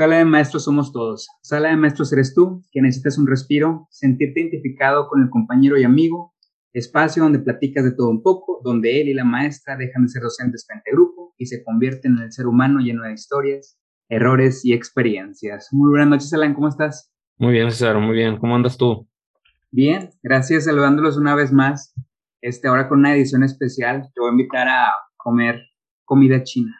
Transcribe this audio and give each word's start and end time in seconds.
Sala 0.00 0.16
de 0.16 0.24
maestros 0.24 0.64
somos 0.64 0.94
todos. 0.94 1.28
Sala 1.42 1.68
de 1.68 1.76
maestros 1.76 2.10
eres 2.14 2.32
tú, 2.34 2.62
que 2.72 2.80
necesitas 2.80 3.18
un 3.18 3.26
respiro, 3.26 3.86
sentirte 3.90 4.40
identificado 4.40 5.08
con 5.08 5.22
el 5.22 5.28
compañero 5.28 5.76
y 5.76 5.84
amigo, 5.84 6.32
espacio 6.72 7.22
donde 7.22 7.38
platicas 7.38 7.84
de 7.84 7.92
todo 7.92 8.08
un 8.08 8.22
poco, 8.22 8.62
donde 8.64 8.98
él 8.98 9.10
y 9.10 9.12
la 9.12 9.26
maestra 9.26 9.76
dejan 9.76 10.04
de 10.04 10.08
ser 10.08 10.22
docentes 10.22 10.64
frente 10.66 10.90
grupo 10.90 11.34
y 11.36 11.44
se 11.44 11.62
convierten 11.62 12.16
en 12.16 12.22
el 12.22 12.32
ser 12.32 12.46
humano 12.46 12.80
lleno 12.80 13.02
de 13.02 13.12
historias, 13.12 13.78
errores 14.08 14.64
y 14.64 14.72
experiencias. 14.72 15.68
Muy 15.70 15.90
buenas 15.90 16.08
noches, 16.08 16.32
Alan, 16.32 16.54
¿cómo 16.54 16.68
estás? 16.68 17.12
Muy 17.36 17.52
bien, 17.52 17.70
César, 17.70 17.98
muy 17.98 18.14
bien. 18.14 18.38
¿Cómo 18.38 18.56
andas 18.56 18.78
tú? 18.78 19.06
Bien, 19.70 20.08
gracias, 20.22 20.64
saludándolos 20.64 21.18
una 21.18 21.34
vez 21.34 21.52
más. 21.52 21.92
Este, 22.40 22.68
ahora 22.68 22.88
con 22.88 23.00
una 23.00 23.14
edición 23.14 23.44
especial, 23.44 24.08
te 24.14 24.20
voy 24.22 24.30
a 24.30 24.32
invitar 24.32 24.66
a 24.66 24.86
comer 25.18 25.60
comida 26.06 26.42
china. 26.42 26.74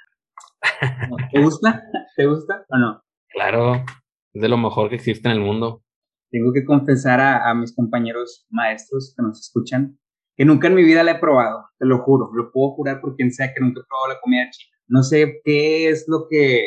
¿Te 1.31 1.43
gusta? 1.43 1.85
¿Te 2.17 2.25
gusta 2.25 2.65
o 2.71 2.79
no? 2.79 3.03
Claro, 3.31 3.85
es 4.33 4.43
de 4.43 4.49
lo 4.49 4.57
mejor 4.57 4.89
que 4.89 4.97
existe 4.97 5.29
en 5.29 5.35
el 5.35 5.41
mundo. 5.41 5.83
Tengo 6.31 6.53
que 6.53 6.65
confesar 6.65 7.21
a, 7.21 7.53
mis 7.55 7.75
compañeros 7.75 8.47
maestros 8.51 9.15
que 9.17 9.23
nos 9.23 9.41
escuchan 9.41 9.99
que 10.37 10.45
nunca 10.45 10.69
en 10.69 10.75
mi 10.75 10.85
vida 10.85 11.03
la 11.03 11.13
he 11.13 11.19
probado, 11.19 11.67
te 11.79 11.85
lo 11.85 11.99
juro, 11.99 12.31
lo 12.33 12.51
puedo 12.51 12.71
jurar 12.71 13.01
por 13.01 13.15
quien 13.15 13.31
sea 13.31 13.53
que 13.53 13.61
nunca 13.61 13.81
he 13.81 13.85
probado 13.87 14.15
la 14.15 14.21
comida 14.21 14.49
china. 14.51 14.75
No 14.89 15.03
sé 15.03 15.41
qué 15.45 15.91
es 15.91 16.07
lo 16.09 16.29
que, 16.31 16.65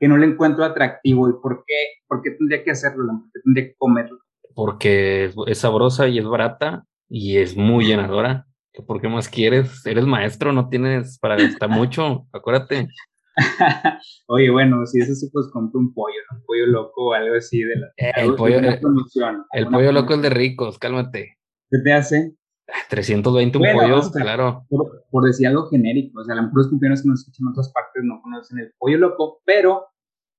que 0.00 0.08
no 0.08 0.16
le 0.16 0.26
encuentro 0.26 0.64
atractivo 0.64 1.28
y 1.28 1.32
por 1.40 1.62
qué, 1.66 1.74
por 2.08 2.20
qué 2.22 2.32
tendría 2.32 2.64
que 2.64 2.72
hacerlo, 2.72 3.06
por 3.06 3.30
qué 3.32 3.40
tendría 3.44 3.66
que 3.68 3.74
comerlo. 3.78 4.18
Porque 4.54 5.30
es 5.46 5.58
sabrosa 5.58 6.08
y 6.08 6.18
es 6.18 6.24
barata 6.24 6.84
y 7.08 7.36
es 7.36 7.56
muy 7.56 7.86
llenadora. 7.86 8.46
¿Por 8.86 9.00
qué 9.00 9.08
más 9.08 9.28
quieres? 9.28 9.86
Eres 9.86 10.04
maestro, 10.04 10.52
no 10.52 10.68
tienes 10.68 11.18
para 11.18 11.36
gastar 11.36 11.68
mucho, 11.68 12.26
acuérdate. 12.32 12.88
Oye, 14.28 14.50
bueno, 14.50 14.86
si 14.86 15.00
es 15.00 15.10
así, 15.10 15.28
pues 15.30 15.48
compro 15.52 15.80
un 15.80 15.92
pollo, 15.92 16.14
Un 16.32 16.42
pollo 16.44 16.66
loco 16.66 17.10
o 17.10 17.12
algo 17.12 17.36
así 17.36 17.60
de 17.62 17.76
la. 17.76 17.86
Eh, 17.96 18.12
el 18.16 18.34
pollo, 18.34 18.60
eh, 18.60 18.80
el 19.52 19.68
pollo 19.68 19.92
loco 19.92 20.14
es 20.14 20.22
de 20.22 20.30
ricos, 20.30 20.78
cálmate. 20.78 21.38
¿Qué 21.70 21.78
te 21.82 21.92
hace? 21.92 22.34
320 22.88 23.58
un 23.58 23.64
pollo, 23.74 24.10
claro. 24.12 24.66
Por, 24.68 25.24
decir 25.24 25.46
algo 25.46 25.68
genérico, 25.68 26.20
o 26.20 26.24
sea, 26.24 26.34
a 26.34 26.36
lo 26.36 26.42
mejor 26.44 26.58
los 26.58 26.68
compañeros 26.68 27.02
que 27.02 27.08
nos 27.08 27.20
escuchan 27.20 27.46
en 27.46 27.52
otras 27.52 27.72
partes 27.72 28.02
no 28.04 28.20
conocen 28.22 28.58
el 28.58 28.72
pollo 28.78 28.98
loco, 28.98 29.40
pero 29.44 29.86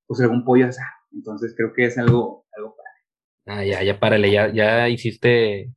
pues 0.06 0.20
algún 0.20 0.44
pollo 0.44 0.66
es 0.66 0.78
Entonces 1.12 1.54
creo 1.56 1.72
que 1.72 1.86
es 1.86 1.96
algo, 1.96 2.46
algo 2.56 2.76
para. 2.76 3.60
Ah, 3.60 3.64
ya, 3.64 3.82
ya 3.82 3.98
párale, 3.98 4.30
ya, 4.30 4.52
ya 4.52 4.88
hiciste, 4.88 5.72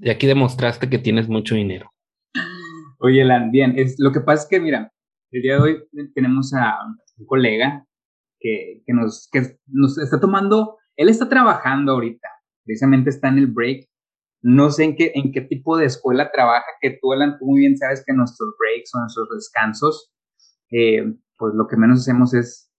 y 0.00 0.10
aquí 0.10 0.26
demostraste 0.26 0.88
que 0.88 0.98
tienes 0.98 1.28
mucho 1.28 1.54
dinero. 1.54 1.90
Oye, 2.98 3.24
Lan, 3.24 3.50
bien, 3.50 3.74
es, 3.76 3.96
lo 3.98 4.12
que 4.12 4.20
pasa 4.20 4.44
es 4.44 4.48
que, 4.48 4.60
mira, 4.60 4.92
el 5.32 5.42
día 5.42 5.56
de 5.56 5.62
hoy 5.62 5.84
tenemos 6.14 6.52
a 6.54 6.76
un 7.16 7.26
colega 7.26 7.86
que, 8.38 8.82
nos, 8.88 9.28
que 9.32 9.58
nos 9.66 9.98
está 9.98 10.20
tomando, 10.20 10.76
él 10.96 11.08
está 11.08 11.28
trabajando 11.28 11.92
ahorita, 11.92 12.28
precisamente 12.64 13.10
está 13.10 13.28
en 13.28 13.38
el 13.38 13.46
break. 13.46 13.88
No 14.44 14.70
sé 14.70 14.84
en 14.84 14.96
qué, 14.96 15.12
en 15.14 15.30
qué 15.32 15.40
tipo 15.42 15.76
de 15.76 15.86
escuela 15.86 16.30
trabaja, 16.32 16.66
que 16.80 16.98
tú, 17.00 17.12
Alan, 17.12 17.38
tú 17.38 17.46
muy 17.46 17.60
bien 17.60 17.76
sabes 17.76 18.02
que 18.04 18.12
nuestros 18.12 18.54
breaks 18.58 18.92
o 18.94 18.98
nuestros 18.98 19.28
descansos, 19.30 20.12
eh, 20.72 21.04
pues 21.38 21.54
lo 21.54 21.68
que 21.68 21.76
menos 21.76 22.00
hacemos 22.00 22.34
es 22.34 22.70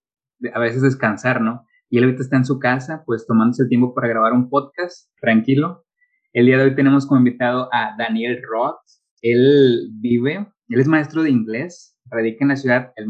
a 0.54 0.60
veces 0.60 0.82
descansar, 0.82 1.42
¿no? 1.42 1.66
Y 1.90 1.98
él 2.00 2.04
ahorita 2.04 2.24
está 2.24 2.36
en 2.36 2.46
su 2.46 2.60
casa, 2.60 3.04
pues 3.06 3.26
tomándose 3.26 3.64
el 3.64 3.70
tiempo 3.70 3.94
para 3.96 4.10
grabar 4.10 4.34
un 4.34 4.50
podcast, 4.50 5.10
tranquilo. 5.22 5.86
El 6.34 6.48
día 6.48 6.58
de 6.58 6.66
hoy 6.66 6.76
tenemos 6.76 7.06
como 7.06 7.20
invitado 7.20 7.70
a 7.72 7.96
Daniel 7.98 8.42
Roth. 8.44 8.82
Él 9.22 9.90
vive, 9.94 10.52
él 10.68 10.80
es 10.82 10.88
maestro 10.88 11.24
de 11.24 11.30
inglés, 11.30 11.93
radica 12.14 12.46
en 12.46 12.50
la 12.50 12.56
ciudad, 12.56 12.94
el, 12.96 13.08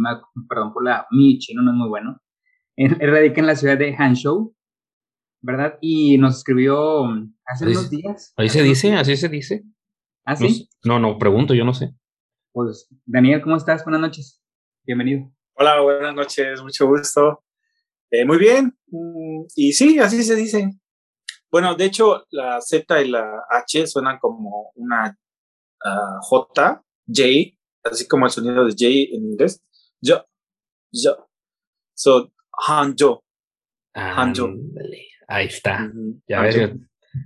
perdón 0.47 0.73
por 0.73 0.83
la, 0.83 1.07
mi 1.11 1.37
chino 1.39 1.61
no 1.61 1.71
es 1.71 1.77
muy 1.77 1.89
bueno, 1.89 2.21
él, 2.75 2.97
radica 2.99 3.41
en 3.41 3.47
la 3.47 3.55
ciudad 3.55 3.77
de 3.77 3.95
Hangzhou, 3.95 4.55
¿verdad? 5.41 5.77
Y 5.81 6.17
nos 6.17 6.37
escribió 6.37 7.05
hace 7.45 7.65
unos 7.65 7.89
días. 7.89 8.33
Ahí 8.37 8.49
se 8.49 8.63
dice, 8.63 8.95
así 8.95 9.17
se 9.17 9.29
dice. 9.29 9.63
¿Ah, 10.25 10.35
sí? 10.35 10.69
No, 10.83 11.00
no, 11.00 11.17
pregunto, 11.17 11.53
yo 11.53 11.66
no 11.66 11.73
sé. 11.73 11.94
Pues, 12.53 12.88
Daniel, 13.05 13.41
¿cómo 13.41 13.57
estás? 13.57 13.83
Buenas 13.83 14.01
noches. 14.01 14.41
Bienvenido. 14.83 15.29
Hola, 15.55 15.81
buenas 15.81 16.16
noches, 16.16 16.61
mucho 16.61 16.88
gusto. 16.88 17.44
Eh, 18.09 18.25
muy 18.25 18.38
bien. 18.38 18.78
Mm, 18.88 19.44
y 19.55 19.73
sí, 19.73 19.99
así 19.99 20.23
se 20.23 20.35
dice. 20.35 20.69
Bueno, 21.51 21.75
de 21.75 21.85
hecho, 21.85 22.25
la 22.31 22.61
Z 22.61 23.01
y 23.01 23.09
la 23.09 23.44
H 23.49 23.85
suenan 23.85 24.17
como 24.19 24.72
una 24.75 25.17
ah, 25.83 26.17
J, 26.22 26.83
J, 27.07 27.23
así 27.83 28.07
como 28.07 28.25
el 28.25 28.31
sonido 28.31 28.66
de 28.66 28.71
J 28.71 29.16
en 29.16 29.31
inglés. 29.31 29.63
Yo, 30.01 30.25
yo. 30.91 31.29
So, 31.94 32.31
Hanjo. 32.67 33.23
Hanjo. 33.94 34.53
Ahí 35.27 35.47
está. 35.47 35.91
Ya 36.27 36.41
ves, 36.41 36.72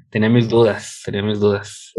tenía 0.09 0.29
mis 0.29 0.50
dudas, 0.50 1.01
tenía 1.06 1.23
mis 1.23 1.40
dudas. 1.40 1.94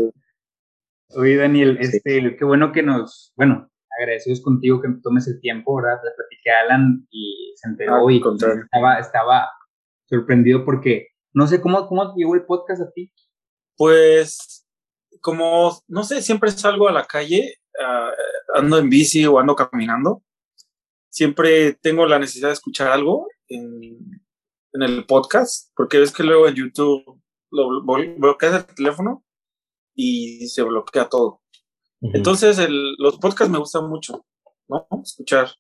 Oye, 1.10 1.36
Daniel, 1.36 1.78
este, 1.80 2.36
qué 2.36 2.44
bueno 2.44 2.70
que 2.70 2.82
nos, 2.82 3.32
bueno, 3.34 3.70
agradecidos 3.98 4.42
contigo 4.42 4.80
que 4.82 4.88
tomes 5.02 5.26
el 5.26 5.40
tiempo, 5.40 5.76
¿verdad? 5.76 6.00
Le 6.04 6.10
platiqué 6.14 6.50
a 6.50 6.60
Alan 6.60 7.06
y 7.10 7.54
se 7.56 7.68
enteró 7.68 8.06
ah, 8.06 8.12
y 8.12 8.18
estaba, 8.18 8.98
estaba 8.98 9.50
sorprendido 10.06 10.64
porque 10.64 11.08
no 11.32 11.46
sé 11.46 11.60
cómo, 11.60 11.86
cómo 11.86 12.14
llegó 12.14 12.34
el 12.34 12.44
podcast 12.44 12.82
a 12.82 12.92
ti. 12.92 13.10
Pues, 13.76 14.66
como, 15.20 15.80
no 15.88 16.04
sé, 16.04 16.20
siempre 16.20 16.50
salgo 16.50 16.88
a 16.88 16.92
la 16.92 17.04
calle 17.04 17.58
Ah, 17.78 18.12
ando 18.54 18.78
en 18.78 18.88
bici 18.88 19.26
o 19.26 19.38
ando 19.38 19.54
caminando, 19.54 20.22
siempre 21.08 21.74
tengo 21.74 22.06
la 22.06 22.18
necesidad 22.18 22.48
de 22.48 22.54
escuchar 22.54 22.88
algo 22.88 23.28
en, 23.48 24.22
el 24.72 25.06
podcast, 25.06 25.72
porque 25.74 25.98
ves 25.98 26.12
que 26.12 26.22
luego 26.22 26.46
en 26.46 26.54
YouTube 26.54 27.20
lo 27.50 27.82
bloqueas 28.16 28.54
el 28.68 28.74
teléfono 28.76 29.24
y 29.94 30.46
se 30.46 30.62
bloquea 30.62 31.08
todo. 31.08 31.40
Entonces, 32.00 32.58
los 32.98 33.18
podcasts 33.18 33.50
me 33.50 33.58
gustan 33.58 33.88
mucho, 33.88 34.24
¿no? 34.68 34.86
Escuchar. 35.02 35.50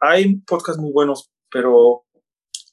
Hay 0.00 0.36
podcasts 0.36 0.80
muy 0.80 0.92
buenos, 0.92 1.30
pero 1.50 2.06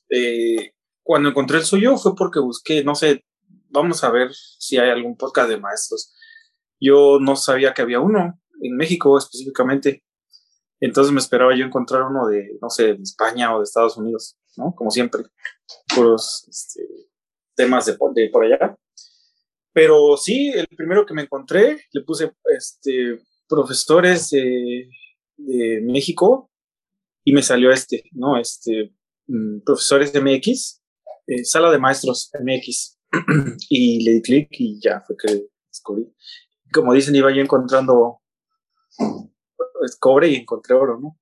eh, 0.09 0.73
cuando 1.03 1.29
encontré 1.29 1.57
el 1.57 1.66
suyo 1.66 1.97
fue 1.97 2.16
porque 2.16 2.39
busqué, 2.39 2.83
no 2.83 2.95
sé, 2.95 3.25
vamos 3.69 4.03
a 4.03 4.12
ver 4.12 4.33
si 4.33 4.77
hay 4.77 4.89
algún 4.89 5.17
podcast 5.17 5.50
de 5.50 5.59
maestros. 5.59 6.16
Yo 6.79 7.19
no 7.19 7.35
sabía 7.35 7.73
que 7.73 7.81
había 7.81 8.00
uno 8.00 8.39
en 8.67 8.75
México 8.75 9.17
específicamente. 9.17 10.03
Entonces 10.79 11.13
me 11.13 11.19
esperaba 11.19 11.55
yo 11.55 11.65
encontrar 11.65 12.03
uno 12.03 12.27
de, 12.27 12.57
no 12.61 12.69
sé, 12.69 12.93
de 12.93 13.03
España 13.03 13.55
o 13.55 13.59
de 13.59 13.63
Estados 13.63 13.97
Unidos, 13.97 14.37
¿no? 14.57 14.73
Como 14.75 14.91
siempre, 14.91 15.23
puros 15.95 16.45
este, 16.49 16.83
temas 17.55 17.85
de, 17.85 17.97
de, 18.13 18.29
por 18.29 18.43
allá. 18.43 18.77
Pero 19.73 20.17
sí, 20.17 20.49
el 20.49 20.67
primero 20.67 21.05
que 21.05 21.13
me 21.13 21.23
encontré, 21.23 21.85
le 21.91 22.01
puse 22.03 22.31
este, 22.57 23.19
profesores 23.47 24.29
de, 24.29 24.89
México 25.83 26.49
y 27.25 27.33
me 27.33 27.41
salió 27.41 27.71
este, 27.71 28.03
¿no? 28.13 28.37
Este, 28.37 28.93
mm, 29.27 29.61
profesores 29.65 30.13
de 30.13 30.21
MX, 30.21 30.81
eh, 31.27 31.43
sala 31.43 31.71
de 31.71 31.79
maestros 31.79 32.31
MX. 32.39 32.95
y 33.69 34.03
le 34.03 34.11
di 34.13 34.21
clic 34.21 34.49
y 34.51 34.79
ya 34.81 35.01
fue 35.05 35.15
que 35.17 35.47
descubrí. 35.67 36.11
Como 36.73 36.93
dicen, 36.93 37.15
iba 37.15 37.33
yo 37.33 37.41
encontrando 37.41 38.21
pues, 38.97 39.97
cobre 40.00 40.29
y 40.29 40.35
encontré 40.35 40.75
oro, 40.75 41.00
¿no? 41.00 41.17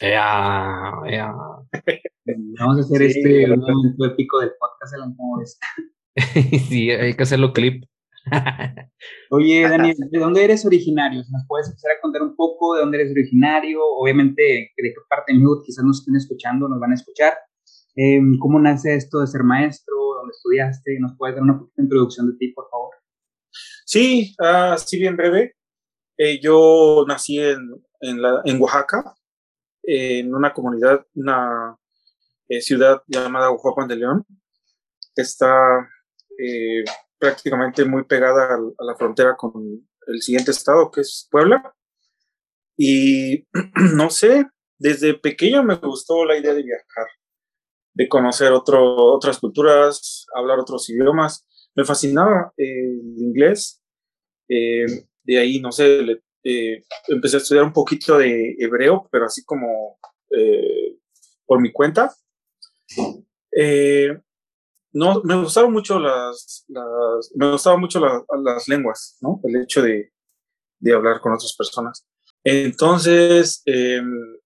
Ya, 0.00 0.92
ya. 1.10 1.32
Vamos 2.58 2.78
a 2.78 2.80
hacer 2.80 3.02
este 3.02 3.46
momento 3.48 4.04
épico 4.04 4.40
del 4.40 4.52
podcast, 4.58 4.94
¿cómo 5.16 5.38
ves? 5.38 5.58
sí, 6.68 6.90
hay 6.90 7.14
que 7.14 7.22
hacerlo 7.22 7.52
clip. 7.52 7.84
Oye, 9.30 9.68
Daniel, 9.68 9.96
¿de 10.10 10.18
dónde 10.18 10.44
eres 10.44 10.66
originario? 10.66 11.22
¿Nos 11.30 11.44
puedes 11.46 11.68
empezar 11.68 11.92
a 11.92 12.00
contar 12.00 12.22
un 12.22 12.34
poco 12.34 12.74
de 12.74 12.80
dónde 12.80 12.98
eres 12.98 13.12
originario? 13.12 13.80
Obviamente, 13.84 14.42
de 14.42 14.72
qué 14.76 14.92
parte 15.08 15.32
de 15.32 15.38
Mute 15.38 15.62
quizás 15.64 15.84
nos 15.84 16.00
estén 16.00 16.16
escuchando, 16.16 16.68
nos 16.68 16.80
van 16.80 16.92
a 16.92 16.94
escuchar. 16.94 17.34
Em, 17.94 18.38
¿Cómo 18.38 18.58
nace 18.60 18.94
esto 18.94 19.20
de 19.20 19.26
ser 19.26 19.42
maestro? 19.42 19.94
¿Dónde 20.18 20.32
estudiaste? 20.32 20.98
¿Nos 21.00 21.16
puedes 21.16 21.36
dar 21.36 21.44
una 21.44 21.58
poquita 21.58 21.82
introducción 21.82 22.30
de 22.30 22.36
ti, 22.36 22.48
por 22.52 22.68
favor? 22.70 22.94
Sí, 23.84 24.34
así 24.38 24.98
bien 24.98 25.16
breve. 25.16 25.55
Eh, 26.18 26.40
yo 26.40 27.04
nací 27.06 27.38
en, 27.38 27.60
en, 28.00 28.60
Oaxaca, 28.60 29.14
en 29.82 30.34
una 30.34 30.52
comunidad, 30.54 31.06
una 31.14 31.76
eh, 32.48 32.60
ciudad 32.60 33.02
llamada 33.06 33.50
Oaxaca 33.50 33.86
de 33.86 33.96
León. 33.96 34.26
Está 35.14 35.88
eh, 36.38 36.84
prácticamente 37.18 37.84
muy 37.84 38.04
pegada 38.04 38.54
a, 38.54 38.84
la 38.84 38.96
frontera 38.96 39.36
con 39.36 39.86
el 40.06 40.22
siguiente 40.22 40.52
estado, 40.52 40.90
que 40.90 41.02
es 41.02 41.28
Puebla. 41.30 41.74
Y 42.78 43.46
no 43.94 44.08
sé, 44.08 44.46
desde 44.78 45.14
pequeño 45.14 45.62
me 45.62 45.74
gustó 45.76 46.24
la 46.24 46.38
idea 46.38 46.54
de 46.54 46.62
viajar, 46.62 47.06
de 47.92 48.08
conocer 48.08 48.52
otras 48.52 49.38
culturas, 49.38 50.26
hablar 50.34 50.58
otros 50.58 50.88
idiomas. 50.88 51.46
Me 51.74 51.84
fascinaba 51.84 52.54
el 52.56 53.02
inglés 53.18 53.82
de 55.26 55.38
ahí, 55.38 55.60
no 55.60 55.72
sé, 55.72 56.22
eh, 56.44 56.84
empecé 57.08 57.36
a 57.36 57.40
estudiar 57.40 57.64
un 57.64 57.72
poquito 57.72 58.16
de 58.16 58.54
hebreo, 58.58 59.08
pero 59.10 59.26
así 59.26 59.44
como 59.44 59.98
eh, 60.30 60.96
por 61.44 61.60
mi 61.60 61.72
cuenta. 61.72 62.14
Eh, 63.50 64.16
no, 64.92 65.20
me 65.24 65.36
gustaron 65.36 65.72
mucho 65.72 65.98
las, 65.98 66.64
me 67.34 67.50
gustaban 67.50 67.80
mucho 67.80 68.00
las 68.00 68.68
lenguas, 68.68 69.18
¿no? 69.20 69.40
El 69.42 69.62
hecho 69.62 69.82
de, 69.82 70.12
de 70.78 70.94
hablar 70.94 71.20
con 71.20 71.32
otras 71.32 71.54
personas. 71.56 72.06
Entonces, 72.44 73.62
em, 73.66 74.36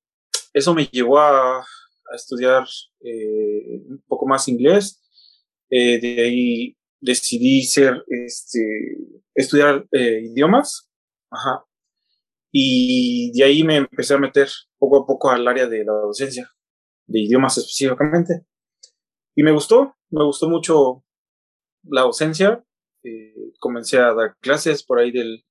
eso 0.55 0.75
me 0.75 0.87
llevó 0.87 1.19
a, 1.19 1.59
a 1.59 2.17
estudiar 2.17 2.65
un 3.03 4.03
poco 4.09 4.27
más 4.27 4.49
inglés. 4.49 5.03
De 5.69 6.17
ahí 6.19 6.77
decidí 7.01 7.63
ser, 7.63 8.03
este, 8.09 8.97
estudiar 9.41 9.87
eh, 9.93 10.23
idiomas. 10.25 10.91
Ajá. 11.31 11.65
Y 12.53 13.33
de 13.33 13.45
ahí 13.45 13.63
me 13.63 13.77
empecé 13.77 14.15
a 14.15 14.19
meter 14.19 14.49
poco 14.79 15.03
a 15.03 15.07
poco 15.07 15.31
al 15.31 15.47
área 15.47 15.67
de 15.67 15.85
la 15.85 15.93
docencia, 15.93 16.51
de 17.07 17.21
idiomas 17.21 17.57
específicamente. 17.59 18.45
Y 19.37 19.43
me 19.43 19.53
gustó, 19.53 19.97
me 20.11 20.25
gustó 20.25 20.49
mucho 20.49 21.05
la 21.85 22.03
docencia. 22.03 22.65
comencé 23.61 23.99
a 23.99 24.13
dar 24.13 24.37
clases 24.41 24.83
por 24.83 24.99
ahí 24.99 25.13
del 25.13 25.45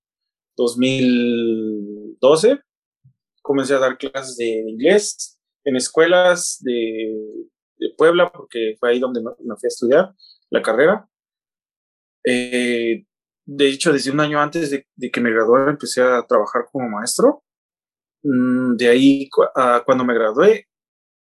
2012. 0.58 2.60
Comencé 3.42 3.74
a 3.74 3.80
dar 3.80 3.98
clases 3.98 4.36
de 4.36 4.66
inglés 4.68 5.40
en 5.64 5.76
escuelas 5.76 6.60
de, 6.62 7.16
Puebla, 7.98 8.30
porque 8.32 8.76
fue 8.78 8.92
ahí 8.92 9.00
donde 9.00 9.22
me, 9.22 9.56
fui 9.56 9.64
a 9.64 9.68
estudiar 9.68 10.14
la 10.50 10.62
carrera. 10.62 11.10
Eh, 12.26 13.06
de 13.52 13.68
hecho, 13.68 13.92
desde 13.92 14.12
un 14.12 14.20
año 14.20 14.40
antes 14.40 14.70
de, 14.70 14.86
que 15.12 15.22
me 15.22 15.32
graduara, 15.32 15.72
empecé 15.72 16.04
a 16.04 16.24
trabajar 16.28 16.66
como 16.72 16.88
maestro. 16.88 17.44
Mm, 18.22 18.76
de 18.76 18.90
ahí, 18.90 19.30
cuando 19.86 20.06
me 20.06 20.14
gradué, 20.14 20.68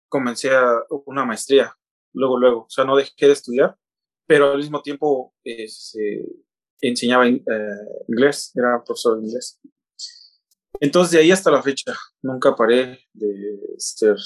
comencé 0.08 0.54
a 0.54 0.82
una 1.06 1.24
maestría, 1.24 1.76
luego, 2.12 2.38
luego. 2.38 2.60
O 2.60 2.70
sea, 2.70 2.84
no 2.84 2.94
dejé 2.94 3.26
de 3.26 3.32
estudiar, 3.32 3.76
pero 4.24 4.52
al 4.52 4.58
mismo 4.58 4.82
tiempo 4.82 5.34
este, 5.42 6.24
enseñaba 6.80 7.26
eh, 7.26 7.40
inglés, 8.06 8.52
era 8.54 8.80
profesor 8.84 9.18
de 9.18 9.26
inglés. 9.26 9.60
Entonces, 10.78 11.12
de 11.12 11.18
ahí 11.18 11.32
hasta 11.32 11.50
la 11.50 11.62
fecha, 11.62 11.92
nunca 12.22 12.54
paré 12.54 13.00
de 13.14 13.58
ser 13.78 14.16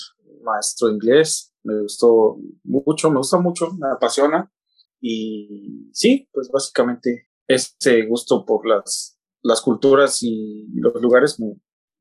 maestro 0.43 0.89
de 0.89 0.95
inglés. 0.95 1.55
Me 1.63 1.81
gustó 1.81 2.37
mucho, 2.63 3.11
me 3.11 3.19
gusta 3.19 3.39
mucho, 3.39 3.73
me 3.73 3.89
apasiona. 3.89 4.53
Y 5.01 5.89
sí, 5.95 6.29
pues 6.31 6.51
básicamente 6.51 7.31
este 7.49 8.07
gusto 8.07 8.45
por 8.45 8.67
las, 8.67 9.19
las 9.43 9.61
culturas 9.61 10.23
y 10.23 10.67
los 10.75 11.01
lugares 11.01 11.39
me, 11.41 11.55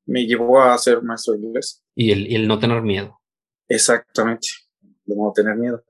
me 0.05 0.25
llevó 0.25 0.61
a 0.61 0.77
ser 0.77 1.01
maestro 1.01 1.33
de 1.33 1.45
inglés. 1.45 1.83
Y 1.95 2.11
el, 2.11 2.31
y 2.31 2.35
el 2.35 2.47
no 2.47 2.59
tener 2.59 2.81
miedo. 2.81 3.19
Exactamente, 3.67 4.47
el 5.07 5.15
no 5.15 5.31
tener 5.33 5.55
miedo. 5.55 5.83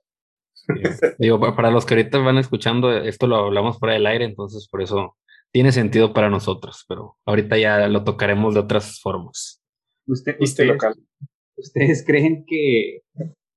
Digo, 1.20 1.40
para 1.40 1.72
los 1.72 1.86
que 1.86 1.94
ahorita 1.94 2.18
van 2.20 2.38
escuchando, 2.38 2.92
esto 2.92 3.28
lo 3.28 3.38
hablamos 3.38 3.78
fuera 3.78 3.94
del 3.94 4.08
aire, 4.08 4.26
entonces 4.26 4.68
por 4.70 4.82
eso 4.82 5.16
tiene 5.52 5.72
sentido 5.72 6.14
para 6.14 6.30
nosotros, 6.30 6.86
pero 6.88 7.18
ahorita 7.26 7.58
ya 7.58 7.88
lo 7.88 8.04
tocaremos 8.04 8.54
de 8.56 8.62
otras 8.62 9.00
formas. 9.00 9.62
Usted, 10.08 10.36
¿Ustedes 11.58 12.04
creen 12.06 12.46
que, 12.46 13.02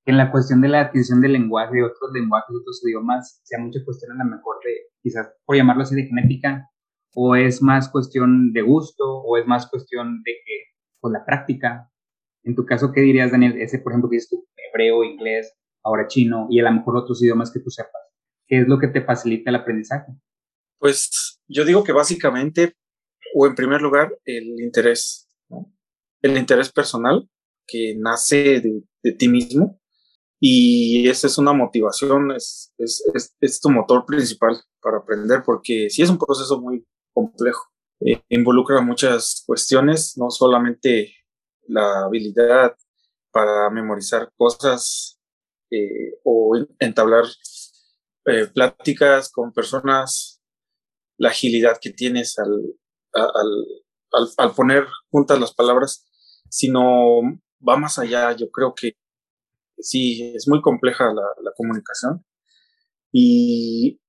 en 0.09 0.17
la 0.17 0.31
cuestión 0.31 0.61
de 0.61 0.69
la 0.69 0.81
adquisición 0.81 1.21
del 1.21 1.33
lenguaje, 1.33 1.75
de 1.75 1.83
otros 1.83 2.11
lenguajes, 2.13 2.49
de 2.49 2.57
otros 2.59 2.81
idiomas, 2.83 3.41
sea 3.43 3.59
mucha 3.59 3.79
cuestión 3.85 4.11
a 4.11 4.15
la 4.15 4.23
mejor 4.23 4.57
de, 4.63 4.71
quizás, 5.01 5.29
por 5.45 5.55
llamarlo 5.55 5.83
así, 5.83 5.95
de 5.95 6.07
genética, 6.07 6.67
o 7.13 7.35
es 7.35 7.61
más 7.61 7.89
cuestión 7.89 8.51
de 8.51 8.61
gusto, 8.61 9.03
o 9.05 9.37
es 9.37 9.45
más 9.45 9.69
cuestión 9.69 10.21
de 10.23 10.31
que, 10.45 10.63
pues, 10.99 11.11
la 11.11 11.25
práctica? 11.25 11.91
En 12.43 12.55
tu 12.55 12.65
caso, 12.65 12.91
¿qué 12.91 13.01
dirías, 13.01 13.31
Daniel? 13.31 13.61
Ese, 13.61 13.79
por 13.79 13.91
ejemplo, 13.91 14.09
que 14.09 14.17
es 14.17 14.29
tu 14.29 14.47
hebreo, 14.55 15.03
inglés, 15.03 15.53
ahora 15.83 16.07
chino, 16.07 16.47
y 16.49 16.59
a 16.59 16.63
lo 16.63 16.71
mejor 16.71 16.97
otros 16.97 17.21
idiomas 17.21 17.51
que 17.51 17.59
tú 17.59 17.69
sepas. 17.69 18.01
¿Qué 18.47 18.61
es 18.61 18.67
lo 18.67 18.79
que 18.79 18.87
te 18.87 19.01
facilita 19.01 19.51
el 19.51 19.57
aprendizaje? 19.57 20.11
Pues 20.79 21.39
yo 21.47 21.65
digo 21.65 21.83
que 21.83 21.91
básicamente, 21.91 22.73
o 23.35 23.45
en 23.45 23.55
primer 23.55 23.81
lugar, 23.81 24.17
el 24.25 24.59
interés, 24.59 25.27
¿no? 25.49 25.71
El 26.21 26.37
interés 26.37 26.71
personal 26.71 27.29
que 27.67 27.95
nace 27.97 28.61
de, 28.61 29.11
ti 29.13 29.27
mismo 29.29 29.78
y 30.39 31.09
esa 31.09 31.27
es 31.27 31.37
una 31.37 31.51
motivación, 31.51 32.31
es, 32.31 32.73
es, 32.77 33.35
es, 33.41 33.59
tu 33.59 33.69
motor 33.69 34.05
principal 34.05 34.55
para 34.81 34.99
aprender 34.99 35.43
porque 35.45 35.89
sí 35.89 36.01
es 36.01 36.09
un 36.09 36.17
proceso 36.17 36.61
muy 36.61 36.85
complejo. 37.13 37.65
Eh, 37.99 38.21
involucra 38.29 38.79
muchas 38.79 39.43
cuestiones, 39.45 40.17
no 40.17 40.29
solamente 40.29 41.13
la 41.67 42.05
habilidad 42.05 42.75
para 43.31 43.69
memorizar 43.69 44.31
cosas 44.37 45.19
eh, 45.71 46.17
o 46.23 46.55
entablar 46.79 47.25
eh, 48.25 48.47
pláticas 48.47 49.29
con 49.29 49.51
personas, 49.51 50.41
la 51.17 51.29
agilidad 51.29 51.77
que 51.81 51.91
tienes 51.91 52.39
al, 52.39 52.75
al, 53.13 53.65
al, 54.13 54.29
al, 54.37 54.55
poner 54.55 54.87
juntas 55.11 55.37
las 55.37 55.53
palabras, 55.53 56.07
sino 56.49 57.19
va 57.67 57.75
más 57.75 57.99
allá. 57.99 58.31
Yo 58.31 58.49
creo 58.49 58.73
que 58.73 58.93
sí, 59.79 60.33
es 60.35 60.47
muy 60.47 60.61
compleja 60.61 61.05
la, 61.05 61.23
la 61.43 61.51
comunicación. 61.55 62.23
Y 63.11 63.99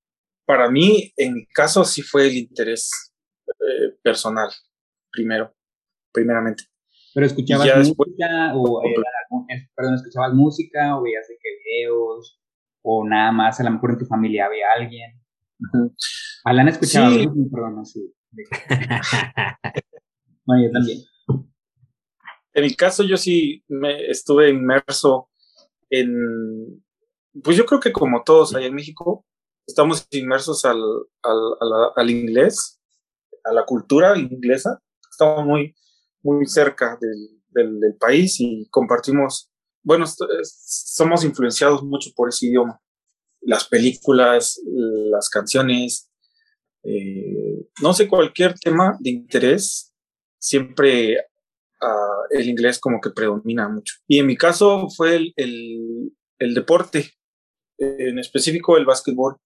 para 0.45 0.69
mí, 0.69 1.11
en 1.17 1.35
mi 1.35 1.45
caso, 1.47 1.83
sí 1.85 2.01
fue 2.01 2.27
el 2.27 2.37
interés 2.37 2.89
eh, 3.47 3.97
personal, 4.03 4.49
primero, 5.11 5.53
primeramente. 6.11 6.63
Pero 7.13 7.25
escuchabas 7.25 7.87
música 7.87 8.53
o 8.55 8.81
eh, 8.83 9.69
perdón, 9.75 9.95
escuchabas 9.95 10.33
música 10.33 10.97
o 10.97 11.03
veías 11.03 11.27
de 11.27 11.37
qué 11.41 11.49
videos 11.65 12.39
o 12.83 13.07
nada 13.07 13.31
más, 13.31 13.59
a 13.59 13.63
lo 13.63 13.71
mejor 13.71 13.91
en 13.91 13.97
tu 13.99 14.05
familia 14.05 14.45
había 14.45 14.65
alguien. 14.75 15.21
Alan 16.43 16.67
escuchaba, 16.67 17.11
sí. 17.11 17.27
perdón, 17.51 17.85
sí. 17.85 18.13
bueno, 20.45 20.65
yo 20.65 20.71
también. 20.71 20.99
En 22.53 22.63
mi 22.63 22.75
caso, 22.75 23.03
yo 23.03 23.17
sí 23.17 23.63
me 23.67 24.09
estuve 24.09 24.49
inmerso 24.49 25.29
pues 27.43 27.57
yo 27.57 27.65
creo 27.65 27.79
que 27.79 27.91
como 27.91 28.23
todos 28.23 28.55
allá 28.55 28.67
en 28.67 28.75
México, 28.75 29.25
estamos 29.67 30.07
inmersos 30.11 30.65
al, 30.65 30.81
al, 31.23 31.91
al, 31.95 32.09
inglés, 32.09 32.79
a 33.43 33.53
la 33.53 33.65
cultura 33.65 34.17
inglesa. 34.17 34.81
Estamos 35.09 35.45
muy, 35.45 35.75
muy 36.23 36.45
cerca 36.45 36.97
del, 36.99 37.41
del, 37.49 37.79
del 37.79 37.95
país 37.95 38.39
y 38.39 38.67
compartimos, 38.69 39.49
bueno, 39.83 40.05
somos 40.43 41.23
influenciados 41.23 41.83
mucho 41.83 42.11
por 42.15 42.29
ese 42.29 42.47
idioma. 42.47 42.79
Las 43.41 43.67
películas, 43.67 44.61
las 44.65 45.29
canciones, 45.29 46.09
eh, 46.83 47.67
no 47.81 47.93
sé, 47.93 48.07
cualquier 48.07 48.57
tema 48.57 48.97
de 48.99 49.09
interés, 49.09 49.93
siempre 50.39 51.17
el 52.29 52.47
inglés 52.47 52.79
como 52.79 52.99
que 53.01 53.09
predomina 53.09 53.67
mucho. 53.67 53.95
Y 54.07 54.19
en 54.19 54.27
mi 54.27 54.37
caso 54.37 54.87
fue 54.89 55.15
el, 55.15 55.33
el, 55.35 56.11
el 56.39 56.53
deporte, 56.53 57.11
en 57.77 58.19
específico 58.19 58.77
el 58.77 58.85
básquetbol. 58.85 59.37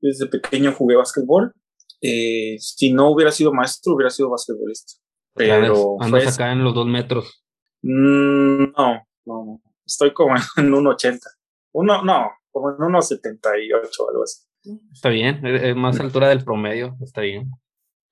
Desde 0.00 0.26
pequeño 0.26 0.72
jugué 0.72 0.96
básquetbol. 0.96 1.52
Eh, 2.00 2.56
si 2.58 2.92
no 2.92 3.10
hubiera 3.10 3.30
sido 3.30 3.52
maestro, 3.52 3.94
hubiera 3.94 4.10
sido 4.10 4.30
basquetbolista. 4.30 4.94
Pero 5.34 5.96
andas 6.00 6.34
acá 6.34 6.52
en 6.52 6.64
los 6.64 6.74
dos 6.74 6.86
metros. 6.86 7.44
Mm, 7.82 8.72
no, 8.76 9.06
no, 9.26 9.62
estoy 9.84 10.12
como 10.12 10.34
en 10.56 10.72
un 10.72 10.86
80. 10.86 11.28
Uno, 11.72 12.02
no, 12.02 12.30
como 12.50 12.70
en 12.70 12.82
unos 12.82 13.08
78 13.08 14.08
algo 14.08 14.22
así. 14.22 14.46
Está 14.92 15.08
bien, 15.08 15.44
es 15.46 15.74
más 15.74 15.98
altura 16.00 16.28
del 16.28 16.44
promedio, 16.44 16.96
está 17.02 17.22
bien. 17.22 17.50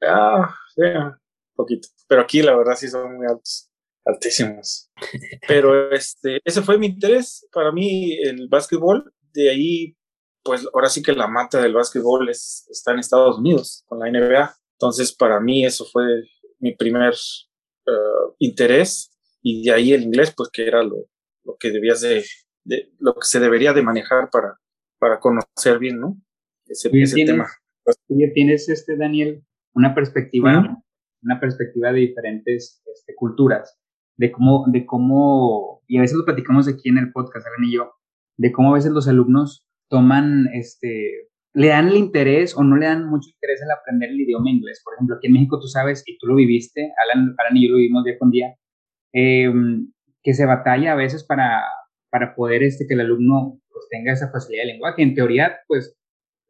Ah, 0.01 0.55
sí, 0.75 0.83
poquito. 1.55 1.89
Pero 2.07 2.23
aquí 2.23 2.41
la 2.41 2.57
verdad 2.57 2.75
sí 2.75 2.89
son 2.89 3.17
muy 3.17 3.27
altos, 3.27 3.68
altísimos. 4.09 4.91
Pero 5.49 5.93
este, 5.93 6.41
ese 6.45 6.63
fue 6.63 6.79
mi 6.79 6.87
interés. 6.87 7.47
Para 7.53 7.73
mí 7.73 8.19
el 8.23 8.49
básquetbol, 8.49 9.13
de 9.33 9.51
ahí, 9.51 9.97
pues 10.43 10.67
ahora 10.73 10.89
sí 10.89 11.03
que 11.03 11.13
la 11.13 11.29
mata 11.29 11.61
del 11.61 11.75
básquetbol 11.75 12.29
es, 12.29 12.67
está 12.71 12.93
en 12.93 13.01
Estados 13.01 13.39
Unidos, 13.39 13.85
con 13.87 14.01
la 14.01 14.11
NBA. 14.11 14.55
Entonces 14.73 15.15
para 15.15 15.41
mí 15.41 15.65
eso 15.65 15.85
fue 15.85 16.05
mi 16.59 16.75
primer 16.75 17.15
uh, 17.15 18.35
interés 18.39 19.11
y 19.43 19.65
de 19.65 19.73
ahí 19.73 19.93
el 19.93 20.03
inglés, 20.03 20.33
pues 20.37 20.49
que 20.53 20.67
era 20.67 20.83
lo, 20.83 21.07
lo 21.45 21.57
que 21.59 21.71
debías 21.71 22.01
de, 22.01 22.25
de, 22.65 22.93
lo 22.99 23.15
que 23.15 23.27
se 23.27 23.41
debería 23.41 23.73
de 23.73 23.83
manejar 23.83 24.31
para, 24.31 24.59
para 24.99 25.21
conocer 25.21 25.79
bien, 25.79 26.01
¿no? 26.01 26.17
Ese, 26.67 26.91
ese 26.93 27.25
tema. 27.25 27.47
tienes, 28.35 28.69
este, 28.69 28.97
Daniel, 28.97 29.43
una 29.73 29.95
perspectiva 29.95 30.83
una 31.23 31.41
perspectiva 31.41 31.93
de 31.93 32.01
diferentes 32.01 32.83
este, 32.95 33.15
culturas, 33.15 33.79
de 34.19 34.31
cómo, 34.33 34.65
de 34.69 34.85
cómo, 34.85 35.83
y 35.87 35.97
a 35.97 36.03
veces 36.03 36.19
lo 36.19 36.25
platicamos 36.25 36.69
aquí 36.69 36.89
en 36.89 36.99
el 36.99 37.13
podcast, 37.13 37.47
Alan 37.47 37.65
y 37.65 37.75
yo, 37.75 37.93
de 38.37 38.53
cómo 38.53 38.71
a 38.71 38.75
veces 38.75 38.93
los 38.93 39.09
alumnos 39.09 39.67
toman, 39.89 40.49
este, 40.53 41.29
le 41.55 41.69
dan 41.69 41.89
el 41.89 41.97
interés 41.97 42.57
o 42.57 42.63
no 42.63 42.77
le 42.77 42.87
dan 42.87 43.09
mucho 43.09 43.31
interés 43.31 43.63
al 43.63 43.71
aprender 43.71 44.11
el 44.11 44.21
idioma 44.21 44.51
inglés. 44.51 44.83
Por 44.85 44.95
ejemplo, 44.95 45.17
aquí 45.17 45.29
en 45.29 45.35
México 45.35 45.59
tú 45.61 45.69
sabes, 45.69 46.03
y 46.07 46.19
tú 46.19 46.27
lo 46.27 46.35
viviste, 46.35 46.93
Alan, 47.05 47.35
Alan 47.39 47.57
y 47.57 47.67
yo 47.67 47.73
lo 47.73 47.79
vivimos 47.79 48.05
día 48.05 48.19
con 48.19 48.31
día, 48.31 48.55
eh, 49.15 49.51
que 50.23 50.35
se 50.35 50.47
batalla 50.47 50.93
a 50.93 50.97
veces 50.97 51.25
para, 51.25 51.63
para 52.11 52.35
poder 52.35 52.63
este, 52.63 52.87
que 52.87 52.95
el 52.95 53.01
alumno 53.01 53.61
tenga 53.91 54.13
esa 54.13 54.31
facilidad 54.31 54.65
de 54.65 54.73
lenguaje. 54.73 55.03
En 55.03 55.15
teoría, 55.15 55.59
pues 55.67 55.97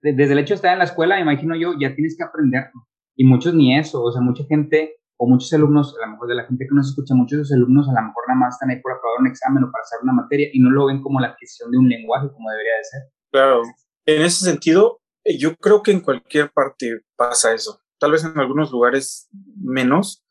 desde 0.00 0.32
el 0.32 0.38
hecho 0.38 0.54
de 0.54 0.56
estar 0.56 0.72
en 0.72 0.78
la 0.78 0.84
escuela, 0.84 1.20
imagino 1.20 1.54
yo, 1.56 1.74
ya 1.78 1.94
tienes 1.94 2.16
que 2.16 2.24
aprenderlo. 2.24 2.86
Y 3.16 3.24
muchos 3.24 3.54
ni 3.54 3.76
eso, 3.76 4.02
o 4.02 4.12
sea, 4.12 4.22
mucha 4.22 4.44
gente 4.44 4.97
o 5.18 5.28
muchos 5.28 5.52
alumnos, 5.52 5.94
a 6.00 6.06
lo 6.06 6.12
mejor 6.12 6.28
de 6.28 6.34
la 6.36 6.46
gente 6.46 6.64
que 6.66 6.74
nos 6.74 6.88
escucha, 6.88 7.14
muchos 7.14 7.36
de 7.36 7.42
los 7.42 7.52
alumnos 7.52 7.88
a 7.88 8.00
lo 8.00 8.06
mejor 8.06 8.24
nada 8.28 8.40
más 8.40 8.54
están 8.54 8.70
ahí 8.70 8.80
por 8.80 8.92
aprobar 8.92 9.20
un 9.20 9.26
examen 9.26 9.64
o 9.64 9.70
para 9.70 9.82
hacer 9.82 9.98
una 10.02 10.12
materia 10.12 10.48
y 10.52 10.60
no 10.60 10.70
lo 10.70 10.86
ven 10.86 11.02
como 11.02 11.20
la 11.20 11.28
adquisición 11.28 11.72
de 11.72 11.78
un 11.78 11.88
lenguaje 11.88 12.28
como 12.32 12.48
debería 12.50 12.76
de 12.76 12.84
ser. 12.84 13.02
Claro, 13.32 13.62
en 14.06 14.22
ese 14.22 14.44
sentido, 14.44 15.00
yo 15.24 15.56
creo 15.56 15.82
que 15.82 15.90
en 15.90 16.00
cualquier 16.00 16.52
parte 16.52 17.00
pasa 17.16 17.52
eso. 17.52 17.80
Tal 17.98 18.12
vez 18.12 18.24
en 18.24 18.38
algunos 18.38 18.70
lugares 18.70 19.28
menos, 19.56 20.24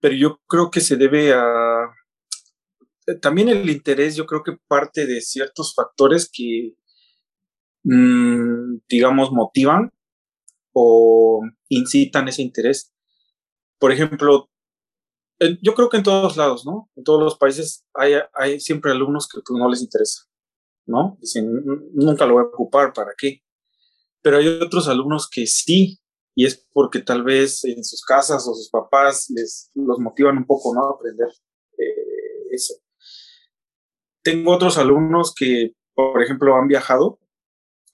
pero 0.00 0.14
yo 0.16 0.40
creo 0.48 0.70
que 0.70 0.80
se 0.80 0.96
debe 0.96 1.32
a... 1.32 1.84
Eh, 3.06 3.14
también 3.22 3.48
el 3.48 3.70
interés, 3.70 4.16
yo 4.16 4.26
creo 4.26 4.42
que 4.42 4.58
parte 4.66 5.06
de 5.06 5.20
ciertos 5.20 5.74
factores 5.76 6.28
que, 6.30 6.74
mm, 7.84 8.80
digamos, 8.88 9.30
motivan 9.30 9.92
o 10.72 11.40
incitan 11.68 12.26
ese 12.26 12.42
interés 12.42 12.92
por 13.78 13.92
ejemplo, 13.92 14.50
yo 15.62 15.74
creo 15.74 15.88
que 15.88 15.98
en 15.98 16.02
todos 16.02 16.36
lados, 16.36 16.66
¿no? 16.66 16.90
En 16.96 17.04
todos 17.04 17.22
los 17.22 17.38
países 17.38 17.86
hay, 17.94 18.60
siempre 18.60 18.90
alumnos 18.90 19.28
que 19.28 19.40
pues, 19.46 19.58
no 19.58 19.68
les 19.68 19.82
interesa, 19.82 20.24
¿no? 20.86 21.16
Dicen, 21.20 21.64
nunca 21.94 22.26
lo 22.26 22.34
voy 22.34 22.44
a 22.44 22.46
ocupar, 22.46 22.92
¿para 22.92 23.12
qué? 23.16 23.42
Pero 24.22 24.38
hay 24.38 24.48
otros 24.48 24.88
alumnos 24.88 25.28
que 25.30 25.46
sí, 25.46 26.00
y 26.34 26.44
es 26.44 26.66
porque 26.72 27.00
tal 27.00 27.22
vez 27.22 27.64
en 27.64 27.84
sus 27.84 28.04
casas 28.04 28.46
o 28.48 28.54
sus 28.54 28.68
papás 28.70 29.30
les 29.30 29.70
los 29.74 29.98
motivan 29.98 30.38
un 30.38 30.46
poco, 30.46 30.74
¿no? 30.74 30.84
A 30.86 30.94
aprender 30.94 31.28
eh, 31.78 32.48
eso. 32.50 32.74
Tengo 34.22 34.52
otros 34.52 34.76
alumnos 34.76 35.32
que, 35.34 35.74
por 35.94 36.20
ejemplo, 36.22 36.56
han 36.56 36.66
viajado 36.66 37.20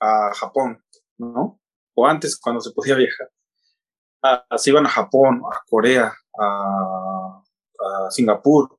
a 0.00 0.33
Japón, 0.35 0.83
¿no? 1.19 1.61
O 1.95 2.07
antes, 2.07 2.38
cuando 2.38 2.61
se 2.61 2.73
podía 2.73 2.97
viajar 2.97 3.34
se 4.57 4.71
iban 4.71 4.87
a 4.87 4.90
Japón, 4.90 5.43
a 5.50 5.61
Corea, 5.69 6.12
a, 6.38 7.40
Singapur, 8.11 8.78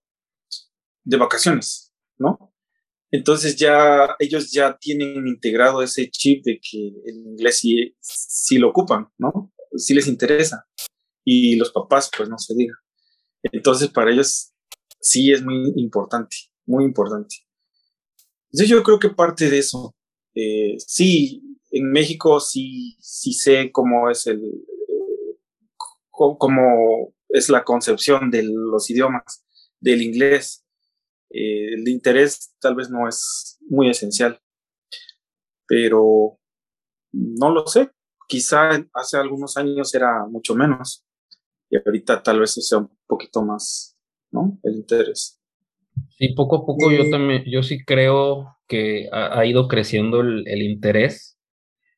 de 1.04 1.18
vacaciones, 1.18 1.94
¿no? 2.18 2.54
Entonces 3.12 3.56
ya 3.56 4.16
ellos 4.20 4.52
ya 4.52 4.78
tienen 4.78 5.28
integrado 5.28 5.84
ese 5.84 6.10
chip 6.10 6.44
de 6.44 6.60
que 6.60 6.88
el 7.06 7.18
inglés 7.18 7.60
sí, 7.60 7.96
sí 8.02 8.58
lo 8.58 8.70
ocupan, 8.70 9.08
¿no? 9.18 9.54
Sí 9.78 9.94
les 9.94 10.08
interesa. 10.08 10.66
Y 11.24 11.56
los 11.56 11.72
papás, 11.72 12.10
pues 12.16 12.30
no 12.30 12.38
se 12.38 12.56
diga. 12.56 12.74
Entonces 13.44 13.90
para 13.90 14.12
ellos 14.12 14.54
sí 15.00 15.32
es 15.32 15.44
muy 15.44 15.74
importante, 15.75 16.36
muy 16.66 16.84
importante. 16.84 17.36
Entonces 18.52 18.70
yo 18.70 18.82
creo 18.84 19.00
que 19.00 19.10
parte 19.10 19.50
de 19.50 19.60
eso, 19.60 19.96
eh, 20.34 20.75
sí, 20.80 21.44
en 21.72 21.92
México 21.92 22.40
sí, 22.40 22.98
sí 23.00 23.34
sé 23.34 23.72
cómo 23.72 24.10
es 24.10 24.28
el, 24.28 24.42
como 26.16 27.14
es 27.30 27.50
la 27.50 27.64
concepción 27.64 28.32
de 28.32 28.44
los 28.44 28.90
idiomas, 28.90 29.46
del 29.80 30.02
inglés. 30.02 30.66
Eh, 31.30 31.74
el 31.74 31.88
interés 31.88 32.56
tal 32.60 32.76
vez 32.76 32.90
no 32.90 33.08
es 33.08 33.58
muy 33.68 33.90
esencial, 33.90 34.40
pero 35.68 36.40
no 37.12 37.52
lo 37.52 37.68
sé. 37.68 37.92
Quizá 38.28 38.70
hace 38.94 39.18
algunos 39.18 39.58
años 39.58 39.94
era 39.94 40.26
mucho 40.28 40.56
menos 40.56 41.06
y 41.70 41.78
ahorita 41.78 42.24
tal 42.24 42.40
vez 42.40 42.54
sea 42.54 42.80
un 42.80 42.90
poquito 43.08 43.44
más, 43.44 43.98
¿no? 44.32 44.58
El 44.64 44.76
interés. 44.76 45.40
Sí, 46.18 46.30
poco 46.30 46.58
a 46.58 46.66
poco 46.66 46.92
yo 46.92 47.10
también, 47.10 47.44
yo 47.46 47.64
sí 47.64 47.84
creo 47.84 48.58
que 48.68 49.08
ha, 49.12 49.46
ido 49.46 49.68
creciendo 49.68 50.22
el, 50.22 50.62
interés. 50.62 51.38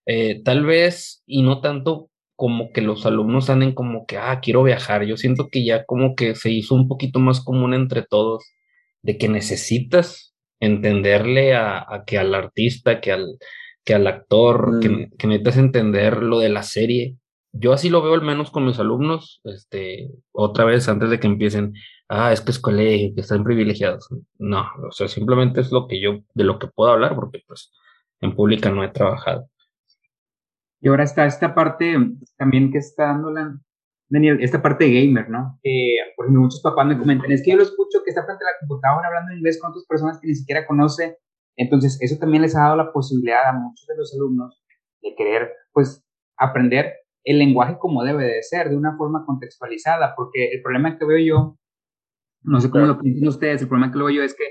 Eh, 0.05 0.41
tal 0.43 0.65
vez, 0.65 1.23
y 1.25 1.43
no 1.43 1.61
tanto 1.61 2.09
como 2.37 2.71
que 2.71 2.81
los 2.81 3.05
alumnos 3.05 3.49
anden 3.49 3.73
como 3.73 4.05
que, 4.05 4.17
ah, 4.17 4.39
quiero 4.41 4.63
viajar. 4.63 5.03
Yo 5.05 5.17
siento 5.17 5.49
que 5.49 5.65
ya 5.65 5.85
como 5.85 6.15
que 6.15 6.35
se 6.35 6.51
hizo 6.51 6.75
un 6.75 6.87
poquito 6.87 7.19
más 7.19 7.43
común 7.43 7.73
entre 7.73 8.03
todos 8.03 8.45
de 9.01 9.17
que 9.17 9.27
necesitas 9.27 10.35
entenderle 10.59 11.55
a, 11.55 12.03
que 12.05 12.19
al 12.19 12.33
artista, 12.35 13.01
que 13.01 13.11
al, 13.11 13.39
que 13.83 13.95
al 13.95 14.05
actor, 14.07 14.79
que, 14.81 14.89
mm. 14.89 15.11
que, 15.17 15.27
necesitas 15.27 15.57
entender 15.57 16.21
lo 16.23 16.39
de 16.39 16.49
la 16.49 16.63
serie. 16.63 17.17
Yo 17.53 17.73
así 17.73 17.89
lo 17.89 18.03
veo 18.03 18.13
al 18.13 18.21
menos 18.21 18.51
con 18.51 18.65
mis 18.65 18.77
alumnos, 18.79 19.41
este, 19.43 20.09
otra 20.31 20.63
vez 20.63 20.87
antes 20.89 21.09
de 21.09 21.19
que 21.19 21.27
empiecen, 21.27 21.73
ah, 22.07 22.31
es 22.31 22.41
que 22.41 22.51
es 22.51 22.59
colegio, 22.59 23.15
que 23.15 23.21
están 23.21 23.43
privilegiados. 23.43 24.07
No, 24.37 24.67
o 24.87 24.91
sea, 24.91 25.07
simplemente 25.07 25.61
es 25.61 25.71
lo 25.71 25.87
que 25.87 25.99
yo, 25.99 26.19
de 26.35 26.43
lo 26.43 26.59
que 26.59 26.67
puedo 26.67 26.91
hablar, 26.91 27.15
porque 27.15 27.41
pues 27.47 27.71
en 28.21 28.35
pública 28.35 28.69
no 28.69 28.83
he 28.83 28.89
trabajado. 28.89 29.49
Y 30.79 30.87
ahora 30.87 31.03
está 31.03 31.25
esta 31.25 31.55
parte 31.55 31.95
también 32.37 32.71
que 32.71 32.77
está 32.77 33.07
dando 33.07 33.31
la, 33.31 33.59
Daniel, 34.09 34.37
esta 34.41 34.61
parte 34.61 34.89
gamer, 34.89 35.29
¿no? 35.29 35.59
Que, 35.61 35.97
por 36.15 36.25
ejemplo, 36.25 36.43
muchos 36.43 36.61
papás 36.61 36.87
me 36.87 36.97
comentan, 36.97 37.31
es 37.31 37.43
que 37.43 37.51
yo 37.51 37.57
lo 37.57 37.63
escucho 37.63 38.03
que 38.03 38.11
está 38.11 38.23
frente 38.23 38.43
a 38.43 38.51
la 38.51 38.59
computadora 38.61 39.07
hablando 39.07 39.33
inglés 39.33 39.59
con 39.59 39.71
otras 39.71 39.85
personas 39.85 40.19
que 40.21 40.27
ni 40.27 40.35
siquiera 40.35 40.65
conoce. 40.65 41.17
Entonces, 41.57 41.97
eso 42.01 42.17
también 42.17 42.43
les 42.43 42.55
ha 42.55 42.61
dado 42.61 42.77
la 42.77 42.93
posibilidad 42.93 43.47
a 43.47 43.53
muchos 43.53 43.85
de 43.87 43.97
los 43.97 44.13
alumnos 44.13 44.63
de 45.01 45.15
querer, 45.15 45.51
pues, 45.73 46.05
aprender 46.37 46.93
el 47.25 47.39
lenguaje 47.39 47.77
como 47.79 48.03
debe 48.03 48.25
de 48.25 48.43
ser, 48.43 48.69
de 48.69 48.77
una 48.77 48.95
forma 48.95 49.25
contextualizada, 49.25 50.13
porque 50.15 50.51
el 50.53 50.61
problema 50.61 50.97
que 50.97 51.05
veo 51.05 51.17
yo, 51.17 51.57
no 52.43 52.61
sé 52.61 52.69
cómo 52.69 52.85
lo 52.85 52.99
piensan 52.99 53.27
ustedes, 53.27 53.61
el 53.61 53.67
problema 53.67 53.91
que 53.91 53.97
veo 53.97 54.09
yo 54.09 54.23
es 54.23 54.33
que 54.33 54.45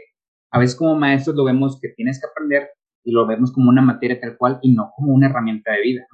a 0.52 0.58
veces 0.58 0.76
como 0.76 0.96
maestros 0.96 1.34
lo 1.36 1.44
vemos 1.44 1.78
que 1.80 1.88
tienes 1.88 2.20
que 2.20 2.26
aprender 2.26 2.68
y 3.06 3.12
lo 3.12 3.24
vemos 3.24 3.52
como 3.52 3.70
una 3.70 3.82
materia 3.82 4.20
tal 4.20 4.36
cual 4.36 4.58
y 4.62 4.72
no 4.72 4.90
como 4.96 5.14
una 5.14 5.28
herramienta 5.28 5.72
de 5.72 5.80
vida. 5.80 6.06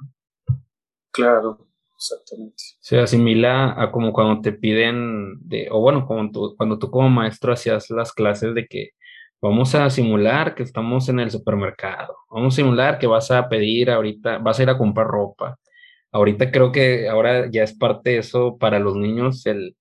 Claro, 1.11 1.67
exactamente. 1.97 2.63
Se 2.79 2.99
asimila 2.99 3.81
a 3.81 3.91
como 3.91 4.13
cuando 4.13 4.41
te 4.41 4.51
piden, 4.51 5.39
de, 5.41 5.69
o 5.71 5.81
bueno, 5.81 6.05
como 6.05 6.29
cuando 6.55 6.77
tú 6.77 6.91
como 6.91 7.09
maestro 7.09 7.51
hacías 7.51 7.89
las 7.89 8.13
clases 8.13 8.53
de 8.53 8.67
que 8.67 8.91
vamos 9.41 9.73
a 9.73 9.89
simular 9.89 10.53
que 10.53 10.61
estamos 10.61 11.09
en 11.09 11.19
el 11.19 11.31
supermercado, 11.31 12.15
vamos 12.29 12.53
a 12.53 12.57
simular 12.57 12.99
que 12.99 13.07
vas 13.07 13.31
a 13.31 13.49
pedir 13.49 13.89
ahorita, 13.89 14.37
vas 14.37 14.59
a 14.59 14.63
ir 14.63 14.69
a 14.69 14.77
comprar 14.77 15.07
ropa. 15.07 15.57
Ahorita 16.11 16.51
creo 16.51 16.71
que 16.71 17.09
ahora 17.09 17.49
ya 17.51 17.63
es 17.63 17.75
parte 17.75 18.11
de 18.11 18.17
eso 18.19 18.55
para 18.59 18.77
los 18.77 18.95
niños, 18.95 19.47
el, 19.47 19.75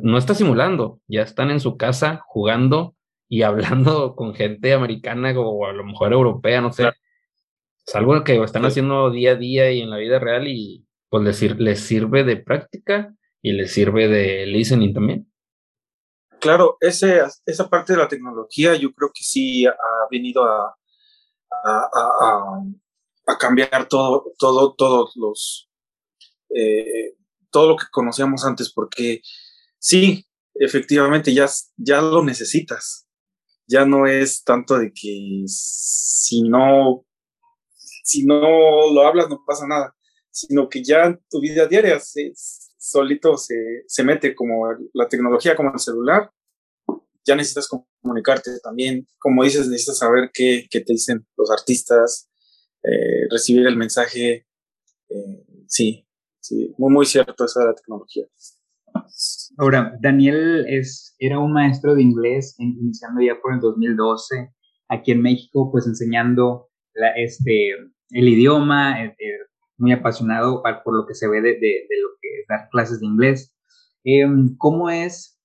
no 0.00 0.16
está 0.16 0.34
simulando, 0.34 1.00
ya 1.06 1.20
están 1.20 1.50
en 1.50 1.60
su 1.60 1.76
casa 1.76 2.22
jugando 2.26 2.94
y 3.28 3.42
hablando 3.42 4.14
con 4.16 4.34
gente 4.34 4.72
americana 4.72 5.32
o 5.38 5.66
a 5.66 5.72
lo 5.72 5.84
mejor 5.84 6.12
europea, 6.12 6.60
no 6.60 6.72
sé. 6.72 6.90
Es 7.86 7.94
algo 7.94 8.22
que 8.24 8.42
están 8.42 8.64
haciendo 8.64 9.10
día 9.10 9.32
a 9.32 9.36
día 9.36 9.70
y 9.72 9.80
en 9.80 9.90
la 9.90 9.96
vida 9.96 10.18
real 10.18 10.46
y 10.46 10.86
pues 11.08 11.24
les, 11.24 11.58
les 11.58 11.80
sirve 11.80 12.22
de 12.22 12.36
práctica 12.36 13.14
y 13.40 13.52
les 13.52 13.72
sirve 13.72 14.08
de 14.08 14.46
listening 14.46 14.92
también. 14.92 15.32
Claro, 16.38 16.76
ese, 16.80 17.22
esa 17.46 17.68
parte 17.68 17.94
de 17.94 17.98
la 17.98 18.08
tecnología 18.08 18.76
yo 18.76 18.92
creo 18.92 19.10
que 19.12 19.24
sí 19.24 19.66
ha 19.66 19.72
venido 20.10 20.44
a, 20.44 20.76
a, 21.64 22.60
a, 23.26 23.38
cambiar 23.38 23.88
todo, 23.88 24.32
todo, 24.38 24.74
todos 24.74 25.16
los, 25.16 25.68
eh, 26.54 27.14
todo 27.50 27.70
lo 27.70 27.76
que 27.76 27.86
conocíamos 27.90 28.44
antes, 28.44 28.70
porque 28.72 29.22
sí, 29.78 30.26
efectivamente 30.54 31.32
ya, 31.34 31.46
ya 31.76 32.02
lo 32.02 32.22
necesitas 32.22 33.07
ya 33.68 33.84
no 33.84 34.06
es 34.06 34.42
tanto 34.42 34.78
de 34.78 34.92
que 34.92 35.44
si 35.46 36.42
no, 36.42 37.04
si 38.02 38.24
no 38.24 38.40
lo 38.92 39.06
hablas 39.06 39.28
no 39.28 39.44
pasa 39.46 39.66
nada, 39.66 39.94
sino 40.30 40.68
que 40.68 40.82
ya 40.82 41.18
tu 41.30 41.40
vida 41.40 41.66
diaria 41.66 42.00
se, 42.00 42.32
solito 42.34 43.36
se, 43.36 43.54
se 43.86 44.02
mete 44.02 44.34
como 44.34 44.66
la 44.94 45.06
tecnología, 45.08 45.54
como 45.54 45.72
el 45.72 45.78
celular, 45.78 46.30
ya 47.24 47.36
necesitas 47.36 47.68
comunicarte 48.00 48.58
también, 48.62 49.06
como 49.18 49.44
dices, 49.44 49.68
necesitas 49.68 49.98
saber 49.98 50.30
qué, 50.32 50.66
qué 50.70 50.80
te 50.80 50.94
dicen 50.94 51.26
los 51.36 51.50
artistas, 51.50 52.30
eh, 52.82 53.28
recibir 53.30 53.66
el 53.66 53.76
mensaje, 53.76 54.46
eh, 55.10 55.44
sí, 55.66 56.06
sí, 56.40 56.74
muy, 56.78 56.90
muy 56.90 57.04
cierto 57.04 57.44
eso 57.44 57.60
de 57.60 57.66
la 57.66 57.74
tecnología. 57.74 58.24
Ahora, 59.58 59.96
Daniel 60.00 60.64
es, 60.68 61.14
era 61.18 61.38
un 61.38 61.52
maestro 61.52 61.94
de 61.94 62.02
inglés 62.02 62.54
iniciando 62.58 63.20
ya 63.20 63.40
por 63.40 63.54
el 63.54 63.60
2012 63.60 64.50
aquí 64.88 65.12
en 65.12 65.22
México, 65.22 65.70
pues 65.70 65.86
enseñando 65.86 66.68
este, 67.16 67.70
el 68.10 68.28
idioma, 68.28 69.04
eh, 69.04 69.14
eh, 69.18 69.38
muy 69.76 69.92
apasionado 69.92 70.62
por 70.84 70.96
lo 70.96 71.06
que 71.06 71.14
se 71.14 71.28
ve 71.28 71.40
de, 71.40 71.52
lo 71.52 72.08
que 72.20 72.40
es 72.40 72.46
dar 72.48 72.68
clases 72.70 73.00
de 73.00 73.06
inglés. 73.06 73.54
Em, 74.04 74.56
¿Cómo 74.56 74.90
es 74.90 75.38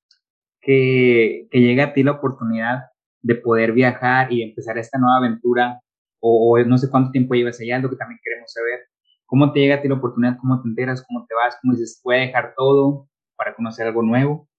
que, 0.62 1.48
llega 1.52 1.86
a 1.86 1.94
ti 1.94 2.04
la 2.04 2.14
oportunidad 2.14 2.86
de 3.22 3.36
poder 3.36 3.74
viajar 3.74 4.32
y 4.32 4.42
empezar 4.44 4.78
esta 4.78 4.98
nueva 5.00 5.18
aventura? 5.18 5.80
O, 6.20 6.58
no 6.66 6.78
sé 6.78 6.90
cuánto 6.90 7.12
tiempo 7.12 7.36
llevas 7.36 7.60
allá, 7.60 7.80
lo 7.80 7.90
que 7.90 7.98
también 7.98 8.20
queremos 8.24 8.52
saber. 8.54 8.80
¿Cómo 9.26 9.52
te 9.52 9.60
llega 9.60 9.76
a 9.76 9.82
ti 9.82 9.88
la 9.88 9.96
oportunidad? 9.96 10.38
¿Cómo 10.40 10.62
te 10.62 10.70
enteras? 10.70 11.04
¿Cómo 11.08 11.26
te 11.28 11.36
vas? 11.36 11.58
¿Cómo 11.62 11.74
dices, 11.74 12.02
voy 12.04 12.16
a 12.16 12.20
dejar 12.20 12.54
todo? 12.56 13.10
Para 13.36 13.56
conocer 13.56 13.88
algo 13.88 14.02
nuevo? 14.02 14.50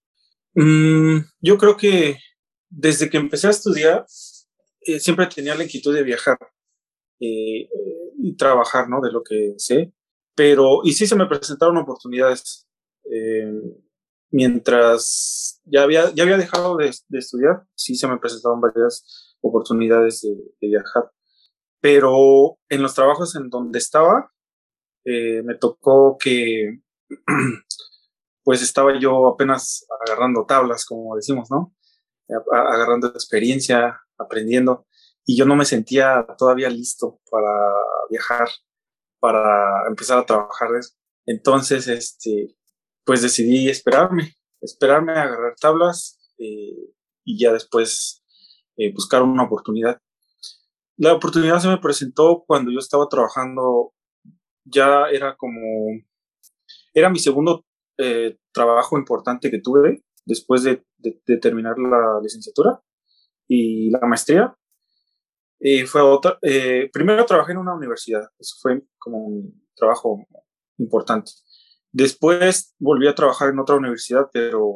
Mm, 0.55 1.19
yo 1.41 1.57
creo 1.57 1.75
que 1.75 2.17
desde 2.69 3.09
que 3.09 3.17
empecé 3.17 3.47
a 3.47 3.51
estudiar, 3.51 4.05
eh, 4.81 4.99
siempre 4.99 5.27
tenía 5.27 5.55
la 5.55 5.63
inquietud 5.63 5.93
de 5.93 6.03
viajar 6.03 6.37
eh, 7.19 7.69
y 8.17 8.35
trabajar, 8.37 8.89
¿no? 8.89 9.01
De 9.01 9.11
lo 9.11 9.23
que 9.23 9.55
sé. 9.57 9.93
Pero, 10.35 10.81
y 10.83 10.93
sí 10.93 11.07
se 11.07 11.15
me 11.15 11.27
presentaron 11.27 11.77
oportunidades. 11.77 12.67
mientras 14.31 15.61
ya 15.65 15.83
había, 15.83 16.11
ya 16.13 16.23
había 16.23 16.37
dejado 16.37 16.75
de, 16.77 16.87
estudiar, 16.87 17.63
sí 17.75 17.95
se 17.95 18.07
me 18.07 18.17
presentaron 18.17 18.59
varias 18.59 19.37
oportunidades 19.41 20.21
de, 20.21 20.35
de 20.59 20.67
viajar. 20.67 21.11
Pero 21.79 22.57
en 22.69 22.81
los 22.81 22.95
trabajos 22.95 23.35
en 23.35 23.49
donde 23.49 23.79
estaba, 23.79 24.31
me 25.05 25.55
tocó 25.55 26.17
que 26.19 26.81
pues 28.45 28.61
estaba 28.61 28.97
yo 28.99 29.27
apenas 29.27 29.87
agarrando 30.05 30.45
tablas, 30.45 30.85
como 30.85 31.15
decimos, 31.15 31.49
¿no? 31.49 31.73
Agarrando 32.51 33.07
experiencia, 33.07 33.99
aprendiendo, 34.19 34.85
y 35.25 35.35
yo 35.35 35.45
no 35.45 35.55
me 35.55 35.65
sentía 35.65 36.25
todavía 36.37 36.69
listo 36.69 37.19
para 37.31 37.51
viajar, 38.09 38.47
para 39.19 39.87
empezar 39.87 40.19
a 40.19 40.25
trabajar 40.27 40.69
Entonces, 41.25 41.87
este, 41.87 42.55
pues 43.03 43.23
decidí 43.23 43.67
esperarme, 43.67 44.35
esperarme 44.61 45.13
a 45.13 45.23
agarrar 45.23 45.55
tablas 45.59 46.19
eh, 46.37 46.93
y 47.23 47.39
ya 47.39 47.51
después 47.51 48.23
eh, 48.77 48.93
buscar 48.93 49.23
una 49.23 49.43
oportunidad. 49.43 49.99
La 50.97 51.13
oportunidad 51.13 51.59
se 51.59 51.67
me 51.67 51.79
presentó 51.79 52.43
cuando 52.45 52.69
yo 52.71 52.77
estaba 52.77 53.09
trabajando, 53.09 53.91
ya 54.65 55.09
era 55.11 55.35
como, 55.35 55.59
era 56.93 57.09
mi 57.09 57.17
segundo 57.17 57.65
eh, 57.97 58.37
trabajo 58.51 58.97
importante 58.97 59.49
que 59.49 59.59
tuve 59.59 60.03
después 60.25 60.63
de, 60.63 60.83
terminar 61.39 61.77
la 61.77 62.19
licenciatura 62.21 62.81
y 63.47 63.89
la 63.91 63.99
maestría. 64.07 64.55
Eh, 65.59 65.85
fue 65.85 66.01
otra, 66.01 66.37
eh, 66.41 66.89
primero 66.91 67.25
trabajé 67.25 67.53
en 67.53 67.59
una 67.59 67.73
universidad, 67.73 68.27
eso 68.39 68.55
fue 68.61 68.83
como 68.97 69.19
un 69.19 69.67
trabajo 69.75 70.25
importante. 70.77 71.31
Después 71.91 72.75
volví 72.79 73.07
a 73.07 73.15
trabajar 73.15 73.49
en 73.49 73.59
otra 73.59 73.75
universidad, 73.75 74.29
pero 74.33 74.73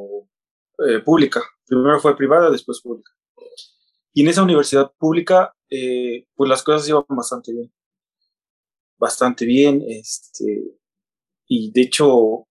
pública. 1.03 1.41
Primero 1.65 1.99
fue 1.99 2.15
privada, 2.15 2.49
después 2.49 2.81
pública. 2.81 3.11
Y 4.13 4.21
en 4.21 4.29
esa 4.29 4.43
universidad 4.43 4.93
pública, 4.97 5.53
pues 5.67 6.49
las 6.49 6.63
cosas 6.63 6.88
iban 6.88 7.03
bastante 7.09 7.51
bien. 7.51 7.73
Bastante 8.97 9.45
bien. 9.45 9.83
Este, 9.85 10.79
y 11.47 11.71
de 11.73 11.81
hecho, 11.81 12.47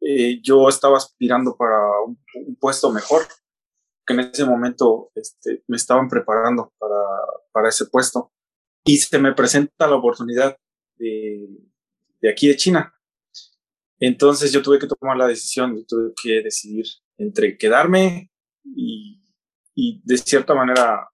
eh, 0.00 0.40
yo 0.42 0.68
estaba 0.68 0.96
aspirando 0.96 1.56
para 1.56 1.78
un, 2.04 2.18
puesto 2.60 2.90
mejor, 2.92 3.22
que 4.06 4.14
en 4.14 4.20
ese 4.20 4.44
momento 4.44 5.10
este, 5.14 5.64
me 5.66 5.76
estaban 5.76 6.08
preparando 6.08 6.72
para, 6.78 7.00
para, 7.52 7.68
ese 7.68 7.86
puesto. 7.86 8.32
Y 8.84 8.98
se 8.98 9.18
me 9.18 9.34
presenta 9.34 9.88
la 9.88 9.96
oportunidad 9.96 10.56
de, 10.96 11.48
de 12.20 12.30
aquí 12.30 12.48
de 12.48 12.56
China. 12.56 12.94
Entonces 13.98 14.52
yo 14.52 14.62
tuve 14.62 14.78
que 14.78 14.86
tomar 14.86 15.16
la 15.16 15.26
decisión, 15.26 15.84
tuve 15.86 16.12
que 16.22 16.42
decidir 16.42 16.86
entre 17.16 17.56
quedarme 17.56 18.30
y, 18.64 19.24
y 19.74 20.02
de 20.04 20.18
cierta 20.18 20.54
manera 20.54 21.08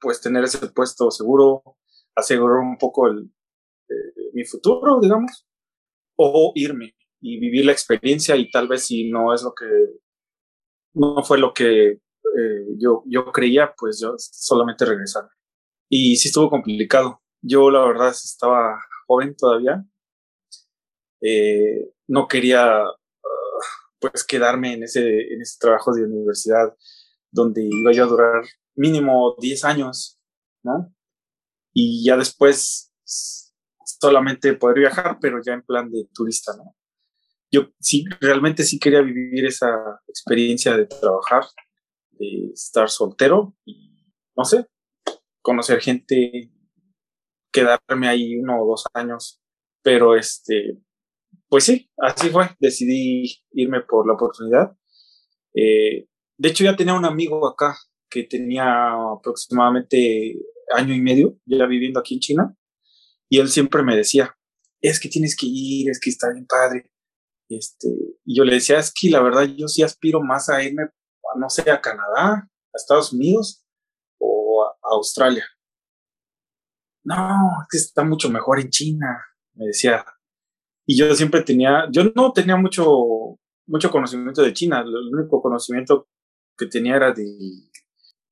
pues 0.00 0.20
tener 0.20 0.44
ese 0.44 0.68
puesto 0.68 1.10
seguro, 1.10 1.62
asegurar 2.14 2.58
un 2.58 2.78
poco 2.78 3.08
el, 3.08 3.30
eh, 3.88 4.30
mi 4.32 4.44
futuro, 4.44 5.00
digamos, 5.00 5.46
o 6.16 6.52
irme 6.54 6.94
y 7.22 7.38
vivir 7.38 7.64
la 7.64 7.72
experiencia 7.72 8.36
y 8.36 8.50
tal 8.50 8.66
vez 8.66 8.84
si 8.86 9.08
no 9.08 9.32
es 9.32 9.42
lo 9.42 9.54
que, 9.54 9.66
no 10.94 11.22
fue 11.22 11.38
lo 11.38 11.54
que 11.54 11.92
eh, 11.92 12.66
yo, 12.78 13.04
yo 13.06 13.26
creía, 13.26 13.72
pues 13.78 14.00
yo 14.00 14.14
solamente 14.18 14.84
regresar. 14.84 15.28
Y 15.88 16.16
sí 16.16 16.28
estuvo 16.28 16.50
complicado. 16.50 17.22
Yo 17.40 17.70
la 17.70 17.84
verdad 17.86 18.08
estaba 18.08 18.80
joven 19.06 19.36
todavía. 19.36 19.84
Eh, 21.20 21.92
no 22.08 22.26
quería 22.26 22.82
uh, 22.82 24.00
pues 24.00 24.24
quedarme 24.24 24.72
en 24.74 24.82
ese, 24.82 25.32
en 25.32 25.40
ese 25.40 25.58
trabajo 25.60 25.92
de 25.94 26.04
universidad 26.04 26.74
donde 27.30 27.62
iba 27.62 27.90
a 27.90 28.08
durar 28.08 28.44
mínimo 28.74 29.36
10 29.38 29.64
años, 29.64 30.18
¿no? 30.64 30.92
Y 31.72 32.04
ya 32.04 32.16
después 32.16 32.92
solamente 33.04 34.54
poder 34.54 34.80
viajar, 34.80 35.18
pero 35.20 35.40
ya 35.44 35.52
en 35.52 35.62
plan 35.62 35.90
de 35.90 36.08
turista, 36.12 36.52
¿no? 36.56 36.74
Yo 37.52 37.68
sí, 37.80 38.04
realmente 38.20 38.64
sí 38.64 38.78
quería 38.78 39.02
vivir 39.02 39.44
esa 39.44 40.00
experiencia 40.08 40.76
de 40.76 40.86
trabajar, 40.86 41.44
de 42.12 42.50
estar 42.52 42.88
soltero 42.88 43.54
y, 43.66 44.06
no 44.34 44.44
sé, 44.44 44.66
conocer 45.42 45.80
gente, 45.80 46.50
quedarme 47.52 48.08
ahí 48.08 48.38
uno 48.38 48.62
o 48.62 48.66
dos 48.66 48.84
años. 48.94 49.42
Pero 49.82 50.16
este, 50.16 50.78
pues 51.48 51.64
sí, 51.64 51.90
así 51.98 52.30
fue. 52.30 52.48
Decidí 52.58 53.42
irme 53.50 53.82
por 53.82 54.06
la 54.06 54.14
oportunidad. 54.14 54.74
Eh, 55.54 56.06
de 56.38 56.48
hecho, 56.48 56.64
ya 56.64 56.76
tenía 56.76 56.94
un 56.94 57.04
amigo 57.04 57.46
acá 57.46 57.76
que 58.08 58.22
tenía 58.22 58.92
aproximadamente 59.12 60.38
año 60.74 60.94
y 60.94 61.00
medio 61.00 61.38
ya 61.44 61.66
viviendo 61.66 62.00
aquí 62.00 62.14
en 62.14 62.20
China. 62.20 62.56
Y 63.28 63.38
él 63.38 63.48
siempre 63.48 63.82
me 63.82 63.96
decía, 63.96 64.36
es 64.80 64.98
que 64.98 65.08
tienes 65.08 65.36
que 65.36 65.46
ir, 65.46 65.90
es 65.90 66.00
que 66.00 66.10
está 66.10 66.32
bien 66.32 66.46
padre. 66.46 66.91
Este, 67.56 67.88
y 68.24 68.36
yo 68.36 68.44
le 68.44 68.54
decía, 68.54 68.78
es 68.78 68.92
que 68.92 69.10
la 69.10 69.20
verdad 69.20 69.44
yo 69.44 69.68
sí 69.68 69.82
aspiro 69.82 70.20
más 70.20 70.48
a 70.48 70.62
irme, 70.62 70.88
no 71.36 71.48
sé, 71.48 71.70
a 71.70 71.80
Canadá, 71.80 72.48
a 72.48 72.76
Estados 72.76 73.12
Unidos 73.12 73.64
o 74.18 74.64
a, 74.64 74.94
Australia. 74.94 75.44
No, 77.04 77.16
es 77.62 77.68
que 77.70 77.78
está 77.78 78.04
mucho 78.04 78.30
mejor 78.30 78.60
en 78.60 78.70
China, 78.70 79.24
me 79.54 79.66
decía. 79.66 80.04
Y 80.86 80.96
yo 80.96 81.14
siempre 81.14 81.42
tenía, 81.42 81.88
yo 81.90 82.04
no 82.14 82.32
tenía 82.32 82.56
mucho, 82.56 83.38
mucho 83.66 83.90
conocimiento 83.90 84.42
de 84.42 84.52
China, 84.52 84.80
el 84.80 85.14
único 85.14 85.40
conocimiento 85.40 86.08
que 86.56 86.66
tenía 86.66 86.96
era 86.96 87.12
de, 87.12 87.24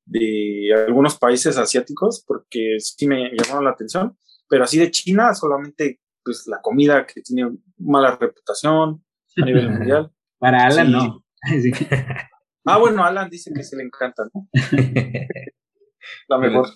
de 0.04 0.74
algunos 0.87 1.16
países 1.18 1.56
asiáticos, 1.56 2.22
porque 2.26 2.76
sí 2.78 3.06
me 3.06 3.30
llamaron 3.30 3.64
la 3.64 3.70
atención, 3.70 4.16
pero 4.48 4.64
así 4.64 4.78
de 4.78 4.90
China 4.90 5.35
solamente 5.35 6.00
pues 6.24 6.46
la 6.46 6.61
comida 6.61 7.06
que 7.06 7.22
tiene 7.22 7.56
mala 7.78 8.16
reputación, 8.16 9.02
a 9.37 9.45
nivel 9.45 9.71
mundial. 9.71 10.12
Para 10.38 10.66
Alan 10.66 10.90
no. 10.90 11.25
ah, 12.66 12.79
bueno, 12.79 13.05
Alan 13.05 13.29
dice 13.29 13.51
que 13.55 13.62
se 13.62 13.77
le 13.77 13.85
encanta, 13.85 14.25
¿no? 14.33 14.49
La 16.29 16.38
mejor. 16.38 16.66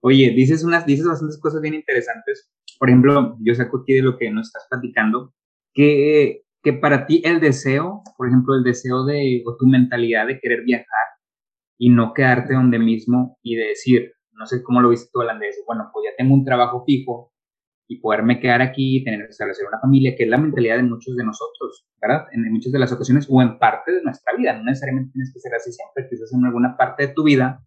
Oye, 0.00 0.30
dices 0.30 0.64
unas, 0.64 0.84
dices 0.84 1.06
bastantes 1.06 1.40
cosas 1.40 1.60
bien 1.60 1.74
interesantes. 1.74 2.50
Por 2.78 2.88
ejemplo, 2.88 3.36
yo 3.40 3.54
saco 3.54 3.78
aquí 3.78 3.94
de 3.94 4.02
lo 4.02 4.18
que 4.18 4.30
nos 4.30 4.48
estás 4.48 4.66
platicando, 4.68 5.32
que, 5.72 6.42
que 6.62 6.72
para 6.72 7.06
ti 7.06 7.22
el 7.24 7.40
deseo, 7.40 8.02
por 8.16 8.26
ejemplo, 8.26 8.56
el 8.56 8.64
deseo 8.64 9.04
de, 9.04 9.42
o 9.46 9.56
tu 9.56 9.66
mentalidad 9.66 10.26
de 10.26 10.40
querer 10.40 10.64
viajar 10.64 10.86
y 11.78 11.90
no 11.90 12.12
quedarte 12.12 12.54
donde 12.54 12.80
mismo 12.80 13.38
y 13.42 13.54
de 13.54 13.68
decir, 13.68 14.12
no 14.32 14.46
sé 14.46 14.62
cómo 14.64 14.80
lo 14.80 14.88
viste 14.88 15.10
tú, 15.12 15.20
Alan, 15.20 15.38
de 15.38 15.46
decir, 15.46 15.62
bueno, 15.66 15.90
pues 15.92 16.06
ya 16.10 16.16
tengo 16.16 16.34
un 16.34 16.44
trabajo 16.44 16.84
fijo, 16.84 17.31
y 17.92 18.00
poderme 18.00 18.40
quedar 18.40 18.62
aquí 18.62 18.96
y 18.96 19.04
tener 19.04 19.20
establecer 19.28 19.66
una 19.66 19.78
familia, 19.78 20.14
que 20.16 20.24
es 20.24 20.30
la 20.30 20.38
mentalidad 20.38 20.76
de 20.76 20.84
muchos 20.84 21.14
de 21.14 21.24
nosotros, 21.24 21.86
¿verdad? 22.00 22.26
En 22.32 22.50
muchas 22.50 22.72
de 22.72 22.78
las 22.78 22.90
ocasiones 22.92 23.26
o 23.28 23.42
en 23.42 23.58
parte 23.58 23.92
de 23.92 24.02
nuestra 24.02 24.34
vida, 24.36 24.56
no 24.56 24.64
necesariamente 24.64 25.12
tienes 25.12 25.32
que 25.32 25.40
ser 25.40 25.54
así 25.54 25.72
siempre, 25.72 26.08
quizás 26.08 26.32
en 26.32 26.44
alguna 26.44 26.76
parte 26.76 27.06
de 27.06 27.12
tu 27.12 27.24
vida 27.24 27.62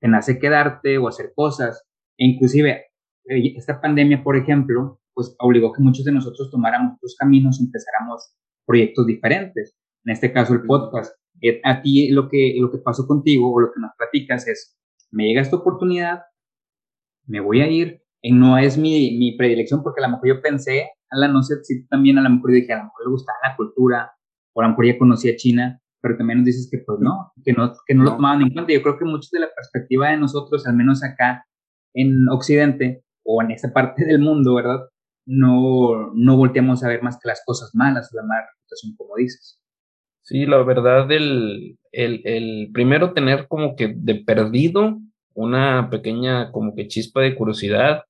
te 0.00 0.08
nace 0.08 0.38
quedarte 0.38 0.98
o 0.98 1.08
hacer 1.08 1.32
cosas, 1.34 1.84
e 2.16 2.26
inclusive 2.26 2.86
eh, 3.28 3.54
esta 3.56 3.80
pandemia, 3.80 4.22
por 4.22 4.36
ejemplo, 4.36 5.00
pues 5.12 5.34
obligó 5.40 5.72
que 5.72 5.82
muchos 5.82 6.04
de 6.04 6.12
nosotros 6.12 6.50
tomáramos 6.50 6.94
otros 6.96 7.16
caminos, 7.18 7.60
empezáramos 7.60 8.36
proyectos 8.64 9.06
diferentes, 9.06 9.76
en 10.04 10.12
este 10.12 10.32
caso 10.32 10.54
el 10.54 10.62
podcast. 10.62 11.16
Eh, 11.40 11.60
a 11.64 11.82
ti 11.82 12.10
lo 12.10 12.28
que, 12.28 12.54
lo 12.60 12.70
que 12.70 12.78
pasó 12.78 13.06
contigo 13.08 13.52
o 13.52 13.60
lo 13.60 13.72
que 13.72 13.80
nos 13.80 13.90
platicas 13.96 14.46
es, 14.46 14.78
me 15.10 15.24
llega 15.24 15.42
esta 15.42 15.56
oportunidad, 15.56 16.22
me 17.26 17.40
voy 17.40 17.60
a 17.60 17.68
ir, 17.68 18.03
no 18.32 18.56
es 18.58 18.78
mi, 18.78 19.18
mi, 19.18 19.36
predilección 19.36 19.82
porque 19.82 20.02
a 20.02 20.08
lo 20.08 20.12
mejor 20.12 20.28
yo 20.28 20.42
pensé, 20.42 20.90
a 21.10 21.18
la 21.18 21.28
no 21.28 21.42
sé 21.42 21.62
si 21.62 21.86
también 21.88 22.18
a 22.18 22.22
lo 22.22 22.30
mejor 22.30 22.52
dije, 22.52 22.72
a 22.72 22.78
lo 22.78 22.84
mejor 22.84 23.06
le 23.06 23.10
gustaba 23.10 23.38
la 23.42 23.56
cultura, 23.56 24.12
o 24.54 24.60
a 24.60 24.64
lo 24.64 24.70
mejor 24.70 24.86
ya 24.86 24.98
conocía 24.98 25.36
China, 25.36 25.80
pero 26.00 26.16
también 26.16 26.38
nos 26.38 26.46
dices 26.46 26.68
que 26.70 26.78
pues 26.86 27.00
no, 27.00 27.32
que 27.44 27.52
no, 27.52 27.72
que 27.86 27.94
no, 27.94 28.04
lo 28.04 28.16
tomaban 28.16 28.42
en 28.42 28.52
cuenta. 28.52 28.72
Yo 28.72 28.82
creo 28.82 28.98
que 28.98 29.04
mucho 29.04 29.28
de 29.32 29.40
la 29.40 29.48
perspectiva 29.54 30.10
de 30.10 30.16
nosotros, 30.16 30.66
al 30.66 30.76
menos 30.76 31.02
acá 31.02 31.46
en 31.94 32.28
Occidente 32.28 33.04
o 33.24 33.42
en 33.42 33.50
esta 33.50 33.72
parte 33.72 34.04
del 34.04 34.20
mundo, 34.20 34.54
¿verdad? 34.54 34.80
No, 35.26 36.12
no 36.14 36.36
volteamos 36.36 36.84
a 36.84 36.88
ver 36.88 37.02
más 37.02 37.18
que 37.20 37.28
las 37.28 37.42
cosas 37.44 37.70
malas, 37.74 38.10
la 38.12 38.22
mala 38.22 38.46
reputación, 38.52 38.94
como 38.96 39.16
dices. 39.16 39.60
Sí, 40.22 40.46
la 40.46 40.62
verdad, 40.62 41.10
el, 41.10 41.78
el, 41.92 42.22
el 42.24 42.70
primero 42.72 43.12
tener 43.12 43.48
como 43.48 43.76
que 43.76 43.94
de 43.94 44.14
perdido 44.16 44.98
una 45.34 45.90
pequeña 45.90 46.52
como 46.52 46.74
que 46.74 46.88
chispa 46.88 47.20
de 47.20 47.34
curiosidad 47.34 48.04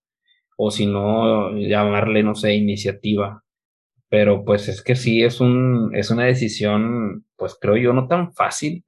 o 0.56 0.70
si 0.70 0.86
no, 0.86 1.56
llamarle, 1.56 2.22
no 2.22 2.34
sé, 2.34 2.54
iniciativa. 2.54 3.42
Pero 4.08 4.44
pues 4.44 4.68
es 4.68 4.82
que 4.82 4.96
sí, 4.96 5.22
es, 5.22 5.40
un, 5.40 5.92
es 5.94 6.10
una 6.10 6.24
decisión, 6.24 7.24
pues 7.36 7.56
creo 7.60 7.76
yo, 7.76 7.92
no 7.92 8.08
tan 8.08 8.32
fácil. 8.32 8.84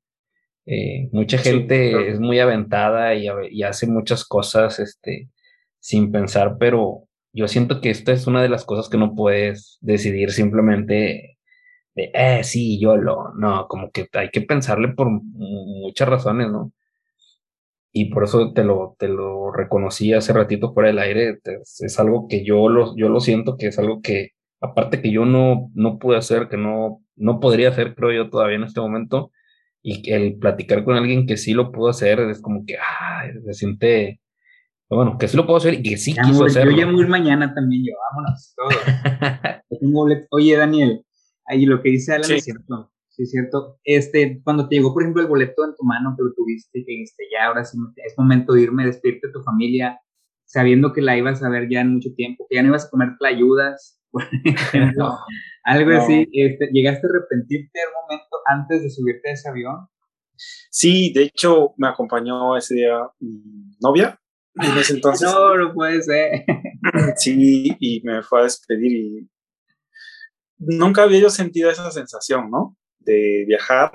Eh, 0.66 1.08
mucha 1.12 1.38
gente 1.38 2.10
es 2.10 2.20
muy 2.20 2.40
aventada 2.40 3.14
y, 3.14 3.28
y, 3.50 3.62
hace 3.62 3.86
muchas 3.86 4.24
cosas 4.24 4.80
este, 4.80 5.30
sin 5.78 6.10
pensar, 6.12 6.56
pero 6.58 7.04
yo 7.32 7.48
siento 7.48 7.80
que 7.80 7.90
esta 7.90 8.12
es 8.12 8.26
una 8.26 8.42
de 8.42 8.48
las 8.48 8.64
cosas 8.64 8.88
que 8.88 8.98
no 8.98 9.14
puedes 9.14 9.78
decidir 9.80 10.32
simplemente 10.32 11.36
de, 11.96 12.10
eh, 12.14 12.44
sí, 12.44 12.78
yo 12.78 12.96
lo, 12.96 13.32
no, 13.34 13.66
como 13.68 13.90
que 13.90 14.08
hay 14.12 14.30
que 14.30 14.42
pensarle 14.42 14.88
por 14.88 15.08
muchas 15.10 16.08
razones, 16.08 16.48
¿no? 16.50 16.72
Y 17.98 18.10
por 18.10 18.24
eso 18.24 18.52
te 18.52 18.62
lo, 18.62 18.94
te 18.98 19.08
lo 19.08 19.50
reconocí 19.50 20.12
hace 20.12 20.34
ratito 20.34 20.74
fuera 20.74 20.90
del 20.90 20.98
aire, 20.98 21.40
es, 21.44 21.98
algo 21.98 22.28
que 22.28 22.44
yo 22.44 22.68
lo, 22.68 22.94
yo 22.94 23.08
lo 23.08 23.20
siento, 23.20 23.56
que 23.56 23.68
es 23.68 23.78
algo 23.78 24.02
que, 24.02 24.32
aparte 24.60 25.00
que 25.00 25.10
yo 25.10 25.24
no, 25.24 25.70
no 25.72 25.98
pude 25.98 26.18
hacer, 26.18 26.48
que 26.50 26.58
no, 26.58 27.02
no 27.16 27.40
podría 27.40 27.70
hacer, 27.70 27.94
creo 27.94 28.12
yo, 28.12 28.28
todavía 28.28 28.56
en 28.56 28.64
este 28.64 28.82
momento, 28.82 29.30
y 29.80 30.12
el 30.12 30.36
platicar 30.36 30.84
con 30.84 30.94
alguien 30.94 31.26
que 31.26 31.38
sí 31.38 31.54
lo 31.54 31.72
pudo 31.72 31.88
hacer 31.88 32.20
es 32.20 32.42
como 32.42 32.66
que, 32.66 32.76
ah, 32.76 33.22
se 33.46 33.54
siente, 33.54 34.20
bueno, 34.90 35.16
que 35.16 35.26
sí 35.26 35.34
lo 35.38 35.46
puedo 35.46 35.56
hacer 35.56 35.72
y 35.72 35.82
que 35.82 35.96
sí 35.96 36.14
quiso 36.22 36.44
hacerlo. 36.44 36.72
Yo 36.72 36.76
ya 36.76 36.92
voy 36.92 37.06
mañana 37.06 37.54
también, 37.54 37.82
yo, 37.82 37.92
vámonos, 38.10 38.54
todo. 38.54 38.68
Oye, 40.32 40.54
Daniel, 40.54 41.00
ahí 41.46 41.64
lo 41.64 41.80
que 41.80 41.88
dice 41.88 42.12
Alan 42.12 42.30
es 42.30 42.44
cierto. 42.44 42.92
Sí, 43.16 43.22
es 43.22 43.30
cierto. 43.30 43.78
Este, 43.82 44.42
cuando 44.44 44.68
te 44.68 44.76
llegó, 44.76 44.92
por 44.92 45.02
ejemplo, 45.02 45.22
el 45.22 45.28
boleto 45.28 45.64
en 45.64 45.74
tu 45.74 45.84
mano 45.84 46.14
que 46.14 46.22
lo 46.22 46.34
tuviste 46.34 46.84
que 46.84 46.92
dijiste, 46.92 47.24
ya, 47.32 47.46
ahora 47.46 47.64
sí 47.64 47.78
es 48.04 48.14
momento 48.18 48.52
de 48.52 48.60
irme, 48.60 48.84
despedirte 48.84 49.28
de 49.28 49.32
tu 49.32 49.42
familia, 49.42 49.98
sabiendo 50.44 50.92
que 50.92 51.00
la 51.00 51.16
ibas 51.16 51.42
a 51.42 51.48
ver 51.48 51.66
ya 51.70 51.80
en 51.80 51.94
mucho 51.94 52.10
tiempo, 52.14 52.46
que 52.46 52.56
ya 52.56 52.62
no 52.62 52.68
ibas 52.68 52.84
a 52.84 52.90
comer 52.90 53.08
ayudas, 53.26 53.98
por 54.10 54.22
ejemplo, 54.22 55.16
algo 55.64 55.90
así, 55.92 56.28
este, 56.30 56.68
¿llegaste 56.72 57.06
a 57.06 57.10
arrepentirte 57.10 57.80
el 57.80 57.92
momento 58.02 58.36
antes 58.44 58.82
de 58.82 58.90
subirte 58.90 59.30
a 59.30 59.32
ese 59.32 59.48
avión? 59.48 59.88
Sí, 60.70 61.10
de 61.14 61.22
hecho, 61.22 61.72
me 61.78 61.88
acompañó 61.88 62.54
ese 62.54 62.74
día 62.74 62.98
mi 63.20 63.40
novia, 63.80 64.20
en 64.56 64.76
ese 64.76 64.92
entonces. 64.96 65.26
No, 65.32 65.56
no 65.56 65.72
puede 65.72 66.02
ser. 66.02 66.44
Sí, 67.16 67.74
y 67.80 68.00
me 68.04 68.22
fue 68.22 68.40
a 68.40 68.44
despedir 68.44 68.92
y 68.92 69.28
nunca 70.58 71.02
había 71.02 71.20
yo 71.20 71.30
sentido 71.30 71.70
esa 71.70 71.90
sensación, 71.90 72.50
¿no? 72.50 72.76
De 73.06 73.44
viajar, 73.46 73.90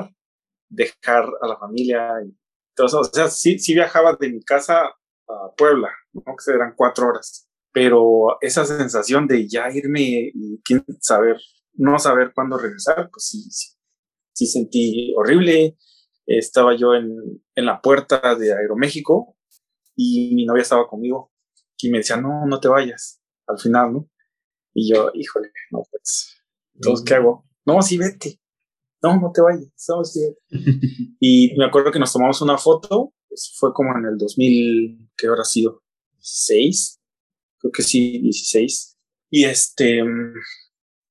dejar 0.69 1.25
a 1.41 1.47
la 1.47 1.57
familia. 1.57 2.09
Y 2.25 2.35
todo 2.75 3.01
O 3.01 3.03
sea, 3.03 3.27
sí, 3.27 3.59
sí 3.59 3.73
viajaba 3.73 4.17
de 4.19 4.29
mi 4.29 4.41
casa 4.41 4.85
a 4.85 5.55
Puebla, 5.57 5.89
¿no? 6.13 6.23
Que 6.23 6.53
eran 6.53 6.73
cuatro 6.75 7.07
horas. 7.09 7.47
Pero 7.73 8.37
esa 8.41 8.65
sensación 8.65 9.27
de 9.27 9.47
ya 9.47 9.69
irme 9.71 10.31
y 10.33 10.61
quién 10.63 10.83
saber, 10.99 11.37
no 11.73 11.99
saber 11.99 12.31
cuándo 12.33 12.57
regresar, 12.57 13.09
pues 13.11 13.25
sí, 13.27 13.77
sí, 14.33 14.47
sentí 14.47 15.13
horrible. 15.15 15.77
Estaba 16.25 16.75
yo 16.75 16.95
en, 16.95 17.15
en 17.55 17.65
la 17.65 17.81
puerta 17.81 18.35
de 18.35 18.53
Aeroméxico 18.53 19.35
y 19.95 20.33
mi 20.35 20.45
novia 20.45 20.63
estaba 20.63 20.87
conmigo 20.87 21.31
y 21.83 21.89
me 21.89 21.99
decía, 21.99 22.17
no, 22.17 22.45
no 22.45 22.59
te 22.59 22.67
vayas, 22.67 23.21
al 23.47 23.59
final, 23.59 23.93
¿no? 23.93 24.09
Y 24.73 24.93
yo, 24.93 25.11
híjole, 25.13 25.51
no, 25.71 25.83
pues, 25.89 26.41
entonces, 26.75 27.05
¿qué 27.05 27.15
hago? 27.15 27.45
No, 27.65 27.81
sí, 27.81 27.97
vete. 27.97 28.39
No, 29.01 29.19
no 29.19 29.31
te 29.31 29.41
vayas, 29.41 29.67
sí, 29.75 29.93
vete. 29.99 30.37
y 31.19 31.55
me 31.57 31.65
acuerdo 31.65 31.91
que 31.91 31.99
nos 31.99 32.13
tomamos 32.13 32.41
una 32.41 32.57
foto, 32.57 33.13
eso 33.29 33.51
fue 33.55 33.73
como 33.73 33.97
en 33.97 34.05
el 34.05 34.17
2000, 34.17 35.09
¿qué 35.17 35.27
habrá 35.27 35.43
sido? 35.43 35.83
¿6? 36.19 36.99
Creo 37.59 37.71
que 37.71 37.83
sí, 37.83 38.19
16. 38.19 38.97
Y 39.31 39.45
este, 39.45 40.01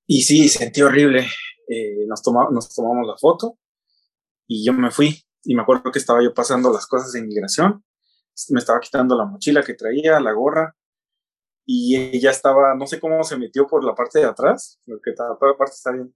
y 0.07 0.23
sí, 0.23 0.49
sentí 0.49 0.83
horrible. 0.83 1.27
Eh, 1.69 2.05
nos, 2.07 2.23
tomamos, 2.23 2.53
nos 2.53 2.75
tomamos 2.75 3.07
la 3.07 3.17
foto 3.17 3.59
y 4.47 4.65
yo 4.65 4.73
me 4.73 4.91
fui. 4.91 5.23
Y 5.43 5.55
me 5.55 5.63
acuerdo 5.63 5.91
que 5.91 5.99
estaba 5.99 6.23
yo 6.23 6.35
pasando 6.35 6.73
las 6.73 6.87
cosas 6.87 7.13
de 7.13 7.21
inmigración 7.21 7.83
me 8.49 8.61
estaba 8.61 8.81
quitando 8.81 9.17
la 9.17 9.25
mochila 9.25 9.63
que 9.63 9.75
traía, 9.75 10.21
la 10.21 10.33
gorra, 10.33 10.75
y 11.67 11.97
ella 11.97 12.31
estaba, 12.31 12.75
no 12.75 12.87
sé 12.87 12.99
cómo 12.99 13.23
se 13.23 13.37
metió 13.37 13.67
por 13.67 13.85
la 13.85 13.95
parte 13.95 14.19
de 14.19 14.25
atrás, 14.25 14.81
porque 14.87 15.13
la 15.17 15.37
parte 15.39 15.75
está 15.75 15.93
bien, 15.93 16.15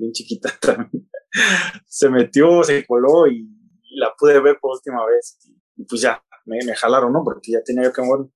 bien 0.00 0.12
chiquita 0.12 0.50
también. 0.60 1.08
se 1.86 2.08
metió, 2.10 2.62
se 2.64 2.84
coló 2.86 3.26
y, 3.26 3.48
la 3.92 4.14
pude 4.16 4.40
ver 4.40 4.58
por 4.60 4.76
última 4.76 5.04
vez. 5.06 5.38
Y, 5.76 5.84
pues 5.84 6.00
ya, 6.00 6.24
me, 6.46 6.60
jalaron, 6.74 7.12
¿no? 7.12 7.22
Porque 7.24 7.52
ya 7.52 7.62
tenía 7.62 7.84
yo 7.84 7.92
que 7.92 8.02
morir. 8.02 8.30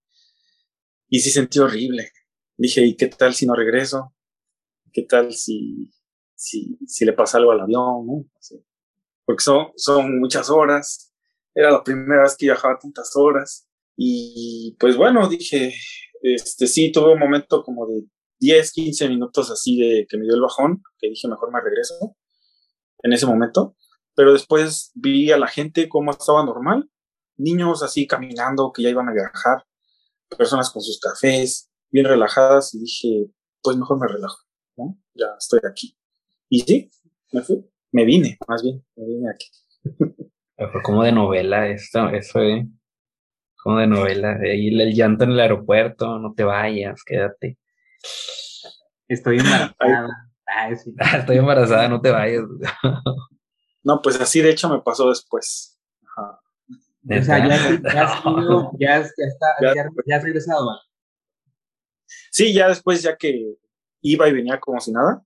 Y 1.08 1.20
sí 1.20 1.30
sentí 1.30 1.58
horrible. 1.60 2.10
Dije, 2.56 2.84
¿y 2.84 2.96
qué 2.96 3.06
tal 3.06 3.34
si 3.34 3.46
no 3.46 3.54
regreso? 3.54 4.14
¿Qué 4.92 5.02
tal 5.02 5.32
si, 5.32 5.92
si, 6.34 6.76
si 6.86 7.04
le 7.04 7.12
pasa 7.12 7.38
algo 7.38 7.52
al 7.52 7.60
avión. 7.60 8.30
Porque 9.24 9.42
son, 9.42 9.68
son 9.76 10.18
muchas 10.18 10.50
horas 10.50 11.14
era 11.54 11.70
la 11.70 11.84
primera 11.84 12.22
vez 12.22 12.36
que 12.36 12.46
viajaba 12.46 12.78
tantas 12.78 13.14
horas. 13.14 13.68
Y 13.96 14.76
pues 14.78 14.96
bueno, 14.96 15.28
dije, 15.28 15.72
este 16.22 16.66
sí, 16.66 16.90
tuve 16.90 17.12
un 17.12 17.18
momento 17.18 17.62
como 17.62 17.86
de 17.86 18.02
10, 18.44 18.72
15 18.72 19.08
minutos 19.08 19.50
así 19.50 19.78
de 19.78 20.06
que 20.08 20.18
me 20.18 20.24
dio 20.24 20.34
el 20.34 20.42
bajón, 20.42 20.82
que 20.98 21.08
dije, 21.08 21.28
mejor 21.28 21.50
me 21.50 21.62
regreso 21.62 22.16
en 23.02 23.12
ese 23.12 23.26
momento. 23.26 23.74
Pero 24.14 24.32
después 24.32 24.92
vi 24.94 25.32
a 25.32 25.38
la 25.38 25.46
gente 25.46 25.88
cómo 25.88 26.10
estaba 26.10 26.44
normal, 26.44 26.90
niños 27.36 27.82
así 27.82 28.06
caminando 28.06 28.70
que 28.72 28.82
ya 28.82 28.90
iban 28.90 29.08
a 29.08 29.12
viajar, 29.12 29.64
personas 30.36 30.70
con 30.70 30.82
sus 30.82 31.00
cafés, 31.00 31.70
bien 31.90 32.06
relajadas, 32.06 32.74
y 32.74 32.80
dije, 32.80 33.30
pues 33.62 33.76
mejor 33.76 33.98
me 33.98 34.06
relajo, 34.06 34.38
¿no? 34.76 34.98
Ya 35.14 35.28
estoy 35.38 35.60
aquí. 35.68 35.96
Y 36.48 36.60
sí, 36.60 36.90
me 37.32 37.40
fui, 37.40 37.64
me 37.92 38.04
vine, 38.04 38.36
más 38.46 38.62
bien, 38.62 38.84
me 38.94 39.06
vine 39.06 39.30
aquí. 39.30 39.46
Fue 40.56 40.82
como 40.82 41.02
de 41.02 41.12
novela 41.12 41.68
esto, 41.68 42.08
eso, 42.10 42.40
¿eh? 42.40 42.68
Como 43.56 43.78
de 43.78 43.86
novela. 43.86 44.38
Ahí 44.40 44.68
el 44.68 44.94
llanto 44.94 45.24
en 45.24 45.30
el 45.30 45.40
aeropuerto, 45.40 46.18
no 46.18 46.34
te 46.34 46.44
vayas, 46.44 47.02
quédate. 47.04 47.58
Estoy 49.08 49.38
embarazada. 49.38 50.30
Estoy 51.18 51.36
embarazada, 51.36 51.88
no 51.88 52.00
te 52.00 52.10
vayas. 52.10 52.42
no, 53.82 54.00
pues 54.02 54.20
así 54.20 54.40
de 54.40 54.50
hecho 54.50 54.68
me 54.68 54.80
pasó 54.80 55.08
después. 55.08 55.78
Ajá. 56.02 56.40
O 56.68 57.22
sea, 57.22 57.46
ya, 57.46 57.56
ya, 58.78 58.98
está, 58.98 59.46
ya, 60.06 60.16
has 60.16 60.22
regresado. 60.22 60.70
Sí, 62.30 62.54
ya 62.54 62.68
después, 62.68 63.02
ya 63.02 63.16
que 63.16 63.56
iba 64.00 64.28
y 64.28 64.32
venía 64.32 64.58
como 64.58 64.80
si 64.80 64.92
nada, 64.92 65.22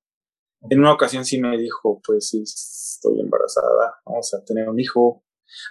en 0.68 0.80
una 0.80 0.92
ocasión 0.92 1.24
sí 1.24 1.40
me 1.40 1.56
dijo, 1.56 2.00
pues 2.04 2.28
sí, 2.28 2.42
estoy 2.42 3.20
embarazada, 3.20 4.00
vamos 4.04 4.32
a 4.34 4.44
tener 4.44 4.68
un 4.68 4.80
hijo. 4.80 5.24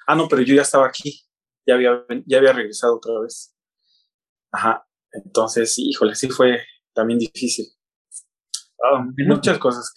Ah, 0.06 0.15
no, 0.15 0.28
pero 0.28 0.41
yo 0.41 0.56
ya 0.56 0.62
estaba 0.62 0.88
aquí, 0.88 1.22
ya 1.65 1.76
había, 1.76 2.06
ya 2.26 2.38
había 2.38 2.54
regresado 2.54 2.96
otra 2.96 3.20
vez. 3.20 3.54
Ajá, 4.52 4.88
entonces, 5.12 5.78
híjole, 5.78 6.15
sí 6.15 6.30
fue 6.30 6.62
también 6.97 7.19
difícil. 7.19 7.65
Ah, 8.83 9.05
muchas 9.27 9.57
cosas. 9.57 9.93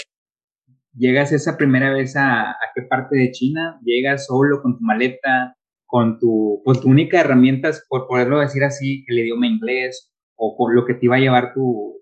¿Llegas 0.94 1.32
esa 1.32 1.56
primera 1.56 1.92
vez 1.92 2.16
a, 2.16 2.50
a, 2.50 2.56
qué 2.74 2.82
parte 2.82 3.16
de 3.16 3.30
China? 3.32 3.80
¿Llegas 3.82 4.26
solo 4.26 4.60
con 4.62 4.76
tu 4.76 4.84
maleta, 4.84 5.56
con 5.86 6.18
tu, 6.18 6.62
con 6.64 6.80
tu 6.80 6.88
única 6.88 7.20
herramienta, 7.20 7.70
por 7.88 8.06
poderlo 8.06 8.38
decir 8.38 8.62
así, 8.62 9.04
el 9.08 9.18
idioma 9.18 9.46
inglés 9.46 10.12
o 10.36 10.56
con 10.56 10.74
lo 10.74 10.84
que 10.84 10.94
te 10.94 11.06
iba 11.06 11.16
a 11.16 11.20
llevar 11.20 11.52
tu, 11.52 12.00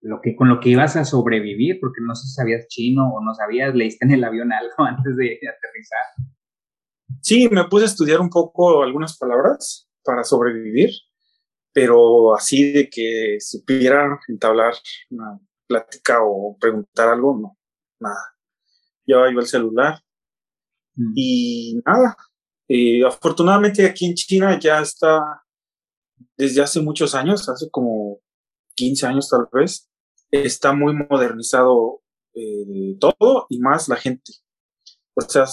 lo 0.00 0.20
que, 0.22 0.34
con 0.36 0.48
lo 0.48 0.60
que 0.60 0.70
ibas 0.70 0.96
a 0.96 1.04
sobrevivir, 1.04 1.78
porque 1.80 2.00
no 2.00 2.14
sé 2.14 2.28
si 2.28 2.34
sabías 2.34 2.66
chino 2.68 3.12
o 3.12 3.22
no 3.22 3.34
sabías, 3.34 3.74
leíste 3.74 4.06
en 4.06 4.12
el 4.12 4.24
avión 4.24 4.52
algo 4.52 4.74
antes 4.78 5.16
de, 5.16 5.34
aterrizar. 5.34 6.06
Sí, 7.20 7.48
me 7.50 7.64
puse 7.64 7.84
a 7.84 7.88
estudiar 7.88 8.20
un 8.20 8.30
poco 8.30 8.82
algunas 8.82 9.18
palabras 9.18 9.88
para 10.04 10.22
sobrevivir, 10.22 10.90
pero 11.76 12.34
así 12.34 12.72
de 12.72 12.88
que 12.88 13.36
supiera 13.38 14.18
entablar 14.28 14.72
una 15.10 15.38
plática 15.66 16.22
o 16.22 16.56
preguntar 16.58 17.10
algo, 17.10 17.38
no, 17.38 17.58
nada. 18.00 18.34
Llevaba 19.04 19.30
yo 19.30 19.40
el 19.40 19.46
celular 19.46 20.02
mm. 20.94 21.12
y 21.14 21.82
nada. 21.84 22.16
Eh, 22.66 23.04
afortunadamente 23.04 23.84
aquí 23.84 24.06
en 24.06 24.14
China 24.14 24.58
ya 24.58 24.80
está 24.80 25.42
desde 26.38 26.62
hace 26.62 26.80
muchos 26.80 27.14
años, 27.14 27.46
hace 27.46 27.68
como 27.70 28.20
15 28.74 29.08
años 29.08 29.28
tal 29.28 29.46
vez, 29.52 29.90
está 30.30 30.72
muy 30.72 30.94
modernizado 30.94 32.02
eh, 32.32 32.96
todo 32.98 33.48
y 33.50 33.58
más 33.58 33.86
la 33.90 33.96
gente. 33.96 34.32
O 35.12 35.20
sea, 35.20 35.44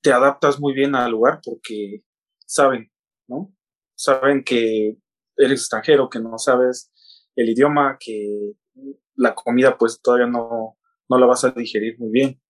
te 0.00 0.10
adaptas 0.10 0.58
muy 0.58 0.72
bien 0.72 0.94
al 0.94 1.10
lugar 1.10 1.42
porque 1.44 2.02
saben, 2.46 2.90
¿no? 3.28 3.54
Saben 3.94 4.42
que 4.42 5.03
eres 5.36 5.60
extranjero, 5.60 6.08
que 6.08 6.20
no 6.20 6.38
sabes 6.38 6.92
el 7.36 7.48
idioma, 7.48 7.96
que 7.98 8.52
la 9.16 9.34
comida 9.34 9.76
pues 9.78 10.00
todavía 10.02 10.26
no, 10.26 10.78
no 11.08 11.18
la 11.18 11.26
vas 11.26 11.44
a 11.44 11.50
digerir 11.50 11.98
muy 11.98 12.10
bien. 12.10 12.40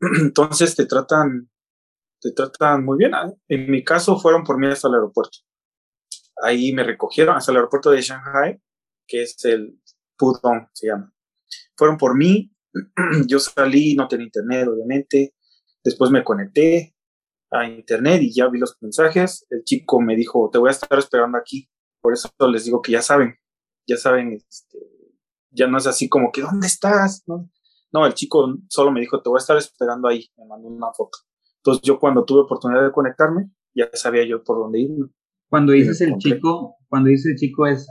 Entonces 0.20 0.74
te 0.76 0.86
tratan, 0.86 1.50
te 2.20 2.32
tratan 2.32 2.84
muy 2.84 2.98
bien. 2.98 3.12
En 3.48 3.70
mi 3.70 3.84
caso 3.84 4.18
fueron 4.18 4.44
por 4.44 4.58
mí 4.58 4.66
hasta 4.66 4.88
el 4.88 4.94
aeropuerto. 4.94 5.38
Ahí 6.42 6.72
me 6.72 6.84
recogieron 6.84 7.36
hasta 7.36 7.52
el 7.52 7.58
aeropuerto 7.58 7.90
de 7.90 8.00
Shanghai, 8.00 8.60
que 9.06 9.22
es 9.22 9.44
el 9.44 9.78
Pudong 10.16 10.68
se 10.72 10.88
llama. 10.88 11.12
Fueron 11.76 11.96
por 11.96 12.16
mí, 12.16 12.52
yo 13.26 13.38
salí, 13.38 13.94
no 13.94 14.08
tenía 14.08 14.26
internet, 14.26 14.68
obviamente. 14.68 15.34
Después 15.82 16.10
me 16.10 16.22
conecté, 16.22 16.94
a 17.50 17.66
internet 17.66 18.22
y 18.22 18.32
ya 18.32 18.48
vi 18.48 18.58
los 18.58 18.76
mensajes. 18.80 19.46
El 19.50 19.64
chico 19.64 20.00
me 20.00 20.16
dijo, 20.16 20.48
te 20.52 20.58
voy 20.58 20.68
a 20.68 20.72
estar 20.72 20.98
esperando 20.98 21.38
aquí. 21.38 21.69
Por 22.00 22.12
eso 22.12 22.30
les 22.50 22.64
digo 22.64 22.82
que 22.82 22.92
ya 22.92 23.02
saben, 23.02 23.36
ya 23.86 23.96
saben, 23.96 24.32
este, 24.32 24.78
ya 25.50 25.66
no 25.66 25.78
es 25.78 25.86
así 25.86 26.08
como 26.08 26.32
que, 26.32 26.42
¿dónde 26.42 26.66
estás? 26.66 27.22
No, 27.26 27.50
no, 27.92 28.06
el 28.06 28.14
chico 28.14 28.56
solo 28.68 28.92
me 28.92 29.00
dijo, 29.00 29.20
te 29.20 29.28
voy 29.28 29.38
a 29.38 29.40
estar 29.42 29.56
esperando 29.56 30.08
ahí, 30.08 30.28
me 30.36 30.46
mandó 30.46 30.68
una 30.68 30.92
foto. 30.92 31.18
Entonces 31.56 31.82
yo 31.82 31.98
cuando 31.98 32.24
tuve 32.24 32.42
oportunidad 32.42 32.82
de 32.82 32.92
conectarme, 32.92 33.50
ya 33.74 33.88
sabía 33.92 34.24
yo 34.24 34.42
por 34.42 34.58
dónde 34.58 34.80
irme. 34.80 35.08
Cuando 35.48 35.72
dices 35.72 36.00
el 36.00 36.16
chico, 36.18 36.76
cuando 36.88 37.08
dices 37.10 37.32
el 37.32 37.36
chico 37.36 37.66
es, 37.66 37.88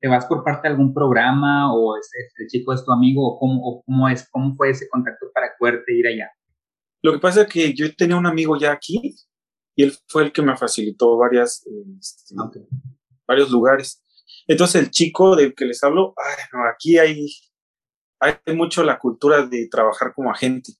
¿te 0.00 0.08
vas 0.08 0.26
por 0.26 0.44
parte 0.44 0.68
de 0.68 0.74
algún 0.74 0.94
programa 0.94 1.74
o 1.74 1.96
es, 1.96 2.08
el 2.38 2.46
chico 2.46 2.72
es 2.72 2.84
tu 2.84 2.92
amigo 2.92 3.26
o 3.26 3.38
cómo, 3.38 3.82
cómo 3.84 4.08
es, 4.08 4.28
cómo 4.30 4.54
fue 4.54 4.70
ese 4.70 4.88
contacto 4.88 5.26
para 5.34 5.48
poderte 5.58 5.94
ir 5.94 6.06
allá? 6.06 6.30
Lo 7.02 7.12
que 7.12 7.18
pasa 7.18 7.42
es 7.42 7.48
que 7.48 7.74
yo 7.74 7.92
tenía 7.96 8.16
un 8.16 8.26
amigo 8.26 8.56
ya 8.56 8.70
aquí 8.72 9.16
y 9.74 9.82
él 9.82 9.92
fue 10.06 10.24
el 10.24 10.32
que 10.32 10.42
me 10.42 10.56
facilitó 10.56 11.16
varias, 11.16 11.66
este, 11.98 12.34
ah, 12.38 12.50
varios 13.32 13.50
lugares. 13.50 14.02
Entonces 14.46 14.82
el 14.82 14.90
chico 14.90 15.36
del 15.36 15.54
que 15.54 15.64
les 15.64 15.82
hablo, 15.82 16.14
aquí 16.74 16.98
hay, 16.98 17.28
hay 18.20 18.36
mucho 18.54 18.82
la 18.82 18.98
cultura 18.98 19.46
de 19.46 19.68
trabajar 19.70 20.12
como 20.14 20.30
agente 20.30 20.72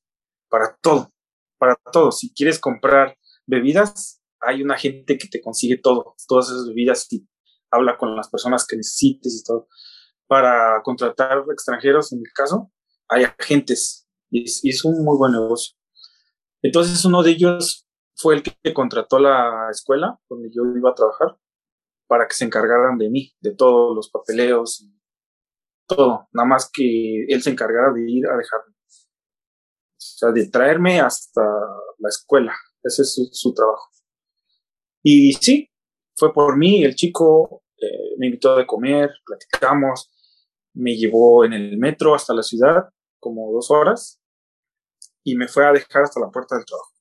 para 0.48 0.76
todo, 0.80 1.12
para 1.58 1.76
todo. 1.92 2.12
Si 2.12 2.32
quieres 2.34 2.58
comprar 2.58 3.16
bebidas, 3.46 4.22
hay 4.40 4.62
una 4.62 4.76
gente 4.76 5.18
que 5.18 5.28
te 5.28 5.40
consigue 5.40 5.78
todo, 5.78 6.14
todas 6.26 6.48
esas 6.48 6.66
bebidas 6.66 7.06
y 7.12 7.26
habla 7.70 7.96
con 7.96 8.14
las 8.16 8.28
personas 8.28 8.66
que 8.66 8.76
necesites 8.76 9.40
y 9.40 9.44
todo. 9.44 9.68
Para 10.26 10.82
contratar 10.82 11.44
extranjeros, 11.50 12.12
en 12.12 12.20
mi 12.20 12.30
caso, 12.34 12.70
hay 13.08 13.24
agentes 13.24 14.08
y 14.30 14.68
es 14.68 14.84
un 14.84 15.04
muy 15.04 15.16
buen 15.16 15.32
negocio. 15.32 15.76
Entonces 16.62 17.04
uno 17.04 17.22
de 17.22 17.32
ellos 17.32 17.86
fue 18.14 18.36
el 18.36 18.42
que 18.42 18.72
contrató 18.72 19.18
la 19.18 19.68
escuela 19.70 20.18
donde 20.28 20.48
yo 20.54 20.62
iba 20.76 20.90
a 20.90 20.94
trabajar 20.94 21.36
para 22.12 22.28
que 22.28 22.34
se 22.34 22.44
encargaran 22.44 22.98
de 22.98 23.08
mí, 23.08 23.32
de 23.40 23.54
todos 23.54 23.96
los 23.96 24.10
papeleos 24.10 24.86
todo. 25.86 26.28
Nada 26.34 26.46
más 26.46 26.68
que 26.70 27.24
él 27.26 27.42
se 27.42 27.48
encargara 27.48 27.90
de 27.90 28.02
ir 28.06 28.26
a 28.26 28.36
dejarme. 28.36 28.74
O 28.74 29.96
sea, 29.96 30.30
de 30.30 30.46
traerme 30.50 31.00
hasta 31.00 31.40
la 31.40 32.08
escuela. 32.10 32.54
Ese 32.82 33.00
es 33.00 33.30
su, 33.32 33.54
trabajo. 33.54 33.88
Y 35.02 35.32
sí, 35.32 35.70
fue 36.14 36.34
por 36.34 36.58
mí. 36.58 36.84
El 36.84 36.96
chico 36.96 37.62
eh, 37.78 38.14
me 38.18 38.26
invitó 38.26 38.58
a 38.58 38.66
comer, 38.66 39.10
platicamos, 39.24 40.10
me 40.74 40.94
llevó 40.94 41.46
en 41.46 41.54
el 41.54 41.78
metro 41.78 42.14
hasta 42.14 42.34
la 42.34 42.42
ciudad, 42.42 42.90
como 43.18 43.50
dos 43.54 43.70
horas 43.70 44.20
y 45.24 45.34
me 45.34 45.48
fue 45.48 45.64
a 45.66 45.72
dejar 45.72 46.02
hasta 46.02 46.20
la 46.20 46.30
puerta 46.30 46.56
del 46.56 46.66
trabajo. 46.66 46.92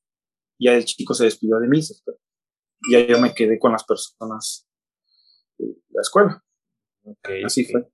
Ya 0.58 0.71
el 0.71 0.86
chico 0.86 1.13
se 1.13 1.26
despidió 1.26 1.60
de 1.60 1.67
mí, 1.67 1.80
y 1.80 2.93
ya 2.93 3.06
yo 3.06 3.19
me 3.19 3.34
quedé 3.34 3.60
con 3.60 3.74
las 3.74 3.84
personas 3.84 4.71
la 5.94 6.02
escuela. 6.02 6.44
Así 7.46 7.66
fue. 7.66 7.88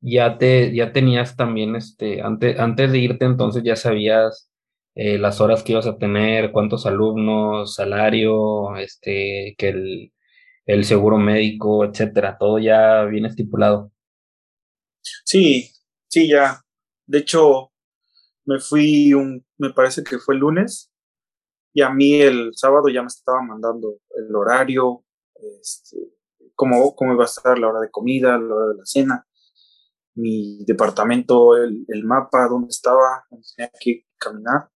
Ya 0.00 0.38
te, 0.38 0.74
ya 0.74 0.92
tenías 0.92 1.36
también, 1.36 1.76
este, 1.76 2.22
antes, 2.22 2.58
antes 2.58 2.90
de 2.90 2.98
irte 2.98 3.26
entonces 3.26 3.62
ya 3.62 3.76
sabías 3.76 4.50
eh, 4.94 5.18
las 5.18 5.40
horas 5.40 5.62
que 5.62 5.72
ibas 5.72 5.86
a 5.86 5.98
tener, 5.98 6.52
cuántos 6.52 6.86
alumnos, 6.86 7.74
salario, 7.74 8.76
este, 8.76 9.54
que 9.58 9.68
el, 9.68 10.12
el 10.64 10.84
seguro 10.84 11.18
médico, 11.18 11.84
etcétera, 11.84 12.38
todo 12.38 12.58
ya 12.58 13.04
bien 13.04 13.26
estipulado. 13.26 13.92
Sí, 15.02 15.70
sí, 16.08 16.28
ya. 16.28 16.60
De 17.06 17.18
hecho, 17.18 17.72
me 18.44 18.58
fui 18.58 19.12
un, 19.14 19.44
me 19.58 19.70
parece 19.70 20.02
que 20.02 20.18
fue 20.18 20.34
el 20.34 20.40
lunes, 20.40 20.90
y 21.72 21.82
a 21.82 21.90
mí 21.90 22.20
el 22.20 22.50
sábado 22.54 22.88
ya 22.88 23.02
me 23.02 23.08
estaba 23.08 23.42
mandando 23.42 24.00
el 24.16 24.34
horario, 24.34 25.04
este, 25.60 25.98
cómo, 26.60 26.94
cómo 26.94 27.14
iba 27.14 27.24
a 27.24 27.26
estar 27.26 27.58
la 27.58 27.68
hora 27.68 27.80
de 27.80 27.90
comida, 27.90 28.36
la 28.36 28.54
hora 28.54 28.72
de 28.72 28.76
la 28.76 28.84
cena, 28.84 29.26
mi 30.14 30.62
departamento, 30.66 31.56
el, 31.56 31.86
el 31.88 32.04
mapa, 32.04 32.48
dónde 32.50 32.68
estaba, 32.68 33.24
dónde 33.30 33.46
tenía 33.56 33.72
que 33.80 34.04
caminar, 34.18 34.68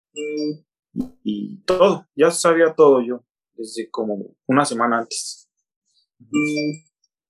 y, 1.23 1.59
todo, 1.67 2.09
ya 2.17 2.31
sabía 2.31 2.75
todo 2.75 3.03
yo, 3.07 3.23
desde 3.53 3.91
como 3.91 4.35
una 4.47 4.65
semana 4.65 5.01
antes. 5.01 5.51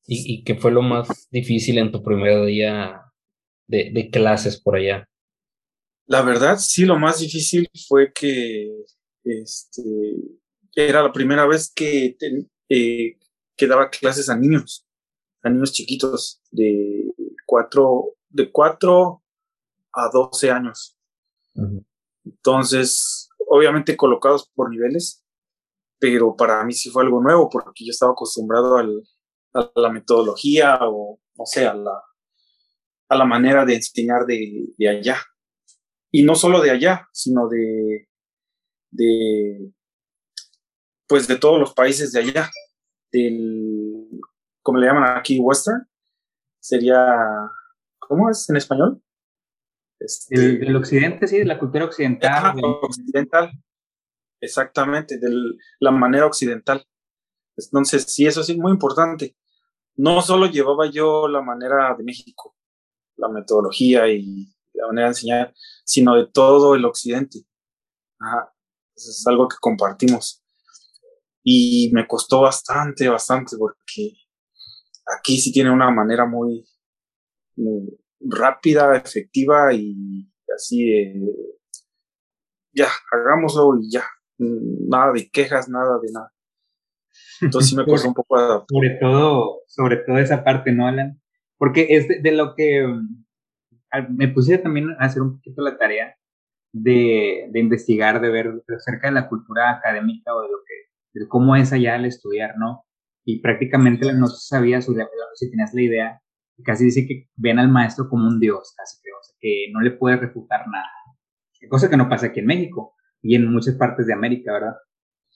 ¿Y, 0.07 0.35
y 0.35 0.45
qué 0.45 0.55
fue 0.55 0.71
lo 0.71 0.83
más 0.83 1.29
difícil 1.33 1.79
en 1.79 1.91
tu 1.91 2.01
primer 2.05 2.47
día 2.47 3.13
de, 3.67 3.91
de 3.93 4.09
clases 4.09 4.61
por 4.61 4.77
allá? 4.77 5.09
La 6.07 6.23
verdad, 6.23 6.59
sí, 6.59 6.85
lo 6.85 6.97
más 6.97 7.19
difícil 7.19 7.69
fue 7.89 8.13
que 8.13 8.71
este, 9.25 9.83
era 10.77 11.03
la 11.03 11.11
primera 11.11 11.45
vez 11.45 11.73
que, 11.75 12.17
eh, 12.69 13.19
daba 13.67 13.91
clases 13.91 14.29
a 14.29 14.37
niños, 14.37 14.87
a 15.43 15.51
niños 15.51 15.73
chiquitos 15.73 16.43
de 16.51 17.13
cuatro, 17.47 18.17
de 18.29 18.51
cuatro 18.51 19.23
a 19.93 20.09
doce 20.13 20.51
años. 20.51 20.99
Entonces, 22.25 23.29
obviamente 23.47 23.97
colocados 23.97 24.51
por 24.55 24.71
niveles, 24.71 25.25
pero 25.99 26.37
para 26.37 26.65
mí 26.65 26.73
sí 26.73 26.91
fue 26.91 27.05
algo 27.05 27.23
nuevo 27.23 27.49
porque 27.49 27.85
yo 27.85 27.91
estaba 27.91 28.13
acostumbrado 28.13 28.77
al, 28.77 29.03
a 29.55 29.71
la 29.77 29.91
metodología 29.91 30.79
o, 30.83 31.21
no 31.37 31.47
sé, 31.47 31.67
a 31.67 31.75
la, 31.75 32.03
a 33.09 33.17
la 33.17 33.25
manera 33.25 33.65
de 33.65 33.77
enseñar 33.77 34.27
de, 34.27 34.67
de 34.77 34.89
allá. 34.89 35.19
Y 36.11 36.23
no 36.23 36.35
solo 36.35 36.61
de 36.61 36.71
allá, 36.71 37.09
sino 37.13 37.49
de, 37.49 38.09
de, 38.91 39.73
pues 41.07 41.27
de 41.27 41.37
todos 41.37 41.59
los 41.59 41.75
países 41.75 42.13
de 42.13 42.21
allá, 42.21 42.51
del, 43.15 44.21
como 44.63 44.79
le 44.79 44.87
llaman 44.87 45.17
aquí, 45.17 45.39
western, 45.39 45.87
sería, 46.59 47.17
¿cómo 47.99 48.31
es 48.31 48.49
en 48.51 48.57
español? 48.57 49.03
Este, 50.01 50.35
el, 50.35 50.61
del 50.61 50.77
occidente, 50.77 51.27
sí, 51.29 51.39
de 51.39 51.45
la 51.45 51.59
cultura 51.59 51.85
occidental. 51.85 52.55
occidental, 52.83 53.53
exactamente, 54.41 55.19
de 55.19 55.31
la 55.81 55.91
manera 55.91 56.27
occidental. 56.27 56.85
Entonces, 57.57 58.05
sí, 58.05 58.27
eso 58.27 58.41
es 58.41 58.57
muy 58.57 58.73
importante. 58.73 59.37
No 59.97 60.21
solo 60.21 60.47
llevaba 60.47 60.91
yo 60.91 61.29
la 61.29 61.41
manera 61.41 61.95
de 61.97 62.03
México, 62.03 62.57
la 63.17 63.29
metodología 63.29 64.09
y 64.09 64.53
la 64.73 64.89
manera 64.89 65.07
de 65.07 65.11
enseñar, 65.13 65.55
sino 65.85 66.17
de 66.17 66.27
todo 66.27 66.75
el 66.75 66.85
occidente. 66.85 67.47
Ajá. 68.19 68.53
Eso 68.97 69.11
es 69.11 69.27
algo 69.27 69.49
que 69.49 69.57
compartimos. 69.61 70.44
Y 71.45 71.91
me 71.93 72.07
costó 72.07 72.41
bastante, 72.41 73.09
bastante, 73.09 73.57
porque 73.59 74.13
aquí 75.19 75.39
sí 75.39 75.53
tiene 75.53 75.71
una 75.71 75.91
manera 75.91 76.27
muy, 76.27 76.65
rápida, 78.21 78.97
efectiva 78.97 79.73
y 79.73 80.27
así 80.55 80.85
de, 80.85 81.15
ya, 82.75 82.89
hagámoslo 83.13 83.79
y 83.81 83.91
ya. 83.91 84.05
Nada 84.39 85.13
de 85.13 85.31
quejas, 85.31 85.69
nada 85.69 85.99
de 86.01 86.13
nada. 86.13 86.33
Entonces 87.41 87.71
sí 87.71 87.77
me 87.77 87.85
costó 87.87 88.09
un 88.09 88.15
poco 88.15 88.37
adaptar. 88.37 88.67
Sobre 88.69 88.91
todo, 89.01 89.61
sobre 89.69 89.97
todo 89.99 90.19
esa 90.19 90.43
parte, 90.43 90.73
¿no, 90.73 90.87
Alan? 90.87 91.21
Porque 91.57 91.87
es 91.91 92.09
de 92.09 92.33
lo 92.33 92.55
que 92.55 92.85
me 94.11 94.29
puse 94.29 94.59
también 94.59 94.91
a 94.99 95.05
hacer 95.05 95.23
un 95.23 95.37
poquito 95.37 95.63
la 95.63 95.79
tarea 95.79 96.17
de, 96.73 97.49
de, 97.51 97.61
investigar, 97.61 98.21
de 98.21 98.29
ver 98.29 98.53
acerca 98.77 99.07
de 99.07 99.15
la 99.15 99.29
cultura 99.29 99.71
académica 99.71 100.35
o 100.35 100.43
de 100.43 100.49
lo 100.49 100.59
que, 100.64 100.64
de 101.15 101.29
cómo 101.29 101.57
es 101.57 101.73
allá 101.73 101.97
el 101.97 102.07
estudiar, 102.07 102.55
¿no? 102.59 102.85
Y 103.25 103.41
prácticamente 103.41 104.13
no 104.13 104.27
sabía 104.27 104.83
si, 104.83 104.93
si 105.35 105.51
tenías 105.51 105.73
la 105.73 105.83
idea, 105.83 106.21
casi 106.63 106.85
dice 106.85 107.07
que 107.07 107.29
ven 107.37 107.59
al 107.59 107.69
maestro 107.69 108.09
como 108.09 108.29
un 108.29 108.39
dios, 108.39 108.75
casi 108.77 109.01
creo, 109.01 109.17
o 109.19 109.23
sea, 109.23 109.37
que 109.41 109.67
no 109.73 109.81
le 109.81 109.93
puede 109.93 110.17
refutar 110.17 110.67
nada. 110.69 110.91
Cosa 111.69 111.89
que 111.89 111.97
no 111.97 112.09
pasa 112.09 112.27
aquí 112.27 112.41
en 112.41 112.47
México 112.47 112.95
y 113.23 113.35
en 113.35 113.51
muchas 113.51 113.75
partes 113.77 114.07
de 114.07 114.13
América, 114.13 114.53
¿verdad? 114.53 114.75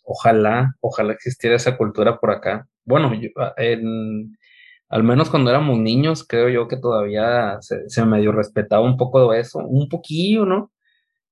Ojalá, 0.05 0.75
ojalá 0.81 1.13
existiera 1.13 1.57
esa 1.57 1.77
cultura 1.77 2.19
por 2.19 2.31
acá. 2.31 2.67
Bueno, 2.85 3.15
yo, 3.15 3.29
en, 3.57 4.37
al 4.89 5.05
menos 5.05 5.31
cuando 5.31 5.51
éramos 5.51 5.79
niños, 5.79 6.27
creo 6.27 6.49
yo 6.49 6.69
que 6.69 6.77
todavía 6.77 7.59
se, 7.61 7.89
se 7.89 8.05
medio 8.05 8.33
respetaba 8.33 8.83
un 8.83 8.97
poco 8.97 9.31
de 9.31 9.41
eso, 9.41 9.59
un 9.59 9.89
poquillo, 9.89 10.45
¿no? 10.45 10.73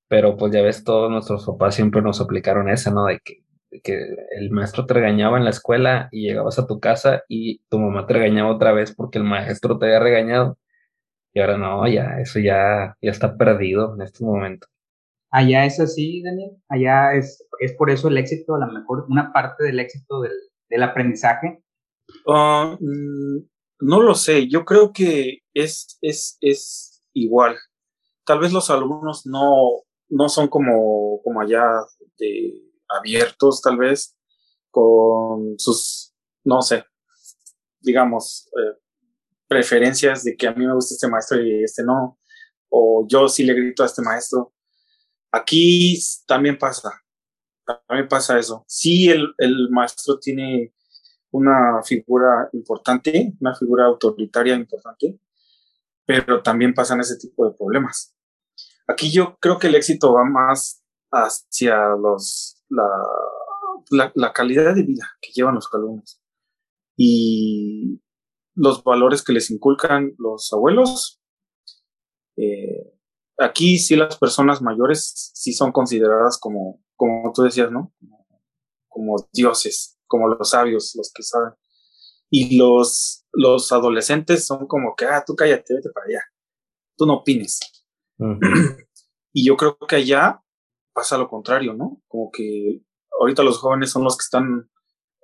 Pero 0.09 0.37
pues 0.37 0.53
ya 0.53 0.63
ves, 0.63 0.85
todos 0.85 1.11
nuestros 1.11 1.47
papás 1.47 1.75
siempre 1.75 2.03
nos 2.03 2.21
aplicaron 2.21 2.69
esa, 2.69 2.91
¿no? 2.91 3.07
De 3.07 3.19
que, 3.25 3.45
que 3.83 4.17
el 4.39 4.51
maestro 4.51 4.87
te 4.87 4.95
regañaba 4.95 5.39
en 5.39 5.45
la 5.45 5.51
escuela 5.51 6.09
y 6.13 6.29
llegabas 6.29 6.59
a 6.59 6.67
tu 6.67 6.81
casa 6.81 7.23
y 7.29 7.59
tu 7.69 7.79
mamá 7.79 8.07
te 8.07 8.15
regañaba 8.15 8.55
otra 8.55 8.73
vez 8.73 8.95
porque 8.95 9.19
el 9.19 9.25
maestro 9.25 9.79
te 9.79 9.87
había 9.87 10.01
regañado. 10.01 10.59
Y 11.35 11.41
ahora 11.41 11.59
no, 11.59 11.87
ya, 11.87 12.21
eso 12.21 12.39
ya, 12.39 12.97
ya 13.01 13.11
está 13.11 13.37
perdido 13.37 13.95
en 13.95 14.03
este 14.03 14.25
momento. 14.25 14.67
Allá 15.31 15.67
es 15.67 15.79
así, 15.81 16.23
Daniel. 16.23 16.53
Allá 16.69 17.15
es, 17.15 17.47
es 17.61 17.75
por 17.75 17.91
eso 17.91 18.09
el 18.09 18.17
éxito, 18.17 18.55
a 18.55 18.67
lo 18.67 18.73
mejor 18.73 19.07
una 19.09 19.33
parte 19.33 19.65
del 19.65 19.81
éxito 19.81 20.23
del, 20.23 20.33
del 20.71 20.83
aprendizaje 20.83 21.63
Ah, 22.27 22.77
mm, 22.81 23.39
no 23.81 24.03
lo 24.03 24.15
sé, 24.15 24.49
yo 24.49 24.65
creo 24.65 24.93
que 24.93 25.41
es, 25.55 25.99
es, 26.01 26.39
es 26.41 27.03
igual. 27.13 27.57
Tal 28.25 28.41
vez 28.41 28.53
los 28.53 28.71
alumnos 28.71 29.27
no, 29.27 29.83
no 30.09 30.29
son 30.29 30.49
como, 30.49 31.21
como 31.23 31.41
allá 31.41 31.65
de 32.19 32.55
abiertos 32.89 33.61
tal 33.63 33.79
vez, 33.79 34.17
con 34.71 35.59
sus, 35.59 36.15
no 36.45 36.63
sé, 36.63 36.85
digamos, 37.81 38.49
eh, 38.49 38.79
preferencias 39.49 40.25
de 40.25 40.37
que 40.37 40.49
a 40.49 40.53
mí 40.53 40.67
me 40.67 40.75
gusta 40.75 40.95
este 40.95 41.09
maestro 41.09 41.41
y 41.41 41.63
este 41.63 41.83
no, 41.85 42.19
o 42.69 43.07
yo 43.09 43.29
sí 43.29 43.45
le 43.45 43.55
grito 43.55 43.83
a 43.83 43.87
este 43.87 44.03
maestro. 44.03 44.53
Aquí 45.33 45.99
también 46.27 46.59
pasa, 46.59 47.03
también 47.87 48.09
pasa 48.09 48.39
eso. 48.39 48.65
Sí, 48.67 49.09
el, 49.09 49.33
el 49.39 49.69
maestro 49.71 50.19
tiene 50.19 50.75
una 51.31 51.83
figura 51.83 52.49
importante, 52.53 53.35
una 53.41 53.55
figura 53.55 53.87
autoritaria 53.87 54.55
importante, 54.55 55.19
pero 56.05 56.43
también 56.43 56.75
pasan 56.75 57.01
ese 57.01 57.17
tipo 57.17 57.49
de 57.49 57.57
problemas. 57.57 58.15
Aquí 58.87 59.11
yo 59.11 59.37
creo 59.41 59.59
que 59.59 59.67
el 59.67 59.75
éxito 59.75 60.13
va 60.13 60.25
más 60.25 60.83
hacia 61.11 61.77
los, 62.01 62.56
la, 62.69 64.13
la, 64.15 64.33
calidad 64.33 64.75
de 64.75 64.83
vida 64.83 65.05
que 65.21 65.33
llevan 65.33 65.55
los 65.55 65.69
alumnos 65.73 66.21
y 66.97 68.01
los 68.55 68.83
valores 68.83 69.23
que 69.23 69.33
les 69.33 69.51
inculcan 69.51 70.15
los 70.19 70.53
abuelos. 70.53 71.21
Eh, 72.37 72.93
aquí 73.39 73.79
sí 73.79 73.97
las 73.97 74.19
personas 74.19 74.63
mayores 74.63 75.33
sí 75.35 75.53
son 75.53 75.73
consideradas 75.73 76.39
como, 76.39 76.83
como 76.97 77.33
tú 77.33 77.43
decías, 77.43 77.71
¿no? 77.71 77.93
Como 78.89 79.17
dioses, 79.33 79.99
como 80.07 80.29
los 80.29 80.51
sabios, 80.51 80.95
los 80.97 81.13
que 81.15 81.23
saben. 81.23 81.53
Y 82.31 82.57
los, 82.59 83.25
los 83.33 83.71
adolescentes 83.73 84.47
son 84.47 84.67
como 84.67 84.95
que, 84.97 85.05
ah, 85.05 85.23
tú 85.25 85.37
cállate, 85.37 85.75
vete 85.75 85.91
para 85.91 86.07
allá. 86.07 86.23
Tú 86.97 87.07
no 87.07 87.15
opines. 87.19 87.61
y 89.33 89.47
yo 89.47 89.57
creo 89.57 89.77
que 89.79 89.97
allá 89.97 90.43
pasa 90.97 91.19
lo 91.19 91.29
contrario, 91.29 91.75
¿no? 91.75 92.03
Como 92.09 92.31
que 92.31 92.83
ahorita 93.21 93.43
los 93.43 93.59
jóvenes 93.59 93.91
son 93.91 94.03
los 94.03 94.17
que 94.17 94.23
están, 94.23 94.71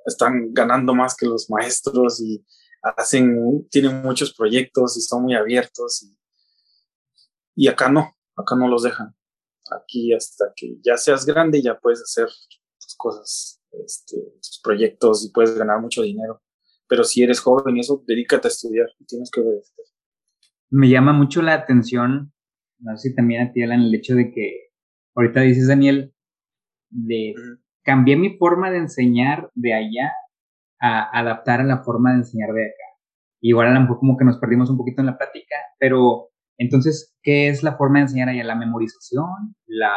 están 0.04 0.52
ganando 0.52 0.94
más 0.94 1.16
que 1.16 1.26
los 1.26 1.48
maestros 1.48 2.20
y 2.20 2.44
hacen, 2.82 3.66
tienen 3.70 4.02
muchos 4.02 4.34
proyectos 4.34 4.98
y 4.98 5.00
son 5.00 5.22
muy 5.22 5.34
abiertos 5.34 6.02
y, 6.02 6.18
y 7.56 7.68
acá 7.68 7.88
no, 7.88 8.14
acá 8.36 8.54
no 8.54 8.68
los 8.68 8.82
dejan. 8.82 9.16
Aquí 9.70 10.12
hasta 10.12 10.52
que 10.54 10.76
ya 10.84 10.98
seas 10.98 11.24
grande 11.24 11.62
ya 11.62 11.78
puedes 11.78 12.02
hacer 12.02 12.28
tus 12.78 12.94
cosas, 12.96 13.62
este, 13.84 14.16
tus 14.42 14.60
proyectos 14.62 15.24
y 15.24 15.30
puedes 15.30 15.56
ganar 15.56 15.80
mucho 15.80 16.02
dinero. 16.02 16.42
Pero 16.86 17.04
si 17.04 17.22
eres 17.22 17.40
joven 17.40 17.78
y 17.78 17.80
eso, 17.80 18.04
dedícate 18.06 18.48
a 18.48 18.50
estudiar 18.50 18.88
y 18.98 19.06
tienes 19.06 19.30
que 19.30 19.40
obedecer. 19.40 19.86
Me 20.68 20.90
llama 20.90 21.14
mucho 21.14 21.40
la 21.40 21.54
atención 21.54 22.32
no 22.82 22.96
sé 22.96 23.10
si 23.10 23.14
también 23.14 23.42
a 23.42 23.52
ti, 23.52 23.62
Alan, 23.62 23.80
el 23.80 23.94
hecho 23.94 24.14
de 24.14 24.32
que 24.32 24.71
ahorita 25.14 25.40
dices, 25.40 25.68
Daniel, 25.68 26.14
de 26.90 27.34
cambié 27.82 28.16
mi 28.16 28.36
forma 28.36 28.70
de 28.70 28.78
enseñar 28.78 29.50
de 29.54 29.74
allá 29.74 30.12
a 30.80 31.18
adaptar 31.18 31.60
a 31.60 31.64
la 31.64 31.82
forma 31.82 32.12
de 32.12 32.18
enseñar 32.18 32.52
de 32.52 32.66
acá. 32.66 32.84
Igual 33.40 33.68
a 33.68 33.74
lo 33.74 33.80
mejor 33.80 33.98
como 33.98 34.16
que 34.16 34.24
nos 34.24 34.38
perdimos 34.38 34.70
un 34.70 34.76
poquito 34.76 35.00
en 35.00 35.06
la 35.06 35.18
plática, 35.18 35.56
pero 35.78 36.28
entonces, 36.58 37.16
¿qué 37.22 37.48
es 37.48 37.62
la 37.62 37.76
forma 37.76 37.98
de 37.98 38.02
enseñar 38.02 38.28
allá? 38.28 38.44
¿La 38.44 38.54
memorización? 38.54 39.56
¿La, 39.66 39.94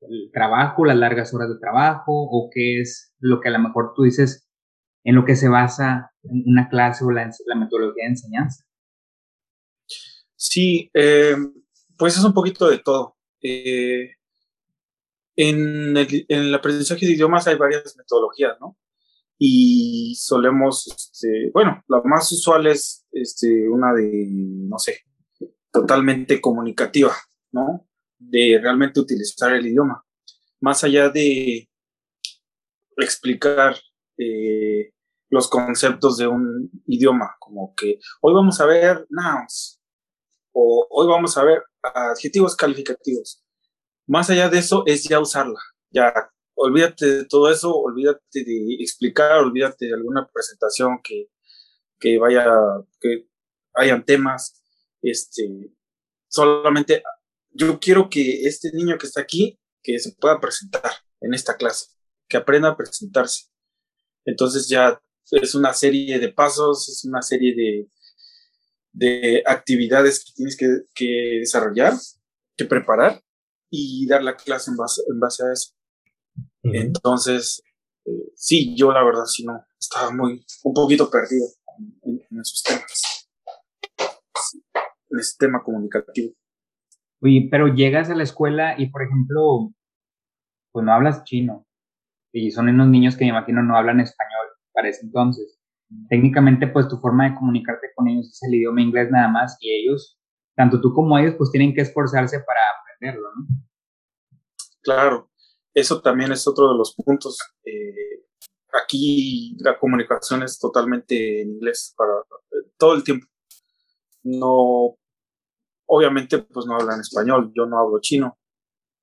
¿El 0.00 0.30
trabajo? 0.32 0.84
¿Las 0.84 0.96
largas 0.96 1.32
horas 1.34 1.48
de 1.48 1.58
trabajo? 1.60 2.12
¿O 2.12 2.50
qué 2.52 2.80
es 2.80 3.14
lo 3.18 3.40
que 3.40 3.48
a 3.48 3.52
lo 3.52 3.60
mejor 3.60 3.92
tú 3.94 4.02
dices 4.02 4.48
en 5.04 5.14
lo 5.14 5.24
que 5.24 5.36
se 5.36 5.48
basa 5.48 6.12
una 6.22 6.68
clase 6.68 7.04
o 7.04 7.10
la, 7.10 7.30
la 7.46 7.54
metodología 7.54 8.04
de 8.04 8.10
enseñanza? 8.10 8.64
Sí, 10.34 10.90
eh, 10.94 11.36
pues 11.96 12.16
es 12.16 12.24
un 12.24 12.34
poquito 12.34 12.68
de 12.68 12.78
todo. 12.78 13.16
Eh, 13.42 14.10
en, 15.36 15.96
el, 15.96 16.54
aprendizaje 16.54 17.06
de 17.06 17.12
idiomas 17.12 17.46
hay 17.46 17.56
varias 17.56 17.96
metodologías, 17.96 18.56
¿no? 18.60 18.76
Y 19.38 20.14
solemos, 20.16 20.86
este, 20.86 21.50
bueno, 21.52 21.82
la 21.88 22.00
más 22.04 22.30
usual 22.32 22.66
es 22.66 23.04
este, 23.12 23.68
una 23.68 23.92
de, 23.92 24.28
no 24.30 24.78
sé, 24.78 25.00
totalmente 25.72 26.40
comunicativa, 26.40 27.14
¿no? 27.52 27.88
De 28.18 28.58
realmente 28.62 29.00
utilizar 29.00 29.52
el 29.54 29.66
idioma. 29.66 30.04
Más 30.60 30.84
allá 30.84 31.08
de 31.10 31.68
explicar 32.96 33.76
eh, 34.16 34.92
los 35.30 35.48
conceptos 35.48 36.16
de 36.16 36.28
un 36.28 36.70
idioma, 36.86 37.34
como 37.40 37.74
que 37.74 37.98
hoy 38.20 38.34
vamos 38.34 38.60
a 38.60 38.66
ver 38.66 39.04
nouns, 39.10 39.80
o 40.52 40.86
hoy 40.90 41.08
vamos 41.08 41.36
a 41.36 41.44
ver 41.44 41.62
adjetivos 41.82 42.54
calificativos. 42.54 43.43
Más 44.06 44.30
allá 44.30 44.48
de 44.48 44.58
eso 44.58 44.84
es 44.86 45.04
ya 45.04 45.20
usarla. 45.20 45.60
Ya 45.90 46.12
olvídate 46.54 47.06
de 47.06 47.24
todo 47.24 47.50
eso, 47.50 47.74
olvídate 47.74 48.44
de 48.44 48.76
explicar, 48.80 49.38
olvídate 49.38 49.86
de 49.86 49.94
alguna 49.94 50.28
presentación 50.32 51.00
que, 51.02 51.28
que 51.98 52.18
vaya, 52.18 52.46
que 53.00 53.26
hayan 53.74 54.04
temas. 54.04 54.62
Este, 55.02 55.70
solamente 56.28 57.02
yo 57.50 57.78
quiero 57.78 58.08
que 58.08 58.46
este 58.46 58.72
niño 58.72 58.98
que 58.98 59.06
está 59.06 59.20
aquí, 59.20 59.58
que 59.82 59.98
se 59.98 60.12
pueda 60.12 60.40
presentar 60.40 60.90
en 61.20 61.34
esta 61.34 61.56
clase, 61.56 61.86
que 62.28 62.36
aprenda 62.36 62.70
a 62.70 62.76
presentarse. 62.76 63.46
Entonces 64.24 64.68
ya 64.68 65.00
es 65.30 65.54
una 65.54 65.72
serie 65.72 66.18
de 66.18 66.32
pasos, 66.32 66.88
es 66.88 67.04
una 67.04 67.22
serie 67.22 67.54
de, 67.54 67.88
de 68.92 69.42
actividades 69.46 70.24
que 70.24 70.32
tienes 70.32 70.56
que, 70.56 71.38
desarrollar, 71.40 71.94
que 72.56 72.64
preparar 72.64 73.22
y 73.74 74.06
dar 74.06 74.22
la 74.22 74.36
clase 74.36 74.70
en 74.70 74.76
base, 74.76 75.02
en 75.10 75.18
base 75.18 75.44
a 75.44 75.52
eso. 75.52 75.72
Entonces, 76.62 77.62
eh, 78.06 78.32
sí, 78.36 78.76
yo 78.76 78.92
la 78.92 79.02
verdad 79.02 79.24
sí 79.26 79.44
no, 79.44 79.64
estaba 79.78 80.12
muy, 80.12 80.44
un 80.62 80.74
poquito 80.74 81.10
perdido 81.10 81.46
en, 82.02 82.40
esos 82.40 82.62
temas, 82.62 83.28
en 85.10 85.18
ese 85.18 85.36
tema 85.38 85.62
comunicativo. 85.62 86.34
Oye, 87.20 87.48
pero 87.50 87.68
llegas 87.68 88.10
a 88.10 88.14
la 88.14 88.22
escuela 88.22 88.74
y, 88.78 88.90
por 88.90 89.02
ejemplo, 89.02 89.72
pues 90.72 90.86
no 90.86 90.92
hablas 90.92 91.24
chino. 91.24 91.66
Y 92.32 92.50
son 92.50 92.68
unos 92.68 92.88
niños 92.88 93.16
que 93.16 93.24
me 93.24 93.30
imagino 93.30 93.62
no 93.62 93.76
hablan 93.76 94.00
español 94.00 94.46
para 94.72 94.88
ese 94.88 95.04
entonces. 95.04 95.58
Técnicamente 96.08 96.66
pues 96.66 96.88
tu 96.88 96.98
forma 96.98 97.28
de 97.28 97.36
comunicarte 97.36 97.88
con 97.94 98.08
ellos 98.08 98.28
es 98.28 98.42
el 98.42 98.54
idioma 98.54 98.82
inglés 98.82 99.10
nada 99.10 99.28
más 99.28 99.56
y 99.60 99.70
ellos, 99.70 100.18
tanto 100.56 100.80
tú 100.80 100.92
como 100.92 101.16
ellos, 101.18 101.34
pues 101.36 101.50
tienen 101.50 101.74
que 101.74 101.82
esforzarse 101.82 102.40
para 102.40 102.60
Claro, 104.82 105.30
eso 105.72 106.00
también 106.00 106.32
es 106.32 106.46
otro 106.46 106.72
de 106.72 106.78
los 106.78 106.94
puntos. 106.94 107.38
Eh, 107.64 108.26
aquí 108.82 109.56
la 109.60 109.78
comunicación 109.78 110.42
es 110.42 110.58
totalmente 110.58 111.42
en 111.42 111.50
inglés 111.50 111.94
para 111.96 112.12
eh, 112.52 112.70
todo 112.76 112.94
el 112.94 113.04
tiempo. 113.04 113.26
No, 114.22 114.96
obviamente 115.86 116.38
pues 116.38 116.66
no 116.66 116.76
hablan 116.76 117.00
español, 117.00 117.52
yo 117.54 117.66
no 117.66 117.78
hablo 117.78 118.00
chino. 118.00 118.38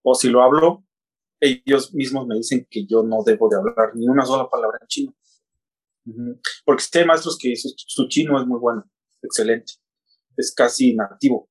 O 0.04 0.15
si 0.15 0.30
lo 0.30 0.41
hablo, 0.41 0.84
ellos 1.39 1.93
mismos 1.93 2.27
me 2.27 2.36
dicen 2.36 2.67
que 2.69 2.86
yo 2.86 3.04
no 3.04 3.23
debo 3.25 3.49
de 3.49 3.58
hablar 3.58 3.95
ni 3.95 4.08
una 4.08 4.25
sola 4.25 4.49
palabra 4.49 4.77
en 4.82 4.88
chino. 4.88 5.15
Porque 6.65 6.84
hay 6.93 7.06
maestros 7.06 7.38
que 7.38 7.54
su, 7.56 8.08
chino 8.08 8.39
es 8.39 8.47
muy 8.47 8.60
bueno, 8.60 8.89
excelente, 9.21 9.73
es 10.36 10.54
casi 10.54 10.95
nativo, 10.95 11.49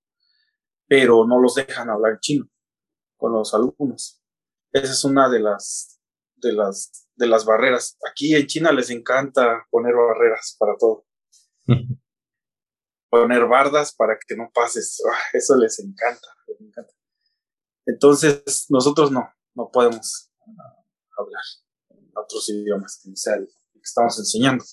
pero 0.90 1.24
no 1.24 1.40
los 1.40 1.54
dejan 1.54 1.88
hablar 1.88 2.18
chino 2.18 2.50
con 3.16 3.32
los 3.32 3.54
alumnos. 3.54 4.20
Esa 4.72 4.92
es 4.92 5.04
una 5.04 5.28
de 5.30 5.38
las, 5.38 6.00
de 6.34 6.52
las, 6.52 7.08
de 7.14 7.28
las 7.28 7.44
barreras. 7.44 7.96
Aquí 8.10 8.34
en 8.34 8.48
China 8.48 8.72
les 8.72 8.90
encanta 8.90 9.68
poner 9.70 9.94
barreras 9.94 10.56
para 10.58 10.76
todo. 10.76 11.06
poner 13.08 13.46
bardas 13.46 13.94
para 13.94 14.18
que 14.18 14.34
no 14.36 14.50
pases. 14.52 15.00
Ah, 15.08 15.20
eso 15.32 15.56
les 15.58 15.78
encanta, 15.78 16.26
les 16.48 16.60
encanta. 16.60 16.92
Entonces, 17.86 18.66
nosotros 18.68 19.12
no, 19.12 19.32
no 19.54 19.70
podemos 19.70 20.32
ah, 20.40 20.84
hablar 21.18 21.44
en 21.90 22.10
otros 22.16 22.48
idiomas 22.48 22.98
que 23.00 23.10
no 23.10 23.16
sea 23.16 23.36
estamos 23.80 24.18
enseñando. 24.18 24.64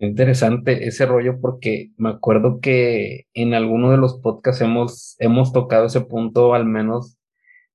Interesante 0.00 0.86
ese 0.86 1.06
rollo 1.06 1.40
porque 1.40 1.90
me 1.96 2.10
acuerdo 2.10 2.60
que 2.60 3.26
en 3.34 3.54
alguno 3.54 3.90
de 3.90 3.96
los 3.96 4.20
podcasts 4.20 4.62
hemos, 4.62 5.16
hemos 5.18 5.52
tocado 5.52 5.86
ese 5.86 6.02
punto 6.02 6.54
al 6.54 6.66
menos 6.66 7.18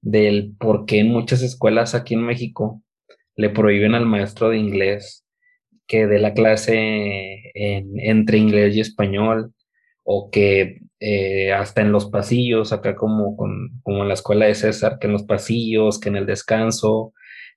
del 0.01 0.55
por 0.57 0.85
qué 0.85 0.99
en 0.99 1.09
muchas 1.09 1.41
escuelas 1.41 1.95
aquí 1.95 2.13
en 2.13 2.25
México 2.25 2.81
le 3.35 3.49
prohíben 3.49 3.93
al 3.93 4.05
maestro 4.05 4.49
de 4.49 4.57
inglés 4.57 5.25
que 5.87 6.07
dé 6.07 6.19
la 6.19 6.33
clase 6.33 7.51
entre 7.55 8.37
inglés 8.37 8.75
y 8.75 8.79
español 8.79 9.53
o 10.03 10.29
que 10.31 10.79
eh, 10.99 11.51
hasta 11.53 11.81
en 11.81 11.91
los 11.91 12.09
pasillos, 12.09 12.71
acá 12.71 12.95
como, 12.95 13.35
con, 13.35 13.81
como 13.83 14.03
en 14.03 14.07
la 14.07 14.13
escuela 14.13 14.45
de 14.45 14.55
César, 14.55 14.99
que 14.99 15.07
en 15.07 15.13
los 15.13 15.23
pasillos, 15.23 15.99
que 15.99 16.09
en 16.09 16.15
el 16.15 16.25
descanso, 16.25 17.13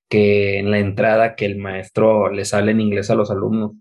que 0.09 0.59
en 0.59 0.71
la 0.71 0.79
entrada 0.79 1.37
que 1.37 1.47
el 1.47 1.57
maestro 1.57 2.31
les 2.31 2.55
hable 2.55 2.73
en 2.73 2.81
inglés 2.81 3.11
a 3.11 3.15
los 3.15 3.31
alumnos. 3.31 3.73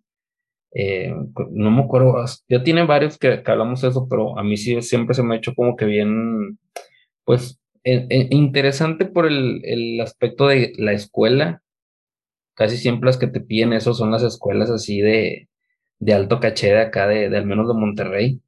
Eh, 0.76 1.14
no 1.52 1.72
me 1.72 1.84
acuerdo, 1.84 2.24
ya 2.50 2.64
tiene 2.64 2.86
varios 2.86 3.18
que, 3.18 3.42
hablamos 3.46 3.82
de 3.82 3.90
eso, 3.90 4.08
pero 4.10 4.38
a 4.38 4.44
mí 4.44 4.58
sí 4.58 4.82
siempre 4.82 5.16
se 5.16 5.24
me 5.24 5.36
ha 5.36 5.38
hecho 5.38 5.56
como 5.56 5.76
que 5.78 5.86
bien, 5.86 6.60
pues, 7.24 7.60
interesante 7.84 9.06
por 9.06 9.26
el, 9.26 9.62
el, 9.64 10.02
aspecto 10.02 10.48
de 10.48 10.74
la 10.78 10.94
escuela. 10.94 11.62
Casi 12.56 12.78
siempre 12.78 13.08
las 13.08 13.18
que 13.18 13.28
te 13.28 13.42
piden 13.42 13.74
eso 13.74 13.94
son 13.94 14.12
las 14.12 14.24
escuelas 14.24 14.70
así 14.70 15.02
de, 15.02 15.50
de 16.00 16.14
alto 16.14 16.40
caché 16.40 16.68
de 16.70 16.82
acá, 16.82 17.08
de, 17.08 17.30
de, 17.30 17.38
al 17.38 17.46
menos 17.46 17.68
de 17.68 17.74
Monterrey. 17.80 18.42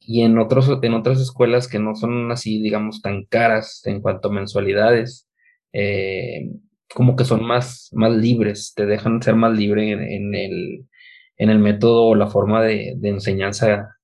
Y 0.00 0.22
en, 0.22 0.38
otros, 0.38 0.70
en 0.82 0.94
otras 0.94 1.20
escuelas 1.20 1.68
que 1.68 1.78
no 1.78 1.94
son 1.94 2.30
así, 2.30 2.60
digamos, 2.62 3.02
tan 3.02 3.24
caras 3.24 3.82
en 3.86 4.00
cuanto 4.00 4.28
a 4.28 4.32
mensualidades, 4.32 5.28
eh, 5.72 6.50
como 6.94 7.16
que 7.16 7.24
son 7.24 7.44
más, 7.44 7.90
más 7.92 8.12
libres, 8.14 8.74
te 8.76 8.86
dejan 8.86 9.22
ser 9.22 9.34
más 9.34 9.56
libre 9.56 9.90
en, 9.92 10.34
el, 10.34 10.86
en 11.36 11.50
el 11.50 11.58
método 11.58 12.04
o 12.06 12.14
la 12.14 12.28
forma 12.28 12.62
de, 12.62 12.94
de 12.96 13.08
enseñanza. 13.08 13.96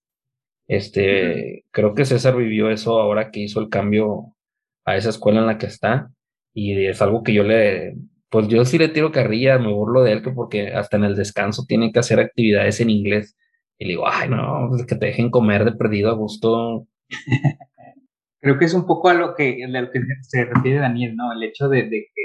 Este, 0.68 1.64
creo 1.70 1.94
que 1.94 2.04
César 2.04 2.36
vivió 2.36 2.70
eso 2.70 3.00
ahora 3.00 3.30
que 3.30 3.40
hizo 3.40 3.60
el 3.60 3.68
cambio 3.68 4.36
a 4.84 4.96
esa 4.96 5.10
escuela 5.10 5.40
en 5.40 5.46
la 5.46 5.58
que 5.58 5.66
está 5.66 6.10
y 6.54 6.86
es 6.86 7.02
algo 7.02 7.22
que 7.22 7.34
yo 7.34 7.42
le, 7.42 7.96
pues 8.30 8.48
yo 8.48 8.64
sí 8.64 8.78
le 8.78 8.88
tiro 8.88 9.12
carrilla, 9.12 9.58
me 9.58 9.72
burlo 9.72 10.02
de 10.02 10.12
él 10.12 10.22
que 10.22 10.30
porque 10.30 10.72
hasta 10.72 10.96
en 10.96 11.04
el 11.04 11.16
descanso 11.16 11.64
tiene 11.66 11.92
que 11.92 11.98
hacer 11.98 12.20
actividades 12.20 12.80
en 12.80 12.90
inglés 12.90 13.36
y 13.78 13.86
le 13.86 13.90
digo, 13.90 14.04
ay 14.06 14.28
no, 14.28 14.66
pues 14.68 14.86
que 14.86 14.94
te 14.94 15.06
dejen 15.06 15.30
comer 15.30 15.64
de 15.64 15.72
perdido 15.72 16.10
a 16.10 16.14
gusto. 16.14 16.86
Creo 18.40 18.58
que 18.58 18.64
es 18.64 18.74
un 18.74 18.86
poco 18.86 19.08
a 19.08 19.14
lo 19.14 19.34
que, 19.34 19.64
a 19.64 19.68
lo 19.68 19.90
que 19.90 20.00
se 20.22 20.44
refiere 20.44 20.78
Daniel, 20.78 21.14
¿no? 21.16 21.32
El 21.32 21.42
hecho 21.42 21.68
de, 21.68 21.82
de 21.84 22.06
que 22.14 22.22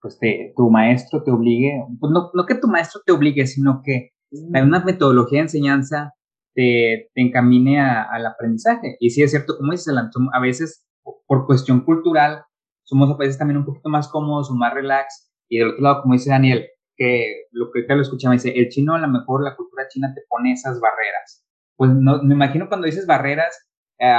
pues 0.00 0.18
te, 0.18 0.52
tu 0.56 0.70
maestro 0.70 1.22
te 1.22 1.30
obligue, 1.30 1.72
pues 1.98 2.12
no, 2.12 2.30
no 2.34 2.46
que 2.46 2.54
tu 2.54 2.68
maestro 2.68 3.02
te 3.04 3.12
obligue, 3.12 3.46
sino 3.46 3.82
que 3.84 4.12
hay 4.54 4.62
una 4.62 4.84
metodología 4.84 5.38
de 5.38 5.44
enseñanza 5.44 6.14
te, 6.54 7.10
te 7.14 7.20
encamine 7.20 7.80
al 7.80 8.26
aprendizaje. 8.26 8.96
Y 9.00 9.10
sí 9.10 9.22
es 9.22 9.30
cierto, 9.30 9.56
como 9.56 9.72
dices, 9.72 9.94
a 10.32 10.40
veces 10.40 10.86
por 11.26 11.46
cuestión 11.46 11.80
cultural 11.80 12.44
somos 12.84 13.10
a 13.10 13.16
veces 13.16 13.38
también 13.38 13.58
un 13.58 13.64
poquito 13.64 13.88
más 13.88 14.08
cómodos 14.08 14.50
o 14.50 14.54
más 14.54 14.74
relax. 14.74 15.30
Y 15.48 15.58
del 15.58 15.70
otro 15.70 15.82
lado, 15.82 16.02
como 16.02 16.14
dice 16.14 16.30
Daniel, 16.30 16.66
que 16.96 17.44
lo 17.52 17.70
que 17.70 17.84
lo 17.88 18.02
escuchaba, 18.02 18.34
dice, 18.34 18.52
el 18.56 18.68
chino 18.68 18.94
a 18.94 18.98
lo 18.98 19.08
mejor 19.08 19.44
la 19.44 19.56
cultura 19.56 19.88
china 19.88 20.12
te 20.14 20.22
pone 20.28 20.52
esas 20.52 20.80
barreras. 20.80 21.44
Pues 21.76 21.92
no, 21.92 22.22
me 22.22 22.34
imagino 22.34 22.68
cuando 22.68 22.86
dices 22.86 23.06
barreras, 23.06 23.56
eh, 23.98 24.12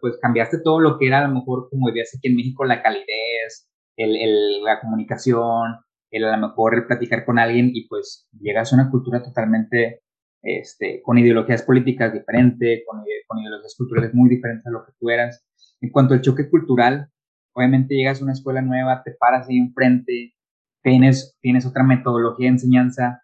pues 0.00 0.18
cambiaste 0.20 0.60
todo 0.62 0.80
lo 0.80 0.98
que 0.98 1.08
era 1.08 1.18
a 1.18 1.28
lo 1.28 1.34
mejor 1.34 1.68
como 1.68 1.86
vivías 1.86 2.14
aquí 2.16 2.28
en 2.28 2.36
México, 2.36 2.64
la 2.64 2.82
calidez, 2.82 3.68
el, 3.96 4.16
el, 4.16 4.62
la 4.62 4.80
comunicación, 4.80 5.76
el 6.12 6.24
a 6.24 6.36
lo 6.36 6.48
mejor 6.48 6.74
el 6.74 6.86
platicar 6.86 7.24
con 7.24 7.38
alguien 7.38 7.70
y 7.74 7.88
pues 7.88 8.28
llegas 8.38 8.72
a 8.72 8.76
una 8.76 8.90
cultura 8.90 9.22
totalmente 9.22 10.02
este, 10.42 11.00
con 11.02 11.18
ideologías 11.18 11.62
políticas 11.62 12.12
diferentes, 12.12 12.82
con, 12.86 13.02
con 13.26 13.38
ideologías 13.38 13.74
culturales 13.76 14.14
muy 14.14 14.28
diferentes 14.28 14.66
a 14.66 14.70
lo 14.70 14.84
que 14.84 14.92
tú 15.00 15.10
eras. 15.10 15.44
En 15.80 15.90
cuanto 15.90 16.14
al 16.14 16.20
choque 16.20 16.50
cultural, 16.50 17.08
obviamente 17.54 17.94
llegas 17.94 18.20
a 18.20 18.24
una 18.24 18.34
escuela 18.34 18.60
nueva, 18.60 19.02
te 19.02 19.12
paras 19.12 19.48
ahí 19.48 19.58
enfrente, 19.58 20.34
tienes, 20.82 21.36
tienes 21.40 21.64
otra 21.66 21.82
metodología 21.82 22.46
de 22.46 22.52
enseñanza. 22.52 23.22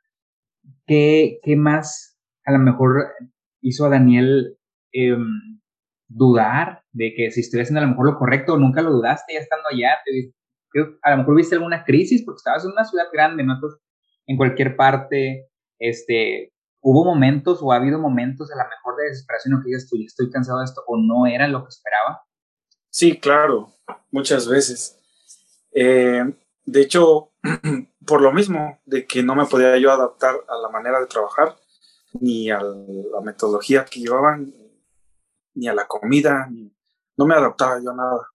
¿Qué, 0.86 1.41
qué 1.43 1.57
más 1.57 2.18
a 2.45 2.53
lo 2.53 2.59
mejor 2.59 3.09
hizo 3.61 3.84
a 3.84 3.91
Daniel 3.91 4.57
em, 4.93 5.61
dudar 6.09 6.82
de 6.93 7.12
que 7.14 7.30
si 7.30 7.41
estoy 7.41 7.61
haciendo 7.61 7.80
a 7.80 7.84
lo 7.84 7.91
mejor 7.91 8.07
lo 8.07 8.18
correcto 8.18 8.57
nunca 8.57 8.80
lo 8.80 8.91
dudaste 8.91 9.34
ya 9.34 9.41
estando 9.41 9.68
allá? 9.70 9.91
A 11.03 11.11
lo 11.11 11.16
mejor 11.19 11.37
viste 11.37 11.55
alguna 11.55 11.85
crisis 11.85 12.23
porque 12.25 12.39
estabas 12.39 12.64
en 12.64 12.73
una 12.73 12.85
ciudad 12.85 13.07
grande, 13.12 13.45
¿no? 13.45 13.55
en 14.27 14.37
cualquier 14.37 14.77
parte, 14.77 15.49
este, 15.79 16.53
hubo 16.81 17.05
momentos 17.05 17.61
o 17.62 17.73
ha 17.73 17.77
habido 17.77 17.99
momentos 17.99 18.51
a 18.53 18.57
lo 18.57 18.69
mejor 18.69 18.97
de 18.97 19.09
desesperación 19.09 19.55
o 19.55 19.62
que 19.62 19.69
digas, 19.69 19.85
estoy, 19.85 20.05
estoy 20.05 20.31
cansado 20.31 20.59
de 20.59 20.66
esto 20.66 20.83
o 20.87 20.97
no 20.97 21.27
era 21.27 21.49
lo 21.49 21.62
que 21.62 21.71
esperaba. 21.71 22.23
Sí, 22.91 23.19
claro, 23.19 23.73
muchas 24.11 24.49
veces. 24.49 24.99
Eh, 25.73 26.25
de 26.64 26.81
hecho, 26.81 27.33
por 28.07 28.21
lo 28.21 28.33
mismo 28.33 28.79
de 28.85 29.07
que 29.07 29.23
no 29.23 29.35
me 29.35 29.47
podía 29.47 29.77
yo 29.79 29.93
adaptar 29.93 30.35
a 30.49 30.57
la 30.57 30.69
manera 30.69 31.01
de 31.01 31.07
trabajar, 31.07 31.57
ni 32.21 32.51
a 32.51 32.61
la 32.61 33.21
metodología 33.23 33.85
que 33.85 34.01
llevaban, 34.01 34.53
ni 35.55 35.69
a 35.69 35.75
la 35.75 35.87
comida, 35.87 36.49
no 37.16 37.27
me 37.27 37.35
adaptaba 37.35 37.81
yo 37.83 37.91
a 37.91 37.95
nada. 37.95 38.29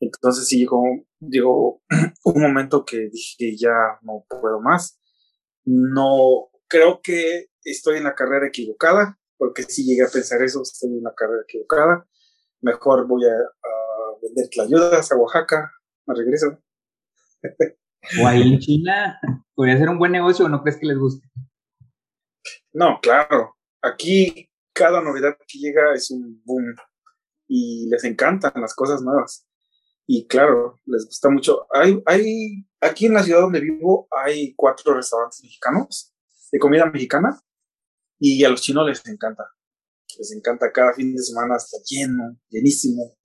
Entonces 0.00 0.46
sí 0.48 0.58
llegó, 0.58 0.82
llegó 1.20 1.82
un 2.24 2.42
momento 2.42 2.84
que 2.84 3.08
dije 3.08 3.56
ya 3.56 3.98
no 4.02 4.24
puedo 4.28 4.60
más. 4.60 5.00
No, 5.64 6.48
creo 6.68 7.00
que 7.02 7.46
estoy 7.64 7.98
en 7.98 8.04
la 8.04 8.14
carrera 8.14 8.46
equivocada, 8.46 9.18
porque 9.36 9.62
si 9.62 9.84
llegué 9.84 10.04
a 10.04 10.10
pensar 10.12 10.42
eso, 10.42 10.62
estoy 10.62 10.90
en 10.90 11.02
la 11.02 11.14
carrera 11.14 11.42
equivocada. 11.42 12.06
Mejor 12.60 13.06
voy 13.06 13.24
a 13.26 13.36
vender 14.22 14.48
tlayudas 14.50 15.12
a 15.12 15.16
Oaxaca, 15.16 15.70
me 16.06 16.14
regreso. 16.14 16.58
O 18.20 18.26
ahí 18.26 18.42
en 18.42 18.58
China, 18.60 19.18
podría 19.54 19.78
ser 19.78 19.88
un 19.88 19.98
buen 19.98 20.12
negocio 20.12 20.46
o 20.46 20.48
no 20.48 20.62
crees 20.62 20.78
que 20.78 20.86
les 20.86 20.98
guste. 20.98 21.26
No, 22.72 23.00
claro. 23.00 23.56
Aquí 23.82 24.50
cada 24.72 25.00
novedad 25.00 25.36
que 25.48 25.58
llega 25.58 25.94
es 25.94 26.10
un 26.10 26.42
boom 26.44 26.74
y 27.48 27.88
les 27.88 28.04
encantan 28.04 28.52
las 28.56 28.74
cosas 28.74 29.02
nuevas. 29.02 29.46
Y 30.06 30.26
claro, 30.26 30.80
les 30.86 31.06
gusta 31.06 31.28
mucho. 31.30 31.66
Hay, 31.72 32.00
hay, 32.06 32.66
aquí 32.80 33.06
en 33.06 33.14
la 33.14 33.22
ciudad 33.22 33.40
donde 33.40 33.60
vivo 33.60 34.08
hay 34.10 34.54
cuatro 34.54 34.94
restaurantes 34.94 35.42
mexicanos 35.42 36.14
de 36.52 36.58
comida 36.58 36.86
mexicana 36.86 37.40
y 38.18 38.44
a 38.44 38.48
los 38.48 38.60
chinos 38.60 38.86
les 38.86 39.06
encanta. 39.06 39.44
Les 40.18 40.32
encanta 40.32 40.72
cada 40.72 40.94
fin 40.94 41.14
de 41.14 41.22
semana, 41.22 41.56
está 41.56 41.78
lleno, 41.88 42.38
llenísimo. 42.48 43.16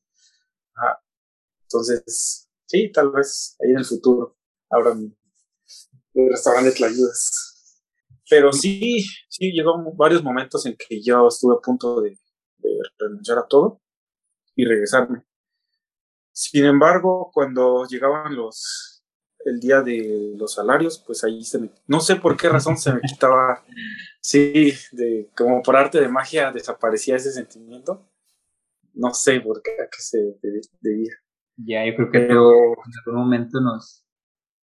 Entonces, 1.63 2.49
sí, 2.65 2.91
tal 2.91 3.11
vez 3.11 3.55
ahí 3.61 3.71
en 3.71 3.77
el 3.77 3.85
futuro 3.85 4.37
abran 4.69 5.15
restaurantes 6.13 6.79
de 6.79 6.85
ayudas. 6.85 7.51
Pero 8.29 8.51
sí, 8.51 9.05
sí, 9.29 9.51
llegó 9.51 9.81
varios 9.95 10.23
momentos 10.23 10.65
en 10.65 10.75
que 10.75 11.01
yo 11.01 11.27
estuve 11.27 11.55
a 11.55 11.61
punto 11.61 12.01
de, 12.01 12.17
renunciar 12.97 13.39
a 13.39 13.47
todo 13.47 13.81
y 14.55 14.65
regresarme. 14.65 15.23
Sin 16.31 16.65
embargo, 16.65 17.31
cuando 17.33 17.85
llegaban 17.85 18.35
los 18.35 19.03
el 19.43 19.59
día 19.59 19.81
de 19.81 20.33
los 20.37 20.53
salarios, 20.53 21.03
pues 21.05 21.23
ahí 21.23 21.43
se 21.43 21.57
me, 21.57 21.69
no 21.87 21.99
sé 21.99 22.15
por 22.15 22.37
qué 22.37 22.47
razón 22.47 22.77
se 22.77 22.93
me 22.93 23.01
quitaba, 23.01 23.63
sí, 24.21 24.73
de 24.91 25.29
como 25.35 25.63
por 25.63 25.75
arte 25.75 25.99
de 25.99 26.07
magia 26.07 26.51
desaparecía 26.51 27.15
ese 27.15 27.31
sentimiento. 27.31 28.07
No 28.93 29.13
sé 29.13 29.39
por 29.41 29.61
qué 29.63 29.71
a 29.71 29.85
qué 29.85 29.99
se 29.99 30.37
debía. 30.81 31.13
Ya, 31.57 31.85
yo 31.85 31.95
creo 31.95 32.11
que 32.11 32.17
en 32.17 32.31
algún 32.31 33.15
momento 33.15 33.61
nos, 33.61 34.05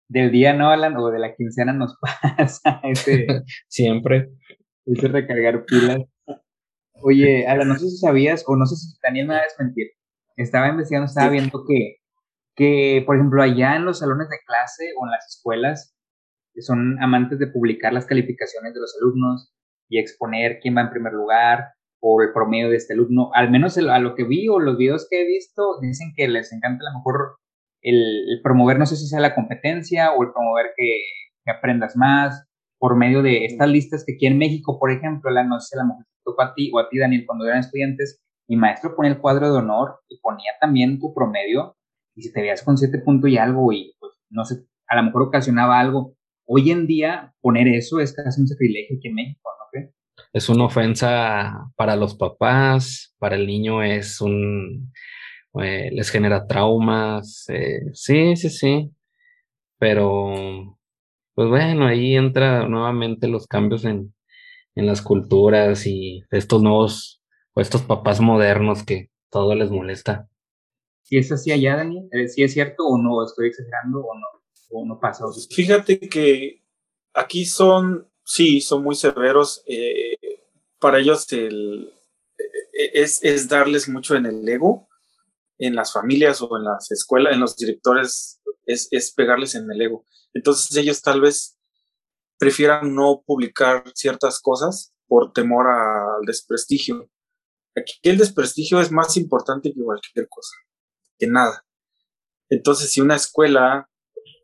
del 0.09 0.32
día, 0.32 0.53
¿no, 0.53 0.70
Alan? 0.70 0.95
O 0.97 1.09
de 1.09 1.20
la 1.20 1.36
quincena 1.36 1.74
nos 1.74 1.97
pasa 2.38 2.82
ese... 2.84 3.28
Siempre. 3.68 4.32
Ese 4.86 5.07
recargar 5.07 5.65
pilas. 5.65 5.99
Oye, 6.93 7.45
Alan, 7.47 7.68
no 7.68 7.76
sé 7.76 7.89
si 7.89 7.97
sabías, 7.97 8.43
o 8.47 8.55
no 8.55 8.65
sé 8.65 8.76
si 8.76 8.97
Daniel 9.03 9.28
me 9.28 9.34
va 9.36 9.41
a 9.41 9.43
desmentir. 9.43 9.88
Estaba 10.38 10.69
investigando, 10.69 11.07
estaba 11.07 11.29
viendo 11.29 11.63
que, 11.67 11.97
que, 12.55 13.03
por 13.05 13.15
ejemplo, 13.15 13.43
allá 13.43 13.75
en 13.75 13.85
los 13.85 13.99
salones 13.99 14.29
de 14.29 14.38
clase 14.45 14.93
o 14.97 15.05
en 15.05 15.11
las 15.11 15.27
escuelas, 15.27 15.95
son 16.59 17.01
amantes 17.03 17.38
de 17.39 17.47
publicar 17.47 17.93
las 17.93 18.05
calificaciones 18.05 18.73
de 18.73 18.79
los 18.79 18.95
alumnos 19.01 19.53
y 19.89 19.99
exponer 19.99 20.59
quién 20.61 20.75
va 20.75 20.81
en 20.81 20.89
primer 20.89 21.13
lugar, 21.13 21.65
por 21.99 22.23
el 22.23 22.33
promedio 22.33 22.69
de 22.69 22.77
este 22.77 22.93
alumno. 22.93 23.31
Al 23.33 23.49
menos 23.49 23.77
a 23.77 23.99
lo 23.99 24.15
que 24.15 24.23
vi 24.23 24.47
o 24.47 24.59
los 24.59 24.77
videos 24.77 25.07
que 25.09 25.21
he 25.21 25.27
visto, 25.27 25.79
dicen 25.81 26.13
que 26.15 26.27
les 26.27 26.51
encanta 26.53 26.85
a 26.85 26.91
lo 26.91 26.99
mejor 26.99 27.38
el, 27.81 28.39
promover, 28.43 28.79
no 28.79 28.85
sé 28.85 28.95
si 28.95 29.07
sea 29.07 29.19
la 29.19 29.35
competencia 29.35 30.11
o 30.13 30.23
el 30.23 30.31
promover 30.31 30.67
que, 30.75 31.01
aprendas 31.49 31.95
más 31.95 32.45
por 32.77 32.97
medio 32.97 33.23
de 33.23 33.45
estas 33.45 33.69
listas 33.69 34.03
que 34.05 34.15
aquí 34.15 34.27
en 34.27 34.38
México, 34.38 34.77
por 34.79 34.91
ejemplo, 34.91 35.31
la 35.31 35.45
no 35.45 35.61
sé, 35.61 35.77
la 35.77 35.85
mejor 35.85 36.03
tocó 36.25 36.41
a 36.41 36.53
ti 36.53 36.69
o 36.73 36.79
a 36.79 36.89
ti, 36.89 36.99
Daniel, 36.99 37.23
cuando 37.25 37.45
eran 37.45 37.59
estudiantes, 37.59 38.21
mi 38.47 38.55
maestro 38.55 38.95
ponía 38.95 39.11
el 39.11 39.19
cuadro 39.19 39.51
de 39.51 39.59
honor 39.59 40.01
y 40.07 40.19
ponía 40.19 40.51
también 40.59 40.99
tu 40.99 41.13
promedio 41.13 41.77
y 42.15 42.23
si 42.23 42.31
te 42.31 42.41
veías 42.41 42.63
con 42.63 42.77
siete 42.77 42.99
puntos 42.99 43.29
y 43.29 43.37
algo 43.37 43.71
y 43.71 43.95
pues 43.99 44.13
no 44.29 44.45
sé, 44.45 44.65
a 44.87 44.95
lo 44.95 45.03
mejor 45.03 45.23
ocasionaba 45.23 45.79
algo. 45.79 46.15
Hoy 46.45 46.71
en 46.71 46.87
día 46.87 47.33
poner 47.41 47.67
eso 47.67 47.99
es 47.99 48.13
casi 48.13 48.41
un 48.41 48.47
sacrilegio 48.47 48.97
aquí 48.97 49.07
en 49.09 49.15
México, 49.15 49.49
¿no 49.59 49.65
crees? 49.71 49.93
es 50.33 50.49
una 50.49 50.65
ofensa 50.65 51.71
para 51.75 51.95
los 51.95 52.15
papás, 52.15 53.15
para 53.17 53.35
el 53.35 53.47
niño 53.47 53.83
es 53.83 54.21
un, 54.21 54.93
eh, 55.61 55.89
les 55.91 56.09
genera 56.09 56.47
traumas, 56.47 57.45
eh, 57.49 57.81
sí, 57.93 58.35
sí, 58.35 58.49
sí, 58.49 58.91
pero 59.79 60.77
pues 61.33 61.49
bueno, 61.49 61.87
ahí 61.87 62.15
entra 62.15 62.67
nuevamente 62.67 63.27
los 63.27 63.47
cambios 63.47 63.85
en, 63.85 64.13
en 64.75 64.85
las 64.85 65.01
culturas 65.01 65.85
y 65.87 66.23
estos 66.31 66.61
nuevos, 66.61 67.16
o 67.57 67.61
estos 67.61 67.81
papás 67.81 68.19
modernos 68.19 68.83
que 68.83 69.09
todo 69.31 69.55
les 69.55 69.71
molesta. 69.71 70.29
¿Si 71.01 71.17
es 71.17 71.31
así 71.31 71.51
allá, 71.51 71.77
Dani? 71.77 72.07
Eh, 72.11 72.27
¿Si 72.27 72.43
es 72.43 72.53
cierto 72.53 72.85
o 72.85 72.99
no? 72.99 73.25
¿Estoy 73.25 73.47
exagerando 73.47 74.01
o 74.01 74.13
no? 74.13 74.27
¿O 74.69 74.85
no 74.85 74.99
pasa? 74.99 75.25
Fíjate 75.49 75.99
que 75.99 76.63
aquí 77.15 77.45
son, 77.45 78.07
sí, 78.23 78.61
son 78.61 78.83
muy 78.83 78.93
severos. 78.93 79.63
Eh, 79.65 80.17
para 80.77 80.99
ellos 80.99 81.31
el, 81.33 81.91
e, 82.37 82.99
e, 82.99 83.01
es, 83.01 83.23
es, 83.23 83.49
darles 83.49 83.89
mucho 83.89 84.15
en 84.15 84.27
el 84.27 84.47
ego, 84.47 84.87
en 85.57 85.73
las 85.73 85.91
familias 85.91 86.43
o 86.43 86.57
en 86.57 86.63
las 86.63 86.91
escuelas, 86.91 87.33
en 87.33 87.39
los 87.39 87.57
directores, 87.57 88.39
es, 88.67 88.87
es 88.91 89.11
pegarles 89.13 89.55
en 89.55 89.71
el 89.71 89.81
ego. 89.81 90.05
Entonces 90.31 90.77
ellos 90.77 91.01
tal 91.01 91.21
vez 91.21 91.57
prefieran 92.37 92.93
no 92.93 93.23
publicar 93.25 93.83
ciertas 93.95 94.39
cosas 94.41 94.93
por 95.07 95.33
temor 95.33 95.65
al 95.65 96.23
desprestigio. 96.27 97.09
Aquí 97.78 97.99
el 98.03 98.17
desprestigio 98.17 98.80
es 98.82 98.91
más 98.91 99.17
importante 99.17 99.71
que 99.71 99.84
cualquier 99.84 100.28
cosa, 100.28 100.55
que 101.19 101.28
nada. 101.28 101.65
Entonces, 102.49 102.91
si 102.91 103.01
una 103.01 103.15
escuela 103.15 103.89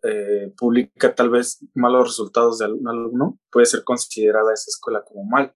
eh, 0.04 0.54
publica 0.58 1.16
tal 1.16 1.30
vez 1.30 1.66
malos 1.74 2.10
resultados 2.10 2.60
de 2.60 2.66
algún 2.66 2.88
alumno, 2.88 3.40
puede 3.50 3.66
ser 3.66 3.84
considerada 3.84 4.54
esa 4.54 4.70
escuela 4.70 5.04
como 5.04 5.24
mal, 5.24 5.56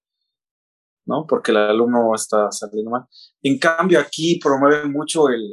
¿no? 1.05 1.28
Porque 1.28 1.51
el 1.51 1.57
alumno 1.57 2.15
está 2.15 2.51
saliendo 2.51 2.91
mal. 2.91 3.05
En 3.41 3.59
cambio, 3.59 3.99
aquí 3.99 4.39
promueve 4.41 4.88
mucho 4.88 5.30
el, 5.30 5.43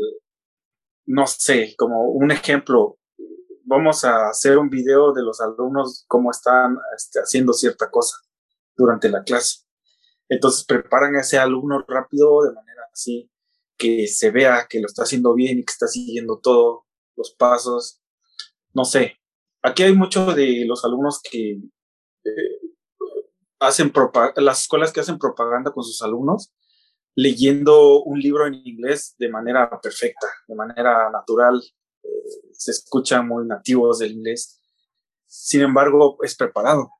no 1.06 1.26
sé, 1.26 1.74
como 1.76 2.08
un 2.10 2.30
ejemplo, 2.30 2.98
vamos 3.64 4.04
a 4.04 4.28
hacer 4.28 4.58
un 4.58 4.70
video 4.70 5.12
de 5.12 5.22
los 5.22 5.40
alumnos 5.40 6.04
cómo 6.06 6.30
están 6.30 6.76
este, 6.96 7.18
haciendo 7.18 7.52
cierta 7.52 7.90
cosa 7.90 8.16
durante 8.76 9.08
la 9.08 9.22
clase. 9.24 9.64
Entonces 10.28 10.64
preparan 10.64 11.16
a 11.16 11.20
ese 11.20 11.38
alumno 11.38 11.84
rápido 11.86 12.42
de 12.44 12.52
manera 12.52 12.82
así 12.92 13.30
que 13.76 14.06
se 14.06 14.30
vea 14.30 14.66
que 14.68 14.80
lo 14.80 14.86
está 14.86 15.02
haciendo 15.02 15.34
bien 15.34 15.58
y 15.58 15.64
que 15.64 15.72
está 15.72 15.88
siguiendo 15.88 16.38
todos 16.40 16.84
los 17.16 17.34
pasos. 17.34 18.00
No 18.72 18.84
sé, 18.84 19.18
aquí 19.62 19.82
hay 19.82 19.94
muchos 19.94 20.34
de 20.36 20.64
los 20.66 20.84
alumnos 20.84 21.20
que 21.22 21.58
eh, 22.24 22.60
hacen 23.58 23.92
las 24.36 24.62
escuelas 24.62 24.92
que 24.92 25.00
hacen 25.00 25.18
propaganda 25.18 25.72
con 25.72 25.84
sus 25.84 26.02
alumnos 26.02 26.52
leyendo 27.14 28.02
un 28.02 28.18
libro 28.18 28.46
en 28.46 28.54
inglés 28.54 29.14
de 29.18 29.28
manera 29.28 29.70
perfecta, 29.80 30.26
de 30.48 30.54
manera 30.54 31.10
natural, 31.10 31.62
eh, 32.02 32.08
se 32.52 32.72
escuchan 32.72 33.26
muy 33.26 33.46
nativos 33.46 34.00
del 34.00 34.12
inglés. 34.12 34.60
Sin 35.26 35.62
embargo, 35.62 36.18
es 36.22 36.36
preparado, 36.36 36.90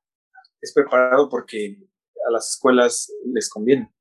es 0.61 0.73
preparado 0.73 1.29
porque 1.29 1.77
a 2.27 2.31
las 2.31 2.51
escuelas 2.51 3.11
les 3.25 3.49
conviene, 3.49 3.93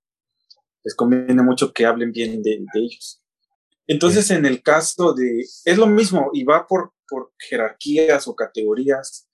les 0.83 0.95
conviene 0.95 1.43
mucho 1.43 1.73
que 1.73 1.87
hablen 1.87 2.13
bien 2.13 2.43
de, 2.43 2.65
ellos. 2.75 3.23
Entonces, 3.87 4.31
en 4.31 4.47
el 4.47 4.63
caso 4.63 5.15
de, 5.15 5.41
es 5.65 5.79
lo 5.79 5.87
mismo 5.87 6.31
y 6.33 6.45
va 6.45 6.67
por, 6.67 6.93
por 7.09 7.33
jerarquías 7.39 8.27
o 8.29 8.35
categorías. 8.35 9.29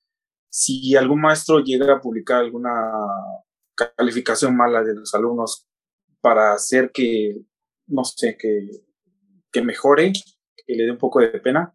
Si 0.49 0.97
algún 0.97 1.21
maestro 1.21 1.61
llega 1.61 1.95
a 1.95 2.01
publicar 2.01 2.41
alguna 2.41 2.93
calificación 3.75 4.57
mala 4.57 4.83
de 4.83 4.95
los 4.95 5.15
alumnos 5.15 5.69
para 6.21 6.53
hacer 6.53 6.91
que, 6.93 7.41
no 7.87 8.05
sé, 8.05 8.37
que, 8.37 8.69
que 9.53 9.63
mejore, 9.63 10.13
que 10.57 10.75
le 10.75 10.85
dé 10.85 10.91
un 10.91 10.99
poco 10.99 11.21
de 11.21 11.29
pena, 11.41 11.73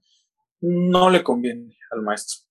no 0.61 1.09
le 1.09 1.23
conviene 1.23 1.77
al 1.91 2.01
maestro, 2.01 2.45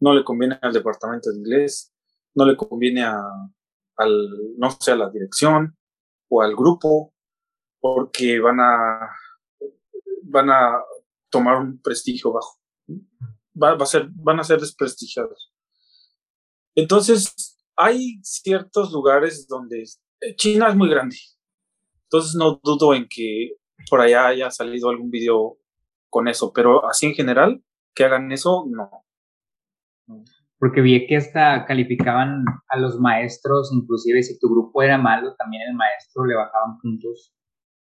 no 0.00 0.14
le 0.14 0.24
conviene 0.24 0.58
al 0.60 0.72
departamento 0.72 1.30
de 1.30 1.38
inglés, 1.38 1.92
no 2.34 2.46
le 2.46 2.56
conviene 2.56 3.02
a, 3.02 3.22
al, 4.00 4.56
no 4.56 4.70
sé, 4.70 4.92
a 4.92 4.96
la 4.96 5.10
dirección 5.10 5.76
o 6.28 6.42
al 6.42 6.54
grupo, 6.54 7.12
porque 7.80 8.40
van 8.40 8.60
a, 8.60 9.16
van 10.22 10.50
a 10.50 10.82
tomar 11.28 11.56
un 11.56 11.80
prestigio 11.80 12.32
bajo. 12.32 12.58
Va, 13.60 13.72
a 13.72 13.86
ser, 13.86 14.08
van 14.12 14.40
a 14.40 14.44
ser 14.44 14.60
desprestigiados. 14.60 15.52
Entonces, 16.74 17.58
hay 17.76 18.20
ciertos 18.22 18.92
lugares 18.92 19.46
donde 19.48 19.84
China 20.36 20.68
es 20.68 20.76
muy 20.76 20.88
grande. 20.88 21.16
Entonces 22.04 22.34
no 22.34 22.60
dudo 22.62 22.94
en 22.94 23.06
que 23.08 23.56
por 23.88 24.00
allá 24.00 24.26
haya 24.26 24.50
salido 24.50 24.90
algún 24.90 25.10
video 25.10 25.58
con 26.08 26.28
eso, 26.28 26.52
pero 26.52 26.86
así 26.88 27.06
en 27.06 27.14
general, 27.14 27.62
que 27.94 28.04
hagan 28.04 28.30
eso, 28.32 28.66
no. 28.68 29.04
Porque 30.60 30.82
vi 30.82 31.06
que 31.06 31.16
hasta 31.16 31.64
calificaban 31.64 32.44
a 32.68 32.78
los 32.78 33.00
maestros, 33.00 33.72
inclusive 33.72 34.22
si 34.22 34.38
tu 34.38 34.48
grupo 34.48 34.82
era 34.82 34.98
malo, 34.98 35.34
también 35.36 35.62
el 35.66 35.74
maestro 35.74 36.24
le 36.26 36.36
bajaban 36.36 36.78
puntos, 36.78 37.34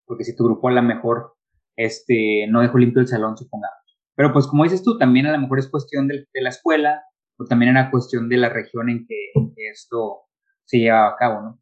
porque 0.06 0.24
si 0.24 0.36
tu 0.36 0.46
grupo 0.46 0.70
a 0.70 0.72
lo 0.72 0.82
mejor 0.82 1.36
este, 1.76 2.48
no 2.50 2.62
dejó 2.62 2.78
limpio 2.78 3.02
el 3.02 3.08
salón, 3.08 3.38
supongamos. 3.38 3.78
Pero 4.16 4.34
pues 4.34 4.48
como 4.48 4.64
dices 4.64 4.82
tú, 4.82 4.98
también 4.98 5.28
a 5.28 5.34
lo 5.34 5.40
mejor 5.40 5.60
es 5.60 5.70
cuestión 5.70 6.08
de, 6.08 6.26
la 6.34 6.50
escuela, 6.50 7.04
o 7.38 7.46
también 7.46 7.72
era 7.72 7.92
cuestión 7.92 8.30
de 8.30 8.38
la 8.38 8.50
región 8.50 8.90
en 8.90 9.06
que, 9.06 9.32
en 9.36 9.54
que 9.54 9.70
esto 9.70 10.22
se 10.64 10.80
llevaba 10.80 11.10
a 11.10 11.16
cabo, 11.18 11.42
¿no? 11.42 11.62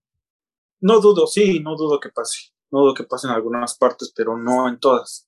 No 0.80 1.02
dudo, 1.02 1.26
sí, 1.26 1.60
no 1.60 1.76
dudo 1.76 2.00
que 2.00 2.10
pase. 2.10 2.52
No 2.70 2.82
dudo 2.82 2.94
que 2.94 3.06
pase 3.06 3.26
en 3.26 3.34
algunas 3.34 3.76
partes, 3.76 4.14
pero 4.16 4.38
no 4.38 4.70
en 4.70 4.80
todas 4.80 5.28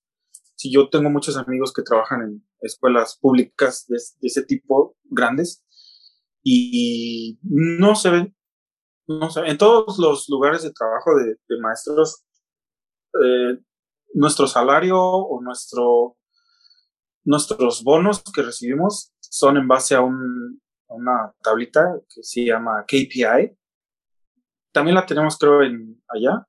si 0.59 0.69
yo 0.69 0.89
tengo 0.89 1.09
muchos 1.09 1.37
amigos 1.37 1.71
que 1.71 1.83
trabajan 1.83 2.21
en 2.21 2.47
escuelas 2.59 3.17
públicas 3.21 3.85
de, 3.87 3.95
ese 3.95 4.43
tipo, 4.43 4.97
grandes, 5.05 5.63
y 6.43 7.39
no 7.43 7.95
se 7.95 8.09
ven, 8.09 8.35
no 9.07 9.29
se 9.29 9.41
En 9.41 9.57
todos 9.57 9.97
los 9.99 10.29
lugares 10.29 10.63
de 10.63 10.71
trabajo 10.71 11.11
de, 11.15 11.35
maestros, 11.59 12.23
eh, 13.23 13.59
nuestro 14.13 14.47
salario 14.47 14.99
o 14.99 15.41
nuestro, 15.41 16.17
nuestros 17.23 17.83
bonos 17.83 18.23
que 18.33 18.41
recibimos 18.41 19.13
son 19.19 19.57
en 19.57 19.67
base 19.67 19.95
a, 19.95 20.01
un, 20.01 20.61
a 20.87 20.93
una 20.93 21.33
tablita 21.41 21.99
que 22.13 22.23
se 22.23 22.45
llama 22.45 22.83
KPI. 22.87 23.57
También 24.71 24.95
la 24.95 25.05
tenemos, 25.05 25.37
creo, 25.37 25.63
en 25.63 26.01
allá. 26.07 26.47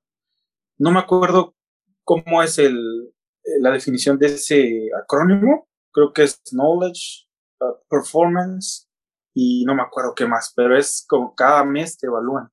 No 0.77 0.91
me 0.91 0.99
acuerdo 0.99 1.55
cómo 2.03 2.41
es 2.43 2.57
el, 2.59 3.11
la 3.59 3.71
definición 3.71 4.17
de 4.17 4.27
ese 4.27 4.89
acrónimo, 5.01 5.67
creo 5.91 6.13
que 6.13 6.23
es 6.23 6.41
Knowledge, 6.51 7.27
uh, 7.59 7.73
Performance 7.89 8.90
y 9.33 9.63
no 9.65 9.75
me 9.75 9.81
acuerdo 9.81 10.13
qué 10.15 10.25
más, 10.25 10.53
pero 10.55 10.77
es 10.77 11.05
como 11.07 11.35
cada 11.35 11.63
mes 11.63 11.97
te 11.97 12.07
evalúan 12.07 12.49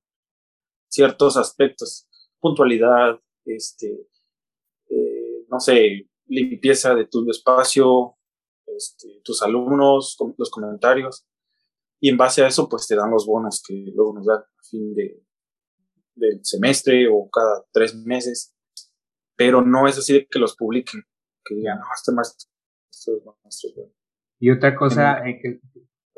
ciertos 0.87 1.37
aspectos, 1.37 2.07
puntualidad, 2.39 3.19
este, 3.45 4.07
eh, 4.89 5.45
no 5.49 5.59
sé, 5.59 6.09
limpieza 6.27 6.95
de 6.95 7.05
tu 7.05 7.29
espacio, 7.29 8.15
este, 8.65 9.21
tus 9.23 9.41
alumnos, 9.41 10.17
los 10.37 10.49
comentarios, 10.49 11.25
y 11.99 12.09
en 12.09 12.17
base 12.17 12.43
a 12.43 12.47
eso, 12.47 12.69
pues 12.69 12.87
te 12.87 12.95
dan 12.95 13.11
los 13.11 13.25
bonos 13.25 13.61
que 13.65 13.91
luego 13.93 14.13
nos 14.13 14.25
dan 14.25 14.39
a 14.39 14.63
fin 14.63 14.95
de, 14.95 15.21
del 16.15 16.39
semestre 16.43 17.07
o 17.11 17.29
cada 17.29 17.65
tres 17.71 17.95
meses 17.95 18.55
pero 19.39 19.61
no 19.61 19.87
es 19.87 19.97
así 19.97 20.11
de 20.11 20.27
que 20.27 20.37
los 20.37 20.57
publiquen, 20.57 21.01
que 21.45 21.55
digan, 21.55 21.79
no, 21.79 21.85
este 21.95 22.11
maestro, 22.11 22.49
este 22.91 23.11
maestro 23.41 23.69
Y 24.37 24.51
otra 24.51 24.75
cosa 24.75 25.25
eh, 25.25 25.39
que 25.41 25.61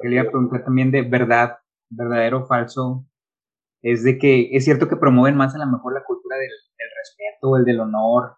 quería 0.02 0.24
preguntar 0.24 0.64
también 0.64 0.92
de 0.92 1.04
verdad, 1.04 1.58
verdadero 1.90 2.44
o 2.44 2.46
falso, 2.46 3.06
es 3.82 4.04
de 4.04 4.18
que 4.18 4.50
es 4.52 4.66
cierto 4.66 4.88
que 4.88 4.96
promueven 4.96 5.36
más 5.36 5.56
a 5.56 5.60
lo 5.60 5.68
mejor 5.68 5.94
la 5.94 6.04
cultura 6.04 6.38
del, 6.38 6.50
respeto, 6.98 7.58
el 7.58 7.66
del 7.66 7.80
honor, 7.80 8.36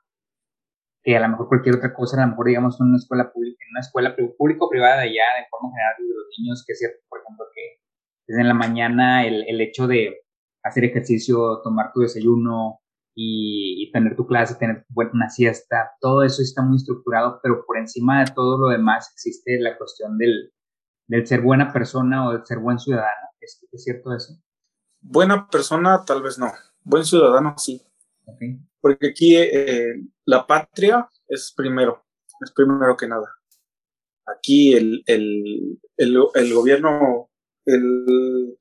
que 1.04 1.18
a 1.18 1.20
lo 1.20 1.30
mejor 1.30 1.48
cualquier 1.48 1.76
otra 1.76 1.94
cosa, 1.94 2.18
a 2.18 2.26
lo 2.26 2.32
mejor 2.32 2.48
digamos 2.48 2.80
en 2.80 2.88
una 2.88 2.98
escuela 2.98 3.32
pública, 3.32 3.58
en 3.66 3.72
una 3.72 3.82
escuela 3.82 4.16
pública 4.38 4.66
o 4.66 4.70
privada 4.70 5.06
ya 5.06 5.28
de 5.40 5.48
forma 5.50 5.72
general 5.72 5.96
de 6.00 6.14
los 6.14 6.28
niños, 6.40 6.64
que 6.66 6.74
es 6.74 6.80
cierto, 6.80 7.00
por 7.10 7.20
ejemplo, 7.22 7.46
que 7.54 7.62
desde 8.28 8.42
en 8.42 8.48
la 8.48 8.54
mañana 8.54 9.26
el, 9.26 9.44
el 9.48 9.60
hecho 9.60 9.88
de 9.88 10.22
hacer 10.64 10.86
ejercicio, 10.86 11.62
tomar 11.62 11.92
tu 11.94 12.02
desayuno, 12.02 12.84
y, 13.16 13.92
tener 13.92 14.16
tu 14.16 14.26
clase, 14.26 14.56
tener 14.56 14.86
una 14.96 15.30
siesta, 15.30 15.92
todo 16.00 16.24
eso 16.24 16.42
está 16.42 16.64
muy 16.64 16.78
estructurado, 16.78 17.40
pero 17.44 17.64
por 17.66 17.78
encima 17.78 18.24
de 18.24 18.32
todo 18.34 18.58
lo 18.58 18.70
demás 18.70 19.12
existe 19.14 19.60
la 19.60 19.78
cuestión 19.78 20.18
del, 20.18 20.52
del 21.14 21.28
ser 21.28 21.42
buena 21.42 21.72
persona 21.72 22.28
o 22.28 22.32
del 22.32 22.44
ser 22.44 22.58
buen 22.58 22.80
ciudadano. 22.80 23.30
¿Es, 23.40 23.64
cierto 23.76 24.16
eso? 24.16 24.34
Buena 25.00 25.48
persona, 25.48 26.04
tal 26.06 26.24
vez 26.24 26.40
no. 26.40 26.52
Buen 26.82 27.06
ciudadano, 27.06 27.54
sí. 27.56 27.84
Porque 28.82 29.10
aquí 29.10 29.36
eh, 29.36 29.94
la 30.26 30.48
patria 30.48 31.08
es 31.28 31.54
primero, 31.56 32.04
es 32.42 32.52
primero 32.52 32.98
que 32.98 33.08
nada. 33.08 33.30
Aquí 34.26 34.74
el, 34.74 35.04
el, 35.06 35.80
el, 35.98 36.18
el 36.34 36.54
gobierno, 36.54 37.30
el 37.66 38.58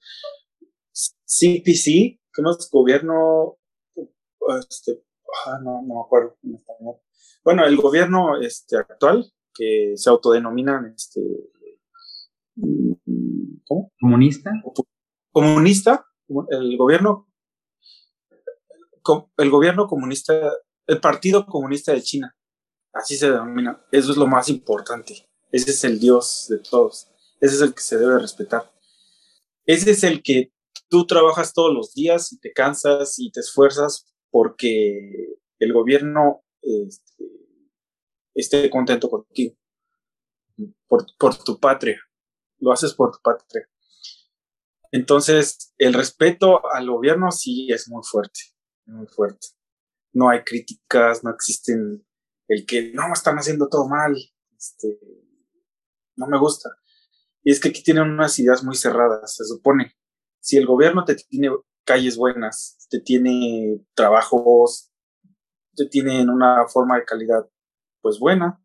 CPC, 0.92 2.20
que 2.34 2.42
es 2.50 2.68
gobierno 2.70 3.56
este, 4.68 5.02
ah, 5.46 5.58
no, 5.62 5.80
no 5.80 5.94
me 5.94 6.00
acuerdo 6.00 6.36
Bueno, 7.42 7.64
el 7.64 7.76
gobierno 7.78 8.38
este, 8.42 8.76
actual, 8.76 9.32
que 9.54 9.94
se 9.96 10.10
autodenominan 10.10 10.92
este, 10.94 11.22
¿cómo? 12.54 13.92
¿Comunista? 14.00 14.50
Comunista, 15.30 16.06
el 16.50 16.76
gobierno, 16.76 17.28
el 19.36 19.50
gobierno 19.50 19.86
comunista, 19.86 20.52
el 20.86 21.00
Partido 21.00 21.46
Comunista 21.46 21.92
de 21.92 22.02
China, 22.02 22.36
así 22.92 23.16
se 23.16 23.30
denomina. 23.30 23.84
Eso 23.90 24.12
es 24.12 24.16
lo 24.16 24.26
más 24.26 24.48
importante. 24.48 25.28
Ese 25.50 25.70
es 25.70 25.84
el 25.84 25.98
Dios 25.98 26.46
de 26.48 26.58
todos. 26.58 27.08
Ese 27.40 27.56
es 27.56 27.60
el 27.62 27.74
que 27.74 27.82
se 27.82 27.98
debe 27.98 28.18
respetar. 28.18 28.70
Ese 29.66 29.92
es 29.92 30.04
el 30.04 30.22
que 30.22 30.52
tú 30.88 31.06
trabajas 31.06 31.52
todos 31.52 31.72
los 31.72 31.94
días 31.94 32.32
y 32.32 32.38
te 32.38 32.52
cansas 32.52 33.18
y 33.18 33.30
te 33.30 33.40
esfuerzas 33.40 34.12
porque 34.30 35.36
el 35.58 35.72
gobierno 35.72 36.42
este, 36.62 37.24
esté 38.34 38.70
contento 38.70 39.08
contigo, 39.08 39.54
por, 40.86 41.06
por 41.18 41.36
tu 41.42 41.58
patria, 41.58 42.00
lo 42.62 42.72
haces 42.72 42.94
por 42.94 43.10
tu 43.10 43.18
patria. 43.22 43.68
Entonces, 44.92 45.74
el 45.78 45.92
respeto 45.94 46.60
al 46.72 46.88
gobierno 46.88 47.30
sí 47.30 47.70
es 47.70 47.88
muy 47.88 48.02
fuerte, 48.04 48.40
muy 48.86 49.06
fuerte. 49.06 49.48
No 50.12 50.28
hay 50.28 50.44
críticas, 50.44 51.24
no 51.24 51.30
existen 51.30 52.06
el 52.48 52.64
que 52.66 52.92
no 52.92 53.12
están 53.12 53.36
haciendo 53.36 53.68
todo 53.68 53.88
mal, 53.88 54.14
este, 54.56 54.98
no 56.16 56.26
me 56.28 56.38
gusta. 56.38 56.70
Y 57.42 57.50
es 57.50 57.60
que 57.60 57.70
aquí 57.70 57.82
tienen 57.82 58.10
unas 58.10 58.38
ideas 58.38 58.62
muy 58.62 58.76
cerradas, 58.76 59.34
se 59.34 59.44
supone. 59.44 59.96
Si 60.40 60.56
el 60.56 60.66
gobierno 60.66 61.04
te 61.04 61.16
tiene 61.16 61.50
calles 61.84 62.16
buenas, 62.16 62.86
te 62.90 63.00
tiene 63.00 63.80
trabajos, 63.94 64.92
te 65.74 65.86
tiene 65.86 66.22
una 66.30 66.68
forma 66.68 66.96
de 66.96 67.04
calidad 67.04 67.48
pues 68.02 68.18
buena, 68.18 68.62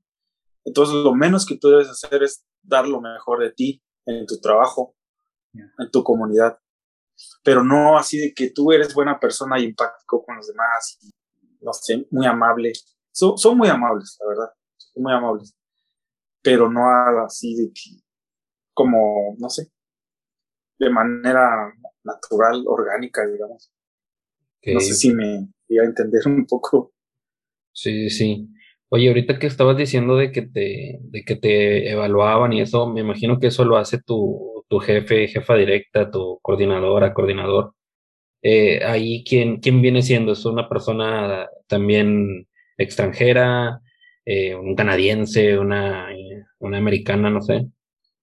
entonces 0.66 0.96
lo 0.96 1.16
menos 1.16 1.46
que 1.46 1.58
tú 1.58 1.70
debes 1.70 1.88
hacer 1.88 2.24
es 2.24 2.46
dar 2.62 2.88
lo 2.88 3.00
mejor 3.00 3.40
de 3.40 3.52
ti 3.52 3.84
en 4.08 4.26
tu 4.26 4.40
trabajo, 4.40 4.96
en 5.54 5.92
tu 5.92 6.04
comunidad. 6.04 6.58
Pero 7.44 7.64
no 7.64 7.98
así 7.98 8.20
de 8.20 8.34
que 8.34 8.52
tú 8.52 8.72
eres 8.72 8.94
buena 8.94 9.20
persona 9.20 9.60
y 9.60 9.66
empático 9.66 10.24
con 10.24 10.38
los 10.38 10.48
demás, 10.48 11.00
no 11.62 11.74
sé, 11.74 12.08
muy 12.12 12.26
amable. 12.26 12.74
son 13.12 13.58
muy 13.58 13.68
amables, 13.68 14.18
la 14.20 14.28
verdad, 14.28 14.50
son 14.78 15.04
muy 15.04 15.14
amables. 15.14 15.56
Pero 16.42 16.70
no 16.70 16.82
así 17.26 17.56
de 17.56 17.72
que, 17.74 18.02
como, 18.74 19.36
no 19.40 19.50
sé, 19.50 19.72
de 20.80 20.90
manera 20.90 21.74
natural, 22.04 22.64
orgánica, 22.68 23.26
digamos. 23.26 23.72
No 24.66 24.80
sé 24.80 24.94
si 24.94 25.14
me 25.14 25.50
voy 25.68 25.80
a 25.80 25.84
entender 25.84 26.22
un 26.26 26.46
poco. 26.46 26.94
Sí, 27.72 28.10
sí. 28.10 28.48
Oye, 28.90 29.10
ahorita 29.10 29.38
que 29.38 29.48
estabas 29.48 29.76
diciendo 29.76 30.16
de 30.16 30.32
que 30.32 30.44
te, 30.44 31.00
de 31.02 31.24
que 31.26 31.36
te 31.36 31.92
evaluaban 31.92 32.54
y 32.54 32.62
eso, 32.62 32.88
me 32.90 33.02
imagino 33.02 33.40
que 33.40 33.48
eso 33.48 33.66
lo 33.66 33.78
hace 33.78 34.02
tu, 34.02 34.64
tu 34.70 34.80
jefe, 34.80 35.28
jefa 35.28 35.56
directa, 35.56 36.10
tu 36.10 36.40
coordinadora, 36.42 37.14
coordinador. 37.14 37.74
Eh, 38.42 38.84
ahí, 38.86 39.24
¿quién, 39.28 39.60
¿quién 39.60 39.82
viene 39.82 40.02
siendo? 40.02 40.32
¿Es 40.32 40.46
una 40.46 40.70
persona 40.70 41.50
también 41.68 42.48
extranjera, 42.78 43.82
eh, 44.26 44.56
un 44.56 44.76
canadiense, 44.76 45.58
una, 45.58 46.08
una 46.60 46.78
americana, 46.78 47.30
no 47.30 47.42
sé? 47.42 47.68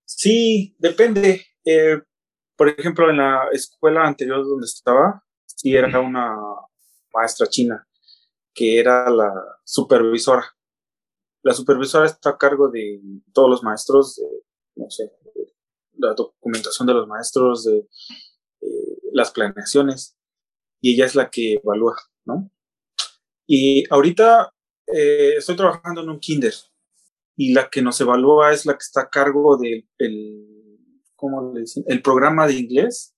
Sí, 0.07 0.77
depende. 0.79 1.43
Eh, 1.65 1.99
por 2.57 2.69
ejemplo, 2.69 3.11
en 3.11 3.19
la 3.19 3.49
escuela 3.53 4.07
anterior 4.07 4.45
donde 4.45 4.65
estaba, 4.65 5.23
sí 5.45 5.75
era 5.75 6.01
una 6.01 6.37
maestra 7.13 7.47
china, 7.47 7.87
que 8.55 8.79
era 8.79 9.11
la 9.11 9.33
supervisora. 9.65 10.45
La 11.45 11.55
supervisora 11.55 12.07
está 12.07 12.31
a 12.31 12.39
cargo 12.39 12.69
de 12.69 13.01
todos 13.33 13.49
los 13.49 13.63
maestros, 13.63 14.17
de, 14.17 14.27
no 14.77 14.91
sé, 14.91 15.13
la 15.97 16.15
documentación 16.15 16.89
de 16.89 16.95
los 16.95 17.07
maestros, 17.07 17.65
de 17.65 17.87
eh, 18.63 18.99
las 19.13 19.31
planeaciones, 19.31 20.17
y 20.81 20.95
ella 20.95 21.07
es 21.07 21.15
la 21.15 21.31
que 21.31 21.55
evalúa, 21.63 21.97
¿no? 22.25 22.51
Y 23.47 23.85
ahorita 23.91 24.53
eh, 24.87 25.35
estoy 25.37 25.55
trabajando 25.55 26.01
en 26.01 26.09
un 26.09 26.19
kinder, 26.19 26.55
y 27.37 27.53
la 27.53 27.69
que 27.69 27.83
nos 27.83 28.01
evalúa 28.01 28.53
es 28.53 28.67
la 28.67 28.73
que 28.73 28.83
está 28.83 29.03
a 29.03 29.11
cargo 29.11 29.57
del 29.57 29.87
¿cómo 31.17 31.53
le 31.53 31.61
dicen? 31.61 31.85
El 31.87 32.03
programa 32.03 32.47
de 32.47 32.55
inglés 32.55 33.15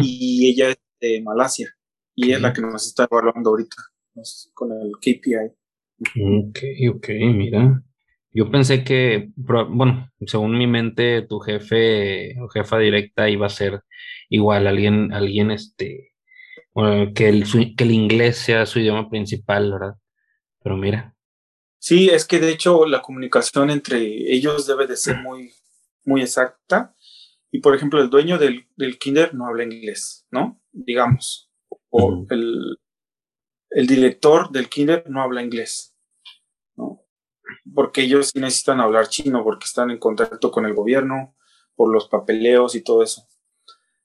y 0.00 0.48
ella 0.48 0.70
es 0.70 0.76
de 1.00 1.20
Malasia 1.22 1.74
y 2.14 2.30
es 2.30 2.40
la 2.40 2.52
que 2.52 2.60
nos 2.60 2.86
está 2.86 3.08
evaluando 3.10 3.50
ahorita 3.50 3.76
con 4.54 4.70
el 4.70 4.92
KPI. 5.00 5.52
Ok, 6.02 6.58
ok, 6.90 7.08
mira. 7.34 7.82
Yo 8.34 8.50
pensé 8.50 8.82
que, 8.82 9.30
bueno, 9.36 10.10
según 10.26 10.56
mi 10.56 10.66
mente, 10.66 11.22
tu 11.22 11.38
jefe 11.40 12.40
o 12.40 12.48
jefa 12.48 12.78
directa 12.78 13.28
iba 13.28 13.46
a 13.46 13.50
ser 13.50 13.82
igual, 14.30 14.66
alguien, 14.66 15.12
alguien, 15.12 15.50
este, 15.50 16.12
que 17.14 17.28
el, 17.28 17.44
que 17.76 17.84
el 17.84 17.90
inglés 17.90 18.38
sea 18.38 18.64
su 18.64 18.80
idioma 18.80 19.10
principal, 19.10 19.72
¿verdad? 19.72 19.94
Pero 20.62 20.76
mira. 20.76 21.14
Sí, 21.78 22.08
es 22.08 22.24
que 22.24 22.38
de 22.38 22.50
hecho 22.50 22.86
la 22.86 23.02
comunicación 23.02 23.68
entre 23.68 23.98
ellos 24.32 24.66
debe 24.66 24.86
de 24.86 24.96
ser 24.96 25.18
muy, 25.18 25.52
muy 26.04 26.22
exacta 26.22 26.94
y 27.50 27.58
por 27.58 27.74
ejemplo 27.74 28.00
el 28.00 28.08
dueño 28.08 28.38
del, 28.38 28.66
del 28.76 28.98
kinder 28.98 29.34
no 29.34 29.46
habla 29.46 29.64
inglés, 29.64 30.26
¿no? 30.30 30.60
Digamos, 30.70 31.50
o 31.90 32.24
el, 32.30 32.78
el, 33.70 33.86
director 33.86 34.50
del 34.50 34.68
kinder 34.68 35.04
no 35.10 35.20
habla 35.22 35.42
inglés. 35.42 35.91
Porque 37.74 38.02
ellos 38.02 38.30
sí 38.32 38.40
necesitan 38.40 38.80
hablar 38.80 39.08
chino 39.08 39.44
porque 39.44 39.64
están 39.64 39.90
en 39.90 39.98
contacto 39.98 40.50
con 40.50 40.66
el 40.66 40.74
gobierno, 40.74 41.36
por 41.74 41.92
los 41.92 42.08
papeleos 42.08 42.74
y 42.74 42.82
todo 42.82 43.02
eso. 43.02 43.26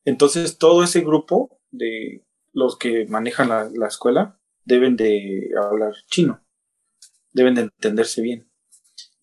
Entonces 0.05 0.57
todo 0.57 0.83
ese 0.83 1.01
grupo 1.01 1.59
de 1.71 2.25
los 2.53 2.77
que 2.77 3.05
manejan 3.07 3.49
la, 3.49 3.69
la 3.73 3.87
escuela 3.87 4.39
deben 4.65 4.95
de 4.95 5.49
hablar 5.61 5.93
chino, 6.07 6.41
deben 7.31 7.55
de 7.55 7.61
entenderse 7.61 8.21
bien. 8.21 8.49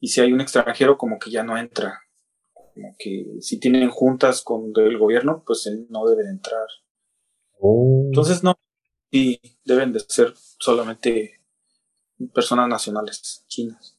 Y 0.01 0.09
si 0.09 0.21
hay 0.21 0.33
un 0.33 0.41
extranjero 0.41 0.99
como 0.99 1.19
que 1.19 1.31
ya 1.31 1.43
no 1.43 1.57
entra 1.57 2.05
como 2.75 2.97
que 2.99 3.37
si 3.41 3.59
tienen 3.61 3.89
juntas 3.89 4.43
con 4.43 4.73
el 4.75 4.99
gobierno, 4.99 5.43
pues 5.47 5.71
no 5.89 6.07
deben 6.07 6.27
entrar. 6.29 6.67
Oh. 7.61 8.03
Entonces, 8.07 8.43
no, 8.43 8.59
y 9.11 9.41
deben 9.65 9.93
de 9.93 10.01
ser 10.01 10.35
solamente 10.59 11.41
personas 12.35 12.69
nacionales 12.69 13.45
chinas. 13.47 13.94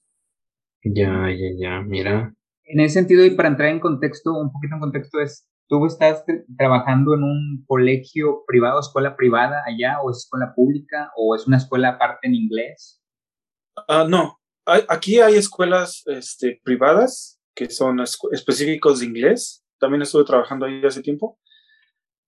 Ya, 0.85 1.29
ya, 1.31 1.49
ya, 1.57 1.81
mira. 1.81 2.33
En 2.63 2.79
ese 2.79 2.95
sentido, 2.95 3.25
y 3.25 3.31
para 3.31 3.49
entrar 3.49 3.69
en 3.69 3.79
contexto, 3.79 4.33
un 4.33 4.51
poquito 4.51 4.75
en 4.75 4.81
contexto, 4.81 5.19
es, 5.19 5.49
¿tú 5.67 5.85
estás 5.87 6.23
trabajando 6.57 7.15
en 7.15 7.23
un 7.23 7.63
colegio 7.65 8.43
privado, 8.45 8.79
escuela 8.79 9.15
privada 9.15 9.63
allá, 9.65 9.99
o 10.01 10.11
es 10.11 10.17
escuela 10.17 10.53
pública, 10.55 11.11
o 11.17 11.35
es 11.35 11.47
una 11.47 11.57
escuela 11.57 11.89
aparte 11.89 12.27
en 12.27 12.35
inglés? 12.35 13.01
Ah, 13.87 14.05
no, 14.07 14.39
aquí 14.65 15.19
hay 15.19 15.35
escuelas 15.35 16.03
este, 16.05 16.61
privadas 16.63 17.41
que 17.55 17.69
son 17.69 17.99
específicos 18.31 18.99
de 18.99 19.07
inglés. 19.07 19.65
También 19.79 20.03
estuve 20.03 20.23
trabajando 20.25 20.65
ahí 20.65 20.83
hace 20.85 21.01
tiempo. 21.01 21.39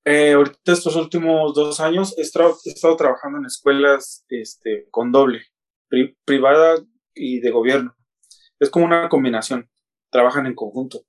Eh, 0.03 0.34
ahorita 0.34 0.72
estos 0.72 0.95
últimos 0.95 1.53
dos 1.53 1.80
años 1.80 2.18
he 2.18 2.22
estado, 2.22 2.55
trabajando 2.97 3.39
en 3.39 3.45
escuelas 3.45 4.26
este, 4.30 4.88
con 4.89 5.12
doble, 5.12 5.41
privada 6.26 6.76
y 7.14 7.39
de 7.41 7.51
gobierno. 7.51 7.97
Es 8.60 8.70
como 8.70 8.86
una 8.86 9.10
combinación, 9.10 9.70
trabajan 10.10 10.45
en 10.45 10.55
conjunto. 10.55 11.01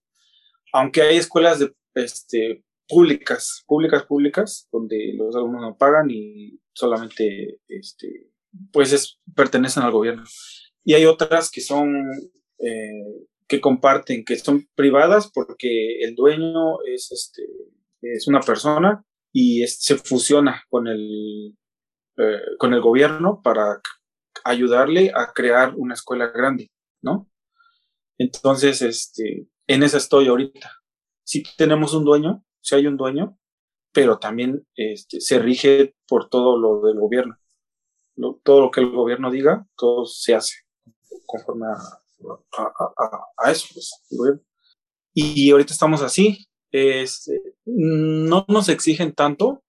Aunque 0.73 1.03
hay 1.03 1.17
escuelas 1.17 1.59
de, 1.59 1.73
este, 1.95 2.65
públicas, 2.89 3.65
públicas, 3.67 4.05
públicas, 4.05 4.69
donde 4.73 5.15
los 5.17 5.35
alumnos 5.35 5.63
no 5.63 5.77
pagan 5.77 6.11
y 6.11 6.61
solamente 6.73 7.61
este, 7.69 8.31
pues 8.73 9.19
pertenecen 9.35 9.83
al 9.83 9.93
gobierno. 9.93 10.25
Y 10.85 10.95
hay 10.95 11.07
otras 11.07 11.51
que 11.51 11.61
son 11.61 12.11
eh, 12.59 13.27
que 13.47 13.61
comparten, 13.61 14.25
que 14.25 14.37
son 14.37 14.69
privadas 14.75 15.31
porque 15.33 16.01
el 16.01 16.15
dueño 16.15 16.83
es, 16.85 17.11
este, 17.11 17.45
es 18.03 18.29
una 18.29 18.41
persona 18.41 19.05
y 19.33 19.67
se 19.67 19.97
fusiona 19.97 20.65
con 20.69 20.87
el, 20.87 21.57
eh, 22.17 22.41
con 22.59 22.75
el 22.75 22.81
gobierno 22.81 23.41
para 23.43 23.81
ayudarle 24.45 25.13
a 25.15 25.33
crear 25.33 25.75
una 25.77 25.95
escuela 25.95 26.29
grande, 26.29 26.71
¿no? 27.03 27.29
Entonces, 28.19 28.83
este, 28.83 29.47
en 29.67 29.83
esa 29.83 29.99
estoy 29.99 30.29
ahorita. 30.29 30.73
Si 31.25 31.43
tenemos 31.57 31.95
un 31.95 32.05
dueño, 32.05 32.45
si 32.61 32.75
hay 32.75 32.87
un 32.87 32.97
dueño, 32.97 33.39
pero 33.93 34.19
también 34.19 34.67
este, 34.75 35.21
se 35.21 35.39
rige 35.39 35.95
por 36.07 36.29
todo 36.29 36.59
lo 36.59 36.87
del 36.87 36.99
gobierno. 36.99 37.37
todo 38.43 38.61
lo 38.61 38.71
que 38.71 38.81
el 38.81 38.91
gobierno 38.91 39.31
diga, 39.31 39.67
todo 39.77 40.05
se 40.05 40.35
hace 40.35 40.57
conforme 41.27 41.67
a, 41.67 41.77
a, 43.37 43.51
eso. 43.51 43.69
Pues, 43.75 43.93
y 45.15 45.51
ahorita 45.51 45.73
estamos 45.73 46.03
así. 46.03 46.47
Este, 46.71 47.41
no 47.65 48.45
nos 48.49 48.69
exigen 48.69 49.15
tanto, 49.15 49.63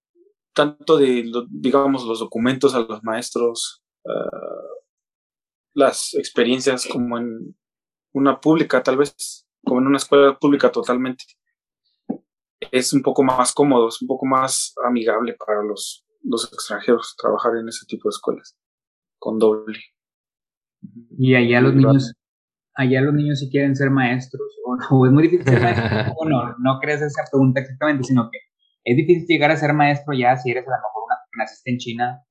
tanto 0.54 0.97
de, 0.97 1.32
digamos, 1.50 2.06
los 2.06 2.20
documentos 2.20 2.76
a 2.76 2.82
los 2.82 3.04
maestros, 3.04 3.84
ah, 4.06 4.68
las 5.74 6.14
experiencias 6.16 6.86
como 6.88 7.18
en 7.18 7.56
una 8.14 8.39
pública, 8.39 8.82
tal 8.84 8.97
vez, 8.97 9.47
como 9.64 9.82
en 9.82 9.88
una 9.88 9.97
escuela 9.97 10.38
pública 10.38 10.72
totalmente. 10.72 11.24
Es 12.72 12.93
un 12.93 13.01
poco 13.01 13.24
más 13.24 13.53
cómodo, 13.53 13.88
es 13.88 14.01
un 14.01 14.07
poco 14.07 14.26
más 14.26 14.74
amigable 14.86 15.36
para 15.36 15.64
los, 15.64 16.05
los 16.24 16.51
extranjeros 16.51 17.16
trabajar 17.18 17.55
en 17.55 17.68
ese 17.68 17.86
tipo 17.86 18.10
de 18.10 18.14
escuelas, 18.14 18.57
con 19.18 19.39
doble. 19.39 19.80
Y 21.18 21.36
allá 21.36 21.62
los 21.62 21.76
niños, 21.76 22.14
allá 22.76 23.01
los 23.01 23.14
niños 23.14 23.39
si 23.39 23.49
quieren 23.49 23.76
ser 23.76 23.89
maestros 23.89 24.57
o 24.66 24.76
no, 24.76 25.05
es 25.05 25.12
muy 25.12 25.24
difícil 25.24 25.45
ser 25.45 25.62
maestro 25.62 26.14
o 26.18 26.28
no, 26.28 26.55
no 26.60 26.80
crees 26.80 27.01
esa 27.01 27.24
pregunta 27.30 27.62
exactamente, 27.62 28.03
sino 28.03 28.30
que 28.32 28.39
es 28.84 28.97
difícil 28.97 29.26
llegar 29.28 29.51
a 29.51 29.57
ser 29.57 29.74
maestro 29.74 30.14
ya 30.14 30.36
si 30.38 30.51
eres 30.51 30.68
a 30.68 30.72
lo 30.72 30.78
mejor 30.78 31.03
una 31.05 31.16
que 31.32 31.38
naciste 31.38 31.72
en 31.72 31.78
China 31.78 32.24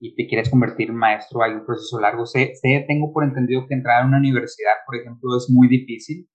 y 0.00 0.14
te 0.14 0.26
quieres 0.26 0.50
convertir 0.50 0.92
maestro, 0.92 1.42
hay 1.42 1.52
un 1.52 1.64
proceso 1.64 2.00
largo. 2.00 2.26
Sé, 2.26 2.54
sé, 2.54 2.84
tengo 2.86 3.12
por 3.12 3.24
entendido 3.24 3.66
que 3.66 3.74
entrar 3.74 4.02
a 4.02 4.06
una 4.06 4.18
universidad, 4.18 4.74
por 4.86 4.96
ejemplo, 4.96 5.36
es 5.36 5.48
muy 5.48 5.68
difícil. 5.68 6.28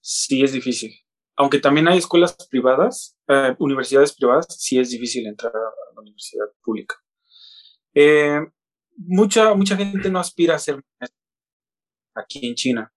Sí, 0.00 0.42
es 0.42 0.52
difícil. 0.52 0.92
Aunque 1.36 1.58
también 1.58 1.88
hay 1.88 1.98
escuelas 1.98 2.36
privadas, 2.50 3.16
eh, 3.28 3.54
universidades 3.58 4.14
privadas, 4.14 4.46
sí 4.58 4.78
es 4.78 4.90
difícil 4.90 5.26
entrar 5.26 5.52
a 5.54 5.94
la 5.94 6.00
universidad 6.00 6.46
pública. 6.62 6.96
Eh, 7.94 8.40
mucha, 8.96 9.54
mucha 9.54 9.76
gente 9.76 10.10
no 10.10 10.18
aspira 10.18 10.56
a 10.56 10.58
ser 10.58 10.82
maestro 10.98 11.18
aquí 12.14 12.46
en 12.46 12.54
China. 12.54 12.92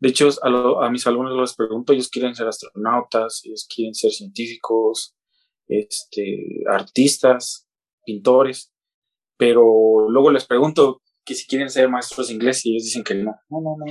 De 0.00 0.08
hecho, 0.08 0.28
a, 0.42 0.86
a, 0.86 0.90
mis 0.90 1.06
alumnos 1.06 1.38
les 1.38 1.54
pregunto, 1.54 1.92
ellos 1.92 2.08
quieren 2.08 2.34
ser 2.34 2.48
astronautas, 2.48 3.42
ellos 3.44 3.68
quieren 3.72 3.94
ser 3.94 4.10
científicos, 4.10 5.14
este, 5.68 6.64
artistas, 6.68 7.68
pintores, 8.04 8.71
pero 9.36 10.08
luego 10.08 10.30
les 10.30 10.46
pregunto 10.46 11.02
que 11.24 11.34
si 11.34 11.46
quieren 11.46 11.70
ser 11.70 11.88
maestros 11.88 12.28
de 12.28 12.34
inglés 12.34 12.64
y 12.64 12.72
ellos 12.72 12.84
dicen 12.84 13.04
que 13.04 13.14
no. 13.14 13.34
No, 13.48 13.60
no, 13.60 13.76
no. 13.76 13.86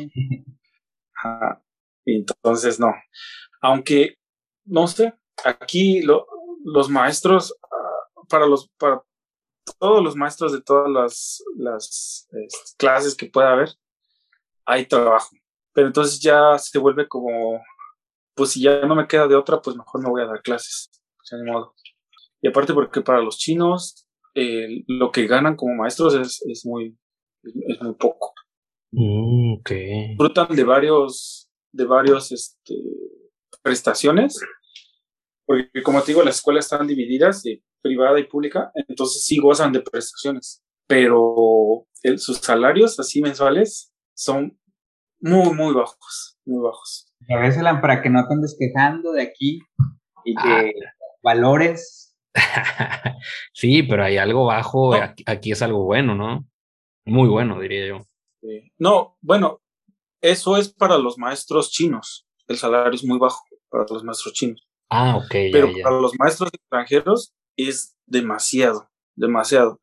Entonces, 2.06 2.80
no. 2.80 2.94
Aunque, 3.62 4.16
no 4.66 4.88
sé, 4.88 5.14
aquí 5.44 6.02
los 6.02 6.90
maestros, 6.90 7.56
ah, 7.64 8.24
para 8.28 8.46
los, 8.46 8.70
para 8.78 9.04
todos 9.80 10.04
los 10.04 10.16
maestros 10.16 10.52
de 10.52 10.62
todas 10.62 10.90
las, 10.90 11.44
las 11.58 12.28
este, 12.32 12.76
clases 12.78 13.16
que 13.16 13.28
pueda 13.28 13.54
haber, 13.54 13.70
hay 14.66 14.86
trabajo. 14.86 15.30
Pero 15.74 15.88
entonces 15.88 16.20
ya 16.20 16.58
se 16.58 16.78
vuelve 16.80 17.08
como, 17.08 17.62
pues 18.36 18.52
si 18.52 18.62
ya 18.62 18.82
no 18.82 18.96
me 18.96 19.08
queda 19.08 19.28
de 19.28 19.36
otra, 19.36 19.62
pues 19.62 19.76
mejor 19.76 20.02
me 20.02 20.10
voy 20.10 20.22
a 20.22 20.28
dar 20.28 20.42
clases. 20.42 20.90
Modo. 21.46 21.74
Y 22.42 22.50
aparte 22.50 22.74
porque 22.74 23.00
para 23.00 23.22
los 23.22 23.38
chinos, 23.38 24.06
eh, 24.36 24.84
lo 24.88 25.12
que 25.12 25.28
ganan 25.28 25.56
como 25.56 25.76
maestros 25.76 26.16
es, 26.16 26.42
es 26.48 26.66
muy, 26.66 26.98
es 27.44 27.82
muy 27.82 27.96
poco. 27.96 28.34
Mm, 28.92 29.58
Disfrutan 29.64 30.56
de 30.56 30.64
varios, 30.64 31.50
de 31.72 31.86
varios, 31.86 32.32
este, 32.32 32.76
prestaciones, 33.62 34.40
porque 35.46 35.84
como 35.84 36.02
te 36.02 36.08
digo, 36.08 36.24
las 36.24 36.38
escuelas 36.38 36.66
están 36.66 36.88
divididas 36.88 37.44
de 37.44 37.64
privada 37.82 38.20
y 38.20 38.26
pública, 38.28 38.72
entonces 38.88 39.24
sí 39.24 39.38
gozan 39.40 39.72
de 39.72 39.82
prestaciones, 39.82 40.64
pero 40.88 41.88
sus 42.18 42.38
salarios 42.38 43.00
así 43.00 43.22
mensuales 43.22 43.94
son 44.16 44.58
muy, 45.20 45.54
muy 45.54 45.74
bajos, 45.74 46.38
muy 46.46 46.64
bajos. 46.64 47.14
A 47.30 47.40
veces 47.40 47.64
para 47.82 48.02
que 48.02 48.10
no 48.10 48.28
te 48.28 48.34
andes 48.34 48.58
quejando 48.60 49.12
de 49.14 49.22
aquí 49.22 49.60
y 50.26 50.36
que 50.36 50.42
ah. 50.44 50.94
valores. 51.24 52.11
sí, 53.54 53.84
pero 53.84 54.04
hay 54.04 54.18
algo 54.18 54.46
bajo, 54.46 54.94
aquí, 55.26 55.52
es 55.52 55.62
algo 55.62 55.84
bueno, 55.84 56.16
¿no? 56.16 56.46
Muy 57.06 57.30
bueno, 57.30 57.60
diría 57.60 57.88
yo. 57.88 58.00
No, 58.78 59.18
bueno, 59.22 59.62
eso 60.22 60.58
es 60.58 60.70
para 60.70 60.98
los 60.98 61.18
maestros 61.18 61.72
chinos. 61.72 62.28
El 62.48 62.58
salario 62.58 62.94
es 62.94 63.04
muy 63.04 63.18
bajo 63.18 63.44
para 63.70 63.86
los 63.90 64.04
maestros 64.04 64.34
chinos. 64.34 64.68
Ah, 64.90 65.18
ok. 65.18 65.32
Pero 65.52 65.72
para 65.82 66.00
los 66.00 66.14
maestros 66.20 66.50
extranjeros 66.54 67.34
es 67.56 67.96
demasiado, 68.06 68.90
demasiado. 69.16 69.80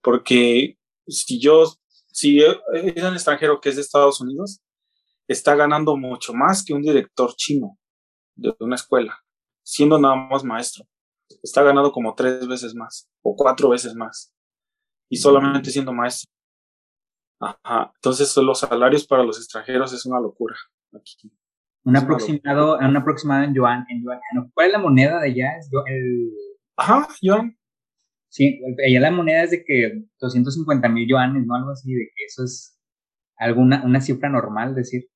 Porque 0.00 0.78
si 1.06 1.40
yo, 1.40 1.64
si 2.12 2.40
es 2.40 3.02
un 3.02 3.14
extranjero 3.14 3.60
que 3.60 3.70
es 3.70 3.76
de 3.76 3.82
Estados 3.82 4.20
Unidos, 4.20 4.60
está 5.26 5.54
ganando 5.54 5.96
mucho 5.96 6.32
más 6.34 6.64
que 6.64 6.74
un 6.74 6.82
director 6.82 7.34
chino 7.36 7.78
de 8.36 8.54
una 8.60 8.76
escuela, 8.76 9.18
siendo 9.62 9.98
nada 9.98 10.16
más 10.16 10.44
maestro. 10.44 10.86
Está 11.42 11.62
ganando 11.62 11.92
como 11.92 12.14
tres 12.14 12.46
veces 12.46 12.74
más 12.74 13.08
o 13.22 13.34
cuatro 13.36 13.68
veces 13.68 13.94
más. 13.94 14.32
Y 15.08 15.16
solamente 15.16 15.70
siendo 15.70 15.92
maestro. 15.92 16.30
Ajá. 17.40 17.92
Entonces 17.96 18.36
los 18.36 18.60
salarios 18.60 19.06
para 19.06 19.22
los 19.22 19.38
extranjeros 19.38 19.92
es 19.92 20.06
una 20.06 20.20
locura 20.20 20.56
aquí. 20.92 21.30
Un 21.84 21.96
aproximado, 21.96 22.78
un 22.78 22.96
aproximado 22.96 23.44
en 23.44 23.54
yuan, 23.54 23.84
en 23.90 24.02
yuan. 24.02 24.18
¿Cuál 24.54 24.68
es 24.68 24.72
la 24.72 24.78
moneda 24.78 25.20
de 25.20 25.26
allá? 25.28 25.58
Es 25.58 25.70
el... 25.86 26.32
Ajá, 26.76 27.08
yuan. 27.20 27.56
Sí, 28.30 28.60
allá 28.84 29.00
la 29.00 29.10
moneda 29.10 29.44
es 29.44 29.50
de 29.52 29.64
que 29.64 30.02
250 30.18 30.88
mil 30.88 31.08
yuanes, 31.08 31.46
¿no? 31.46 31.54
Algo 31.54 31.70
así, 31.70 31.94
de 31.94 32.06
que 32.16 32.24
eso 32.24 32.42
es 32.42 32.76
alguna, 33.36 33.84
una 33.84 34.00
cifra 34.00 34.28
normal, 34.28 34.74
decir. 34.74 35.08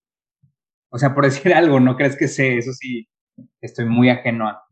O 0.90 0.98
sea, 0.98 1.14
por 1.14 1.24
decir 1.24 1.52
algo, 1.54 1.80
¿no 1.80 1.96
crees 1.96 2.16
que 2.16 2.28
sé? 2.28 2.58
Eso 2.58 2.72
sí, 2.72 3.08
estoy 3.60 3.86
muy 3.86 4.10
ajeno 4.10 4.48
a. 4.48 4.62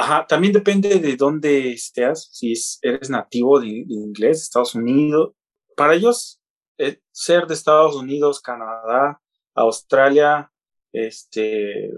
Ajá, 0.00 0.24
también 0.28 0.52
depende 0.52 1.00
de 1.00 1.16
dónde 1.16 1.72
estés, 1.72 2.28
si 2.30 2.52
eres 2.82 3.10
nativo 3.10 3.58
de, 3.58 3.66
inglés, 3.66 4.42
Estados 4.42 4.76
Unidos. 4.76 5.32
Para 5.76 5.94
ellos, 5.96 6.40
eh, 6.78 7.00
ser 7.10 7.48
de 7.48 7.54
Estados 7.54 7.96
Unidos, 7.96 8.40
Canadá, 8.40 9.20
Australia, 9.56 10.52
este, 10.92 11.90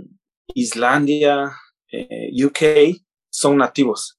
Islandia, 0.54 1.52
eh, 1.92 2.30
UK, 2.42 3.02
son 3.28 3.58
nativos. 3.58 4.18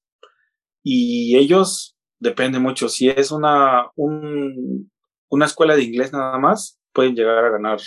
Y 0.84 1.36
ellos, 1.36 1.98
depende 2.20 2.60
mucho, 2.60 2.88
si 2.88 3.10
es 3.10 3.32
una, 3.32 3.90
una 3.96 5.46
escuela 5.48 5.76
de 5.76 5.82
inglés 5.82 6.14
nada 6.14 6.38
más, 6.38 6.80
pueden 6.94 7.16
llegar 7.16 7.46
a 7.46 7.50
ganar 7.50 7.80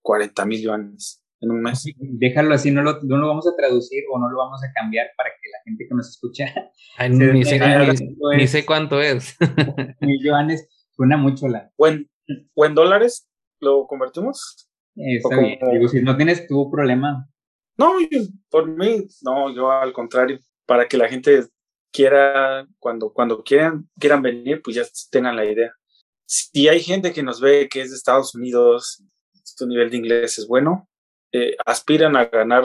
40 0.00 0.46
mil 0.46 0.62
yuanes 0.62 1.17
en 1.40 1.50
un 1.50 1.60
mes. 1.60 1.84
Déjalo 1.96 2.54
así, 2.54 2.70
no 2.70 2.82
lo, 2.82 3.00
no 3.02 3.16
lo 3.16 3.28
vamos 3.28 3.46
a 3.46 3.56
traducir 3.56 4.04
o 4.12 4.18
no 4.18 4.30
lo 4.30 4.38
vamos 4.38 4.60
a 4.62 4.72
cambiar 4.72 5.08
para 5.16 5.30
que 5.30 5.48
la 5.50 5.58
gente 5.64 5.86
que 5.88 5.94
nos 5.94 6.08
escucha... 6.08 6.46
ni, 7.10 7.44
sé, 8.46 8.66
cuánto 8.66 9.00
es. 9.00 9.36
Mil 10.00 10.24
yuanes, 10.24 10.68
suena 10.90 11.16
mucho 11.16 11.48
la... 11.48 11.70
¿O 11.76 11.86
en 12.66 12.74
dólares 12.74 13.28
lo 13.60 13.86
convertimos? 13.86 14.68
Digo, 14.94 15.88
si 15.88 16.02
no 16.02 16.16
tienes 16.16 16.46
tu 16.46 16.70
problema. 16.70 17.28
No, 17.76 17.92
por 18.50 18.68
mí, 18.68 19.06
no, 19.22 19.54
yo 19.54 19.70
al 19.70 19.92
contrario, 19.92 20.38
para 20.66 20.88
que 20.88 20.96
la 20.96 21.08
gente 21.08 21.46
quiera, 21.92 22.66
cuando, 22.80 23.12
cuando 23.12 23.44
quieran, 23.44 23.88
quieran 23.98 24.22
venir, 24.22 24.60
pues 24.62 24.76
ya 24.76 24.82
tengan 25.10 25.36
la 25.36 25.44
idea. 25.44 25.72
Si 26.26 26.68
hay 26.68 26.80
gente 26.80 27.12
que 27.12 27.22
nos 27.22 27.40
ve 27.40 27.68
que 27.70 27.82
es 27.82 27.90
de 27.90 27.96
Estados 27.96 28.34
Unidos, 28.34 29.04
su 29.44 29.66
nivel 29.66 29.90
de 29.90 29.96
inglés 29.96 30.38
es 30.38 30.48
bueno, 30.48 30.87
eh, 31.32 31.56
aspiran 31.64 32.16
a 32.16 32.26
ganar 32.26 32.64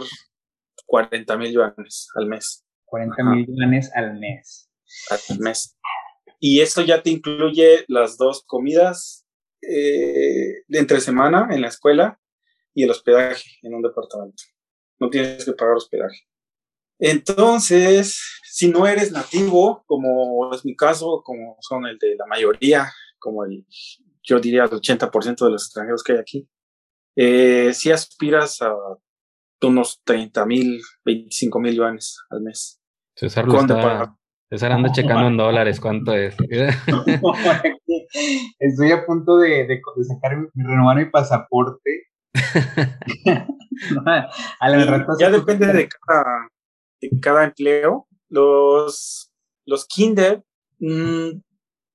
40 0.85 1.37
mil 1.37 1.51
yuanes 1.51 2.09
al 2.15 2.27
mes. 2.27 2.65
40 2.85 3.23
mil 3.23 3.47
yuanes 3.47 3.91
al 3.95 4.19
mes. 4.19 4.69
Al 5.09 5.39
mes. 5.39 5.77
Y 6.39 6.61
eso 6.61 6.81
ya 6.81 7.01
te 7.01 7.09
incluye 7.09 7.85
las 7.87 8.17
dos 8.17 8.43
comidas 8.45 9.25
eh, 9.61 10.63
de 10.67 10.79
entre 10.79 10.99
semana 10.99 11.47
en 11.51 11.61
la 11.61 11.69
escuela 11.69 12.19
y 12.73 12.83
el 12.83 12.89
hospedaje 12.89 13.43
en 13.61 13.73
un 13.75 13.81
departamento. 13.81 14.43
No 14.99 15.09
tienes 15.09 15.45
que 15.45 15.53
pagar 15.53 15.75
hospedaje. 15.75 16.17
Entonces, 16.99 18.19
si 18.43 18.69
no 18.69 18.87
eres 18.87 19.11
nativo, 19.11 19.83
como 19.87 20.53
es 20.53 20.63
mi 20.65 20.75
caso, 20.75 21.21
como 21.23 21.57
son 21.61 21.85
el 21.85 21.97
de 21.97 22.15
la 22.15 22.25
mayoría, 22.25 22.91
como 23.19 23.45
el, 23.45 23.65
yo 24.21 24.39
diría 24.39 24.63
el 24.63 24.69
80% 24.69 25.45
de 25.45 25.51
los 25.51 25.65
extranjeros 25.65 26.03
que 26.03 26.13
hay 26.13 26.19
aquí, 26.19 26.49
eh, 27.15 27.73
si 27.73 27.91
aspiras 27.91 28.61
a 28.61 28.73
unos 29.61 30.01
30 30.03 30.45
mil, 30.45 30.81
25 31.05 31.59
mil 31.59 31.75
yuanes 31.75 32.21
al 32.29 32.41
mes. 32.41 32.79
César, 33.15 33.47
lo 33.47 33.59
está, 33.59 34.15
César 34.49 34.73
anda 34.73 34.91
checando 34.91 35.27
en 35.27 35.37
dólares 35.37 35.79
cuánto 35.79 36.13
es. 36.13 36.35
Estoy 38.59 38.91
a 38.91 39.05
punto 39.05 39.37
de, 39.37 39.67
de, 39.67 39.79
sacar, 40.07 40.49
renovar 40.53 40.97
mi 40.97 41.05
pasaporte 41.05 42.07
ya 45.19 45.29
depende 45.29 45.67
de 45.67 45.89
cada, 45.89 46.49
de 47.01 47.19
cada 47.21 47.43
empleo. 47.43 48.07
Los, 48.29 49.31
los 49.65 49.85
kinder 49.85 50.43
mm, 50.79 51.41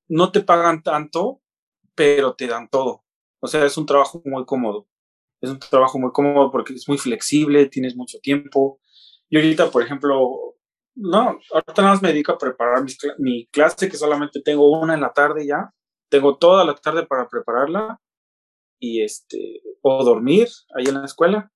no 0.09 0.33
te 0.33 0.41
pagan 0.41 0.83
tanto, 0.83 1.41
pero 1.95 2.35
te 2.35 2.47
dan 2.47 2.69
todo. 2.69 3.05
O 3.41 3.47
sea, 3.47 3.65
es 3.65 3.77
un 3.77 3.87
trabajo 3.87 4.23
muy 4.25 4.45
cómodo. 4.45 4.87
Es 5.41 5.51
un 5.51 5.59
trabajo 5.59 5.99
muy 5.99 6.11
cómodo 6.13 6.51
porque 6.51 6.75
es 6.75 6.89
muy 6.89 6.99
flexible, 6.99 7.67
tienes 7.67 7.97
mucho 7.97 8.19
tiempo. 8.21 8.81
Yo 9.31 9.41
ahorita, 9.41 9.71
por 9.71 9.83
ejemplo, 9.83 10.57
no, 10.95 11.39
ahorita 11.53 11.83
nada 11.83 11.95
más 11.95 12.03
me 12.03 12.09
dedico 12.09 12.33
a 12.33 12.39
preparar 12.39 12.85
mi 13.19 13.47
clase, 13.47 13.89
que 13.89 13.97
solamente 13.97 14.41
tengo 14.43 14.81
una 14.81 14.95
en 14.95 15.01
la 15.01 15.13
tarde 15.13 15.47
ya. 15.47 15.73
Tengo 16.11 16.39
toda 16.39 16.65
la 16.65 16.75
tarde 16.75 17.07
para 17.07 17.29
prepararla 17.29 18.01
y 18.81 19.03
este, 19.03 19.63
o 19.83 20.05
dormir 20.05 20.49
ahí 20.75 20.87
en 20.87 20.95
la 20.95 21.05
escuela 21.05 21.53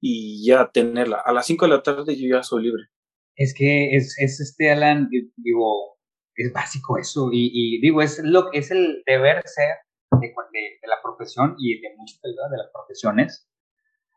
y 0.00 0.46
ya 0.46 0.70
tenerla. 0.70 1.18
A 1.24 1.32
las 1.32 1.46
5 1.46 1.64
de 1.66 1.70
la 1.70 1.82
tarde 1.82 2.16
yo 2.16 2.36
ya 2.36 2.42
soy 2.42 2.64
libre. 2.64 2.84
Es 3.36 3.54
que 3.54 3.96
es, 3.96 4.16
es 4.18 4.40
este, 4.40 4.70
Alan, 4.70 5.08
digo, 5.36 5.98
es 6.34 6.52
básico 6.52 6.98
eso 6.98 7.30
y, 7.32 7.50
y, 7.52 7.80
digo, 7.80 8.02
es, 8.02 8.20
lo, 8.22 8.52
es 8.52 8.70
el 8.70 9.02
deber 9.06 9.42
ser 9.46 9.76
de, 10.10 10.88
la 10.88 11.02
profesión 11.02 11.54
y 11.58 11.80
de 11.80 11.94
muchas 11.96 12.20
de 12.22 12.56
las 12.56 12.70
profesiones. 12.72 13.48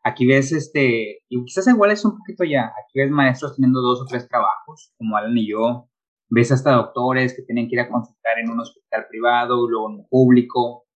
Aquí 0.04 0.26
ves, 0.26 0.52
este, 0.52 1.20
y 1.28 1.44
quizás 1.44 1.68
igual 1.68 1.92
es 1.92 2.04
un 2.04 2.18
poquito 2.18 2.44
ya, 2.44 2.66
aquí 2.66 2.98
ves 2.98 3.10
maestros 3.10 3.54
teniendo 3.54 3.80
dos 3.80 4.00
o 4.02 4.06
tres 4.06 4.26
trabajos, 4.28 4.92
como 4.98 5.16
Alan 5.16 5.36
y 5.36 5.48
yo, 5.48 5.88
ves 6.28 6.50
hasta 6.50 6.72
doctores 6.72 7.36
que 7.36 7.42
tienen 7.42 7.68
que 7.68 7.76
ir 7.76 7.80
a 7.80 7.88
consultar 7.88 8.38
en 8.38 8.50
un 8.50 8.60
hospital 8.60 9.06
privado, 9.08 9.68
luego 9.68 9.90
en 9.90 9.96
un 10.00 10.08
público. 10.08 10.86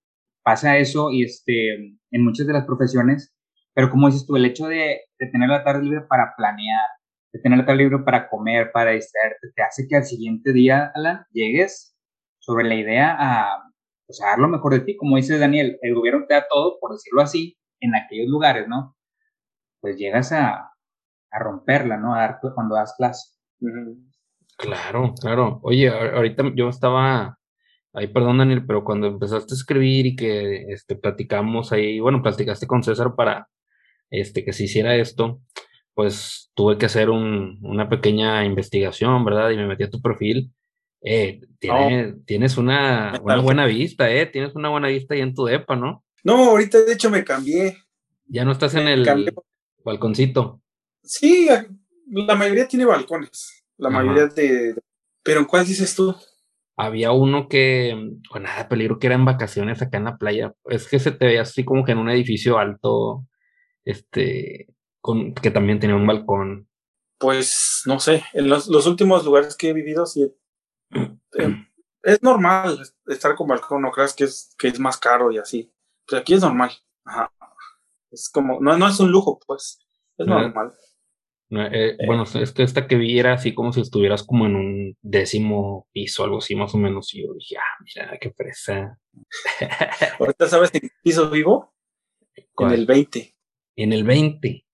Pasa 0.43 0.77
eso 0.77 1.09
y 1.11 1.23
este, 1.23 1.75
en 1.75 2.23
muchas 2.23 2.47
de 2.47 2.53
las 2.53 2.65
profesiones, 2.65 3.33
pero 3.73 3.89
como 3.89 4.07
dices 4.07 4.25
tú, 4.25 4.35
el 4.35 4.45
hecho 4.45 4.67
de, 4.67 5.01
de 5.19 5.27
tener 5.27 5.49
la 5.49 5.63
tarde 5.63 5.83
libre 5.83 6.01
para 6.09 6.33
planear, 6.35 6.87
de 7.31 7.39
tener 7.39 7.59
la 7.59 7.65
tarde 7.65 7.83
libre 7.83 7.99
para 8.03 8.29
comer, 8.29 8.71
para 8.73 8.91
distraerte, 8.91 9.51
te 9.55 9.61
hace 9.61 9.87
que 9.87 9.95
al 9.95 10.05
siguiente 10.05 10.51
día, 10.51 10.91
Alan, 10.95 11.25
llegues 11.31 11.95
sobre 12.39 12.65
la 12.65 12.75
idea 12.75 13.15
a, 13.17 13.66
pues, 14.07 14.21
a 14.21 14.27
dar 14.27 14.39
lo 14.39 14.47
mejor 14.47 14.73
de 14.73 14.79
ti. 14.79 14.97
Como 14.97 15.17
dice 15.17 15.37
Daniel, 15.37 15.77
el 15.81 15.93
gobierno 15.93 16.25
te 16.27 16.33
da 16.33 16.47
todo, 16.49 16.79
por 16.79 16.93
decirlo 16.93 17.21
así, 17.21 17.57
en 17.79 17.95
aquellos 17.95 18.27
lugares, 18.27 18.67
¿no? 18.67 18.95
Pues 19.79 19.97
llegas 19.97 20.31
a, 20.31 20.71
a 21.31 21.39
romperla, 21.39 21.97
¿no? 21.97 22.15
A 22.15 22.19
dar 22.19 22.39
cuando 22.55 22.75
das 22.75 22.95
clase. 22.97 23.37
Claro, 24.57 25.13
claro. 25.19 25.59
Oye, 25.61 25.89
ahorita 25.89 26.43
yo 26.55 26.69
estaba, 26.69 27.37
ahí 27.93 28.07
perdón 28.07 28.39
Daniel, 28.39 28.65
pero 28.65 28.83
cuando 28.83 29.07
empezaste 29.07 29.53
a 29.53 29.57
escribir 29.57 30.07
y 30.07 30.15
que 30.15 30.63
este, 30.69 30.95
platicamos 30.95 31.71
ahí, 31.71 31.99
bueno, 31.99 32.23
platicaste 32.23 32.65
con 32.65 32.81
César 32.81 33.15
para 33.15 33.49
este, 34.09 34.43
que 34.43 34.53
se 34.53 34.63
hiciera 34.63 34.95
esto, 34.95 35.41
pues 35.93 36.51
tuve 36.55 36.77
que 36.77 36.87
hacer 36.87 37.09
un, 37.09 37.59
una 37.63 37.89
pequeña 37.89 38.45
investigación, 38.45 39.23
¿verdad? 39.25 39.51
Y 39.51 39.57
me 39.57 39.67
metí 39.67 39.83
a 39.83 39.89
tu 39.89 40.01
perfil. 40.01 40.53
Eh, 41.01 41.41
tienes 42.25 42.57
una, 42.57 43.19
una, 43.21 43.39
buena 43.39 43.65
vista, 43.65 44.11
¿eh? 44.11 44.25
Tienes 44.25 44.55
una 44.55 44.69
buena 44.69 44.87
vista 44.87 45.13
ahí 45.13 45.21
en 45.21 45.33
tu 45.33 45.45
depa, 45.45 45.75
¿no? 45.75 46.03
No, 46.23 46.49
ahorita 46.49 46.81
de 46.81 46.93
hecho 46.93 47.09
me 47.09 47.23
cambié. 47.23 47.77
Ya 48.25 48.43
no 48.43 48.51
estás 48.51 48.75
en 48.75 48.87
el 48.87 49.33
balconcito. 49.83 50.61
Sí, 51.03 51.47
la 52.07 52.35
mayoría 52.35 52.67
tiene 52.67 52.85
balcones. 52.85 53.63
La 53.77 53.89
mayoría 53.89 54.27
de. 54.27 54.75
¿Pero 55.23 55.39
en 55.41 55.45
cuál 55.45 55.65
dices 55.65 55.95
tú? 55.95 56.15
Había 56.75 57.11
uno 57.11 57.47
que, 57.47 57.95
con 58.29 58.43
nada 58.43 58.67
peligro, 58.67 58.99
que 58.99 59.07
era 59.07 59.15
en 59.15 59.25
vacaciones 59.25 59.81
acá 59.81 59.97
en 59.97 60.05
la 60.05 60.17
playa. 60.17 60.53
Es 60.65 60.87
que 60.87 60.99
se 60.99 61.11
te 61.11 61.25
veía 61.25 61.41
así 61.41 61.65
como 61.65 61.83
que 61.83 61.93
en 61.93 61.97
un 61.97 62.09
edificio 62.09 62.59
alto, 62.59 63.25
este, 63.83 64.67
con, 65.01 65.33
que 65.33 65.51
también 65.51 65.79
tenía 65.79 65.95
un 65.95 66.05
balcón. 66.05 66.67
Pues 67.17 67.81
no 67.85 67.99
sé, 67.99 68.23
en 68.33 68.47
los, 68.49 68.67
últimos 68.85 69.25
lugares 69.25 69.55
que 69.55 69.69
he 69.69 69.73
vivido, 69.73 70.05
sí. 70.05 70.31
Eh, 70.91 71.67
es 72.03 72.23
normal 72.23 72.79
estar 73.07 73.35
con 73.35 73.47
balcón, 73.47 73.81
no 73.81 73.91
creas 73.91 74.13
que 74.13 74.23
es, 74.25 74.53
que 74.57 74.67
es 74.69 74.79
más 74.79 74.97
caro 74.97 75.31
y 75.31 75.37
así. 75.37 75.71
Pero 76.07 76.21
aquí 76.21 76.33
es 76.33 76.41
normal. 76.41 76.71
Ajá. 77.05 77.31
Es 78.11 78.29
como, 78.29 78.59
no, 78.61 78.77
no 78.77 78.87
es 78.87 78.99
un 78.99 79.11
lujo, 79.11 79.39
pues. 79.45 79.79
Es 80.17 80.25
normal. 80.25 80.73
Eh, 81.49 81.97
bueno, 82.05 82.23
es 82.23 82.51
que 82.51 82.63
esta 82.63 82.87
que 82.87 82.95
vi 82.95 83.17
era 83.17 83.33
así 83.33 83.53
como 83.53 83.71
si 83.71 83.79
estuvieras 83.79 84.23
como 84.23 84.47
en 84.47 84.55
un 84.55 84.97
décimo 85.01 85.87
piso, 85.93 86.23
algo 86.23 86.39
así 86.39 86.55
más 86.55 86.73
o 86.75 86.77
menos. 86.77 87.13
Y 87.13 87.23
yo 87.23 87.33
dije, 87.33 87.55
ah, 87.57 87.83
mira, 87.83 88.17
qué 88.19 88.31
fresa. 88.31 88.99
¿Ahorita 90.19 90.47
sabes 90.47 90.73
en 90.73 90.81
qué 90.81 90.89
piso 91.01 91.29
vivo? 91.29 91.73
En 92.57 92.71
el 92.71 92.85
20. 92.85 93.35
En 93.75 93.93
el 93.93 94.03
20. 94.03 94.65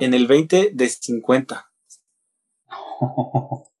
En 0.00 0.14
el 0.14 0.26
20 0.26 0.70
de 0.72 0.88
50. 0.88 1.70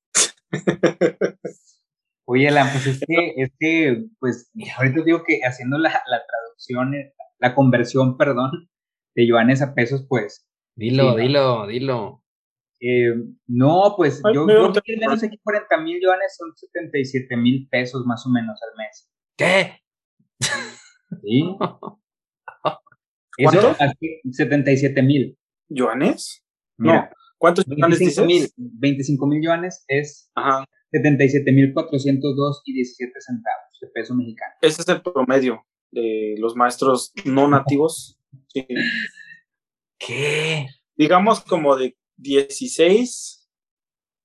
Oye, 2.26 2.48
Alan, 2.48 2.68
pues 2.72 2.86
es 2.86 3.00
que, 3.00 3.34
es 3.36 3.52
que, 3.58 4.04
pues, 4.18 4.50
ahorita 4.76 5.02
digo 5.04 5.22
que 5.26 5.40
haciendo 5.44 5.76
la, 5.78 5.90
la 5.90 6.22
traducción, 6.26 6.94
eh, 6.94 7.14
la 7.38 7.54
conversión, 7.54 8.16
perdón, 8.16 8.70
de 9.14 9.26
yuanes 9.26 9.60
a 9.60 9.74
pesos, 9.74 10.06
pues, 10.08 10.48
Dilo, 10.76 11.14
dilo, 11.14 11.66
dilo. 11.68 12.22
Eh, 12.80 13.14
no, 13.46 13.94
pues 13.96 14.20
yo, 14.34 14.46
yo 14.46 14.72
menos 14.98 15.22
aquí 15.22 15.38
40 15.42 15.76
mil 15.78 16.00
yuanes 16.02 16.36
son 16.36 16.54
77 16.54 17.36
mil 17.36 17.68
pesos 17.70 18.04
más 18.04 18.26
o 18.26 18.30
menos 18.30 18.58
al 18.62 18.76
mes. 18.76 19.08
¿Qué? 19.36 19.80
Sí. 21.22 21.56
Eso, 23.38 23.76
aquí, 23.78 24.20
77 24.30 25.02
mil. 25.02 25.38
¿Yuanes? 25.68 26.44
no. 26.76 27.08
¿Cuántos 27.44 27.66
yuanes 27.66 27.98
dices? 27.98 28.54
25 28.56 29.26
mil 29.26 29.44
yuanes 29.44 29.84
es 29.86 30.32
77 30.92 31.52
mil 31.52 31.74
402 31.74 32.62
y 32.64 32.72
17 32.72 33.12
centavos 33.20 33.78
de 33.82 33.88
peso 33.88 34.14
mexicano. 34.14 34.54
Ese 34.62 34.80
es 34.80 34.88
el 34.88 35.02
promedio 35.02 35.62
de 35.90 36.36
los 36.38 36.56
maestros 36.56 37.12
no 37.26 37.46
nativos. 37.46 38.18
Sí. 38.48 38.66
¿Qué? 39.98 40.68
Digamos 40.96 41.42
como 41.42 41.76
de 41.76 41.98
16, 42.16 43.46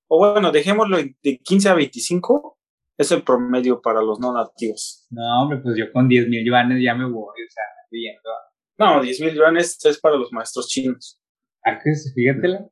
o 0.08 0.32
bueno, 0.32 0.50
dejémoslo 0.50 0.96
de 0.96 1.38
15 1.44 1.68
a 1.68 1.74
25, 1.74 2.58
es 2.96 3.12
el 3.12 3.22
promedio 3.22 3.82
para 3.82 4.00
los 4.00 4.18
no 4.18 4.32
nativos. 4.32 5.06
No, 5.10 5.42
hombre, 5.42 5.58
pues 5.62 5.76
yo 5.76 5.92
con 5.92 6.08
10 6.08 6.26
mil 6.28 6.42
yuanes 6.42 6.82
ya 6.82 6.94
me 6.94 7.04
voy, 7.04 7.12
o 7.14 7.50
sea, 7.50 7.64
viendo. 7.90 8.30
No, 8.78 9.02
10 9.02 9.20
mil 9.20 9.34
yuanes 9.34 9.76
es 9.84 10.00
para 10.00 10.16
los 10.16 10.32
maestros 10.32 10.68
chinos. 10.68 11.20
¿A 11.66 11.78
qué? 11.78 11.90
Fíjatela. 12.14 12.66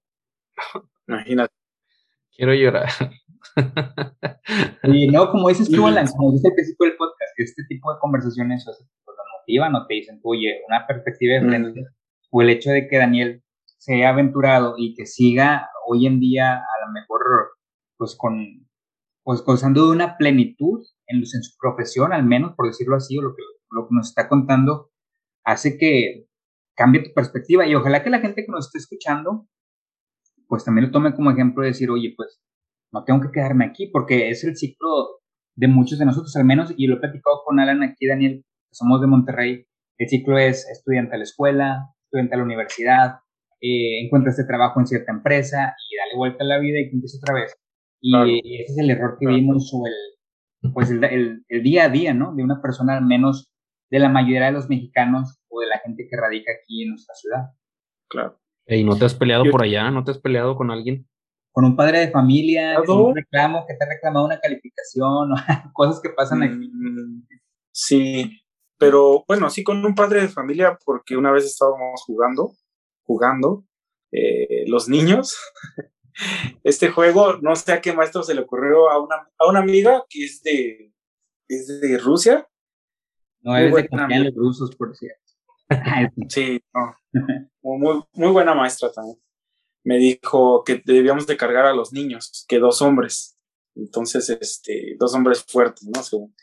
Imagínate. 1.07 1.55
Quiero 2.37 2.55
llorar. 2.55 2.89
y 4.85 5.09
no, 5.09 5.31
como 5.31 5.49
dices 5.49 5.71
tú, 5.71 5.87
Alan, 5.87 6.07
como 6.17 6.33
dices 6.33 6.51
al 6.51 6.55
principio 6.55 6.87
del 6.87 6.97
podcast, 6.97 7.33
este 7.37 7.63
tipo 7.69 7.93
de 7.93 7.99
conversaciones 8.01 8.65
pues, 8.65 9.17
lo 9.17 9.39
motivan 9.39 9.75
o 9.75 9.87
te 9.87 9.95
dicen, 9.95 10.21
oye, 10.23 10.61
una 10.69 10.87
perspectiva 10.87 11.35
diferente 11.41 11.85
o 12.31 12.43
el 12.43 12.51
hecho 12.51 12.71
de 12.71 12.89
que 12.89 12.99
Daniel 12.99 13.43
se 13.79 13.95
haya 13.95 14.11
aventurado 14.11 14.75
y 14.77 14.95
que 14.95 15.07
siga 15.07 15.69
hoy 15.87 16.07
en 16.07 16.21
día 16.21 16.55
a 16.57 16.87
lo 16.87 16.93
mejor 16.93 17.21
pues 17.97 18.15
con 18.17 18.69
pues 19.23 19.43
gozando 19.43 19.87
de 19.87 19.93
una 19.93 20.17
plenitud 20.17 20.85
en, 21.07 21.19
en 21.19 21.43
su 21.43 21.57
profesión, 21.61 22.13
al 22.13 22.25
menos 22.25 22.55
por 22.55 22.67
decirlo 22.67 22.97
así, 22.97 23.19
o 23.19 23.23
lo 23.23 23.35
que, 23.35 23.43
lo 23.71 23.87
que 23.87 23.95
nos 23.95 24.09
está 24.09 24.27
contando, 24.27 24.91
hace 25.45 25.77
que 25.77 26.27
cambie 26.75 27.03
tu 27.03 27.13
perspectiva 27.13 27.67
y 27.67 27.75
ojalá 27.75 28.03
que 28.03 28.09
la 28.09 28.21
gente 28.21 28.45
que 28.45 28.51
nos 28.51 28.67
esté 28.67 28.79
escuchando 28.79 29.47
pues 30.49 30.65
también 30.65 30.87
lo 30.87 30.93
tome 30.93 31.15
como 31.15 31.31
ejemplo 31.31 31.63
de 31.63 31.69
decir, 31.69 31.91
oye, 31.91 32.15
pues 32.17 32.41
no 32.93 33.05
tengo 33.05 33.21
que 33.21 33.31
quedarme 33.33 33.67
aquí 33.67 33.89
porque 33.93 34.31
es 34.31 34.43
el 34.45 34.57
ciclo 34.57 35.21
de 35.55 35.69
muchos 35.69 35.99
de 35.99 36.07
nosotros, 36.07 36.35
al 36.37 36.45
menos, 36.45 36.73
y 36.77 36.87
lo 36.87 36.97
he 36.97 37.01
platicado 37.01 37.43
con 37.45 37.61
Alan 37.61 37.83
aquí, 37.83 38.07
Daniel, 38.07 38.45
que 38.45 38.75
somos 38.75 39.01
de 39.01 39.07
Monterrey, 39.07 39.67
el 39.99 40.09
ciclo 40.09 40.39
es 40.39 40.69
estudiante 40.71 41.17
a 41.17 41.19
la 41.19 41.25
escuela, 41.25 41.95
estudiante 42.05 42.35
a 42.35 42.39
la 42.39 42.45
universidad, 42.45 43.19
eh, 43.61 44.05
encuentra 44.05 44.31
este 44.31 44.45
trabajo 44.45 44.79
en 44.79 44.87
cierta 44.87 45.11
empresa 45.11 45.75
y 45.91 45.97
dale 45.97 46.17
vuelta 46.17 46.45
a 46.45 46.47
la 46.47 46.59
vida 46.59 46.79
y 46.79 46.91
empieza 46.93 47.19
otra 47.21 47.35
vez. 47.35 47.53
Y 48.01 48.63
ese 48.63 48.73
es 48.73 48.79
el 48.79 48.91
error 48.91 49.17
que 49.19 49.27
vimos 49.27 49.73
o 49.75 49.85
el, 49.87 50.73
pues 50.73 50.91
el, 50.91 51.45
el, 51.49 51.63
día 51.65 51.87
a 51.87 51.89
día, 51.89 52.15
¿no? 52.15 52.33
De 52.37 52.45
una 52.45 52.63
persona 52.63 52.97
al 52.97 53.05
menos 53.05 53.53
de 53.91 53.99
la 53.99 54.09
mayoría 54.09 54.47
de 54.47 54.53
los 54.53 54.69
mexicanos 54.69 55.41
o 55.49 55.61
de 55.61 55.67
la 55.67 55.79
gente 55.79 56.07
que 56.09 56.17
radica 56.17 56.53
aquí 56.53 56.85
en 56.85 56.91
nuestra 56.91 57.15
ciudad. 57.17 57.43
Claro. 58.09 58.39
¿Y 58.69 58.85
no 58.85 58.97
te 58.97 59.07
has 59.07 59.15
peleado 59.15 59.45
por 59.51 59.63
allá? 59.63 59.91
¿No 59.91 60.05
te 60.05 60.11
has 60.11 60.19
peleado 60.19 60.55
con 60.55 60.71
alguien? 60.71 61.09
Con 61.53 61.65
un 61.65 61.75
padre 61.75 62.01
de 62.01 62.11
familia, 62.11 62.77
con 62.85 63.01
un 63.01 63.17
reclamo, 63.17 63.65
que 63.67 63.75
te 63.75 63.85
ha 63.85 63.89
reclamado 63.89 64.27
una 64.27 64.39
calificación, 64.39 65.33
o 65.33 65.37
cosas 65.73 66.01
que 66.03 66.11
pasan 66.11 66.43
aquí. 66.43 66.71
Mm, 66.73 67.27
sí, 67.73 68.43
pero 68.77 69.25
bueno, 69.27 69.49
sí 69.49 69.65
con 69.65 69.85
un 69.85 69.95
padre 69.95 70.21
de 70.21 70.29
familia, 70.29 70.79
porque 70.85 71.17
una 71.17 71.33
vez 71.33 71.47
estábamos 71.47 72.03
jugando, 72.05 72.53
jugando, 73.05 73.65
eh, 74.13 74.65
los 74.67 74.89
niños, 74.89 75.37
este 76.63 76.91
juego, 76.91 77.39
no 77.39 77.57
sé 77.57 77.73
a 77.73 77.81
qué 77.81 77.95
maestro 77.95 78.23
se 78.23 78.35
le 78.35 78.43
ocurrió 78.43 78.91
a 78.91 79.03
una, 79.03 79.17
a 79.39 79.49
una 79.49 79.61
amiga 79.61 80.05
que 80.11 80.25
es 80.25 80.43
de, 80.43 80.93
es 81.49 81.81
de 81.81 81.97
Rusia. 81.97 82.47
No, 83.41 83.57
es 83.57 83.73
de 83.73 83.89
los 84.25 84.35
rusos, 84.35 84.77
por 84.77 84.95
cierto. 84.95 85.28
Sí, 86.29 86.61
no. 86.75 86.95
Muy, 87.63 88.03
muy 88.15 88.33
buena 88.33 88.55
maestra 88.55 88.91
también. 88.93 89.19
Me 89.85 89.99
dijo 89.99 90.65
que 90.65 90.83
debíamos 90.85 91.27
de 91.27 91.37
cargar 91.37 91.67
a 91.67 91.75
los 91.75 91.93
niños, 91.93 92.45
que 92.49 92.59
dos 92.59 92.83
hombres. 92.83 93.39
Entonces, 93.75 94.29
este, 94.31 94.97
dos 94.99 95.15
hombres 95.15 95.45
fuertes, 95.45 95.89
¿no? 95.95 96.03
Según. 96.03 96.35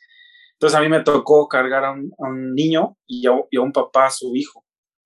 Entonces 0.54 0.80
a 0.80 0.82
mí 0.82 0.90
me 0.90 1.04
tocó 1.04 1.48
cargar 1.48 1.84
a 1.84 1.92
un, 1.92 2.56
niño 2.56 2.98
y 3.06 3.28
a, 3.28 3.62
un 3.62 3.72
papá 3.74 4.08
a 4.08 4.12
su 4.12 4.36
hijo. 4.36 4.66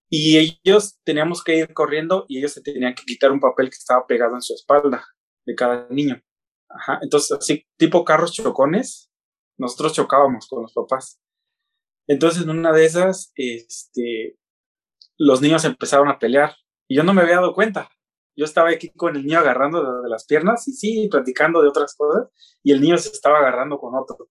Y 0.09 0.37
ellos 0.37 0.99
teníamos 1.03 1.43
que 1.43 1.57
ir 1.57 1.73
corriendo 1.73 2.25
y 2.27 2.39
ellos 2.39 2.53
se 2.53 2.61
tenían 2.61 2.93
que 2.93 3.03
quitar 3.03 3.31
un 3.31 3.39
papel 3.39 3.69
que 3.69 3.75
estaba 3.75 4.05
pegado 4.05 4.35
en 4.35 4.41
su 4.41 4.53
espalda 4.53 5.03
de 5.45 5.55
cada 5.55 5.87
niño. 5.89 6.21
Ajá. 6.69 6.99
Entonces, 7.01 7.31
así, 7.31 7.65
tipo 7.77 8.03
carros 8.05 8.31
chocones, 8.31 9.11
nosotros 9.57 9.93
chocábamos 9.93 10.47
con 10.47 10.63
los 10.63 10.73
papás. 10.73 11.19
Entonces, 12.09 12.41
en 12.41 12.49
una 12.49 12.73
de 12.73 12.85
esas, 12.85 13.31
este, 13.35 14.35
los 15.15 15.41
niños 15.41 15.63
empezaron 15.63 16.09
a 16.09 16.17
pelear 16.17 16.55
y 16.87 16.95
yo 16.95 17.03
no 17.03 17.13
me 17.13 17.21
había 17.21 17.35
dado 17.35 17.53
cuenta. 17.53 17.87
Yo 18.35 18.45
estaba 18.45 18.69
aquí 18.69 18.89
con 18.89 19.15
el 19.15 19.25
niño 19.25 19.37
agarrando 19.37 20.01
de 20.01 20.09
las 20.09 20.25
piernas 20.25 20.67
y 20.67 20.73
sí, 20.73 21.07
platicando 21.07 21.61
de 21.61 21.67
otras 21.67 21.95
cosas 21.95 22.29
y 22.63 22.71
el 22.71 22.81
niño 22.81 22.97
se 22.97 23.09
estaba 23.09 23.37
agarrando 23.37 23.77
con 23.77 23.93
otro 23.95 24.27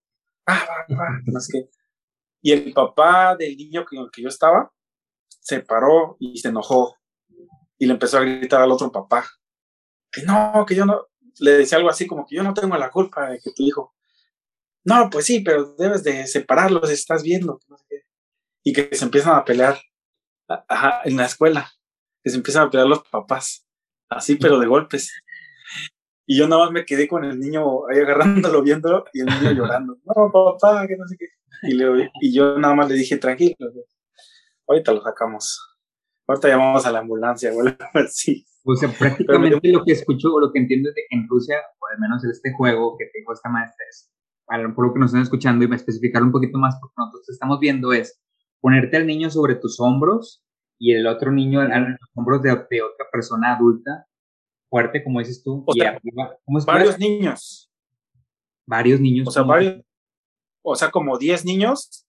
ah, 0.47 0.67
que. 1.53 1.71
Y 2.43 2.53
el 2.53 2.73
papá 2.73 3.37
del 3.37 3.57
niño 3.57 3.85
con 3.89 3.99
el 4.01 4.11
que 4.11 4.23
yo 4.23 4.29
estaba 4.29 4.73
se 5.29 5.61
paró 5.61 6.17
y 6.19 6.37
se 6.39 6.49
enojó 6.49 6.97
y 7.79 7.87
le 7.87 7.93
empezó 7.93 8.19
a 8.19 8.23
gritar 8.23 8.61
al 8.61 8.73
otro 8.73 8.91
papá 8.91 9.25
que 10.11 10.23
no, 10.23 10.65
que 10.67 10.75
yo 10.75 10.85
no. 10.85 11.07
le 11.39 11.53
decía 11.53 11.79
algo 11.79 11.91
así 11.91 12.09
como 12.09 12.27
que 12.27 12.35
yo 12.35 12.43
no 12.43 12.55
tengo 12.55 12.77
la 12.77 12.91
culpa 12.91 13.31
de 13.31 13.39
que 13.39 13.53
tu 13.53 13.63
hijo. 13.63 13.95
No, 14.89 15.11
pues 15.11 15.27
sí, 15.27 15.41
pero 15.41 15.75
debes 15.75 16.03
de 16.03 16.27
separarlos, 16.27 16.91
estás 16.91 17.23
viendo. 17.23 17.61
Y 18.65 18.73
que 18.73 18.89
se 18.97 19.05
empiezan 19.05 19.37
a 19.37 19.45
pelear 19.45 19.79
ajá, 20.49 21.03
en 21.05 21.19
la 21.19 21.27
escuela, 21.27 21.71
que 22.23 22.31
se 22.31 22.37
empiezan 22.37 22.67
a 22.67 22.71
pelear 22.71 22.89
los 22.89 23.07
papás, 23.07 23.67
así, 24.09 24.37
pero 24.37 24.59
de 24.59 24.67
golpes. 24.67 25.13
Y 26.27 26.39
yo 26.39 26.49
nada 26.49 26.65
más 26.65 26.73
me 26.73 26.87
quedé 26.87 27.07
con 27.07 27.23
el 27.25 27.39
niño 27.39 27.87
ahí 27.89 27.99
agarrándolo, 27.99 28.63
viéndolo, 28.63 29.05
y 29.13 29.21
el 29.21 29.27
niño 29.27 29.53
llorando. 29.53 29.99
No, 30.05 30.33
papá, 30.33 30.87
que 30.87 30.97
no 30.97 31.07
sé 31.07 31.17
qué. 31.19 31.27
Y, 31.65 31.75
le, 31.75 32.11
y 32.23 32.33
yo 32.33 32.59
nada 32.59 32.75
más 32.75 32.89
le 32.89 32.95
dije, 32.95 33.19
tranquilo, 33.19 33.57
ahorita 34.67 34.93
lo 34.93 35.03
sacamos. 35.03 35.61
Ahorita 36.27 36.49
llamamos 36.49 36.87
a 36.87 36.93
la 36.93 37.01
ambulancia, 37.01 37.53
güey. 37.53 37.77
sí. 38.11 38.47
O 38.65 38.75
sea, 38.75 38.91
prácticamente 38.91 39.69
lo 39.69 39.85
que 39.85 39.93
escucho 39.93 40.33
o 40.33 40.41
lo 40.41 40.51
que 40.51 40.61
entiendo 40.61 40.89
es 40.89 40.95
de 40.95 41.03
que 41.09 41.17
en 41.17 41.27
Rusia, 41.29 41.57
o 41.79 41.87
al 41.93 41.99
menos 42.01 42.25
en 42.25 42.31
este 42.31 42.53
juego 42.55 42.97
que 42.99 43.07
te 43.07 43.19
dijo 43.19 43.33
esta 43.33 43.49
maestra, 43.49 43.85
es, 43.89 44.11
por 44.75 44.87
lo 44.87 44.93
que 44.93 45.01
nos 45.01 45.11
están 45.11 45.23
escuchando 45.23 45.65
y 45.65 45.69
me 45.69 45.77
especificar 45.77 46.23
un 46.23 46.33
poquito 46.33 46.59
más, 46.59 46.79
porque 46.81 46.95
nosotros 46.97 47.29
estamos 47.29 47.61
viendo 47.61 47.93
es 47.93 48.21
ponerte 48.61 48.97
al 48.97 49.07
niño 49.07 49.31
sobre 49.31 49.55
tus 49.57 49.79
hombros 49.81 50.43
y 50.79 50.95
el 50.95 51.07
otro 51.07 51.31
niño 51.31 51.63
en 51.63 51.93
los 51.93 52.11
hombros 52.15 52.43
de, 52.43 52.51
de, 52.71 52.83
otra 52.83 53.07
persona 53.13 53.57
adulta, 53.57 54.07
fuerte, 54.71 55.03
como 55.03 55.19
dices 55.19 55.43
tú, 55.43 55.65
o 55.67 55.73
y 55.75 55.81
sea, 55.81 55.91
arriba. 55.91 56.37
¿cómo 56.45 56.59
es 56.59 56.65
varios 56.65 56.99
niños. 56.99 57.71
Varios 58.67 59.01
niños. 59.01 59.29
O 59.29 59.31
sea, 59.31 59.43
varios, 59.43 59.83
o 60.63 60.77
sea, 60.77 60.91
como 60.91 61.19
10 61.19 61.45
niños 61.45 62.07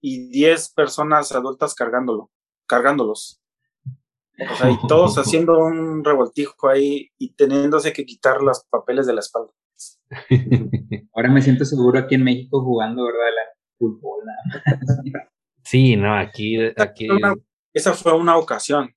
y 0.00 0.28
10 0.28 0.72
personas 0.74 1.32
adultas 1.32 1.74
cargándolo, 1.74 2.30
cargándolos. 2.66 3.40
O 4.50 4.56
sea, 4.56 4.70
y 4.70 4.78
todos 4.88 5.16
haciendo 5.18 5.58
un 5.58 6.04
revoltijo 6.04 6.68
ahí 6.68 7.10
y 7.18 7.34
teniéndose 7.34 7.92
que 7.92 8.04
quitar 8.04 8.42
los 8.42 8.64
papeles 8.64 9.06
de 9.06 9.14
la 9.14 9.20
espalda. 9.20 9.52
Ahora 11.14 11.30
me 11.30 11.42
siento 11.42 11.64
seguro 11.64 11.98
aquí 11.98 12.14
en 12.14 12.24
México 12.24 12.62
jugando, 12.62 13.04
¿verdad? 13.04 13.26
La 13.34 13.42
fútbol. 13.78 14.24
sí, 15.64 15.96
no, 15.96 16.14
aquí. 16.14 16.58
aquí... 16.76 17.08
Una, 17.10 17.34
esa 17.72 17.94
fue 17.94 18.12
una 18.14 18.36
ocasión. 18.36 18.94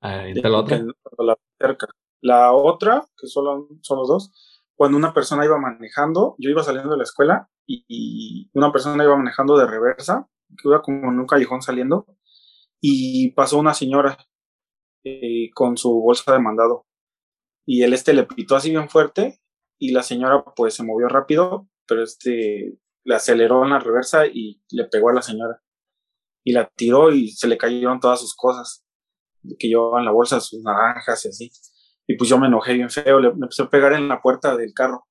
Ah, 0.00 0.28
¿y 0.28 0.34
la 0.34 0.56
otra? 0.56 0.78
La, 1.18 1.36
cerca. 1.58 1.88
la 2.20 2.52
otra, 2.52 3.06
que 3.16 3.26
solo 3.26 3.68
son 3.82 3.98
los 3.98 4.08
dos, 4.08 4.66
cuando 4.74 4.96
una 4.96 5.12
persona 5.12 5.44
iba 5.44 5.58
manejando, 5.58 6.36
yo 6.38 6.50
iba 6.50 6.62
saliendo 6.62 6.90
de 6.90 6.96
la 6.96 7.04
escuela 7.04 7.50
y, 7.66 7.84
y 7.86 8.50
una 8.54 8.72
persona 8.72 9.04
iba 9.04 9.16
manejando 9.16 9.58
de 9.58 9.66
reversa, 9.66 10.26
que 10.48 10.68
iba 10.68 10.80
como 10.82 11.10
en 11.10 11.20
un 11.20 11.26
callejón 11.26 11.60
saliendo, 11.60 12.06
y 12.80 13.32
pasó 13.32 13.58
una 13.58 13.74
señora 13.74 14.16
eh, 15.04 15.50
con 15.54 15.76
su 15.76 16.00
bolsa 16.00 16.32
de 16.32 16.40
mandado. 16.40 16.86
Y 17.66 17.82
el 17.82 17.92
este 17.92 18.12
le 18.12 18.24
pitó 18.24 18.56
así 18.56 18.70
bien 18.70 18.88
fuerte 18.88 19.39
y 19.80 19.92
la 19.92 20.02
señora 20.02 20.44
pues 20.54 20.74
se 20.74 20.84
movió 20.84 21.08
rápido, 21.08 21.66
pero 21.86 22.04
este 22.04 22.78
le 23.02 23.14
aceleró 23.14 23.64
en 23.64 23.70
la 23.70 23.78
reversa 23.78 24.26
y 24.26 24.62
le 24.70 24.84
pegó 24.84 25.08
a 25.08 25.14
la 25.14 25.22
señora. 25.22 25.62
Y 26.44 26.52
la 26.52 26.70
tiró 26.76 27.10
y 27.10 27.28
se 27.28 27.48
le 27.48 27.56
cayeron 27.56 27.98
todas 27.98 28.20
sus 28.20 28.36
cosas 28.36 28.84
que 29.58 29.68
llevaba 29.68 29.98
en 29.98 30.04
la 30.04 30.12
bolsa, 30.12 30.38
sus 30.38 30.62
naranjas 30.62 31.24
y 31.24 31.28
así. 31.28 31.50
Y 32.06 32.16
pues 32.16 32.28
yo 32.28 32.38
me 32.38 32.46
enojé 32.46 32.74
bien 32.74 32.90
feo, 32.90 33.20
le, 33.20 33.28
empecé 33.28 33.62
a 33.62 33.70
pegar 33.70 33.94
en 33.94 34.06
la 34.06 34.20
puerta 34.20 34.54
del 34.54 34.74
carro. 34.74 35.06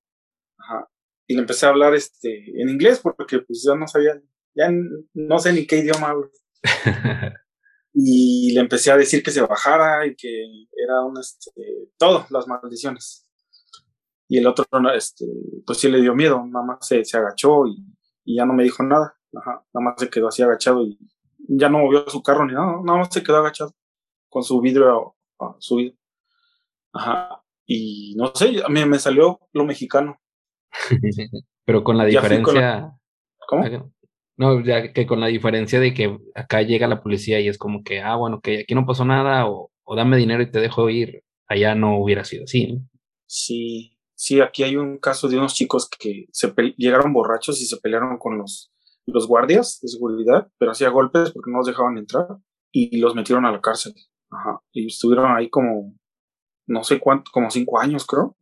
Ajá. 0.59 0.87
Y 1.27 1.33
le 1.33 1.41
empecé 1.41 1.65
a 1.65 1.69
hablar 1.69 1.95
este, 1.95 2.61
en 2.61 2.69
inglés 2.69 2.99
porque 2.99 3.39
pues 3.39 3.63
yo 3.65 3.75
no 3.75 3.87
sabía, 3.87 4.21
ya 4.55 4.69
no 5.13 5.39
sé 5.39 5.51
ni 5.53 5.65
qué 5.65 5.77
idioma. 5.77 6.13
y 7.93 8.53
le 8.53 8.59
empecé 8.59 8.91
a 8.91 8.97
decir 8.97 9.23
que 9.23 9.31
se 9.31 9.41
bajara 9.41 10.05
y 10.05 10.15
que 10.15 10.43
era 10.71 11.01
un, 11.03 11.19
este, 11.19 11.89
todo, 11.97 12.27
las 12.29 12.47
maldiciones. 12.47 13.28
Y 14.31 14.37
el 14.37 14.47
otro, 14.47 14.65
este, 14.93 15.25
pues 15.65 15.79
sí 15.79 15.89
le 15.89 16.01
dio 16.01 16.13
miedo, 16.13 16.45
nada 16.45 16.63
más 16.63 16.87
se, 16.87 17.03
se 17.03 17.17
agachó 17.17 17.65
y, 17.65 17.83
y, 18.23 18.35
ya 18.35 18.45
no 18.45 18.53
me 18.53 18.63
dijo 18.63 18.83
nada, 18.83 19.19
Ajá, 19.35 19.63
nada 19.73 19.83
más 19.83 19.95
se 19.97 20.09
quedó 20.09 20.27
así 20.27 20.43
agachado 20.43 20.85
y 20.85 20.97
ya 21.47 21.67
no 21.67 21.79
movió 21.79 22.07
su 22.07 22.21
carro 22.21 22.45
ni 22.45 22.53
nada, 22.53 22.79
nada 22.83 22.99
más 22.99 23.09
se 23.11 23.23
quedó 23.23 23.37
agachado 23.37 23.73
con 24.29 24.43
su 24.43 24.61
vidrio 24.61 25.15
uh, 25.39 25.55
subido. 25.57 25.95
Ajá, 26.93 27.41
y 27.65 28.15
no 28.17 28.31
sé, 28.33 28.61
a 28.63 28.69
mí 28.69 28.85
me 28.85 28.99
salió 28.99 29.39
lo 29.51 29.65
mexicano. 29.65 30.19
Pero 31.65 31.83
con 31.83 31.97
la 31.97 32.05
diferencia... 32.05 32.53
La... 32.61 32.99
¿Cómo? 33.47 33.91
No, 34.37 34.63
ya 34.63 34.93
que 34.93 35.05
con 35.05 35.19
la 35.19 35.27
diferencia 35.27 35.79
de 35.79 35.93
que 35.93 36.17
acá 36.35 36.61
llega 36.61 36.87
la 36.87 37.01
policía 37.01 37.39
y 37.39 37.47
es 37.47 37.57
como 37.57 37.83
que, 37.83 37.99
ah, 38.01 38.15
bueno, 38.15 38.41
que 38.41 38.59
aquí 38.59 38.73
no 38.73 38.85
pasó 38.85 39.03
nada 39.05 39.47
o, 39.47 39.71
o 39.83 39.95
dame 39.95 40.17
dinero 40.17 40.41
y 40.43 40.51
te 40.51 40.59
dejo 40.59 40.89
ir, 40.89 41.23
allá 41.47 41.75
no 41.75 41.97
hubiera 41.97 42.23
sido 42.23 42.45
así, 42.45 42.73
¿no? 42.73 42.87
Sí, 43.25 43.98
sí, 44.19 44.41
aquí 44.41 44.63
hay 44.63 44.75
un 44.75 44.97
caso 44.97 45.27
de 45.27 45.37
unos 45.37 45.53
chicos 45.53 45.89
que 45.89 46.25
se 46.31 46.53
llegaron 46.77 47.13
borrachos 47.13 47.61
y 47.61 47.65
se 47.65 47.77
pelearon 47.77 48.17
con 48.17 48.37
los, 48.37 48.71
los 49.05 49.27
guardias 49.27 49.79
de 49.81 49.87
seguridad, 49.87 50.51
pero 50.57 50.71
hacía 50.71 50.89
golpes 50.89 51.31
porque 51.31 51.51
no 51.51 51.59
los 51.59 51.67
dejaban 51.67 51.97
entrar 51.97 52.27
y 52.71 52.97
los 52.97 53.15
metieron 53.15 53.45
a 53.45 53.51
la 53.51 53.61
cárcel. 53.61 53.93
Ajá, 54.29 54.61
y 54.71 54.87
estuvieron 54.87 55.31
ahí 55.31 55.49
como, 55.49 55.95
no 56.67 56.83
sé 56.83 56.99
cuánto, 56.99 57.31
como 57.31 57.49
cinco 57.49 57.79
años, 57.79 58.05
creo. 58.05 58.35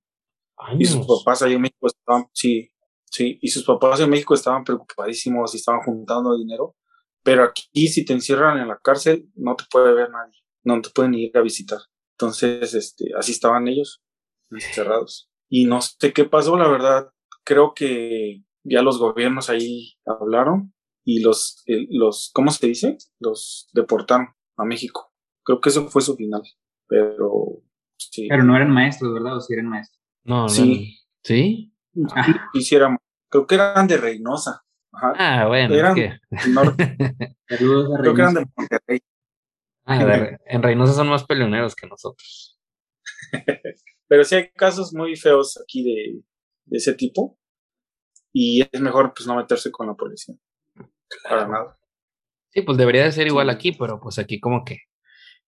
¿Años? 0.57 0.82
Y 0.82 0.86
sus 0.86 1.05
papás 1.05 1.43
ahí 1.43 1.53
en 1.53 1.61
México 1.61 1.88
estaban, 1.88 2.25
sí, 2.34 2.71
Sí, 3.09 3.39
y 3.41 3.47
sus 3.49 3.63
papás 3.63 3.99
en 3.99 4.09
México 4.09 4.34
estaban 4.34 4.63
preocupadísimos 4.63 5.53
y 5.53 5.57
estaban 5.57 5.82
juntando 5.82 6.38
dinero. 6.38 6.75
Pero 7.23 7.43
aquí, 7.43 7.88
si 7.88 8.05
te 8.05 8.13
encierran 8.13 8.57
en 8.59 8.67
la 8.67 8.78
cárcel, 8.78 9.30
no 9.36 9.55
te 9.55 9.65
puede 9.69 9.93
ver 9.93 10.09
nadie, 10.09 10.38
no 10.63 10.82
te 10.82 10.89
pueden 10.89 11.13
ir 11.13 11.36
a 11.38 11.41
visitar. 11.41 11.80
Entonces, 12.13 12.73
este, 12.73 13.11
así 13.17 13.32
estaban 13.32 13.67
ellos, 13.67 14.01
encerrados. 14.49 15.26
Y 15.49 15.65
no 15.65 15.81
sé 15.81 16.13
qué 16.13 16.25
pasó, 16.25 16.57
la 16.57 16.67
verdad. 16.67 17.11
Creo 17.43 17.73
que 17.73 18.43
ya 18.63 18.81
los 18.81 18.99
gobiernos 18.99 19.49
ahí 19.49 19.97
hablaron 20.05 20.73
y 21.05 21.21
los, 21.21 21.63
los, 21.89 22.31
¿cómo 22.33 22.51
se 22.51 22.67
dice? 22.67 22.97
Los 23.19 23.69
deportaron 23.73 24.29
a 24.57 24.65
México. 24.65 25.13
Creo 25.43 25.61
que 25.61 25.69
eso 25.69 25.87
fue 25.87 26.01
su 26.01 26.15
final. 26.15 26.41
Pero, 26.87 27.61
sí. 27.97 28.27
Pero 28.27 28.43
no 28.43 28.55
eran 28.55 28.71
maestros, 28.71 29.13
¿verdad? 29.13 29.37
¿O 29.37 29.41
sí 29.41 29.53
eran 29.53 29.69
maestros? 29.69 30.01
No, 30.25 30.49
Sí. 30.49 30.99
¿Sí? 31.23 31.73
Ah. 32.15 32.49
Hiciéramos, 32.53 32.99
creo 33.29 33.47
que 33.47 33.55
eran 33.55 33.87
de 33.87 33.97
Reynosa. 33.97 34.63
Ajá. 34.91 35.13
Ah, 35.17 35.47
bueno, 35.47 35.73
eran 35.73 35.97
es 35.97 36.19
que... 36.19 36.37
del 36.45 36.53
norte. 36.53 36.97
Saludos 37.47 37.93
a 37.93 38.01
creo 38.01 38.13
que 38.13 38.21
eran 38.21 38.33
de 38.33 38.45
Monterrey. 38.55 38.99
Ah, 39.85 40.37
en 40.45 40.63
Reynosa 40.63 40.93
son 40.93 41.07
más 41.07 41.23
peleoneros 41.23 41.75
que 41.75 41.87
nosotros. 41.87 42.59
Pero 44.08 44.24
sí 44.24 44.36
hay 44.36 44.49
casos 44.51 44.93
muy 44.93 45.16
feos 45.16 45.60
aquí 45.62 45.84
de, 45.84 46.22
de 46.66 46.78
ese 46.78 46.93
tipo. 46.93 47.38
Y 48.34 48.62
es 48.72 48.82
mejor 48.82 49.14
pues 49.16 49.28
no 49.28 49.36
meterse 49.36 49.72
con 49.72 49.88
la 49.88 49.93
policía. 49.95 50.36
Para 51.24 51.47
nada. 51.47 51.80
Sí, 52.49 52.62
pues 52.62 52.78
debería 52.78 53.03
de 53.03 53.12
ser 53.12 53.28
igual 53.28 53.49
aquí, 53.49 53.72
pero 53.72 53.99
pues 53.99 54.20
aquí 54.20 54.39
como 54.39 54.64
que, 54.64 54.80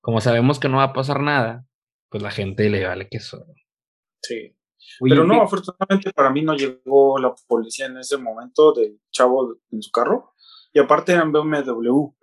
como 0.02 0.22
sabemos 0.22 0.60
que 0.60 0.70
no 0.70 0.78
va 0.78 0.84
a 0.84 0.94
pasar 0.94 1.22
nada, 1.22 1.66
pues 2.10 2.22
la 2.24 2.32
gente 2.32 2.70
le 2.70 2.86
vale 2.86 3.08
que 3.10 3.18
eso. 3.18 3.46
Sí. 4.22 4.56
Pero 5.02 5.24
no, 5.24 5.36
¿qué- 5.36 5.42
afortunadamente 5.42 6.12
para 6.14 6.30
mí 6.32 6.42
no 6.42 6.56
llegó 6.56 7.20
la 7.20 7.34
policía 7.48 7.86
en 7.86 7.98
ese 7.98 8.18
momento 8.18 8.74
del 8.74 9.00
chavo 9.12 9.56
en 9.72 9.82
su 9.82 9.92
carro. 9.92 10.34
Y 10.74 10.80
aparte 10.80 11.14
eran 11.14 11.32
BMW. 11.32 12.16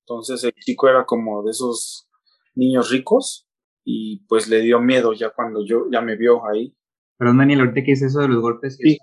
Entonces 0.00 0.42
el 0.44 0.52
chico 0.54 0.88
era 0.88 1.04
como 1.04 1.42
de 1.42 1.50
esos 1.50 2.08
niños 2.54 2.90
ricos. 2.90 3.47
Y 3.90 4.26
pues 4.28 4.48
le 4.48 4.60
dio 4.60 4.80
miedo 4.82 5.14
ya 5.14 5.30
cuando 5.30 5.64
yo 5.64 5.86
ya 5.90 6.02
me 6.02 6.14
vio 6.14 6.46
ahí. 6.46 6.76
Perdón, 7.16 7.38
Daniel, 7.38 7.60
ahorita 7.60 7.80
que 7.80 7.92
dices 7.92 8.10
eso 8.10 8.20
de 8.20 8.28
los 8.28 8.42
golpes. 8.42 8.76
Sí. 8.76 8.98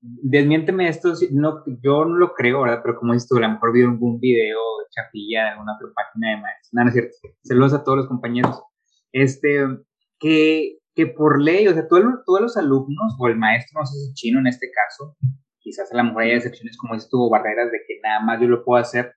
Desmiénteme 0.00 0.88
esto, 0.88 1.12
no, 1.30 1.62
yo 1.84 2.04
no 2.04 2.16
lo 2.16 2.34
creo, 2.34 2.62
¿verdad? 2.62 2.80
Pero 2.82 2.98
como 2.98 3.12
dices 3.12 3.28
tú, 3.28 3.36
a 3.36 3.40
lo 3.42 3.48
mejor 3.48 3.72
vi 3.72 3.82
algún 3.82 4.18
video 4.18 4.58
de 4.80 4.86
chapilla 4.90 5.44
de 5.44 5.48
alguna 5.50 5.76
otra 5.76 5.88
página 5.94 6.30
de 6.30 6.42
maestros. 6.42 6.70
No, 6.72 6.82
no 6.82 6.88
es 6.88 6.94
cierto. 6.94 7.16
Saludos 7.44 7.74
a 7.74 7.84
todos 7.84 7.98
los 7.98 8.08
compañeros. 8.08 8.60
Este, 9.12 9.64
que, 10.18 10.78
que 10.96 11.06
por 11.06 11.40
ley, 11.40 11.68
o 11.68 11.72
sea, 11.72 11.86
todos, 11.86 12.02
todos 12.26 12.40
los 12.40 12.56
alumnos, 12.56 13.14
o 13.20 13.28
el 13.28 13.36
maestro, 13.36 13.78
no 13.78 13.86
sé 13.86 13.98
si 14.00 14.14
chino 14.14 14.40
en 14.40 14.48
este 14.48 14.68
caso, 14.72 15.16
quizás 15.60 15.92
a 15.92 15.96
lo 15.96 16.02
mejor 16.02 16.24
hay 16.24 16.32
excepciones 16.32 16.76
como 16.76 16.98
tú, 17.08 17.22
o 17.22 17.30
barreras 17.30 17.70
de 17.70 17.78
que 17.86 18.00
nada 18.02 18.18
más 18.18 18.40
yo 18.40 18.48
lo 18.48 18.64
puedo 18.64 18.82
hacer. 18.82 19.14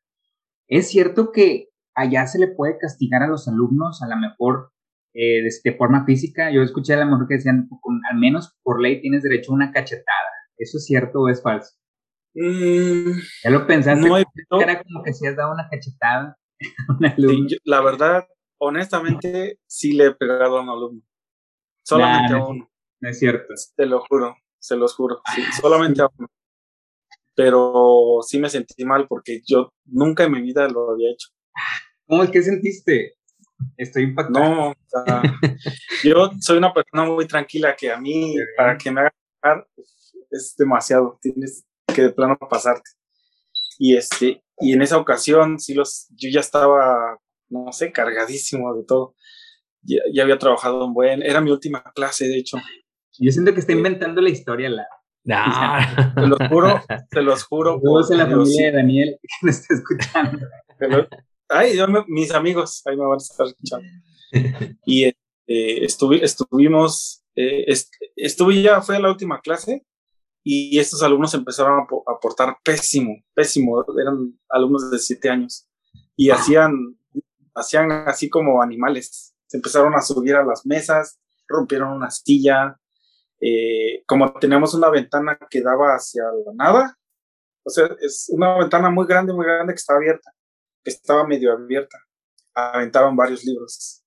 Es 0.67 0.89
cierto 0.89 1.31
que 1.31 1.69
allá 1.95 2.27
se 2.27 2.37
le 2.37 2.49
puede 2.49 2.77
castigar 2.77 3.23
a 3.23 3.27
los 3.27 3.47
alumnos, 3.47 4.03
a 4.03 4.07
lo 4.07 4.15
mejor 4.17 4.71
eh, 5.13 5.43
de, 5.43 5.49
de 5.63 5.77
forma 5.77 6.05
física. 6.05 6.51
Yo 6.51 6.61
escuché 6.61 6.93
a 6.93 6.99
lo 7.03 7.05
mejor 7.11 7.27
que 7.27 7.35
decían, 7.35 7.67
con- 7.81 8.01
al 8.09 8.17
menos 8.17 8.55
por 8.63 8.81
ley 8.81 9.01
tienes 9.01 9.23
derecho 9.23 9.51
a 9.51 9.55
una 9.55 9.71
cachetada. 9.71 10.29
¿Eso 10.57 10.77
es 10.77 10.85
cierto 10.85 11.21
o 11.21 11.29
es 11.29 11.41
falso? 11.41 11.71
Mm, 12.33 13.11
¿Ya 13.43 13.49
lo 13.49 13.67
pensaste? 13.67 14.07
no 14.07 14.17
he 14.17 14.23
Era 14.61 14.81
como 14.83 15.03
que 15.03 15.13
si 15.13 15.27
has 15.27 15.35
dado 15.35 15.53
una 15.53 15.67
cachetada 15.69 16.37
a 16.87 16.93
un 16.93 17.29
Sí, 17.29 17.45
yo- 17.49 17.57
la 17.65 17.81
verdad, 17.81 18.25
honestamente, 18.59 19.59
sí 19.67 19.93
le 19.93 20.05
he 20.07 20.15
pegado 20.15 20.57
a 20.57 20.61
un 20.61 20.69
alumno. 20.69 21.01
Solamente 21.83 22.33
Nah, 22.33 22.37
a 22.37 22.39
no 22.39 22.47
uno, 22.49 22.71
No 23.01 23.09
es 23.09 23.19
cierto. 23.19 23.53
te 23.75 23.85
lo 23.85 24.01
juro, 24.07 24.37
se 24.59 24.75
los 24.77 24.95
juro. 24.95 25.21
sí, 25.35 25.41
Ah, 25.45 25.51
solamente 25.61 26.01
a 26.01 26.09
uno. 26.17 26.27
Pero 27.35 28.19
sí 28.27 28.39
me 28.39 28.49
sentí 28.49 28.85
mal 28.85 29.07
porque 29.07 29.41
yo 29.47 29.69
nunca 29.85 30.25
en 30.25 30.33
mi 30.33 30.41
vida 30.41 30.67
lo 30.67 30.91
había 30.91 31.11
hecho. 31.11 31.29
¿Cómo 32.05 32.23
es 32.23 32.29
que 32.29 32.43
sentiste? 32.43 33.15
Estoy 33.77 34.03
impactado. 34.03 34.45
No, 34.45 34.69
o 34.71 34.75
sea, 34.87 35.21
yo 36.03 36.31
soy 36.39 36.57
una 36.57 36.73
persona 36.73 37.05
muy 37.05 37.25
tranquila 37.27 37.75
que 37.75 37.91
a 37.91 37.97
mí, 37.97 38.35
para 38.57 38.77
que 38.77 38.91
me 38.91 39.01
haga 39.01 39.65
es 40.29 40.55
demasiado. 40.57 41.17
Tienes 41.21 41.65
que 41.87 42.03
de 42.03 42.09
plano 42.11 42.37
pasarte. 42.37 42.89
Y 43.77 43.95
este, 43.95 44.43
y 44.59 44.73
en 44.73 44.81
esa 44.81 44.97
ocasión, 44.97 45.59
sí 45.59 45.73
los, 45.73 46.07
yo 46.11 46.29
ya 46.31 46.39
estaba, 46.39 47.17
no 47.49 47.71
sé, 47.71 47.91
cargadísimo 47.91 48.73
de 48.75 48.83
todo. 48.85 49.15
Ya, 49.83 49.97
ya 50.13 50.23
había 50.23 50.37
trabajado 50.37 50.85
un 50.85 50.93
buen, 50.93 51.23
era 51.23 51.41
mi 51.41 51.51
última 51.51 51.81
clase, 51.95 52.27
de 52.27 52.37
hecho. 52.37 52.57
Yo 53.19 53.31
siento 53.31 53.53
que 53.53 53.59
está 53.59 53.73
inventando 53.73 54.21
la 54.21 54.29
historia, 54.29 54.69
la. 54.69 54.85
Ah. 55.31 56.13
Te 56.15 56.27
los 56.27 56.39
juro, 56.49 56.81
te 57.11 57.21
los 57.21 57.43
juro. 57.43 57.79
Todos 57.83 58.11
en 58.11 58.17
la 58.19 58.25
familia 58.27 58.67
de 58.67 58.71
Daniel 58.71 59.19
que 59.21 59.27
me 59.45 59.51
está 59.51 59.73
escuchando. 59.73 60.47
te 60.79 60.87
lo- 60.87 61.07
ay, 61.51 61.77
yo 61.77 61.87
me- 61.87 62.05
mis 62.07 62.31
amigos, 62.33 62.81
ahí 62.85 62.95
me 62.97 63.03
van 63.03 63.13
a 63.13 63.17
estar 63.17 63.45
escuchando. 63.47 63.87
Y 64.85 65.05
eh, 65.05 65.13
estuvi- 65.47 66.21
estuvimos, 66.23 67.23
eh, 67.35 67.65
est- 67.67 67.93
estuve 68.15 68.61
ya, 68.61 68.81
fue 68.81 68.99
la 68.99 69.09
última 69.09 69.41
clase 69.41 69.85
y 70.43 70.79
estos 70.79 71.03
alumnos 71.03 71.33
empezaron 71.33 71.81
a, 71.81 71.87
po- 71.87 72.03
a 72.09 72.19
portar 72.19 72.57
pésimo, 72.63 73.13
pésimo, 73.33 73.83
eran 73.99 74.39
alumnos 74.49 74.89
de 74.91 74.99
siete 74.99 75.29
años 75.29 75.67
y 76.15 76.29
hacían, 76.29 76.97
hacían 77.53 77.91
así 78.07 78.29
como 78.29 78.61
animales, 78.61 79.35
se 79.47 79.57
empezaron 79.57 79.93
a 79.95 80.01
subir 80.01 80.35
a 80.35 80.45
las 80.45 80.65
mesas, 80.65 81.19
rompieron 81.47 81.89
una 81.93 82.09
silla, 82.09 82.77
eh, 83.41 84.03
como 84.07 84.31
teníamos 84.33 84.73
una 84.73 84.89
ventana 84.89 85.37
que 85.49 85.61
daba 85.61 85.95
hacia 85.95 86.23
la 86.45 86.53
nada, 86.53 86.97
o 87.63 87.69
sea, 87.69 87.89
es 88.01 88.27
una 88.31 88.57
ventana 88.57 88.89
muy 88.89 89.05
grande, 89.05 89.33
muy 89.33 89.45
grande 89.45 89.73
que 89.73 89.77
estaba 89.77 89.97
abierta, 89.99 90.31
estaba 90.83 91.25
medio 91.27 91.51
abierta, 91.51 91.97
aventaron 92.53 93.15
varios 93.15 93.43
libros 93.43 94.03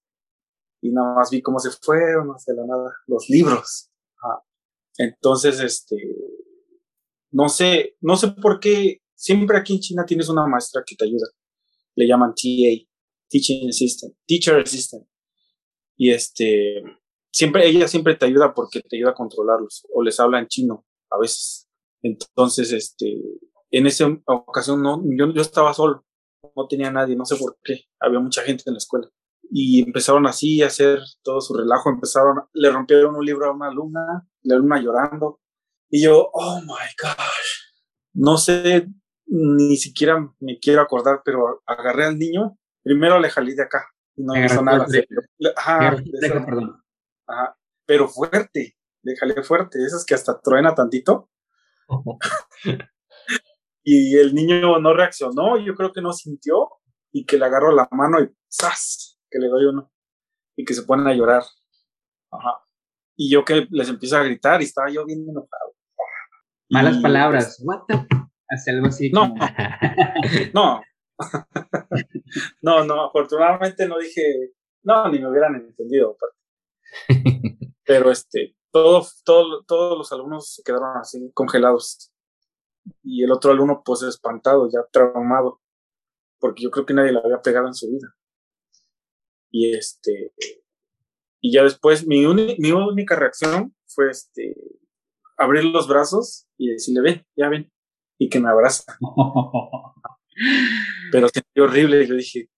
y 0.80 0.90
nada 0.90 1.14
más 1.14 1.30
vi 1.30 1.40
cómo 1.40 1.58
se 1.58 1.70
fueron 1.70 2.28
hacia 2.30 2.54
la 2.54 2.66
nada 2.66 2.92
los 3.06 3.28
libros. 3.28 3.90
Entonces, 4.98 5.60
este, 5.60 5.96
no 7.30 7.48
sé, 7.48 7.96
no 8.00 8.16
sé 8.16 8.28
por 8.30 8.60
qué 8.60 9.00
siempre 9.14 9.58
aquí 9.58 9.74
en 9.74 9.80
China 9.80 10.04
tienes 10.06 10.28
una 10.28 10.46
maestra 10.46 10.82
que 10.86 10.94
te 10.94 11.04
ayuda. 11.04 11.26
Le 11.96 12.06
llaman 12.06 12.34
TA, 12.34 12.86
Teaching 13.28 13.68
Assistant, 13.68 14.14
Teacher 14.26 14.60
Assistant. 14.60 15.06
Y 15.96 16.10
este, 16.10 16.82
siempre, 17.32 17.66
ella 17.66 17.88
siempre 17.88 18.14
te 18.14 18.26
ayuda 18.26 18.52
porque 18.52 18.80
te 18.80 18.96
ayuda 18.96 19.10
a 19.10 19.14
controlarlos 19.14 19.86
o 19.92 20.02
les 20.02 20.20
habla 20.20 20.38
en 20.38 20.48
chino 20.48 20.84
a 21.10 21.18
veces. 21.18 21.68
Entonces, 22.02 22.72
este, 22.72 23.16
en 23.70 23.86
esa 23.86 24.06
ocasión 24.26 24.82
no, 24.82 25.02
yo, 25.18 25.32
yo 25.32 25.40
estaba 25.40 25.72
solo, 25.72 26.04
no 26.56 26.66
tenía 26.68 26.90
nadie, 26.90 27.16
no 27.16 27.24
sé 27.24 27.36
por 27.36 27.56
qué, 27.62 27.84
había 28.00 28.20
mucha 28.20 28.42
gente 28.42 28.64
en 28.66 28.74
la 28.74 28.78
escuela. 28.78 29.08
Y 29.50 29.82
empezaron 29.82 30.26
así 30.26 30.62
a 30.62 30.66
hacer 30.66 31.00
todo 31.22 31.40
su 31.40 31.54
relajo, 31.54 31.90
empezaron, 31.90 32.44
le 32.52 32.70
rompieron 32.70 33.14
un 33.14 33.24
libro 33.24 33.46
a 33.46 33.52
una 33.52 33.68
alumna, 33.68 34.26
la 34.42 34.54
alumna 34.54 34.80
llorando, 34.80 35.40
y 35.90 36.02
yo, 36.02 36.30
oh 36.32 36.60
my 36.62 36.88
gosh, 37.00 37.72
no 38.14 38.36
sé, 38.36 38.88
ni 39.26 39.76
siquiera 39.76 40.18
me 40.40 40.58
quiero 40.58 40.80
acordar, 40.80 41.22
pero 41.24 41.62
agarré 41.66 42.06
al 42.06 42.18
niño, 42.18 42.58
primero 42.82 43.18
le 43.20 43.30
jalé 43.30 43.54
de 43.54 43.62
acá, 43.62 43.86
y 44.16 44.24
no 44.24 44.32
me 44.32 44.46
hizo 44.46 44.62
nada, 44.62 44.86
ajá, 45.56 45.96
de 46.02 46.26
acá, 46.26 46.44
perdón. 46.44 46.82
ajá, 47.26 47.56
pero 47.86 48.08
fuerte, 48.08 48.76
le 49.02 49.16
jalé 49.16 49.42
fuerte, 49.42 49.84
esas 49.84 50.04
que 50.04 50.14
hasta 50.14 50.40
truena 50.40 50.74
tantito, 50.74 51.30
y 53.84 54.16
el 54.16 54.34
niño 54.34 54.78
no 54.80 54.94
reaccionó, 54.94 55.58
yo 55.58 55.74
creo 55.74 55.92
que 55.92 56.00
no 56.00 56.12
sintió, 56.12 56.70
y 57.12 57.24
que 57.26 57.38
le 57.38 57.44
agarro 57.44 57.70
la 57.70 57.86
mano 57.92 58.20
y 58.20 58.28
¡zas! 58.50 59.20
que 59.30 59.38
le 59.38 59.48
doy 59.48 59.66
uno, 59.66 59.92
y 60.56 60.64
que 60.64 60.74
se 60.74 60.82
ponen 60.82 61.06
a 61.06 61.14
llorar. 61.14 61.42
Ajá. 62.32 62.58
Y 63.16 63.30
yo 63.30 63.44
que 63.44 63.66
les 63.70 63.88
empiezo 63.88 64.16
a 64.16 64.24
gritar 64.24 64.60
y 64.60 64.64
estaba 64.64 64.90
yo 64.90 65.04
bien 65.04 65.20
enojado. 65.28 65.74
Malas 66.70 66.96
Y, 66.96 67.02
palabras. 67.02 67.60
What 67.62 67.82
the? 67.86 68.06
Hace 68.48 68.70
algo 68.72 68.86
así. 68.88 69.10
No. 69.10 69.28
como- 69.28 69.34
No. 70.54 70.82
no, 72.62 72.84
no, 72.84 73.04
afortunadamente 73.06 73.86
no 73.86 73.98
dije, 73.98 74.52
no, 74.82 75.08
ni 75.10 75.18
me 75.20 75.28
hubieran 75.30 75.54
entendido. 75.56 76.16
aparte. 76.16 77.68
Pero 77.84 78.10
este, 78.10 78.56
todo, 78.72 79.06
todo, 79.24 79.62
todos 79.64 79.98
los 79.98 80.12
alumnos 80.12 80.54
se 80.54 80.62
quedaron 80.62 80.96
así 80.96 81.30
congelados. 81.34 82.10
Y 83.02 83.24
el 83.24 83.32
otro 83.32 83.52
alumno, 83.52 83.82
pues 83.84 84.02
espantado, 84.02 84.68
ya 84.70 84.80
traumado, 84.90 85.60
porque 86.38 86.62
yo 86.62 86.70
creo 86.70 86.86
que 86.86 86.94
nadie 86.94 87.12
le 87.12 87.20
había 87.20 87.40
pegado 87.40 87.66
en 87.66 87.74
su 87.74 87.90
vida. 87.90 88.14
Y 89.50 89.74
este, 89.74 90.32
y 91.40 91.52
ya 91.52 91.62
después, 91.62 92.06
mi, 92.06 92.26
mi 92.58 92.72
única 92.72 93.16
reacción 93.16 93.74
fue 93.86 94.10
este, 94.10 94.56
abrir 95.36 95.64
los 95.64 95.88
brazos 95.88 96.46
y 96.56 96.70
decirle, 96.70 97.00
ven, 97.02 97.26
ya 97.36 97.48
ven, 97.48 97.70
y 98.18 98.28
que 98.28 98.40
me 98.40 98.48
abraza. 98.48 98.96
Pero 101.12 101.28
sentí 101.28 101.60
horrible. 101.60 102.06
Yo 102.06 102.14
dije, 102.14 102.48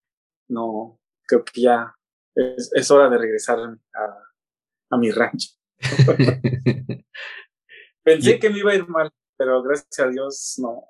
no, 0.48 1.00
creo 1.26 1.44
que 1.44 1.62
ya 1.62 1.94
es, 2.34 2.70
es 2.74 2.90
hora 2.90 3.08
de 3.10 3.18
regresar 3.18 3.58
a, 3.58 3.74
a 4.90 4.98
mi 4.98 5.10
rancho. 5.10 5.50
Pensé 8.02 8.38
que 8.38 8.50
me 8.50 8.58
iba 8.60 8.70
a 8.70 8.76
ir 8.76 8.86
mal, 8.86 9.10
pero 9.36 9.62
gracias 9.62 9.98
a 10.00 10.08
Dios 10.08 10.54
no, 10.58 10.84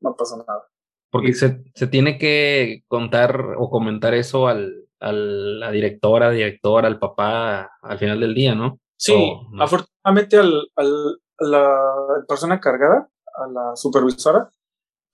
no 0.00 0.16
pasó 0.16 0.36
nada. 0.38 0.66
Porque 1.10 1.34
se, 1.34 1.62
se 1.74 1.86
tiene 1.86 2.16
que 2.18 2.84
contar 2.88 3.38
o 3.58 3.68
comentar 3.70 4.14
eso 4.14 4.48
al, 4.48 4.86
a 5.00 5.12
la 5.12 5.70
directora, 5.70 6.30
director, 6.30 6.86
al 6.86 6.98
papá 6.98 7.70
al 7.82 7.98
final 7.98 8.20
del 8.20 8.34
día, 8.34 8.54
¿no? 8.54 8.80
Sí, 8.96 9.14
no. 9.50 9.62
afortunadamente 9.64 10.36
al, 10.38 10.52
al- 10.76 11.20
a 11.38 11.44
la 11.44 12.24
persona 12.28 12.54
encargada, 12.54 13.10
a 13.34 13.46
la 13.48 13.76
supervisora, 13.76 14.48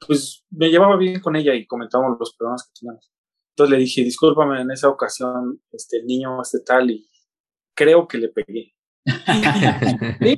pues 0.07 0.45
me 0.51 0.69
llevaba 0.71 0.97
bien 0.97 1.21
con 1.21 1.35
ella 1.37 1.55
y 1.55 1.67
comentábamos 1.67 2.19
los 2.21 2.37
problemas 2.37 2.65
que 2.67 2.81
teníamos. 2.81 3.11
Entonces 3.57 3.71
le 3.73 3.79
dije, 3.83 4.03
discúlpame, 4.03 4.61
en 4.61 4.71
esa 4.71 4.89
ocasión 4.89 5.61
este 5.73 5.99
el 5.99 6.07
niño 6.07 6.41
este 6.43 6.61
tal 6.61 6.91
y 6.91 7.09
creo 7.75 8.07
que 8.07 8.19
le 8.19 8.29
pegué. 8.29 8.75
Le 10.21 10.37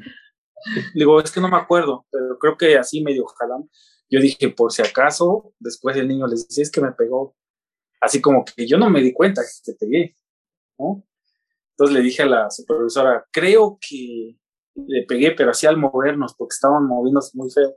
digo, 0.95 1.21
es 1.21 1.31
que 1.31 1.41
no 1.41 1.49
me 1.49 1.57
acuerdo, 1.57 2.07
pero 2.11 2.39
creo 2.39 2.57
que 2.57 2.77
así 2.79 3.03
medio 3.03 3.25
jalamos. 3.27 3.69
Yo 4.11 4.21
dije, 4.21 4.49
por 4.51 4.73
si 4.73 4.83
acaso, 4.83 5.55
después 5.59 5.97
el 5.97 6.09
niño 6.09 6.27
les 6.27 6.49
dice, 6.49 6.63
es 6.63 6.71
que 6.71 6.81
me 6.81 6.93
pegó. 6.93 7.37
Así 8.01 8.21
como 8.21 8.45
que 8.45 8.67
yo 8.67 8.79
no 8.79 8.91
me 8.91 9.01
di 9.01 9.13
cuenta 9.13 9.43
que 9.43 9.73
te 9.73 9.79
pegué, 9.79 10.17
¿no? 10.79 11.05
Entonces 11.73 11.95
le 11.97 12.03
dije 12.03 12.23
a 12.23 12.27
la 12.27 12.51
supervisora, 12.51 13.27
creo 13.31 13.79
que 13.81 14.37
le 14.75 15.05
pegué, 15.07 15.33
pero 15.33 15.51
así 15.51 15.67
al 15.67 15.77
movernos, 15.77 16.35
porque 16.35 16.55
estaban 16.55 16.87
moviéndose 16.87 17.31
muy 17.35 17.51
feo. 17.51 17.77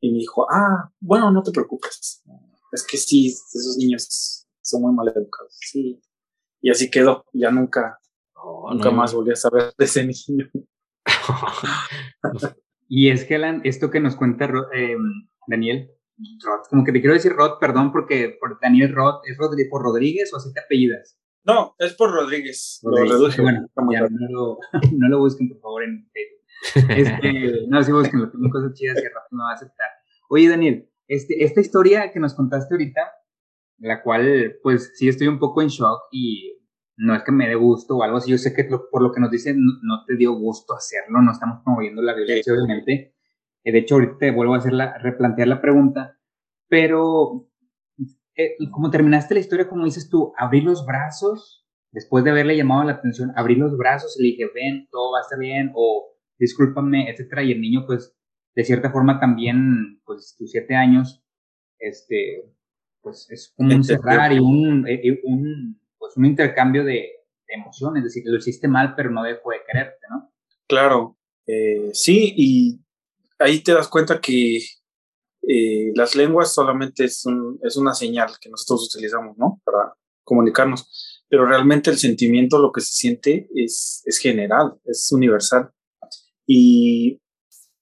Y 0.00 0.12
me 0.12 0.18
dijo, 0.18 0.46
ah, 0.50 0.90
bueno, 1.00 1.30
no 1.30 1.42
te 1.42 1.50
preocupes. 1.50 2.22
Es 2.72 2.86
que 2.86 2.96
sí, 2.98 3.28
esos 3.28 3.76
niños 3.78 4.46
son 4.60 4.82
muy 4.82 4.92
mal 4.92 5.08
educados. 5.08 5.56
Sí. 5.60 6.00
Y 6.60 6.70
así 6.70 6.90
quedó. 6.90 7.24
Ya 7.32 7.50
nunca, 7.50 7.98
Oh, 8.46 8.70
nunca 8.70 8.90
no. 8.90 8.96
más 8.96 9.14
volví 9.14 9.32
a 9.32 9.36
saber 9.36 9.72
de 9.76 9.84
ese 9.84 10.04
niño. 10.04 10.50
Y 12.88 13.10
es 13.10 13.24
que 13.24 13.36
Alan, 13.36 13.62
esto 13.64 13.90
que 13.90 13.98
nos 13.98 14.14
cuenta 14.14 14.44
eh, 14.74 14.96
Daniel, 15.48 15.90
Roth, 16.44 16.68
como 16.68 16.84
que 16.84 16.92
te 16.92 17.00
quiero 17.00 17.14
decir 17.14 17.32
Rod, 17.32 17.58
perdón, 17.58 17.92
porque 17.92 18.36
por 18.38 18.60
Daniel 18.60 18.94
Roth, 18.94 19.22
¿es 19.26 19.38
Rodri- 19.38 19.68
por 19.70 19.82
Rodríguez 19.82 20.32
o 20.32 20.36
así 20.36 20.52
te 20.52 20.60
apellidas? 20.60 21.18
No, 21.44 21.74
es 21.78 21.94
por 21.94 22.12
Rodríguez. 22.12 22.80
Lo. 22.82 22.90
Bueno, 23.42 23.66
ya 23.92 24.00
no 24.02 24.28
lo, 24.30 24.58
no 24.98 25.08
lo 25.08 25.18
busquen, 25.18 25.48
por 25.48 25.60
favor, 25.60 25.82
en 25.82 26.08
Facebook. 26.12 26.90
Este, 26.90 27.52
no, 27.68 27.82
sí 27.82 27.90
busquen, 27.90 28.30
tienen 28.30 28.50
cosas 28.50 28.74
chidas 28.74 28.96
que 29.00 29.08
Rafa 29.08 29.28
no 29.30 29.44
va 29.44 29.50
a 29.50 29.54
aceptar. 29.54 29.88
Oye, 30.28 30.48
Daniel, 30.48 30.88
este, 31.08 31.42
esta 31.42 31.60
historia 31.60 32.12
que 32.12 32.20
nos 32.20 32.34
contaste 32.34 32.74
ahorita, 32.74 33.00
la 33.78 34.02
cual, 34.02 34.56
pues 34.62 34.92
sí 34.94 35.08
estoy 35.08 35.26
un 35.26 35.38
poco 35.38 35.62
en 35.62 35.68
shock 35.68 36.02
y 36.12 36.53
no 36.96 37.14
es 37.14 37.22
que 37.24 37.32
me 37.32 37.48
dé 37.48 37.54
gusto 37.56 37.96
o 37.96 38.02
algo 38.02 38.18
así, 38.18 38.30
yo 38.30 38.38
sé 38.38 38.54
que 38.54 38.64
lo- 38.70 38.88
por 38.90 39.02
lo 39.02 39.12
que 39.12 39.20
nos 39.20 39.30
dicen 39.30 39.56
no, 39.58 39.72
no 39.82 40.04
te 40.06 40.16
dio 40.16 40.32
gusto 40.34 40.74
hacerlo, 40.74 41.20
no 41.22 41.32
estamos 41.32 41.60
promoviendo 41.64 42.02
la 42.02 42.14
violencia, 42.14 42.52
obviamente. 42.52 43.14
Eh, 43.64 43.72
De 43.72 43.78
hecho, 43.78 43.94
ahorita 43.96 44.16
te 44.18 44.30
vuelvo 44.30 44.54
a 44.54 44.58
hacer 44.58 44.72
la, 44.72 44.98
replantear 44.98 45.48
la 45.48 45.60
pregunta, 45.60 46.18
pero 46.68 47.48
eh, 48.36 48.56
como 48.70 48.90
terminaste 48.90 49.34
la 49.34 49.40
historia, 49.40 49.68
como 49.68 49.84
dices 49.84 50.08
tú, 50.08 50.32
abrir 50.36 50.64
los 50.64 50.84
brazos, 50.86 51.66
después 51.92 52.24
de 52.24 52.30
haberle 52.30 52.56
llamado 52.56 52.84
la 52.84 52.92
atención, 52.92 53.32
abrir 53.36 53.58
los 53.58 53.76
brazos 53.76 54.18
y 54.18 54.22
le 54.22 54.28
dije, 54.30 54.44
ven, 54.54 54.88
todo 54.90 55.12
va 55.12 55.18
a 55.18 55.22
estar 55.22 55.38
bien, 55.38 55.70
o 55.74 56.10
discúlpame, 56.38 57.08
etcétera, 57.10 57.42
y 57.44 57.52
el 57.52 57.60
niño, 57.60 57.84
pues, 57.86 58.16
de 58.56 58.64
cierta 58.64 58.90
forma 58.90 59.20
también, 59.20 60.00
pues, 60.04 60.34
tus 60.36 60.50
siete 60.50 60.74
años, 60.74 61.24
este, 61.78 62.52
pues, 63.02 63.28
es 63.30 63.52
como 63.56 63.68
un 63.74 63.84
cerrar 63.84 64.32
y 64.32 64.38
un, 64.40 64.86
eh, 64.88 65.00
eh, 65.04 65.20
un, 65.24 65.80
pues, 66.04 66.18
un 66.18 66.26
intercambio 66.26 66.84
de, 66.84 67.10
emociones, 67.46 68.00
es 68.02 68.04
decir, 68.14 68.22
lo 68.26 68.36
hiciste 68.36 68.66
mal, 68.68 68.94
pero 68.96 69.10
no 69.10 69.22
dejó 69.22 69.50
de 69.50 69.58
quererte, 69.66 70.00
¿no? 70.10 70.32
Claro, 70.66 71.16
eh, 71.46 71.90
sí, 71.92 72.34
y 72.36 72.80
ahí 73.38 73.60
te 73.60 73.72
das 73.72 73.86
cuenta 73.88 74.20
que 74.20 74.56
eh, 75.46 75.92
las 75.94 76.14
lenguas 76.16 76.52
solamente 76.52 77.04
es, 77.04 77.24
un- 77.26 77.58
es 77.62 77.76
una 77.76 77.94
señal 77.94 78.32
que 78.40 78.50
nosotros 78.50 78.92
utilizamos, 78.92 79.38
¿no? 79.38 79.60
Para 79.64 79.94
comunicarnos, 80.24 81.22
pero 81.28 81.46
realmente 81.46 81.90
el 81.90 81.98
sentimiento, 81.98 82.58
lo 82.58 82.72
que 82.72 82.80
se 82.80 82.92
siente 82.92 83.48
es, 83.54 84.02
es 84.04 84.18
general, 84.18 84.74
es 84.84 85.10
universal. 85.12 85.70
Y 86.46 87.20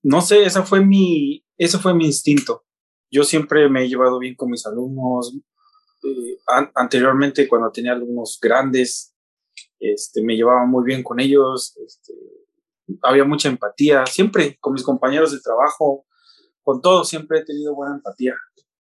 no 0.02 0.20
sé, 0.20 0.44
esa 0.44 0.64
fue 0.64 0.84
mi, 0.84 1.44
ese 1.56 1.78
fue 1.78 1.94
mi 1.94 2.04
instinto. 2.06 2.64
Yo 3.10 3.24
siempre 3.24 3.68
me 3.68 3.84
he 3.84 3.88
llevado 3.88 4.18
bien 4.18 4.34
con 4.34 4.50
mis 4.50 4.66
alumnos. 4.66 5.34
Eh, 6.04 6.38
anteriormente, 6.74 7.48
cuando 7.48 7.70
tenía 7.70 7.92
alumnos 7.92 8.38
grandes, 8.40 9.14
este, 9.78 10.22
me 10.22 10.36
llevaba 10.36 10.66
muy 10.66 10.84
bien 10.84 11.02
con 11.02 11.20
ellos. 11.20 11.76
Este, 11.84 12.14
había 13.02 13.24
mucha 13.24 13.48
empatía. 13.48 14.06
Siempre 14.06 14.58
con 14.60 14.72
mis 14.72 14.82
compañeros 14.82 15.32
de 15.32 15.40
trabajo, 15.40 16.06
con 16.62 16.80
todos, 16.80 17.08
siempre 17.08 17.40
he 17.40 17.44
tenido 17.44 17.74
buena 17.74 17.94
empatía. 17.94 18.34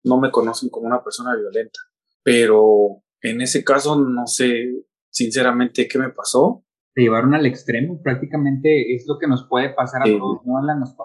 No 0.04 0.20
me 0.20 0.32
conocen 0.32 0.70
como 0.70 0.88
una 0.88 1.04
persona 1.04 1.36
violenta. 1.36 1.80
Pero 2.24 3.04
en 3.22 3.42
ese 3.42 3.64
caso, 3.64 4.00
no 4.00 4.28
sé 4.28 4.86
sinceramente 5.10 5.88
qué 5.88 5.98
me 6.00 6.10
pasó 6.10 6.64
te 6.94 7.02
llevaron 7.02 7.34
al 7.34 7.46
extremo, 7.46 8.02
prácticamente 8.02 8.94
es 8.94 9.06
lo 9.08 9.18
que 9.18 9.28
nos 9.28 9.48
puede 9.48 9.70
pasar 9.70 10.02
a 10.02 10.06
todos, 10.06 10.46
¿no, 10.46 10.58
Alan? 10.58 10.80
Nos, 10.80 10.96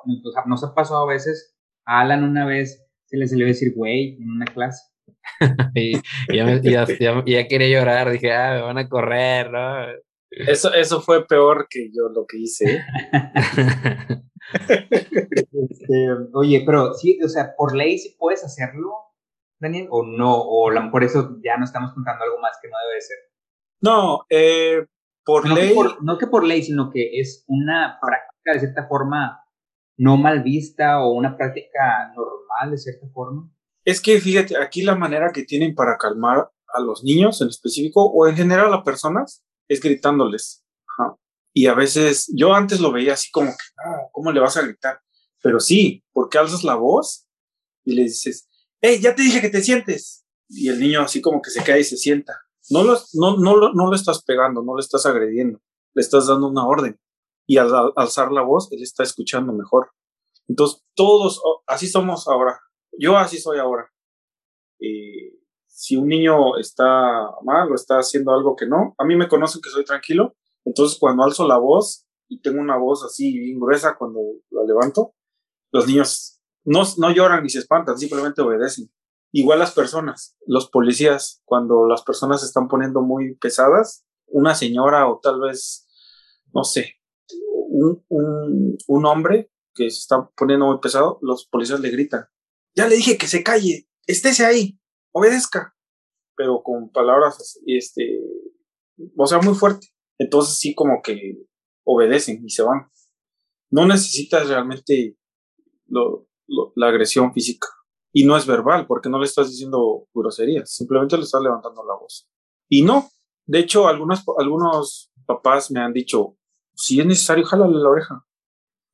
nos, 0.47 0.64
ha 0.64 0.74
pasado 0.74 1.09
a 1.09 1.12
veces, 1.12 1.56
a 1.84 2.01
Alan 2.01 2.24
una 2.24 2.44
vez 2.44 2.84
se 3.05 3.16
le 3.16 3.28
salió 3.28 3.47
decir 3.47 3.72
güey 3.74 4.16
en 4.20 4.30
una 4.30 4.47
clase. 4.47 4.82
y 5.74 5.94
ya, 6.32 6.60
ya, 6.62 6.86
ya, 7.24 7.48
quería 7.48 7.78
llorar, 7.78 8.10
dije, 8.10 8.32
ah, 8.32 8.54
me 8.54 8.62
van 8.62 8.78
a 8.78 8.88
correr, 8.88 9.50
¿no? 9.50 9.86
Eso, 10.30 10.72
eso 10.74 11.00
fue 11.00 11.26
peor 11.26 11.66
que 11.68 11.90
yo 11.92 12.08
lo 12.08 12.26
que 12.26 12.38
hice. 12.38 12.82
Este, 14.48 16.08
oye, 16.34 16.62
pero 16.64 16.94
sí, 16.94 17.18
o 17.20 17.28
sea, 17.28 17.56
por 17.56 17.74
ley 17.74 17.98
sí 17.98 18.14
puedes 18.16 18.44
hacerlo, 18.44 18.92
Daniel, 19.58 19.88
o 19.90 20.04
no, 20.04 20.36
o 20.36 20.70
por 20.90 21.02
eso 21.02 21.38
ya 21.42 21.56
no 21.56 21.64
estamos 21.64 21.92
contando 21.92 22.22
algo 22.24 22.38
más 22.38 22.56
que 22.62 22.68
no 22.68 22.76
debe 22.88 23.00
ser. 23.00 23.16
No, 23.80 24.24
eh, 24.30 24.86
por 25.24 25.48
no 25.48 25.54
ley. 25.54 25.70
Que 25.70 25.74
por, 25.74 26.04
no 26.04 26.18
que 26.18 26.26
por 26.26 26.44
ley, 26.44 26.62
sino 26.62 26.90
que 26.90 27.18
es 27.18 27.44
una 27.48 27.98
práctica 28.00 28.52
de 28.52 28.60
cierta 28.60 28.86
forma 28.86 29.42
no 29.98 30.16
mal 30.16 30.42
vista 30.42 31.02
o 31.02 31.12
una 31.12 31.36
práctica 31.36 32.12
normal 32.14 32.70
de 32.70 32.78
cierta 32.78 33.06
forma. 33.08 33.50
Es 33.86 34.00
que 34.00 34.20
fíjate, 34.20 34.60
aquí 34.60 34.82
la 34.82 34.96
manera 34.96 35.30
que 35.32 35.44
tienen 35.44 35.76
para 35.76 35.96
calmar 35.96 36.50
a 36.74 36.80
los 36.80 37.04
niños 37.04 37.40
en 37.40 37.48
específico 37.48 38.04
o 38.04 38.26
en 38.26 38.36
general 38.36 38.74
a 38.74 38.82
personas 38.82 39.44
es 39.68 39.80
gritándoles. 39.80 40.64
Y 41.54 41.68
a 41.68 41.74
veces 41.74 42.30
yo 42.34 42.52
antes 42.52 42.80
lo 42.80 42.92
veía 42.92 43.14
así 43.14 43.30
como 43.30 43.50
que, 43.50 43.64
ah, 43.78 44.08
¿cómo 44.12 44.30
le 44.30 44.40
vas 44.40 44.58
a 44.58 44.62
gritar? 44.62 45.00
Pero 45.40 45.58
sí, 45.58 46.04
porque 46.12 46.36
alzas 46.36 46.64
la 46.64 46.74
voz 46.74 47.26
y 47.84 47.94
le 47.94 48.02
dices, 48.02 48.48
hey, 48.82 48.98
ya 49.00 49.14
te 49.14 49.22
dije 49.22 49.40
que 49.40 49.48
te 49.48 49.62
sientes. 49.62 50.26
Y 50.48 50.68
el 50.68 50.80
niño 50.80 51.00
así 51.00 51.22
como 51.22 51.40
que 51.40 51.50
se 51.50 51.62
cae 51.62 51.80
y 51.80 51.84
se 51.84 51.96
sienta. 51.96 52.38
No 52.68 52.82
lo, 52.82 52.98
no, 53.14 53.38
no, 53.38 53.72
no 53.72 53.90
le 53.90 53.96
estás 53.96 54.22
pegando, 54.24 54.62
no 54.62 54.76
le 54.76 54.80
estás 54.80 55.06
agrediendo, 55.06 55.62
le 55.94 56.02
estás 56.02 56.26
dando 56.26 56.48
una 56.48 56.66
orden. 56.66 57.00
Y 57.46 57.56
al, 57.58 57.70
alzar 57.94 58.32
la 58.32 58.42
voz, 58.42 58.70
él 58.72 58.82
está 58.82 59.04
escuchando 59.04 59.52
mejor. 59.52 59.92
Entonces, 60.48 60.82
todos, 60.94 61.40
así 61.66 61.86
somos 61.86 62.26
ahora. 62.28 62.60
Yo 62.98 63.16
así 63.16 63.39
soy 63.39 63.59
ahora. 63.59 63.90
Eh, 64.81 65.39
si 65.66 65.97
un 65.97 66.09
niño 66.09 66.56
está 66.59 67.31
mal 67.44 67.70
o 67.70 67.74
está 67.74 67.98
haciendo 67.98 68.32
algo 68.32 68.56
que 68.56 68.66
no, 68.66 68.94
a 68.98 69.05
mí 69.05 69.14
me 69.16 69.28
conocen 69.28 69.60
que 69.60 69.70
soy 69.70 69.85
tranquilo. 69.85 70.35
Entonces, 70.64 70.98
cuando 70.98 71.23
alzo 71.23 71.47
la 71.47 71.59
voz 71.59 72.06
y 72.28 72.40
tengo 72.40 72.60
una 72.60 72.77
voz 72.77 73.05
así 73.05 73.39
bien 73.39 73.60
gruesa 73.60 73.97
cuando 73.97 74.20
la 74.51 74.64
levanto, 74.64 75.14
los 75.73 75.86
niños 75.86 76.40
no, 76.64 76.82
no 76.98 77.10
lloran 77.12 77.43
ni 77.43 77.51
se 77.51 77.60
espantan, 77.60 77.98
simplemente 77.98 78.43
obedecen. 78.43 78.90
Igual 79.32 79.59
las 79.59 79.73
personas, 79.73 80.36
los 80.47 80.70
policías, 80.70 81.43
cuando 81.44 81.86
las 81.86 82.02
personas 82.02 82.40
se 82.40 82.47
están 82.47 82.68
poniendo 82.68 83.02
muy 83.02 83.35
pesadas, 83.36 84.05
una 84.27 84.55
señora 84.55 85.09
o 85.09 85.20
tal 85.23 85.40
vez, 85.40 85.86
no 86.52 86.64
sé, 86.64 86.94
un, 87.68 88.02
un, 88.09 89.06
hombre 89.06 89.51
que 89.74 89.90
se 89.90 89.98
está 89.98 90.31
poniendo 90.36 90.66
muy 90.66 90.78
pesado, 90.78 91.18
los 91.20 91.47
policías 91.47 91.81
le 91.81 91.90
gritan, 91.90 92.27
ya 92.77 92.86
le 92.86 92.97
dije 92.97 93.19
que 93.19 93.27
se 93.27 93.43
calle, 93.43 93.89
estése 94.07 94.44
ahí, 94.44 94.78
obedezca, 95.12 95.74
pero 96.36 96.62
con 96.62 96.90
palabras, 96.90 97.59
este, 97.66 98.20
o 99.16 99.27
sea, 99.27 99.39
muy 99.39 99.55
fuerte. 99.55 99.89
Entonces 100.19 100.59
sí 100.59 100.74
como 100.74 101.01
que 101.03 101.39
obedecen 101.85 102.44
y 102.44 102.51
se 102.51 102.62
van. 102.62 102.90
No 103.70 103.86
necesitas 103.86 104.48
realmente 104.48 105.16
la 105.89 106.89
agresión 106.89 107.32
física. 107.32 107.69
Y 108.12 108.24
no 108.24 108.36
es 108.36 108.47
verbal, 108.47 108.86
porque 108.86 109.11
no 109.11 109.19
le 109.19 109.27
estás 109.27 109.51
diciendo 109.51 110.09
groserías, 110.15 110.74
simplemente 110.74 111.19
le 111.19 111.24
estás 111.24 111.43
levantando 111.43 111.85
la 111.85 111.94
voz. 111.94 112.27
Y 112.69 112.82
no, 112.82 113.11
de 113.44 113.59
hecho, 113.59 113.89
algunos, 113.89 114.24
algunos 114.39 115.12
papás 115.27 115.70
me 115.70 115.81
han 115.81 115.93
dicho, 115.93 116.39
si 116.74 116.98
es 116.98 117.05
necesario, 117.05 117.44
jálale 117.44 117.77
la 117.78 117.90
oreja, 117.90 118.27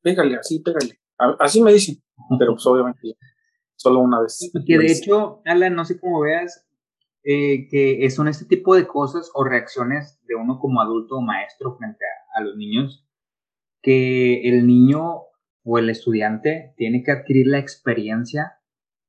pégale, 0.01 0.35
así, 0.35 0.59
pégale. 0.59 0.99
así 1.39 1.61
me 1.61 1.71
dicen, 1.71 2.03
pero 2.37 2.53
pues 2.53 2.65
obviamente 2.65 3.15
solo 3.83 3.99
una 3.99 4.21
vez. 4.21 4.51
Que 4.65 4.77
de 4.77 4.91
hecho, 4.91 5.41
Alan, 5.45 5.75
no 5.75 5.85
sé 5.85 5.99
cómo 5.99 6.21
veas, 6.21 6.65
eh, 7.23 7.67
que 7.69 8.09
son 8.09 8.27
este 8.27 8.45
tipo 8.45 8.75
de 8.75 8.87
cosas 8.87 9.29
o 9.33 9.43
reacciones 9.43 10.19
de 10.25 10.35
uno 10.35 10.59
como 10.59 10.81
adulto 10.81 11.17
o 11.17 11.21
maestro 11.21 11.75
frente 11.77 12.03
a 12.35 12.41
los 12.41 12.55
niños, 12.55 13.05
que 13.81 14.47
el 14.47 14.65
niño 14.65 15.23
o 15.63 15.77
el 15.77 15.89
estudiante 15.89 16.73
tiene 16.77 17.03
que 17.03 17.11
adquirir 17.11 17.47
la 17.47 17.59
experiencia 17.59 18.59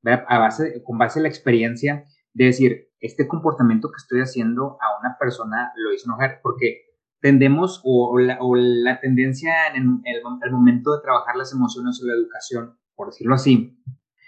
a 0.05 0.39
base, 0.39 0.83
con 0.83 0.99
base 0.99 1.19
en 1.19 1.23
la 1.23 1.29
experiencia 1.29 2.05
de 2.35 2.45
decir, 2.47 2.89
este 3.01 3.29
comportamiento 3.29 3.89
que 3.89 3.99
estoy 3.99 4.21
haciendo 4.21 4.79
a 4.81 5.01
una 5.01 5.17
persona 5.19 5.73
lo 5.77 5.93
hizo 5.93 6.07
enojar, 6.07 6.41
porque 6.43 6.85
tendemos 7.21 7.81
o, 7.85 8.19
la, 8.19 9.01
tendencia 9.01 9.69
en 9.75 10.03
el, 10.05 10.53
momento 10.53 10.95
de 10.95 11.03
trabajar 11.03 11.37
las 11.37 11.53
emociones 11.53 12.01
o 12.03 12.07
la 12.07 12.15
educación, 12.15 12.79
por 12.95 13.09
decirlo 13.09 13.35
así, 13.35 13.79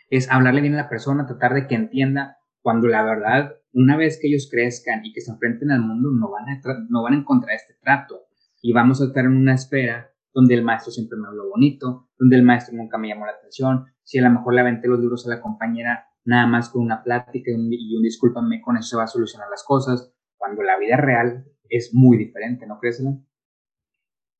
es 0.09 0.31
hablarle 0.31 0.61
bien 0.61 0.75
a 0.75 0.79
la 0.79 0.89
persona, 0.89 1.27
tratar 1.27 1.55
de 1.55 1.67
que 1.67 1.75
entienda, 1.75 2.39
cuando 2.61 2.89
la 2.89 3.05
verdad, 3.05 3.57
una 3.73 3.97
vez 3.97 4.19
que 4.21 4.29
ellos 4.29 4.49
crezcan 4.51 5.05
y 5.05 5.13
que 5.13 5.21
se 5.21 5.31
enfrenten 5.31 5.71
al 5.71 5.81
mundo, 5.81 6.11
no 6.13 6.31
van 6.31 6.49
a, 6.49 6.61
no 6.89 7.03
van 7.03 7.15
a 7.15 7.19
encontrar 7.19 7.55
este 7.55 7.75
trato. 7.81 8.27
Y 8.61 8.73
vamos 8.73 9.01
a 9.01 9.07
estar 9.07 9.25
en 9.25 9.37
una 9.37 9.55
espera 9.55 10.11
donde 10.33 10.55
el 10.55 10.63
maestro 10.63 10.93
siempre 10.93 11.19
me 11.19 11.29
habló 11.29 11.49
bonito, 11.49 12.11
donde 12.19 12.37
el 12.37 12.43
maestro 12.43 12.77
nunca 12.77 12.99
me 12.99 13.09
llamó 13.09 13.27
la 13.27 13.33
atención, 13.33 13.87
si 14.03 14.19
a 14.19 14.23
lo 14.23 14.31
mejor 14.31 14.55
le 14.55 14.61
aventé 14.61 14.89
los 14.89 15.01
libros 15.01 15.27
a 15.27 15.31
la 15.31 15.41
compañera 15.41 16.07
nada 16.25 16.47
más 16.47 16.69
con 16.69 16.83
una 16.83 17.03
plática 17.03 17.51
y 17.51 17.55
un, 17.55 17.73
y 17.73 17.97
un 17.97 18.03
discúlpame, 18.03 18.61
con 18.61 18.77
eso 18.77 18.91
se 18.91 18.97
va 18.97 19.05
a 19.05 19.09
solucionar 19.09 19.49
las 19.49 19.65
cosas, 19.65 20.13
cuando 20.37 20.63
la 20.63 20.79
vida 20.79 20.97
real 20.97 21.47
es 21.69 21.95
muy 21.95 22.19
diferente, 22.19 22.67
¿no 22.67 22.79
crees, 22.79 23.03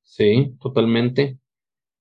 Sí, 0.01 0.57
totalmente. 0.61 1.39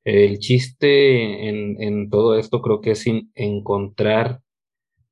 El 0.07 0.39
chiste 0.39 1.49
en, 1.49 2.11
todo 2.11 2.39
esto 2.39 2.63
creo 2.63 2.81
que 2.81 2.93
es 2.93 3.05
encontrar 3.35 4.41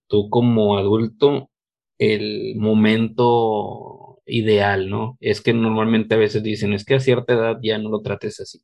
tú 0.08 0.30
como 0.30 0.78
adulto 0.78 1.50
el 1.98 2.56
momento 2.56 4.20
ideal, 4.26 4.90
¿no? 4.90 5.18
Es 5.20 5.42
que 5.42 5.52
normalmente 5.54 6.14
a 6.14 6.18
veces 6.18 6.42
dicen, 6.42 6.72
es 6.72 6.84
que 6.84 6.94
a 6.94 7.00
cierta 7.00 7.34
edad 7.34 7.58
ya 7.62 7.78
no 7.78 7.90
lo 7.90 8.02
trates 8.02 8.40
así 8.40 8.62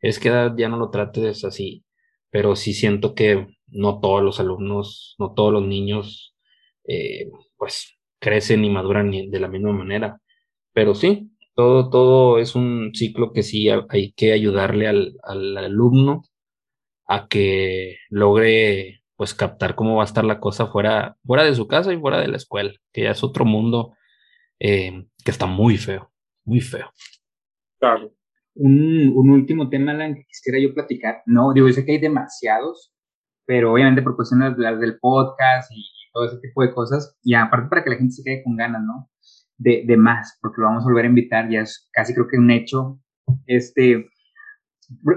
es 0.00 0.18
que 0.18 0.28
ya 0.56 0.68
no 0.68 0.76
lo 0.76 0.90
trates 0.90 1.44
así, 1.44 1.84
pero 2.30 2.56
sí 2.56 2.72
siento 2.74 3.14
que 3.14 3.46
no 3.66 4.00
todos 4.00 4.22
los 4.22 4.40
alumnos, 4.40 5.16
no 5.18 5.34
todos 5.34 5.52
los 5.52 5.66
niños, 5.66 6.36
eh, 6.86 7.30
pues 7.56 7.98
crecen 8.20 8.64
y 8.64 8.70
maduran 8.70 9.10
de 9.10 9.40
la 9.40 9.48
misma 9.48 9.72
manera. 9.72 10.20
Pero 10.72 10.94
sí, 10.94 11.30
todo, 11.58 11.90
todo 11.90 12.38
es 12.38 12.54
un 12.54 12.92
ciclo 12.94 13.32
que 13.32 13.42
sí 13.42 13.68
hay 13.68 14.12
que 14.12 14.32
ayudarle 14.32 14.86
al, 14.86 15.18
alumno 15.56 16.22
a 17.08 17.26
que 17.26 17.96
logre 18.10 19.02
pues 19.16 19.34
captar 19.34 19.74
cómo 19.74 19.96
va 19.96 20.02
a 20.02 20.06
estar 20.06 20.24
la 20.24 20.38
cosa 20.38 20.68
fuera, 20.68 21.16
fuera 21.26 21.42
de 21.42 21.56
su 21.56 21.66
casa 21.66 21.92
y 21.92 21.98
fuera 21.98 22.20
de 22.20 22.28
la 22.28 22.36
escuela, 22.36 22.72
que 22.92 23.02
ya 23.02 23.10
es 23.10 23.24
otro 23.24 23.44
mundo 23.44 23.94
eh, 24.60 25.08
que 25.24 25.30
está 25.32 25.46
muy 25.46 25.76
feo, 25.76 26.12
muy 26.44 26.60
feo. 26.60 26.92
Claro 27.80 28.12
un, 28.58 29.12
un, 29.14 29.30
último 29.30 29.68
tema, 29.68 29.92
Alan, 29.92 30.14
que 30.14 30.24
quisiera 30.24 30.58
yo 30.58 30.74
platicar. 30.74 31.22
No, 31.26 31.52
digo, 31.52 31.68
yo 31.68 31.72
sé 31.72 31.84
que 31.84 31.92
hay 31.92 31.98
demasiados, 31.98 32.92
pero 33.46 33.72
obviamente 33.72 34.02
por 34.02 34.16
cuestiones 34.16 34.58
las 34.58 34.80
del 34.80 34.98
podcast 34.98 35.70
y, 35.72 35.84
todo 36.10 36.24
ese 36.24 36.38
tipo 36.38 36.62
de 36.62 36.72
cosas, 36.72 37.16
y 37.22 37.34
aparte 37.34 37.68
para 37.68 37.84
que 37.84 37.90
la 37.90 37.96
gente 37.96 38.14
se 38.14 38.24
quede 38.24 38.42
con 38.42 38.56
ganas, 38.56 38.82
¿no? 38.82 39.10
De, 39.58 39.82
de, 39.86 39.96
más, 39.96 40.38
porque 40.40 40.60
lo 40.60 40.68
vamos 40.68 40.84
a 40.84 40.88
volver 40.88 41.04
a 41.04 41.08
invitar, 41.08 41.50
ya 41.50 41.62
es 41.62 41.88
casi 41.92 42.14
creo 42.14 42.28
que 42.28 42.38
un 42.38 42.50
hecho. 42.50 43.00
Este, 43.46 44.08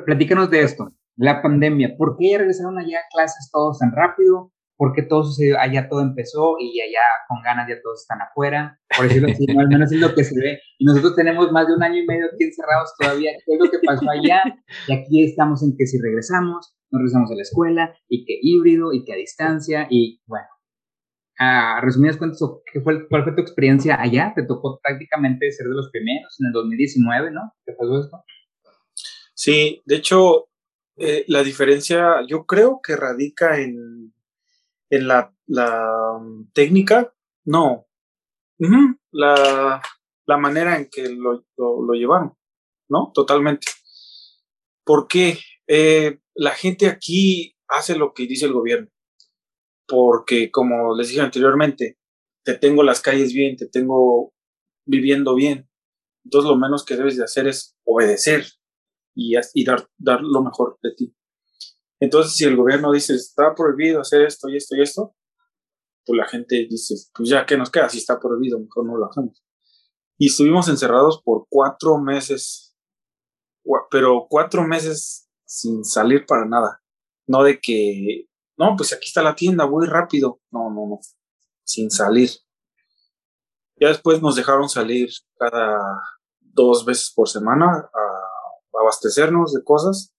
platícanos 0.06 0.50
de 0.50 0.62
esto, 0.62 0.92
la 1.16 1.42
pandemia, 1.42 1.96
¿por 1.96 2.18
qué 2.18 2.38
regresaron 2.38 2.80
allá 2.80 2.98
a 2.98 3.14
clases 3.14 3.50
todos 3.52 3.78
tan 3.80 3.92
rápido? 3.92 4.52
porque 4.82 5.04
todo 5.04 5.24
sucedió, 5.24 5.60
allá 5.60 5.88
todo 5.88 6.02
empezó 6.02 6.56
y 6.60 6.82
allá 6.82 7.06
con 7.30 7.38
ganas 7.44 7.70
ya 7.70 7.80
todos 7.84 8.02
están 8.02 8.18
afuera, 8.20 8.80
por 8.98 9.08
decirlo 9.08 9.30
así, 9.30 9.46
al 9.56 9.68
menos 9.68 9.92
es 9.92 10.00
lo 10.00 10.16
que 10.16 10.24
se 10.24 10.34
ve. 10.34 10.58
Y 10.80 10.86
nosotros 10.86 11.16
tenemos 11.16 11.52
más 11.52 11.68
de 11.68 11.76
un 11.76 11.84
año 11.84 12.02
y 12.02 12.08
medio 12.08 12.26
aquí 12.26 12.46
encerrados 12.46 12.92
todavía, 12.98 13.30
¿qué 13.46 13.54
es 13.54 13.60
lo 13.60 13.70
que 13.70 13.78
pasó 13.86 14.10
allá? 14.10 14.42
Y 14.88 14.94
aquí 14.94 15.24
estamos 15.24 15.62
en 15.62 15.76
que 15.78 15.86
si 15.86 16.02
regresamos, 16.02 16.76
nos 16.90 17.00
regresamos 17.00 17.30
a 17.30 17.36
la 17.36 17.44
escuela, 17.44 17.94
y 18.10 18.26
que 18.26 18.40
híbrido, 18.42 18.92
y 18.92 19.06
que 19.06 19.14
a 19.14 19.18
distancia, 19.18 19.86
y 19.88 20.20
bueno, 20.26 20.48
a 21.44 21.82
resumidas 21.82 22.18
cuentas, 22.18 22.40
¿qué 22.72 22.82
fue, 22.82 23.08
¿cuál 23.08 23.24
fue 23.24 23.34
tu 23.34 23.42
experiencia 23.42 24.00
allá? 24.00 24.32
¿Te 24.36 24.44
tocó 24.44 24.80
prácticamente 24.80 25.52
ser 25.52 25.66
de 25.66 25.74
los 25.74 25.90
primeros 25.90 26.40
en 26.40 26.46
el 26.46 26.54
2019, 26.54 27.32
¿no? 27.32 27.56
¿Qué 27.66 27.74
pasó 27.74 28.00
esto? 28.00 28.24
Sí, 29.34 29.82
de 29.86 29.96
hecho, 29.96 30.50
eh, 30.98 31.26
la 31.28 31.42
diferencia 31.42 32.18
yo 32.28 32.46
creo 32.46 32.80
que 32.84 32.96
radica 32.96 33.60
en, 33.60 34.14
en 34.92 35.08
la, 35.08 35.34
la 35.48 36.16
um, 36.16 36.48
técnica, 36.54 37.12
no, 37.46 37.88
la, 39.12 39.82
la, 40.28 40.38
manera 40.38 40.78
en 40.78 40.90
que 40.92 41.10
lo, 41.10 41.44
lo, 41.58 41.94
llevaron, 41.94 42.38
¿no? 42.88 43.12
Totalmente. 43.16 43.66
Porque 44.84 45.40
eh, 45.66 46.20
la 46.36 46.52
gente 46.52 46.86
aquí 46.86 47.58
hace 47.68 47.96
lo 47.96 48.14
que 48.14 48.28
dice 48.28 48.46
el 48.46 48.54
gobierno 48.54 48.92
porque 49.92 50.50
como 50.52 50.96
les 50.96 51.10
dije 51.10 51.20
anteriormente, 51.20 52.00
te 52.46 52.54
tengo 52.54 52.82
las 52.82 53.02
calles 53.02 53.34
bien, 53.34 53.58
te 53.58 53.68
tengo 53.68 54.34
viviendo 54.86 55.36
bien. 55.36 55.70
Entonces 56.24 56.50
lo 56.50 56.56
menos 56.56 56.86
que 56.86 56.96
debes 56.96 57.18
de 57.18 57.26
hacer 57.26 57.46
es 57.46 57.76
obedecer 57.84 58.46
y, 59.14 59.34
y 59.54 59.66
dar, 59.66 59.90
dar 59.98 60.22
lo 60.22 60.42
mejor 60.44 60.80
de 60.82 60.94
ti. 60.96 61.14
Entonces 62.00 62.34
si 62.38 62.46
el 62.46 62.56
gobierno 62.56 62.94
dice, 62.94 63.16
está 63.16 63.54
prohibido 63.54 64.00
hacer 64.00 64.22
esto 64.22 64.48
y 64.48 64.56
esto 64.56 64.78
y 64.78 64.82
esto, 64.82 65.14
pues 66.06 66.18
la 66.18 66.26
gente 66.26 66.68
dice, 66.70 66.96
pues 67.14 67.28
ya, 67.28 67.46
¿qué 67.46 67.58
nos 67.58 67.70
queda? 67.70 67.90
Si 67.90 67.98
está 67.98 68.18
prohibido, 68.18 68.60
mejor 68.60 68.86
no 68.86 68.96
lo 68.96 69.08
hacemos. 69.08 69.44
Y 70.18 70.28
estuvimos 70.28 70.70
encerrados 70.70 71.22
por 71.22 71.48
cuatro 71.50 71.98
meses, 71.98 72.78
pero 73.90 74.28
cuatro 74.30 74.66
meses 74.66 75.30
sin 75.46 75.84
salir 75.84 76.26
para 76.26 76.46
nada. 76.46 76.82
No 77.28 77.44
de 77.44 77.60
que 77.60 78.30
no, 78.62 78.76
pues 78.78 78.94
aquí 78.94 79.08
está 79.08 79.24
la 79.24 79.34
tienda, 79.34 79.66
voy 79.66 79.88
rápido. 79.88 80.40
No, 80.52 80.70
no, 80.70 80.88
no, 80.88 81.00
sin 81.64 81.90
salir. 81.90 82.30
Ya 83.80 83.88
después 83.88 84.22
nos 84.22 84.36
dejaron 84.36 84.70
salir 84.70 85.10
cada 85.40 85.80
dos 86.40 86.86
veces 86.86 87.12
por 87.16 87.28
semana 87.28 87.90
a 87.92 88.80
abastecernos 88.80 89.54
de 89.54 89.64
cosas. 89.64 90.14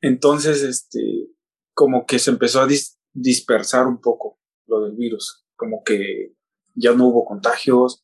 Entonces, 0.00 0.62
este, 0.62 1.28
como 1.74 2.06
que 2.06 2.18
se 2.18 2.30
empezó 2.30 2.62
a 2.62 2.68
dispersar 3.12 3.86
un 3.86 4.00
poco 4.00 4.38
lo 4.66 4.80
del 4.80 4.96
virus, 4.96 5.46
como 5.56 5.82
que 5.84 6.34
ya 6.74 6.94
no 6.94 7.08
hubo 7.08 7.26
contagios, 7.26 8.02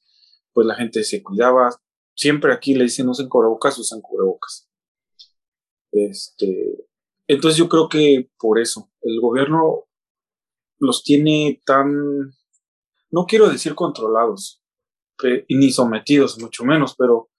pues 0.52 0.66
la 0.66 0.74
gente 0.74 1.04
se 1.04 1.22
cuidaba. 1.22 1.70
Siempre 2.14 2.52
aquí 2.52 2.74
le 2.74 2.84
dicen 2.84 3.09
usen 3.09 3.30
cubrebocas, 3.30 3.78
usan 3.78 4.02
cubrebocas. 4.02 4.68
Este, 5.90 6.86
entonces 7.32 7.59
yo 7.59 7.68
creo 7.68 7.88
que 7.88 8.30
por 8.38 8.59
eso 8.59 8.90
el 9.02 9.20
gobierno 9.20 9.84
los 10.78 11.02
tiene 11.02 11.62
tan, 11.64 12.34
no 13.10 13.26
quiero 13.26 13.48
decir 13.48 13.74
controlados, 13.74 14.62
ni 15.48 15.70
sometidos, 15.70 16.40
mucho 16.40 16.64
menos, 16.64 16.96
pero 16.98 17.30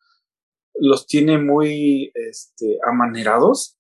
los 0.76 1.06
tiene 1.06 1.38
muy 1.38 2.12
este, 2.16 2.80
amanerados 2.88 3.78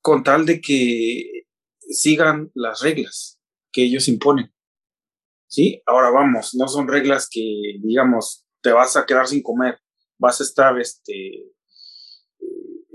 con 0.00 0.22
tal 0.22 0.46
de 0.46 0.60
que 0.60 1.46
sigan 1.80 2.50
las 2.54 2.80
reglas 2.80 3.40
que 3.72 3.84
ellos 3.84 4.08
imponen. 4.08 4.52
¿Sí? 5.46 5.82
Ahora 5.86 6.10
vamos, 6.10 6.54
no 6.54 6.66
son 6.68 6.88
reglas 6.88 7.28
que, 7.30 7.76
digamos, 7.80 8.46
te 8.60 8.72
vas 8.72 8.96
a 8.96 9.06
quedar 9.06 9.28
sin 9.28 9.42
comer, 9.42 9.78
vas 10.18 10.40
a 10.40 10.44
estar 10.44 10.80
este, 10.80 11.52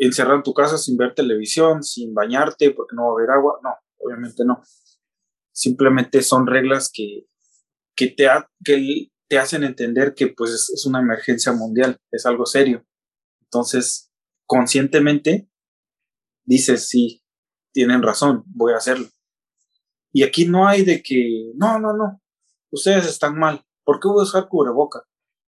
encerrado 0.05 0.37
en 0.37 0.43
tu 0.43 0.53
casa 0.53 0.77
sin 0.77 0.97
ver 0.97 1.13
televisión, 1.13 1.83
sin 1.83 2.13
bañarte 2.13 2.71
porque 2.71 2.95
no 2.95 3.03
va 3.03 3.09
a 3.09 3.13
haber 3.13 3.29
agua. 3.31 3.59
No, 3.63 3.75
obviamente 3.97 4.43
no. 4.45 4.61
Simplemente 5.51 6.21
son 6.21 6.47
reglas 6.47 6.89
que, 6.93 7.25
que, 7.95 8.07
te, 8.07 8.27
que 8.63 9.11
te 9.27 9.37
hacen 9.37 9.63
entender 9.63 10.15
que 10.15 10.27
pues 10.27 10.51
es, 10.73 10.85
una 10.85 10.99
emergencia 10.99 11.51
mundial, 11.51 11.97
es 12.11 12.25
algo 12.25 12.45
serio. 12.45 12.85
Entonces, 13.41 14.11
conscientemente 14.45 15.49
dices, 16.45 16.87
sí, 16.87 17.23
tienen 17.71 18.01
razón, 18.01 18.43
voy 18.47 18.73
a 18.73 18.77
hacerlo. 18.77 19.07
Y 20.11 20.23
aquí 20.23 20.47
no 20.47 20.67
hay 20.67 20.83
de 20.83 21.03
que, 21.03 21.51
no, 21.55 21.79
no, 21.79 21.93
no, 21.93 22.21
ustedes 22.71 23.05
están 23.05 23.37
mal, 23.37 23.63
¿por 23.83 23.99
qué 23.99 24.07
voy 24.07 24.21
a 24.21 24.23
usar 24.23 24.47
cubreboca? 24.47 25.03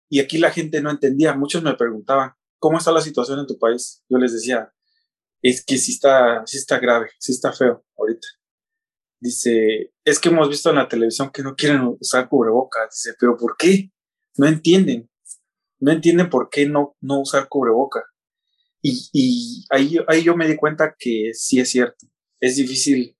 Y 0.07 0.19
aquí 0.19 0.37
la 0.37 0.51
gente 0.51 0.81
no 0.81 0.91
entendía, 0.91 1.35
muchos 1.35 1.63
me 1.63 1.75
preguntaban, 1.75 2.33
¿cómo 2.59 2.77
está 2.77 2.91
la 2.91 3.01
situación 3.01 3.39
en 3.39 3.47
tu 3.47 3.57
país? 3.57 4.03
Yo 4.09 4.17
les 4.17 4.33
decía, 4.33 4.71
es 5.41 5.63
que 5.63 5.77
sí 5.77 5.93
está, 5.93 6.43
sí 6.45 6.57
está 6.57 6.79
grave, 6.79 7.09
sí 7.19 7.31
está 7.31 7.53
feo 7.53 7.85
ahorita. 7.97 8.27
Dice, 9.19 9.93
es 10.03 10.19
que 10.19 10.29
hemos 10.29 10.49
visto 10.49 10.69
en 10.69 10.75
la 10.75 10.87
televisión 10.87 11.31
que 11.31 11.41
no 11.41 11.55
quieren 11.55 11.95
usar 11.99 12.29
cubrebocas. 12.29 12.95
Dice, 12.95 13.15
pero 13.19 13.37
¿por 13.37 13.55
qué? 13.57 13.91
No 14.37 14.47
entienden. 14.47 15.09
No 15.79 15.91
entienden 15.91 16.29
por 16.29 16.49
qué 16.49 16.67
no, 16.67 16.95
no 17.01 17.21
usar 17.21 17.47
cubreboca. 17.47 18.03
Y, 18.81 19.09
y 19.13 19.65
ahí, 19.69 19.97
ahí 20.07 20.23
yo 20.23 20.35
me 20.35 20.47
di 20.47 20.55
cuenta 20.55 20.95
que 20.97 21.31
sí 21.33 21.59
es 21.59 21.69
cierto. 21.69 22.07
Es 22.39 22.55
difícil 22.55 23.17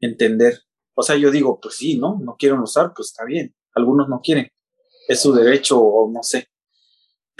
entender. 0.00 0.60
O 0.94 1.02
sea, 1.02 1.16
yo 1.16 1.30
digo, 1.30 1.58
pues 1.60 1.76
sí, 1.76 1.96
¿no? 1.96 2.18
No 2.20 2.36
quieren 2.38 2.58
usar, 2.58 2.92
pues 2.94 3.08
está 3.08 3.24
bien. 3.24 3.54
Algunos 3.74 4.08
no 4.08 4.20
quieren. 4.22 4.48
Es 5.08 5.20
su 5.20 5.32
derecho 5.32 5.80
o 5.80 6.10
no 6.10 6.22
sé. 6.22 6.48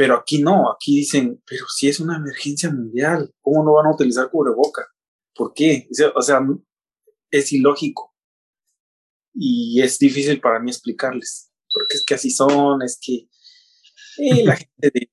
Pero 0.03 0.17
aquí 0.17 0.43
no, 0.43 0.69
aquí 0.69 0.97
dicen, 0.97 1.41
pero 1.47 1.65
si 1.69 1.87
es 1.87 2.01
una 2.01 2.17
emergencia 2.17 2.69
mundial, 2.73 3.33
¿cómo 3.41 3.63
no 3.63 3.75
van 3.75 3.87
a 3.87 3.95
utilizar 3.95 4.29
cubreboca? 4.33 4.85
¿Por 5.33 5.55
qué? 5.55 5.87
O 6.17 6.21
sea, 6.21 6.41
es 7.31 7.53
ilógico. 7.53 8.13
Y 9.33 9.81
es 9.81 10.01
difícil 10.01 10.41
para 10.41 10.59
mí 10.59 10.73
explicarles, 10.73 11.53
porque 11.73 11.99
es 11.99 12.05
que 12.05 12.15
así 12.15 12.31
son, 12.31 12.83
es 12.83 12.99
que 13.01 13.29
la 14.43 14.57
gente 14.57 14.91
de, 14.93 15.11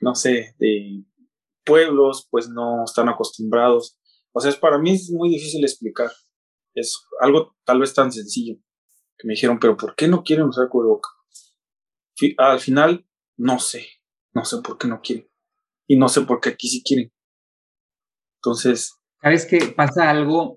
no 0.00 0.16
sé, 0.16 0.56
de 0.58 1.04
pueblos, 1.64 2.26
pues 2.28 2.48
no 2.48 2.82
están 2.82 3.08
acostumbrados. 3.08 3.96
O 4.32 4.40
sea, 4.40 4.50
es, 4.50 4.56
para 4.56 4.76
mí 4.76 4.90
es 4.90 5.08
muy 5.08 5.28
difícil 5.28 5.62
explicar 5.62 6.10
eso. 6.74 6.98
Algo 7.20 7.54
tal 7.62 7.78
vez 7.78 7.94
tan 7.94 8.10
sencillo, 8.10 8.56
que 9.16 9.28
me 9.28 9.34
dijeron, 9.34 9.60
pero 9.60 9.76
¿por 9.76 9.94
qué 9.94 10.08
no 10.08 10.24
quieren 10.24 10.46
usar 10.46 10.68
cubreboca? 10.68 11.10
Al 12.38 12.58
final, 12.58 13.06
no 13.36 13.60
sé, 13.60 13.86
no 14.36 14.44
sé 14.44 14.58
por 14.62 14.76
qué 14.76 14.86
no 14.86 15.00
quieren. 15.00 15.26
Y 15.88 15.96
no 15.96 16.08
sé 16.08 16.20
por 16.22 16.40
qué 16.40 16.50
aquí 16.50 16.68
sí 16.68 16.82
quieren. 16.84 17.10
Entonces. 18.40 18.92
¿Sabes 19.22 19.46
qué? 19.46 19.72
Pasa 19.74 20.10
algo, 20.10 20.56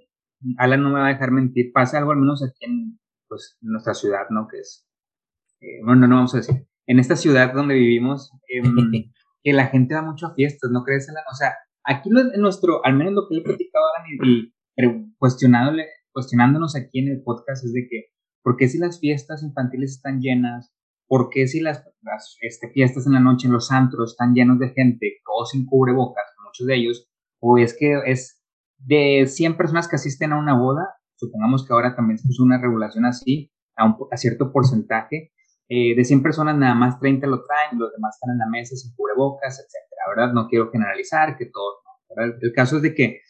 Alan 0.57 0.83
no 0.83 0.89
me 0.89 0.99
va 0.99 1.07
a 1.07 1.13
dejar 1.13 1.31
mentir, 1.31 1.71
pasa 1.73 1.97
algo 1.97 2.11
al 2.11 2.17
menos 2.17 2.43
aquí 2.43 2.65
en, 2.65 2.99
pues, 3.29 3.57
nuestra 3.61 3.93
ciudad, 3.93 4.25
¿no? 4.29 4.47
Que 4.49 4.59
es, 4.59 4.85
eh, 5.61 5.79
bueno, 5.85 6.05
no 6.07 6.15
vamos 6.15 6.35
a 6.35 6.39
decir, 6.39 6.67
en 6.87 6.99
esta 6.99 7.15
ciudad 7.15 7.53
donde 7.53 7.75
vivimos, 7.75 8.31
em, 8.49 8.63
que 9.43 9.53
la 9.53 9.67
gente 9.67 9.95
va 9.95 10.01
mucho 10.01 10.27
a 10.27 10.35
fiestas, 10.35 10.69
¿no 10.71 10.83
crees, 10.83 11.09
Alan? 11.09 11.23
O 11.31 11.35
sea, 11.35 11.55
aquí 11.85 12.09
en 12.09 12.41
nuestro, 12.41 12.85
al 12.85 12.95
menos 12.95 13.13
lo 13.13 13.27
que 13.27 13.35
le 13.35 13.41
he 13.41 13.43
platicado 13.45 13.85
a 13.85 14.01
Alan 14.01 14.07
y, 14.11 14.53
y 14.75 15.15
cuestionándole, 15.17 15.87
cuestionándonos 16.11 16.75
aquí 16.75 16.99
en 16.99 17.07
el 17.07 17.23
podcast 17.23 17.63
es 17.63 17.71
de 17.71 17.87
que, 17.89 18.07
¿por 18.43 18.57
qué 18.57 18.67
si 18.67 18.77
las 18.77 18.99
fiestas 18.99 19.41
infantiles 19.41 19.91
están 19.91 20.19
llenas? 20.19 20.69
¿Por 21.09 21.29
qué 21.31 21.47
si 21.47 21.59
las, 21.59 21.83
este, 22.41 22.69
fiestas 22.69 23.07
en 23.07 23.13
la 23.13 23.19
noche 23.19 23.47
en 23.47 23.53
los 23.53 23.71
antros 23.71 24.11
están 24.11 24.35
llenos 24.35 24.59
de 24.59 24.69
gente, 24.69 25.17
todos 25.25 25.49
sin 25.49 25.65
cubrebocas, 25.65 26.23
muchos 26.45 26.67
de 26.67 26.75
ellos, 26.75 27.09
o 27.39 27.57
es 27.57 27.75
que 27.75 27.99
es 28.05 28.43
de 28.77 29.25
100 29.25 29.57
personas 29.57 29.87
que 29.87 29.95
asisten 29.95 30.33
a 30.33 30.39
una 30.39 30.53
boda, 30.53 30.87
supongamos 31.15 31.65
que 31.65 31.73
ahora 31.73 31.95
también 31.95 32.19
se 32.19 32.27
puso 32.27 32.43
una 32.43 32.61
regulación 32.61 33.05
así, 33.05 33.51
a, 33.75 33.85
un, 33.85 33.95
a 34.11 34.17
cierto 34.17 34.51
porcentaje, 34.53 35.31
eh, 35.67 35.95
de 35.95 36.05
100 36.05 36.21
personas 36.21 36.55
nada 36.55 36.75
más 36.75 36.99
30 36.99 37.25
lo 37.25 37.43
traen, 37.43 37.79
los 37.79 37.91
demás 37.91 38.15
están 38.15 38.35
en 38.35 38.37
la 38.37 38.47
mesa 38.47 38.75
sin 38.75 38.93
cubrebocas, 38.95 39.59
etcétera, 39.59 40.01
¿verdad? 40.15 40.33
No 40.33 40.47
quiero 40.47 40.69
generalizar 40.69 41.37
que 41.37 41.47
todo, 41.47 41.79
El 42.39 42.53
caso 42.53 42.77
es 42.77 42.83
de 42.83 42.93
que 42.93 43.21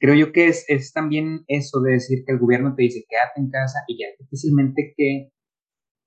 creo 0.00 0.14
yo 0.14 0.32
que 0.32 0.48
es, 0.48 0.64
es 0.68 0.92
también 0.92 1.44
eso 1.46 1.80
de 1.80 1.92
decir 1.92 2.24
que 2.26 2.32
el 2.32 2.40
gobierno 2.40 2.74
te 2.74 2.82
dice 2.82 3.04
quédate 3.08 3.40
en 3.40 3.50
casa 3.50 3.78
y 3.86 3.98
ya 4.00 4.06
difícilmente 4.18 4.94
que 4.96 5.30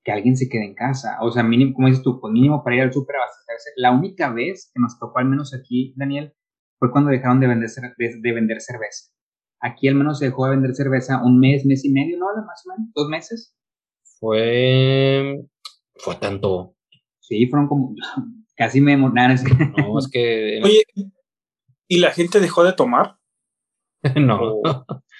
que 0.03 0.11
alguien 0.11 0.35
se 0.35 0.49
quede 0.49 0.65
en 0.65 0.75
casa. 0.75 1.17
O 1.21 1.31
sea, 1.31 1.43
mínimo, 1.43 1.73
como 1.73 1.87
dices 1.87 2.03
tú, 2.03 2.19
pues 2.19 2.31
mínimo 2.31 2.63
para 2.63 2.75
ir 2.75 2.81
al 2.83 2.93
súper 2.93 3.15
a 3.15 3.19
abastecerse. 3.19 3.71
La 3.75 3.91
única 3.91 4.31
vez 4.31 4.71
que 4.73 4.81
nos 4.81 4.97
tocó, 4.99 5.19
al 5.19 5.25
menos 5.25 5.53
aquí, 5.53 5.93
Daniel, 5.95 6.33
fue 6.79 6.91
cuando 6.91 7.11
dejaron 7.11 7.39
de 7.39 7.47
vender, 7.47 7.69
de, 7.69 8.33
vender 8.33 8.61
cerveza. 8.61 9.11
Aquí 9.59 9.87
al 9.87 9.95
menos 9.95 10.19
se 10.19 10.25
dejó 10.25 10.45
de 10.45 10.51
vender 10.51 10.73
cerveza 10.73 11.23
un 11.23 11.39
mes, 11.39 11.65
mes 11.65 11.85
y 11.85 11.91
medio, 11.91 12.17
¿no? 12.17 12.25
Más 12.45 12.63
o 12.65 12.69
menos, 12.69 12.91
dos 12.95 13.07
meses. 13.07 13.55
Fue, 14.19 15.39
fue 15.95 16.15
tanto. 16.15 16.75
Sí, 17.19 17.45
fueron 17.47 17.67
como, 17.67 17.93
casi 18.55 18.81
me 18.81 18.97
No, 18.97 19.99
es 19.99 20.09
que... 20.11 20.61
Oye, 20.63 20.83
¿y 21.87 21.99
la 21.99 22.11
gente 22.11 22.39
dejó 22.39 22.63
de 22.63 22.73
tomar? 22.73 23.17
no. 24.15 24.61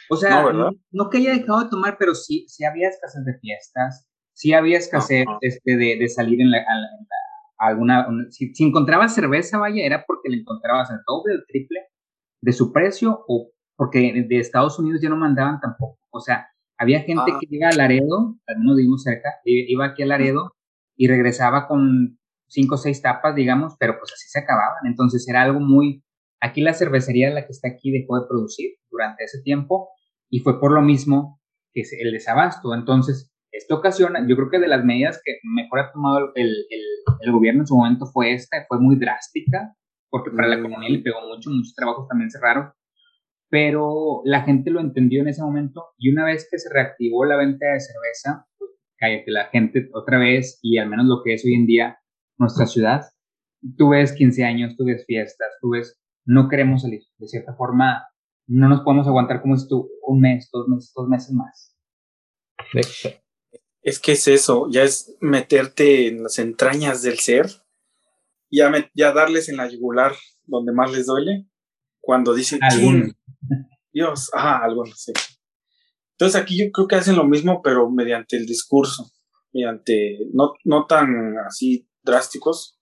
O, 0.10 0.16
sea, 0.18 0.52
no, 0.52 0.72
no, 0.92 1.10
que 1.10 1.20
haya 1.20 1.34
dejado 1.34 1.64
de 1.64 1.70
tomar, 1.70 1.98
pero 2.00 2.16
sí, 2.16 2.46
sí 2.48 2.66
había 2.66 2.90
escasez 2.90 3.24
de 3.24 3.38
fiestas, 3.40 4.11
sí 4.34 4.54
había 4.54 4.78
escasez 4.78 5.26
este, 5.42 5.78
de, 5.78 5.98
de, 5.98 6.08
salir 6.10 6.42
en 6.42 6.52
la, 6.52 6.64
alguna, 7.58 8.08
si, 8.30 8.54
si, 8.54 8.64
encontrabas 8.64 9.14
cerveza, 9.14 9.58
vaya, 9.58 9.86
era 9.86 10.04
porque 10.06 10.30
le 10.30 10.38
encontrabas 10.38 10.90
el 10.92 10.98
doble, 11.06 11.36
el 11.36 11.46
triple 11.48 11.80
de 12.42 12.52
su 12.54 12.72
precio 12.72 13.24
o 13.28 13.52
porque 13.76 14.26
de 14.28 14.40
Estados 14.40 14.78
Unidos 14.80 15.02
ya 15.02 15.10
no 15.10 15.18
mandaban 15.18 15.60
tampoco. 15.60 16.00
O 16.12 16.20
sea, 16.20 16.52
Había 16.82 17.02
gente 17.02 17.32
Ah. 17.32 17.38
que 17.40 17.48
iba 17.56 17.70
a 17.70 17.76
Laredo, 17.76 18.40
nos 18.58 18.76
vimos 18.76 19.04
cerca, 19.04 19.30
iba 19.46 19.86
aquí 19.86 20.02
a 20.02 20.08
Laredo 20.08 20.56
y 20.96 21.08
regresaba 21.08 21.68
con 21.68 22.18
cinco 22.48 22.74
o 22.74 22.78
seis 22.80 23.04
tapas, 23.04 23.36
digamos, 23.36 23.76
pero 23.80 24.00
pues 24.00 24.12
así 24.12 24.28
se 24.30 24.40
acababan. 24.40 24.88
Entonces 24.88 25.28
era 25.30 25.44
algo 25.44 25.60
muy... 25.60 26.04
Aquí 26.40 26.62
la 26.62 26.74
cervecería, 26.74 27.30
la 27.30 27.46
que 27.46 27.52
está 27.52 27.68
aquí, 27.68 27.92
dejó 27.92 28.20
de 28.20 28.26
producir 28.28 28.72
durante 28.90 29.26
ese 29.26 29.44
tiempo 29.44 29.90
y 30.28 30.40
fue 30.40 30.60
por 30.60 30.72
lo 30.72 30.82
mismo 30.82 31.40
que 31.72 31.82
es 31.82 31.94
el 31.94 32.14
desabasto. 32.14 32.74
Entonces, 32.74 33.31
esto 33.52 33.76
ocasiona, 33.76 34.26
yo 34.28 34.36
creo 34.36 34.50
que 34.50 34.60
de 34.60 34.68
las 34.68 34.84
medidas 34.86 35.22
que 35.24 35.34
mejor 35.44 35.80
ha 35.80 35.92
tomado 35.92 36.32
el, 36.36 36.48
el, 36.70 36.82
el 37.22 37.32
gobierno 37.32 37.62
en 37.62 37.68
su 37.68 37.76
momento 37.76 38.06
fue 38.06 38.34
esta, 38.34 38.66
fue 38.68 38.80
muy 38.80 38.96
drástica, 38.98 39.76
porque 40.10 40.32
para 40.32 40.48
la 40.48 40.58
Mm. 40.58 40.60
economía 40.60 40.90
le 40.90 41.00
pegó 41.00 41.20
mucho, 41.28 41.50
muchos 41.50 41.74
trabajos 41.76 42.08
también 42.08 42.30
cerraron, 42.32 42.72
pero 43.50 44.22
la 44.24 44.42
gente 44.44 44.72
lo 44.72 44.80
entendió 44.80 45.22
en 45.22 45.28
ese 45.28 45.42
momento 45.42 45.88
y 45.98 46.10
una 46.12 46.26
vez 46.26 46.48
que 46.50 46.58
se 46.58 46.70
reactivó 46.74 47.26
la 47.26 47.36
venta 47.38 47.66
de 47.68 47.80
cerveza, 47.80 48.46
pues, 48.58 48.72
cállate, 48.98 49.32
la 49.32 49.46
gente 49.48 49.90
otra 49.94 50.18
vez, 50.18 50.60
y 50.62 50.78
al 50.78 50.90
menos 50.90 51.06
lo 51.08 51.22
que 51.24 51.34
es 51.34 51.44
hoy 51.46 51.56
en 51.56 51.66
día 51.66 51.98
nuestra 52.38 52.66
ciudad, 52.66 53.02
tú 53.78 53.90
ves 53.90 54.14
15 54.14 54.44
años, 54.46 54.76
tú 54.78 54.86
ves 54.86 55.04
fiestas, 55.06 55.50
tú 55.62 55.72
ves, 55.72 56.00
no 56.26 56.48
queremos 56.48 56.84
salir, 56.84 57.02
de 57.18 57.28
cierta 57.28 57.54
forma, 57.56 58.06
no 58.48 58.70
nos 58.70 58.82
podemos 58.82 59.08
aguantar 59.08 59.42
como 59.42 59.58
si 59.58 59.68
tú 59.68 59.90
un 60.08 60.22
mes, 60.22 60.50
dos 60.52 60.68
meses, 60.68 60.92
dos 60.96 61.08
meses 61.08 61.34
más. 61.34 61.78
De- 62.74 63.21
Es 63.84 64.00
que 64.00 64.12
es 64.14 64.28
eso, 64.28 64.68
ya 64.70 64.84
es 64.84 65.16
meterte 65.22 66.08
en 66.08 66.24
las 66.24 66.38
entrañas 66.40 67.02
del 67.02 67.18
ser, 67.20 67.48
ya, 68.52 68.70
me- 68.70 68.92
ya 68.94 69.12
darles 69.12 69.50
en 69.50 69.58
la 69.58 69.68
yugular 69.70 70.14
donde 70.46 70.72
más 70.74 70.92
les 70.92 71.06
duele, 71.08 71.48
cuando 72.00 72.34
dicen. 72.34 72.60
"Chin, 72.70 73.16
Dios, 73.94 74.30
ajá, 74.34 74.64
algunos, 74.64 75.02
sí. 75.02 75.14
Entonces 76.12 76.40
aquí 76.40 76.58
yo 76.60 76.72
creo 76.72 76.88
que 76.88 76.96
hacen 76.96 77.16
lo 77.16 77.24
mismo, 77.26 77.62
pero 77.64 77.90
mediante 77.90 78.38
el 78.38 78.46
discurso, 78.46 79.10
mediante, 79.52 80.20
no, 80.34 80.54
no 80.66 80.86
tan 80.86 81.38
así 81.48 81.90
drásticos, 82.04 82.80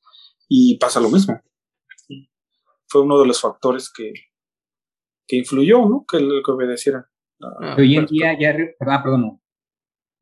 y 0.49 0.77
pasa 0.77 0.99
lo 0.99 1.09
mismo. 1.09 1.39
Fue 2.87 3.01
uno 3.03 3.19
de 3.19 3.27
los 3.27 3.39
factores 3.39 3.91
que, 3.95 4.11
que 5.27 5.37
influyó, 5.37 5.85
¿no? 5.85 6.05
Que, 6.09 6.17
que 6.17 6.51
obedecieran. 6.51 7.05
Ah, 7.41 7.75
hoy 7.77 7.95
en 7.95 8.05
pero- 8.05 8.11
día 8.11 8.37
ya, 8.39 8.51
re- 8.51 8.75
perdón, 8.77 9.03
perdón, 9.03 9.21
no. 9.21 9.41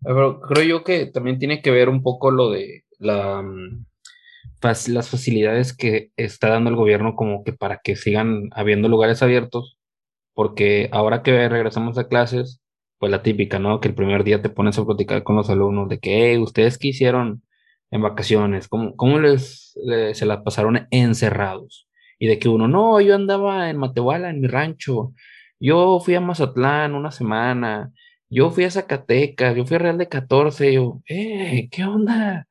Creo 0.03 0.63
yo 0.63 0.83
que 0.83 1.05
también 1.07 1.39
tiene 1.39 1.61
que 1.61 1.71
ver 1.71 1.89
un 1.89 2.01
poco 2.03 2.31
lo 2.31 2.49
de 2.51 2.83
mm, 2.99 3.85
las 4.61 5.09
facilidades 5.09 5.75
que 5.75 6.11
está 6.17 6.49
dando 6.49 6.69
el 6.69 6.75
gobierno 6.75 7.15
como 7.15 7.43
que 7.43 7.53
para 7.53 7.79
que 7.83 7.95
sigan 7.95 8.49
habiendo 8.51 8.89
lugares 8.89 9.21
abiertos, 9.23 9.77
porque 10.33 10.89
ahora 10.91 11.23
que 11.23 11.49
regresamos 11.49 11.97
a 11.97 12.07
clases, 12.07 12.61
pues 12.99 13.11
la 13.11 13.23
típica, 13.23 13.59
¿no? 13.59 13.79
Que 13.81 13.89
el 13.89 13.95
primer 13.95 14.23
día 14.23 14.41
te 14.41 14.49
pones 14.49 14.77
a 14.79 14.85
platicar 14.85 15.23
con 15.23 15.35
los 15.35 15.49
alumnos 15.49 15.89
de 15.89 15.99
que, 15.99 16.31
hey, 16.33 16.37
¿ustedes 16.39 16.77
qué 16.77 16.89
hicieron 16.89 17.43
en 17.91 18.01
vacaciones? 18.01 18.67
¿Cómo, 18.67 18.95
cómo 18.95 19.19
les, 19.19 19.73
le- 19.83 20.15
se 20.15 20.25
las 20.25 20.39
pasaron 20.43 20.87
encerrados? 20.91 21.87
Y 22.19 22.27
de 22.27 22.39
que 22.39 22.49
uno, 22.49 22.67
no, 22.67 23.01
yo 23.01 23.15
andaba 23.15 23.69
en 23.69 23.77
Matehuala, 23.77 24.29
en 24.31 24.41
mi 24.41 24.47
rancho, 24.47 25.13
yo 25.59 25.99
fui 25.99 26.15
a 26.15 26.21
Mazatlán 26.21 26.95
una 26.95 27.11
semana, 27.11 27.91
yo 28.29 28.51
fui 28.51 28.65
a 28.65 28.71
Zacatecas, 28.71 29.55
yo 29.55 29.65
fui 29.65 29.75
a 29.75 29.79
Real 29.79 29.97
de 29.97 30.07
14, 30.09 30.73
yo, 30.73 31.01
eh, 31.07 31.69
¿qué 31.71 31.83
onda? 31.85 32.47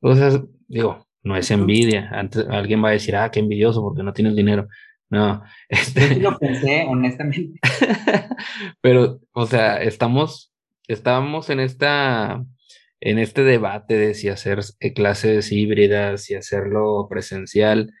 O 0.00 0.14
sea, 0.14 0.42
digo, 0.68 1.06
no 1.22 1.36
es 1.36 1.50
envidia. 1.50 2.08
Antes 2.12 2.46
alguien 2.48 2.82
va 2.82 2.88
a 2.88 2.92
decir, 2.92 3.16
ah, 3.16 3.30
qué 3.30 3.40
envidioso 3.40 3.82
porque 3.82 4.02
no 4.02 4.12
tienes 4.12 4.34
dinero. 4.36 4.68
No, 5.10 5.42
este, 5.68 6.16
lo 6.16 6.38
pensé, 6.38 6.84
honestamente. 6.88 7.60
pero, 8.80 9.20
o 9.32 9.46
sea, 9.46 9.82
estamos, 9.82 10.52
estamos 10.88 11.50
en 11.50 11.60
esta, 11.60 12.44
en 13.00 13.18
este 13.18 13.44
debate 13.44 13.96
de 13.96 14.14
si 14.14 14.28
hacer 14.28 14.60
eh, 14.80 14.94
clases 14.94 15.52
híbridas, 15.52 16.24
si 16.24 16.34
hacerlo 16.34 17.06
presencial, 17.10 17.92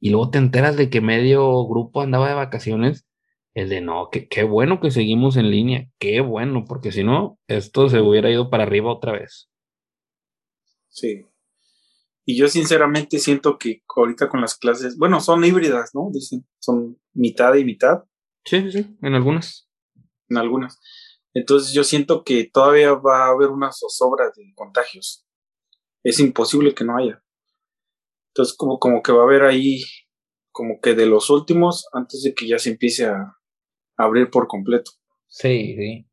y 0.00 0.10
luego 0.10 0.30
te 0.30 0.38
enteras 0.38 0.76
de 0.76 0.90
que 0.90 1.00
medio 1.00 1.66
grupo 1.66 2.02
andaba 2.02 2.28
de 2.28 2.34
vacaciones, 2.34 3.07
el 3.58 3.68
de 3.68 3.80
no, 3.80 4.08
que 4.10 4.28
qué 4.28 4.44
bueno 4.44 4.80
que 4.80 4.92
seguimos 4.92 5.36
en 5.36 5.50
línea, 5.50 5.90
qué 5.98 6.20
bueno, 6.20 6.64
porque 6.64 6.92
si 6.92 7.02
no, 7.02 7.40
esto 7.48 7.88
se 7.88 8.00
hubiera 8.00 8.30
ido 8.30 8.50
para 8.50 8.62
arriba 8.62 8.92
otra 8.92 9.12
vez. 9.12 9.50
Sí. 10.88 11.26
Y 12.24 12.36
yo 12.36 12.46
sinceramente 12.46 13.18
siento 13.18 13.58
que 13.58 13.82
ahorita 13.96 14.28
con 14.28 14.40
las 14.40 14.56
clases, 14.56 14.96
bueno, 14.96 15.20
son 15.20 15.44
híbridas, 15.44 15.90
¿no? 15.92 16.08
Dicen, 16.12 16.46
son 16.60 17.00
mitad 17.14 17.54
y 17.54 17.64
mitad 17.64 18.04
Sí, 18.44 18.62
sí, 18.62 18.70
sí, 18.70 18.96
en 19.02 19.14
algunas. 19.14 19.68
en 20.28 20.38
algunas. 20.38 20.80
Entonces 21.34 21.72
yo 21.72 21.84
siento 21.84 22.22
que 22.22 22.44
todavía 22.44 22.92
va 22.94 23.26
a 23.26 23.30
haber 23.30 23.48
una 23.48 23.72
zozobra 23.72 24.26
de 24.34 24.52
contagios. 24.54 25.26
Es 26.04 26.20
imposible 26.20 26.74
que 26.74 26.84
no 26.84 26.96
haya. 26.96 27.22
Entonces 28.28 28.56
como, 28.56 28.78
como 28.78 29.02
que 29.02 29.12
va 29.12 29.22
a 29.22 29.24
haber 29.24 29.42
ahí, 29.42 29.82
como 30.52 30.80
que 30.80 30.94
de 30.94 31.06
los 31.06 31.28
últimos, 31.28 31.88
antes 31.92 32.22
de 32.22 32.34
que 32.34 32.46
ya 32.46 32.58
se 32.58 32.70
empiece 32.70 33.06
a 33.06 33.37
abrir 33.98 34.30
por 34.30 34.46
completo. 34.46 34.92
Sí, 35.26 35.76
sí. 35.76 36.06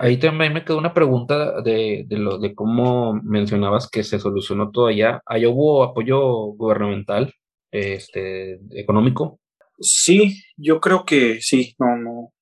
Ahí 0.00 0.18
también 0.18 0.52
me 0.52 0.64
quedó 0.64 0.76
una 0.76 0.92
pregunta 0.92 1.62
de, 1.62 2.04
de 2.06 2.18
lo 2.18 2.38
de 2.38 2.54
cómo 2.54 3.14
mencionabas 3.22 3.88
que 3.88 4.02
se 4.02 4.18
solucionó 4.18 4.72
todo 4.72 4.88
allá. 4.88 5.22
¿Allá 5.24 5.48
hubo 5.48 5.84
apoyo 5.84 6.20
gubernamental, 6.56 7.32
este, 7.70 8.58
económico? 8.72 9.38
Sí, 9.78 10.42
yo 10.56 10.80
creo 10.80 11.04
que 11.04 11.40
sí, 11.40 11.76
no, 11.78 11.96
no, 11.96 12.32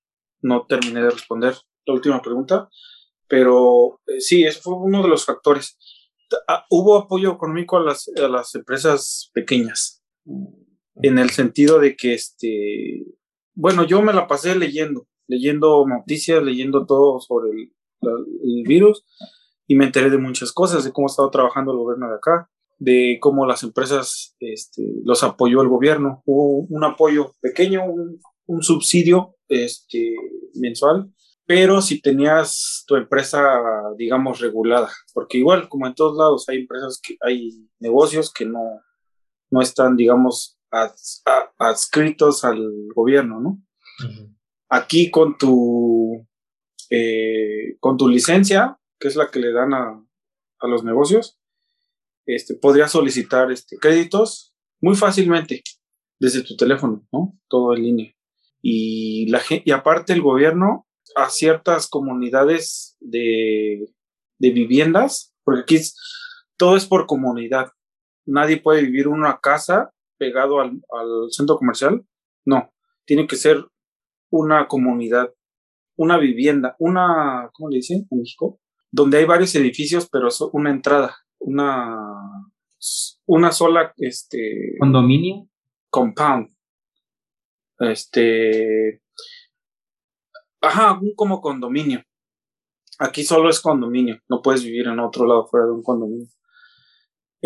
no 0.40 0.64
terminé 0.66 1.02
de 1.02 1.10
responder 1.10 1.55
la 1.85 1.94
última 1.94 2.23
pregunta, 2.23 2.70
pero 3.28 4.01
eh, 4.06 4.20
sí, 4.20 4.44
ese 4.44 4.60
fue 4.60 4.74
uno 4.74 5.02
de 5.02 5.09
los 5.09 5.27
factores. 5.27 5.78
Ah, 6.48 6.64
hubo 6.70 6.97
apoyo 6.97 7.32
económico 7.32 7.77
a 7.77 7.85
las, 7.85 8.10
a 8.16 8.28
las 8.28 8.55
empresas 8.55 9.31
pequeñas, 9.35 10.02
en 11.02 11.18
el 11.18 11.28
sentido 11.28 11.78
de 11.78 11.94
que, 11.97 12.14
este, 12.14 13.05
bueno, 13.56 13.84
yo 13.84 14.02
me 14.02 14.12
la 14.12 14.28
pasé 14.28 14.54
leyendo, 14.54 15.08
leyendo 15.26 15.84
noticias, 15.86 16.42
leyendo 16.42 16.86
todo 16.86 17.18
sobre 17.20 17.50
el, 17.50 18.62
virus, 18.64 19.04
y 19.66 19.74
me 19.74 19.86
enteré 19.86 20.10
de 20.10 20.18
muchas 20.18 20.52
cosas, 20.52 20.84
de 20.84 20.92
cómo 20.92 21.08
estaba 21.08 21.30
trabajando 21.30 21.72
el 21.72 21.78
gobierno 21.78 22.08
de 22.08 22.16
acá, 22.16 22.48
de 22.78 23.18
cómo 23.20 23.46
las 23.46 23.62
empresas 23.62 24.36
este, 24.38 24.82
los 25.04 25.24
apoyó 25.24 25.62
el 25.62 25.68
gobierno. 25.68 26.22
Hubo 26.26 26.66
un 26.68 26.84
apoyo 26.84 27.32
pequeño, 27.40 27.82
un, 28.46 28.62
subsidio 28.62 29.34
este, 29.48 30.14
mensual, 30.54 31.10
pero 31.46 31.80
si 31.80 32.00
tenías 32.00 32.84
tu 32.86 32.96
empresa, 32.96 33.42
digamos, 33.96 34.40
regulada, 34.40 34.90
porque 35.14 35.38
igual, 35.38 35.68
como 35.68 35.86
en 35.86 35.94
todos 35.94 36.16
lados, 36.16 36.48
hay 36.48 36.58
empresas 36.58 37.00
hay 37.22 37.66
negocios 37.80 38.32
que 38.32 38.44
no, 38.44 38.82
no 39.50 39.62
están, 39.62 39.96
digamos, 39.96 40.55
adscritos 41.59 42.44
al 42.44 42.61
gobierno, 42.94 43.40
¿no? 43.40 43.62
Aquí 44.69 45.11
con 45.11 45.39
tu, 45.39 46.27
eh, 46.90 47.77
con 47.81 47.97
tu 47.97 48.09
licencia, 48.09 48.78
que 48.98 49.09
es 49.09 49.16
la 49.16 49.31
que 49.31 49.39
le 49.39 49.53
dan 49.53 49.74
a, 49.74 50.05
a 50.61 50.66
los 50.66 50.85
negocios, 50.85 51.39
este, 52.27 52.55
podrías 52.55 52.90
solicitar 52.90 53.53
este, 53.53 53.77
créditos 53.78 54.55
muy 54.81 54.97
fácilmente 54.97 55.62
desde 56.19 56.43
tu 56.43 56.57
teléfono, 56.57 57.07
¿no? 57.12 57.39
Todo 57.48 57.74
en 57.74 57.82
línea. 57.82 58.16
Y, 58.61 59.28
la, 59.31 59.40
y 59.48 59.70
aparte 59.70 60.12
el 60.12 60.23
gobierno 60.23 60.86
a 61.15 61.31
ciertas 61.31 61.89
comunidades 61.89 62.97
de, 63.01 63.94
de 64.39 64.51
viviendas, 64.51 65.35
porque 65.44 65.61
aquí 65.62 65.81
todo 66.57 66.77
es 66.77 66.86
por 66.86 67.07
comunidad. 67.07 67.73
Nadie 68.27 68.57
puede 68.57 68.82
vivir 68.82 69.07
una 69.09 69.39
casa 69.40 69.93
pegado 70.18 70.60
al, 70.60 70.80
al 70.90 71.28
centro 71.30 71.56
comercial. 71.56 72.05
No, 72.44 72.72
tiene 73.05 73.26
que 73.26 73.36
ser 73.36 73.64
una 74.30 74.68
comunidad, 74.68 75.32
una 75.97 76.18
vivienda, 76.18 76.76
una, 76.78 77.51
¿cómo 77.52 77.70
le 77.70 77.76
dicen 77.76 78.06
en 78.10 78.18
México? 78.18 78.60
Donde 78.90 79.18
hay 79.18 79.24
varios 79.24 79.55
edificios, 79.55 80.09
pero 80.10 80.28
es 80.28 80.40
una 80.52 80.70
entrada, 80.70 81.16
una, 81.38 81.97
una 83.26 83.52
sola, 83.52 83.93
este, 83.97 84.76
Condominio. 84.78 85.48
compound. 85.90 86.48
Este, 87.78 89.02
ajá, 90.60 90.98
un 91.01 91.14
como 91.14 91.40
condominio. 91.40 92.02
Aquí 92.98 93.22
solo 93.24 93.51
es 93.51 93.60
condominio, 93.60 94.18
no 94.28 94.40
puedes 94.40 94.64
vivir 94.64 94.86
en 94.86 94.98
otro 95.01 95.26
lado 95.26 95.47
fuera 95.47 95.66
de 95.66 95.72
un 95.72 95.82
condominio. 95.82 96.26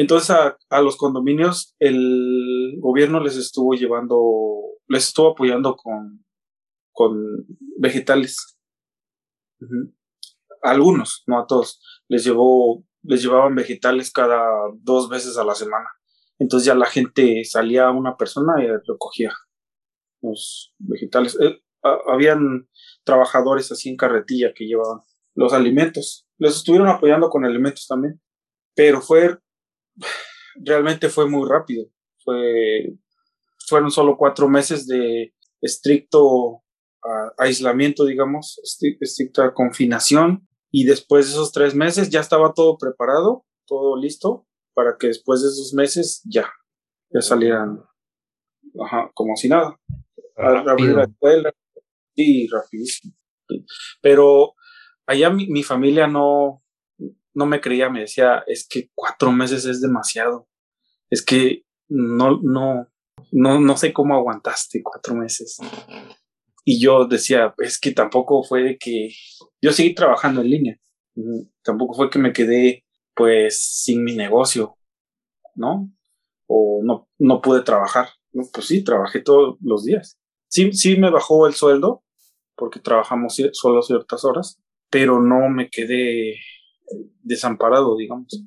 Entonces 0.01 0.31
a, 0.31 0.57
a 0.71 0.81
los 0.81 0.97
condominios 0.97 1.75
el 1.79 2.77
gobierno 2.81 3.21
les 3.21 3.37
estuvo 3.37 3.75
llevando, 3.75 4.19
les 4.89 5.09
estuvo 5.09 5.33
apoyando 5.33 5.77
con, 5.77 6.25
con 6.93 7.47
vegetales. 7.79 8.57
Algunos, 10.63 11.23
no 11.27 11.39
a 11.39 11.47
todos. 11.47 11.83
Les 12.09 12.25
llevó, 12.25 12.83
les 13.03 13.23
llevaban 13.23 13.55
vegetales 13.55 14.11
cada 14.13 14.41
dos 14.81 15.09
veces 15.09 15.37
a 15.39 15.45
la 15.45 15.55
semana. 15.55 15.89
Entonces 16.39 16.67
ya 16.67 16.75
la 16.75 16.87
gente 16.87 17.43
salía 17.45 17.91
una 17.91 18.17
persona 18.17 18.63
y 18.63 18.69
recogía 18.69 19.33
los 20.23 20.75
vegetales. 20.79 21.39
Eh, 21.41 21.61
ha- 21.83 21.99
habían 22.13 22.69
trabajadores 23.05 23.71
así 23.73 23.91
en 23.91 23.97
carretilla 23.97 24.53
que 24.55 24.65
llevaban 24.67 25.01
los 25.35 25.53
alimentos. 25.53 26.27
Les 26.39 26.57
estuvieron 26.57 26.89
apoyando 26.89 27.29
con 27.31 27.45
alimentos 27.45 27.87
también, 27.87 28.21
pero 28.75 29.01
fue, 29.03 29.39
realmente 30.57 31.09
fue 31.09 31.29
muy 31.29 31.49
rápido. 31.49 31.87
Fue, 32.25 32.97
fueron 33.67 33.91
solo 33.91 34.17
cuatro 34.17 34.49
meses 34.49 34.87
de 34.87 35.35
estricto 35.61 36.63
aislamiento, 37.39 38.05
digamos, 38.05 38.61
estricta 39.01 39.55
confinación, 39.55 40.47
y 40.71 40.85
después 40.85 41.27
de 41.27 41.33
esos 41.33 41.53
tres 41.53 41.75
meses 41.75 42.11
ya 42.11 42.21
estaba 42.21 42.53
todo 42.53 42.79
preparado, 42.79 43.45
todo 43.67 43.97
listo, 43.97 44.47
para 44.75 44.97
que 44.99 45.09
después 45.09 45.43
de 45.43 45.49
esos 45.49 45.75
meses 45.75 46.23
ya, 46.25 46.53
ya 47.13 47.21
salieran 47.21 47.83
ajá, 48.85 49.11
como 49.15 49.37
si 49.37 49.49
nada. 49.49 49.79
Abrir 50.37 50.95
la 50.95 51.05
escuela, 51.05 51.53
sí, 52.15 52.49
rapidísimo. 52.49 53.15
Pero 54.01 54.55
allá 55.07 55.31
mi, 55.31 55.49
mi, 55.49 55.63
familia 55.63 56.07
no, 56.07 56.63
no 57.35 57.47
me 57.47 57.61
creía, 57.61 57.91
me 57.91 58.01
decía, 58.01 58.45
es 58.47 58.67
que 58.67 58.91
cuatro 58.95 59.33
meses 59.33 59.65
es 59.65 59.81
demasiado. 59.81 60.49
Es 61.11 61.25
que 61.25 61.65
no, 61.89 62.41
no, 62.43 62.87
no, 63.33 63.61
no 63.61 63.77
sé 63.77 63.93
cómo 63.93 64.15
aguantaste 64.15 64.83
cuatro 64.83 65.15
meses. 65.15 65.59
Y 66.65 66.81
yo 66.81 67.07
decía, 67.07 67.55
es 67.59 67.79
que 67.79 67.93
tampoco 67.93 68.43
fue 68.43 68.63
de 68.63 68.79
que 68.79 69.11
yo 69.61 69.73
seguí 69.73 69.95
trabajando 69.95 70.41
en 70.41 70.51
línea. 70.51 70.77
Tampoco 71.63 71.95
fue 71.95 72.11
que 72.11 72.19
me 72.19 72.33
quedé 72.33 72.85
pues 73.15 73.61
sin 73.83 74.05
mi 74.05 74.15
negocio, 74.17 74.77
¿no? 75.55 75.91
O 76.47 76.81
no, 76.83 77.09
no 77.19 77.41
pude 77.41 77.63
trabajar. 77.63 78.09
Pues 78.33 78.67
sí, 78.67 78.85
trabajé 78.85 79.21
todos 79.21 79.57
los 79.61 79.85
días. 79.85 80.19
Sí, 80.49 80.73
sí 80.73 80.97
me 80.97 81.11
bajó 81.11 81.47
el 81.47 81.55
sueldo 81.55 82.05
porque 82.57 82.81
trabajamos 82.81 83.41
solo 83.53 83.83
ciertas 83.83 84.25
horas, 84.25 84.61
pero 84.91 85.21
no 85.21 85.49
me 85.49 85.71
quedé 85.71 86.37
desamparado, 87.23 87.97
digamos. 87.97 88.45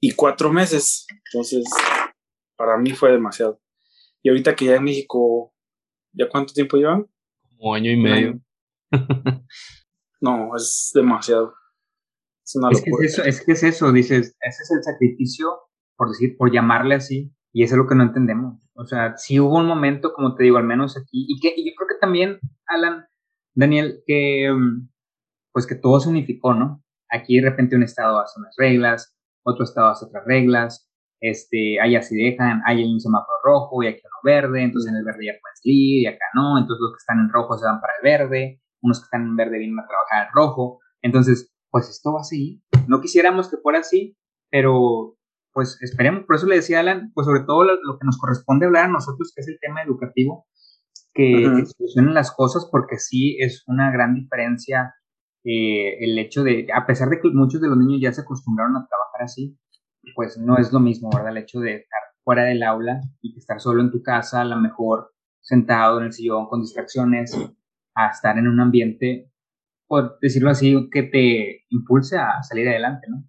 Y 0.00 0.12
cuatro 0.12 0.52
meses, 0.52 1.06
entonces 1.26 1.64
para 2.56 2.76
mí 2.76 2.90
fue 2.90 3.12
demasiado. 3.12 3.60
Y 4.22 4.28
ahorita 4.28 4.54
que 4.54 4.66
ya 4.66 4.76
en 4.76 4.84
México, 4.84 5.54
¿ya 6.12 6.28
cuánto 6.28 6.52
tiempo 6.52 6.76
llevan? 6.76 7.06
Como 7.40 7.74
año 7.74 7.90
y 7.90 7.96
medio. 7.96 8.40
no, 10.20 10.56
es 10.56 10.90
demasiado. 10.94 11.54
Es 12.44 12.56
una 12.56 12.70
locura. 12.70 13.06
Es 13.06 13.16
que 13.16 13.28
es, 13.28 13.44
que 13.44 13.52
es 13.52 13.62
eso, 13.62 13.92
dices, 13.92 14.36
ese 14.40 14.62
es 14.62 14.70
el 14.70 14.82
sacrificio, 14.82 15.48
por 15.96 16.08
decir, 16.08 16.36
por 16.36 16.52
llamarle 16.52 16.94
así, 16.94 17.32
y 17.52 17.62
eso 17.62 17.74
es 17.74 17.78
lo 17.78 17.86
que 17.86 17.94
no 17.94 18.04
entendemos. 18.04 18.68
O 18.74 18.86
sea, 18.86 19.16
si 19.16 19.38
hubo 19.40 19.58
un 19.58 19.66
momento, 19.66 20.12
como 20.12 20.34
te 20.34 20.44
digo, 20.44 20.58
al 20.58 20.64
menos 20.64 20.96
aquí, 20.96 21.26
y 21.28 21.40
que 21.40 21.54
yo 21.56 21.72
creo 21.76 21.88
que 21.88 22.00
también, 22.00 22.38
Alan, 22.66 23.06
Daniel, 23.54 24.02
que 24.06 24.50
mm, 24.52 24.88
pues 25.52 25.66
que 25.66 25.74
todo 25.74 26.00
se 26.00 26.08
unificó, 26.08 26.54
¿no? 26.54 26.82
Aquí 27.10 27.40
de 27.40 27.50
repente 27.50 27.76
un 27.76 27.82
estado 27.82 28.20
hace 28.20 28.38
unas 28.38 28.54
reglas, 28.58 29.16
otro 29.44 29.64
estado 29.64 29.90
hace 29.90 30.06
otras 30.06 30.24
reglas, 30.26 30.88
este, 31.20 31.80
allá 31.80 32.02
sí 32.02 32.16
dejan, 32.16 32.62
hay 32.64 32.84
un 32.84 33.00
semáforo 33.00 33.38
rojo 33.42 33.82
y 33.82 33.88
aquí 33.88 34.00
uno 34.04 34.34
verde, 34.34 34.62
entonces 34.62 34.92
en 34.92 34.98
el 34.98 35.04
verde 35.04 35.26
ya 35.26 35.32
puedes 35.40 35.60
ir 35.64 36.02
y 36.02 36.06
acá 36.06 36.24
no, 36.34 36.58
entonces 36.58 36.80
los 36.80 36.92
que 36.92 37.00
están 37.00 37.18
en 37.18 37.30
rojo 37.30 37.58
se 37.58 37.66
van 37.66 37.80
para 37.80 37.94
el 38.00 38.02
verde, 38.04 38.60
unos 38.82 39.00
que 39.00 39.04
están 39.04 39.22
en 39.22 39.36
verde 39.36 39.58
vienen 39.58 39.78
a 39.80 39.86
trabajar 39.86 40.28
en 40.28 40.34
rojo, 40.34 40.80
entonces 41.02 41.52
pues 41.70 41.88
esto 41.88 42.12
va 42.12 42.20
así, 42.20 42.62
no 42.86 43.00
quisiéramos 43.00 43.50
que 43.50 43.56
fuera 43.56 43.80
así, 43.80 44.16
pero 44.50 45.16
pues 45.52 45.76
esperemos, 45.82 46.24
por 46.24 46.36
eso 46.36 46.46
le 46.46 46.56
decía 46.56 46.80
Alan, 46.80 47.10
pues 47.14 47.26
sobre 47.26 47.40
todo 47.40 47.64
lo, 47.64 47.98
que 47.98 48.06
nos 48.06 48.16
corresponde 48.18 48.66
hablar 48.66 48.84
a 48.84 48.92
nosotros, 48.92 49.32
que 49.34 49.40
es 49.40 49.48
el 49.48 49.58
tema 49.60 49.82
educativo, 49.82 50.46
que, 51.12 51.64
solucionen 51.76 52.14
las 52.14 52.30
cosas, 52.30 52.68
porque 52.70 52.98
sí 52.98 53.36
es 53.40 53.64
una 53.66 53.90
gran 53.90 54.14
diferencia 54.14 54.94
eh, 55.50 56.04
el 56.04 56.18
hecho 56.18 56.44
de, 56.44 56.66
a 56.74 56.84
pesar 56.84 57.08
de 57.08 57.20
que 57.20 57.30
muchos 57.30 57.58
de 57.62 57.68
los 57.68 57.78
niños 57.78 58.02
ya 58.02 58.12
se 58.12 58.20
acostumbraron 58.20 58.76
a 58.76 58.86
trabajar 58.86 59.22
así, 59.22 59.56
pues 60.14 60.36
no 60.36 60.58
es 60.58 60.74
lo 60.74 60.78
mismo, 60.78 61.08
¿verdad? 61.10 61.30
El 61.30 61.38
hecho 61.38 61.60
de 61.60 61.76
estar 61.76 62.00
fuera 62.22 62.44
del 62.44 62.62
aula 62.62 63.00
y 63.22 63.34
estar 63.38 63.58
solo 63.58 63.80
en 63.80 63.90
tu 63.90 64.02
casa, 64.02 64.42
a 64.42 64.44
lo 64.44 64.56
mejor 64.56 65.14
sentado 65.40 66.00
en 66.00 66.06
el 66.06 66.12
sillón 66.12 66.48
con 66.48 66.60
distracciones, 66.60 67.34
a 67.94 68.08
estar 68.08 68.36
en 68.36 68.46
un 68.46 68.60
ambiente, 68.60 69.30
por 69.86 70.18
decirlo 70.20 70.50
así, 70.50 70.90
que 70.92 71.04
te 71.04 71.64
impulse 71.70 72.18
a 72.18 72.42
salir 72.42 72.68
adelante, 72.68 73.06
¿no? 73.08 73.24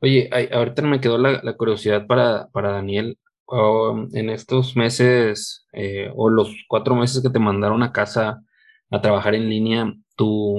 Oye, 0.00 0.30
ahorita 0.52 0.82
me 0.82 1.00
quedó 1.00 1.18
la, 1.18 1.56
curiosidad 1.56 2.06
para, 2.06 2.46
para 2.52 2.70
Daniel. 2.70 3.18
Um, 3.48 4.08
en 4.12 4.30
estos 4.30 4.76
meses 4.76 5.66
eh, 5.72 6.10
o 6.14 6.30
los 6.30 6.52
cuatro 6.68 6.94
meses 6.94 7.22
que 7.22 7.30
te 7.30 7.38
mandaron 7.38 7.82
a 7.82 7.92
casa 7.92 8.42
a 8.90 9.00
trabajar 9.00 9.34
en 9.34 9.48
línea, 9.48 9.92
¿tu 10.16 10.56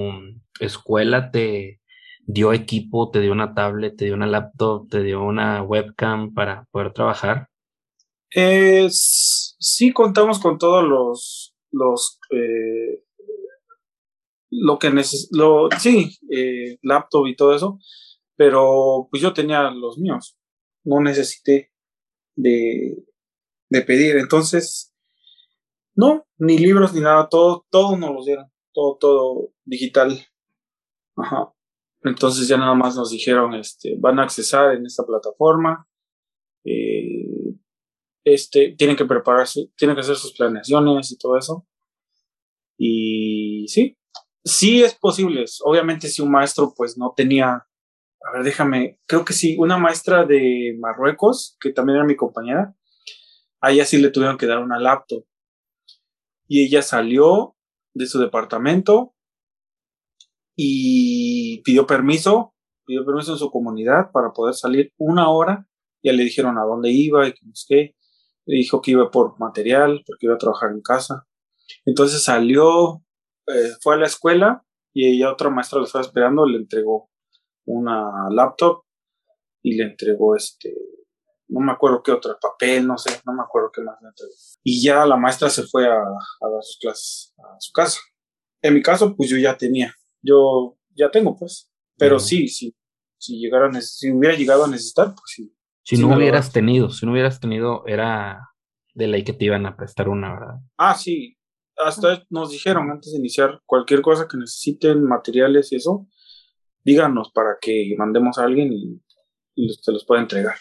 escuela 0.59 1.31
te 1.31 1.81
dio 2.25 2.53
equipo, 2.53 3.09
te 3.09 3.21
dio 3.21 3.31
una 3.31 3.53
tablet, 3.53 3.95
te 3.95 4.05
dio 4.05 4.13
una 4.13 4.27
laptop, 4.27 4.89
te 4.89 5.01
dio 5.01 5.23
una 5.23 5.63
webcam 5.63 6.33
para 6.33 6.65
poder 6.71 6.91
trabajar? 6.93 7.49
Eh, 8.35 8.87
sí, 8.91 9.93
contamos 9.93 10.39
con 10.39 10.57
todos 10.57 10.83
los, 10.83 11.55
los 11.71 12.19
eh, 12.31 13.03
lo 14.49 14.77
que 14.79 14.91
necesito, 14.91 15.69
sí, 15.79 16.17
laptop 16.81 17.27
y 17.27 17.35
todo 17.35 17.55
eso, 17.55 17.79
pero 18.35 19.07
pues 19.09 19.21
yo 19.21 19.33
tenía 19.33 19.69
los 19.71 19.97
míos, 19.97 20.37
no 20.83 20.99
necesité 21.01 21.71
de, 22.35 23.03
de 23.69 23.81
pedir, 23.81 24.17
entonces, 24.17 24.93
no, 25.95 26.25
ni 26.37 26.57
libros 26.57 26.93
ni 26.93 27.01
nada, 27.01 27.27
todo, 27.29 27.65
todo 27.69 27.97
nos 27.97 28.13
los 28.13 28.25
dieron, 28.25 28.51
todo, 28.73 28.97
todo 28.97 29.49
digital. 29.65 30.25
Ajá. 31.17 31.51
Entonces 32.03 32.47
ya 32.47 32.57
nada 32.57 32.75
más 32.75 32.95
nos 32.95 33.11
dijeron, 33.11 33.53
este, 33.55 33.95
van 33.99 34.19
a 34.19 34.23
accesar 34.23 34.75
en 34.75 34.85
esta 34.85 35.03
plataforma, 35.05 35.87
eh, 36.63 37.55
este, 38.23 38.75
tienen 38.77 38.95
que 38.95 39.05
prepararse, 39.05 39.71
tienen 39.75 39.95
que 39.95 40.01
hacer 40.01 40.15
sus 40.15 40.33
planeaciones 40.33 41.11
y 41.11 41.17
todo 41.17 41.37
eso. 41.37 41.65
Y 42.77 43.65
sí, 43.67 43.97
sí 44.43 44.83
es 44.83 44.95
posible. 44.95 45.45
Obviamente 45.63 46.07
si 46.07 46.21
un 46.21 46.31
maestro 46.31 46.73
pues 46.75 46.97
no 46.97 47.13
tenía 47.15 47.67
a 48.27 48.31
ver, 48.31 48.43
déjame, 48.43 48.99
creo 49.05 49.23
que 49.23 49.33
sí, 49.33 49.55
una 49.57 49.77
maestra 49.77 50.25
de 50.25 50.75
Marruecos, 50.79 51.55
que 51.61 51.71
también 51.71 51.97
era 51.97 52.05
mi 52.05 52.15
compañera, 52.15 52.75
a 53.61 53.71
ella 53.71 53.85
sí 53.85 53.97
le 53.97 54.09
tuvieron 54.09 54.37
que 54.37 54.47
dar 54.47 54.59
una 54.59 54.79
laptop. 54.79 55.25
Y 56.47 56.65
ella 56.65 56.81
salió 56.81 57.55
de 57.93 58.05
su 58.05 58.19
departamento 58.19 59.15
y 60.59 61.61
pidió 61.61 61.85
permiso, 61.85 62.55
pidió 62.83 63.05
permiso 63.05 63.33
en 63.33 63.37
su 63.37 63.51
comunidad 63.51 64.11
para 64.11 64.33
poder 64.33 64.55
salir 64.55 64.91
una 64.97 65.29
hora. 65.29 65.67
Ya 66.03 66.13
le 66.13 66.23
dijeron 66.23 66.57
a 66.57 66.63
dónde 66.63 66.89
iba 66.89 67.27
y 67.27 67.33
que 67.33 67.39
qué. 67.67 67.95
Le 68.45 68.57
dijo 68.57 68.81
que 68.81 68.91
iba 68.91 69.11
por 69.11 69.39
material, 69.39 70.03
porque 70.05 70.25
iba 70.25 70.35
a 70.35 70.39
trabajar 70.39 70.71
en 70.71 70.81
casa. 70.81 71.27
Entonces 71.85 72.23
salió, 72.23 73.03
eh, 73.47 73.71
fue 73.81 73.95
a 73.95 73.97
la 73.97 74.07
escuela 74.07 74.65
y 74.93 75.07
ella, 75.07 75.31
otra 75.31 75.49
maestra, 75.51 75.79
lo 75.79 75.85
estaba 75.85 76.03
esperando, 76.03 76.45
le 76.45 76.57
entregó 76.57 77.11
una 77.65 78.29
laptop 78.31 78.83
y 79.61 79.75
le 79.75 79.83
entregó 79.83 80.35
este, 80.35 80.73
no 81.49 81.59
me 81.59 81.73
acuerdo 81.73 82.01
qué 82.01 82.11
otro, 82.13 82.37
papel, 82.41 82.87
no 82.87 82.97
sé, 82.97 83.21
no 83.25 83.33
me 83.33 83.43
acuerdo 83.43 83.69
qué 83.71 83.81
más 83.81 83.97
le 84.01 84.07
entregó. 84.07 84.33
Y 84.63 84.81
ya 84.81 85.05
la 85.05 85.17
maestra 85.17 85.49
se 85.49 85.63
fue 85.63 85.85
a, 85.85 85.97
a 85.99 86.49
dar 86.49 86.63
sus 86.63 86.77
clases 86.79 87.33
a 87.37 87.59
su 87.59 87.71
casa. 87.73 87.99
En 88.61 88.73
mi 88.73 88.81
caso, 88.81 89.15
pues 89.15 89.29
yo 89.29 89.37
ya 89.37 89.55
tenía, 89.57 89.93
yo 90.21 90.77
ya 90.95 91.11
tengo, 91.11 91.37
pues, 91.37 91.71
pero 91.97 92.19
sí, 92.19 92.47
sí, 92.47 92.75
si 93.17 93.39
llegara 93.39 93.69
si 93.81 94.11
hubiera 94.11 94.35
llegado 94.35 94.65
a 94.65 94.67
necesitar, 94.67 95.07
pues 95.07 95.23
sí. 95.25 95.53
Si 95.83 95.97
no 95.97 96.15
hubieras 96.15 96.51
tenido, 96.51 96.89
si 96.89 97.05
no 97.05 97.13
hubieras 97.13 97.39
tenido, 97.39 97.85
era 97.87 98.41
de 98.93 99.07
ley 99.07 99.23
que 99.23 99.33
te 99.33 99.45
iban 99.45 99.65
a 99.65 99.77
prestar 99.77 100.09
una, 100.09 100.33
¿verdad? 100.33 100.55
Ah, 100.77 100.95
sí, 100.95 101.37
hasta 101.77 102.25
nos 102.29 102.51
dijeron 102.51 102.89
antes 102.89 103.13
de 103.13 103.19
iniciar 103.19 103.61
cualquier 103.65 104.01
cosa 104.01 104.27
que 104.27 104.37
necesiten, 104.37 105.03
materiales 105.03 105.71
y 105.71 105.77
eso, 105.77 106.07
díganos 106.83 107.31
para 107.31 107.57
que 107.61 107.93
mandemos 107.97 108.37
a 108.37 108.45
alguien 108.45 108.73
y, 108.73 109.01
se 109.81 109.91
los 109.91 110.05
pueda 110.05 110.21
entregar. 110.21 110.55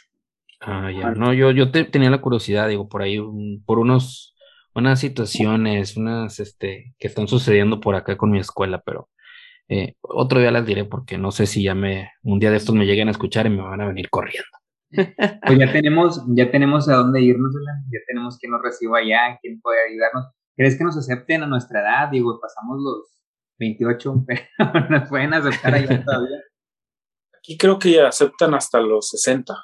Ah, 0.60 0.90
ya. 0.90 1.10
No, 1.10 1.34
yo, 1.34 1.50
yo 1.50 1.70
tenía 1.70 2.08
la 2.08 2.22
curiosidad, 2.22 2.68
digo, 2.68 2.88
por 2.88 3.02
ahí, 3.02 3.18
por 3.66 3.78
unos, 3.78 4.34
unas 4.74 5.00
situaciones, 5.00 5.96
unas, 5.96 6.40
este, 6.40 6.94
que 6.98 7.08
están 7.08 7.28
sucediendo 7.28 7.80
por 7.80 7.94
acá 7.94 8.16
con 8.16 8.30
mi 8.30 8.38
escuela, 8.38 8.82
pero 8.84 9.10
eh, 9.68 9.94
otro 10.00 10.40
día 10.40 10.50
las 10.50 10.64
diré 10.64 10.84
porque 10.84 11.18
no 11.18 11.30
sé 11.30 11.46
si 11.46 11.62
ya 11.62 11.74
me, 11.74 12.10
un 12.22 12.38
día 12.38 12.50
de 12.50 12.56
estos 12.56 12.74
me 12.74 12.86
lleguen 12.86 13.08
a 13.08 13.10
escuchar 13.10 13.46
y 13.46 13.50
me 13.50 13.62
van 13.62 13.80
a 13.80 13.88
venir 13.88 14.08
corriendo. 14.10 14.48
Pues 14.90 15.58
ya 15.58 15.72
tenemos, 15.72 16.24
ya 16.28 16.50
tenemos 16.50 16.88
a 16.88 16.96
dónde 16.96 17.20
irnos, 17.20 17.52
ya 17.90 17.98
tenemos 18.06 18.38
quien 18.38 18.52
nos 18.52 18.62
reciba 18.62 18.98
allá, 18.98 19.38
quién 19.42 19.60
puede 19.60 19.78
ayudarnos. 19.90 20.26
¿Crees 20.56 20.78
que 20.78 20.84
nos 20.84 20.96
acepten 20.96 21.42
a 21.42 21.46
nuestra 21.46 21.80
edad? 21.80 22.08
Digo, 22.10 22.38
pasamos 22.40 22.78
los 22.80 23.16
28, 23.58 24.24
pero 24.26 24.88
nos 24.88 25.08
pueden 25.08 25.34
aceptar 25.34 25.74
allá 25.74 25.86
todavía. 26.04 26.38
Aquí 27.36 27.58
creo 27.58 27.78
que 27.78 27.92
ya 27.92 28.08
aceptan 28.08 28.54
hasta 28.54 28.80
los 28.80 29.10
60. 29.10 29.54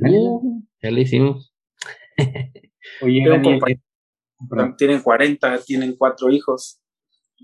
Uh, 0.00 0.62
ya 0.82 0.90
le 0.90 1.00
hicimos. 1.00 1.54
Oye, 3.00 3.24
tienen 4.76 5.02
40, 5.02 5.58
tienen 5.64 5.96
cuatro 5.96 6.30
hijos. 6.30 6.81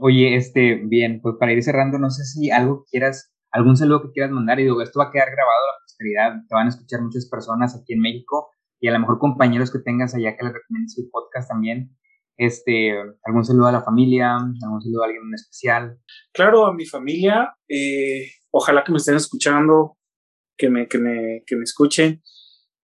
Oye, 0.01 0.37
este, 0.37 0.81
bien, 0.85 1.21
pues 1.21 1.37
para 1.39 1.53
ir 1.53 1.63
cerrando, 1.63 1.99
no 1.99 2.11
sé 2.11 2.25
si 2.25 2.51
algo 2.51 2.85
quieras, 2.91 3.33
algún 3.51 3.77
saludo 3.77 4.03
que 4.03 4.13
quieras 4.13 4.31
mandar, 4.31 4.61
y 4.61 4.65
digo, 4.65 4.81
esto 4.81 5.01
va 5.01 5.07
a 5.07 5.11
quedar 5.11 5.31
grabado 5.31 5.65
a 5.65 5.73
la 5.73 5.79
posteridad, 5.83 6.33
te 6.49 6.55
van 6.55 6.67
a 6.67 6.71
escuchar 6.71 7.03
muchas 7.03 7.29
personas 7.29 7.77
aquí 7.77 7.95
en 7.95 8.01
México, 8.01 8.51
y 8.81 8.89
a 8.89 8.93
lo 8.93 9.01
mejor 9.01 9.19
compañeros 9.19 9.73
que 9.73 9.81
tengas 9.81 10.15
allá 10.15 10.37
que 10.37 10.45
les 10.45 10.55
recomiendes 10.55 10.97
el 10.99 11.09
podcast 11.11 11.49
también. 11.49 11.97
Este, 12.37 12.93
algún 13.25 13.45
saludo 13.45 13.67
a 13.67 13.73
la 13.73 13.83
familia, 13.83 14.37
algún 14.37 14.81
saludo 14.81 15.03
a 15.03 15.07
alguien 15.07 15.25
en 15.27 15.35
especial. 15.35 15.99
Claro, 16.33 16.67
a 16.67 16.75
mi 16.75 16.87
familia, 16.87 17.57
eh, 17.69 18.31
ojalá 18.53 18.85
que 18.85 18.93
me 18.93 18.99
estén 18.99 19.17
escuchando, 19.17 19.97
que 20.57 20.71
me, 20.71 20.87
que 20.87 20.99
me, 20.99 21.43
que 21.45 21.57
me 21.57 21.65
escuchen. 21.65 22.23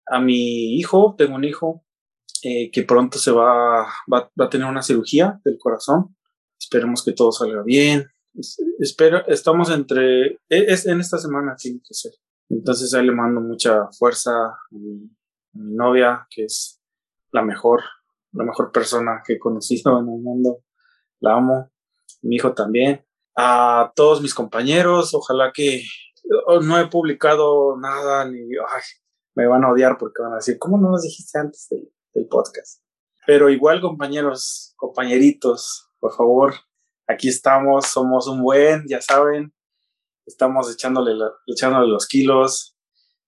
A 0.07 0.21
mi 0.21 0.77
hijo, 0.77 1.15
tengo 1.17 1.35
un 1.35 1.43
hijo 1.43 1.83
eh, 2.43 2.71
que 2.71 2.83
pronto 2.83 3.17
se 3.17 3.31
va, 3.31 3.83
va, 4.11 4.31
va, 4.39 4.45
a 4.45 4.49
tener 4.49 4.67
una 4.67 4.81
cirugía 4.81 5.41
del 5.43 5.57
corazón. 5.59 6.15
Esperemos 6.71 7.03
que 7.03 7.11
todo 7.11 7.33
salga 7.33 7.63
bien. 7.63 8.07
Espero, 8.79 9.27
estamos 9.27 9.69
entre, 9.71 10.27
e, 10.27 10.37
es, 10.47 10.85
en 10.85 11.01
esta 11.01 11.17
semana 11.17 11.53
tiene 11.57 11.81
que 11.85 11.93
ser. 11.93 12.13
Entonces 12.47 12.93
ahí 12.93 13.05
le 13.05 13.11
mando 13.11 13.41
mucha 13.41 13.89
fuerza 13.91 14.31
a 14.31 14.57
mi, 14.69 15.11
novia, 15.51 16.25
que 16.29 16.45
es 16.45 16.81
la 17.33 17.41
mejor, 17.41 17.81
la 18.31 18.45
mejor 18.45 18.71
persona 18.71 19.21
que 19.25 19.33
he 19.33 19.39
conocido 19.39 19.99
en 19.99 20.07
el 20.07 20.21
mundo. 20.21 20.63
La 21.19 21.33
amo. 21.33 21.69
Mi 22.21 22.37
hijo 22.37 22.53
también. 22.53 23.05
A 23.35 23.91
todos 23.93 24.21
mis 24.21 24.33
compañeros, 24.33 25.13
ojalá 25.13 25.51
que 25.53 25.83
no 26.61 26.79
he 26.79 26.87
publicado 26.87 27.75
nada 27.77 28.23
ni 28.29 28.47
me 29.35 29.45
van 29.45 29.65
a 29.65 29.71
odiar 29.73 29.97
porque 29.97 30.21
van 30.21 30.31
a 30.31 30.37
decir, 30.37 30.57
¿cómo 30.57 30.77
no 30.77 30.91
nos 30.91 31.01
dijiste 31.01 31.37
antes 31.37 31.67
del 32.13 32.27
podcast? 32.27 32.81
Pero 33.27 33.49
igual, 33.49 33.81
compañeros, 33.81 34.73
compañeritos, 34.77 35.90
por 36.01 36.13
favor, 36.13 36.55
aquí 37.07 37.29
estamos, 37.29 37.85
somos 37.85 38.27
un 38.27 38.41
buen, 38.41 38.85
ya 38.89 38.99
saben, 38.99 39.53
estamos 40.25 40.69
echándole, 40.73 41.13
echándole 41.45 41.87
los 41.87 42.07
kilos. 42.07 42.75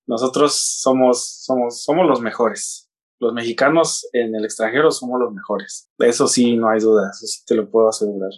Nosotros 0.06 0.56
somos, 0.82 1.44
somos, 1.46 1.84
somos 1.84 2.08
los 2.08 2.20
mejores. 2.20 2.90
Los 3.20 3.32
mexicanos 3.32 4.10
en 4.12 4.36
el 4.36 4.44
extranjero 4.44 4.92
somos 4.92 5.20
los 5.22 5.32
mejores. 5.32 5.90
Eso 6.00 6.28
sí, 6.28 6.58
no 6.58 6.70
hay 6.70 6.82
duda, 6.82 7.12
eso 7.12 7.26
sí 7.28 7.46
te 7.46 7.56
lo 7.56 7.70
puedo 7.70 7.88
asegurar. 7.88 8.32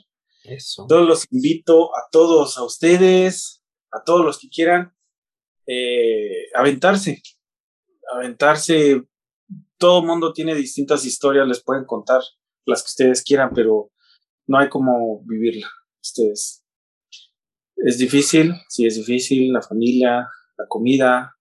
Eso. 0.44 0.86
Todos 0.88 1.07
los 1.07 1.26
invito 1.32 1.95
a 1.95 2.07
todos, 2.12 2.57
a 2.57 2.64
ustedes, 2.64 3.64
a 3.91 4.03
todos 4.03 4.24
los 4.24 4.38
que 4.38 4.49
quieran, 4.49 4.94
eh, 5.66 6.49
aventarse, 6.53 7.24
aventarse. 8.14 9.02
Todo 9.78 10.03
mundo 10.03 10.34
tiene 10.34 10.53
distintas 10.53 11.06
historias, 11.06 11.48
les 11.48 11.64
pueden 11.64 11.86
contar 11.86 12.22
las 12.66 12.84
que 12.84 12.88
ustedes 12.88 13.24
quieran, 13.24 13.52
pero 13.56 13.91
no 14.47 14.59
hay 14.59 14.69
como 14.69 15.23
vivirla. 15.26 15.69
Ustedes. 16.01 16.63
Es 17.77 17.97
difícil, 17.97 18.53
sí 18.69 18.85
es 18.85 18.95
difícil, 18.95 19.51
la 19.51 19.61
familia, 19.61 20.27
la 20.57 20.67
comida, 20.67 21.35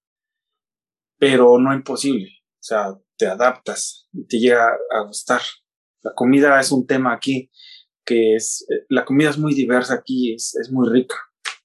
pero 1.18 1.58
no 1.58 1.72
imposible. 1.72 2.30
O 2.54 2.62
sea, 2.62 2.98
te 3.16 3.26
adaptas 3.26 4.08
y 4.12 4.26
te 4.26 4.38
llega 4.38 4.68
a 4.90 5.00
gustar. 5.06 5.40
La 6.02 6.12
comida 6.14 6.60
es 6.60 6.72
un 6.72 6.86
tema 6.86 7.12
aquí 7.14 7.50
que 8.04 8.34
es, 8.34 8.66
la 8.88 9.04
comida 9.04 9.30
es 9.30 9.38
muy 9.38 9.54
diversa 9.54 9.94
aquí, 9.94 10.34
es, 10.34 10.54
es 10.56 10.70
muy 10.70 10.88
rica, 10.90 11.16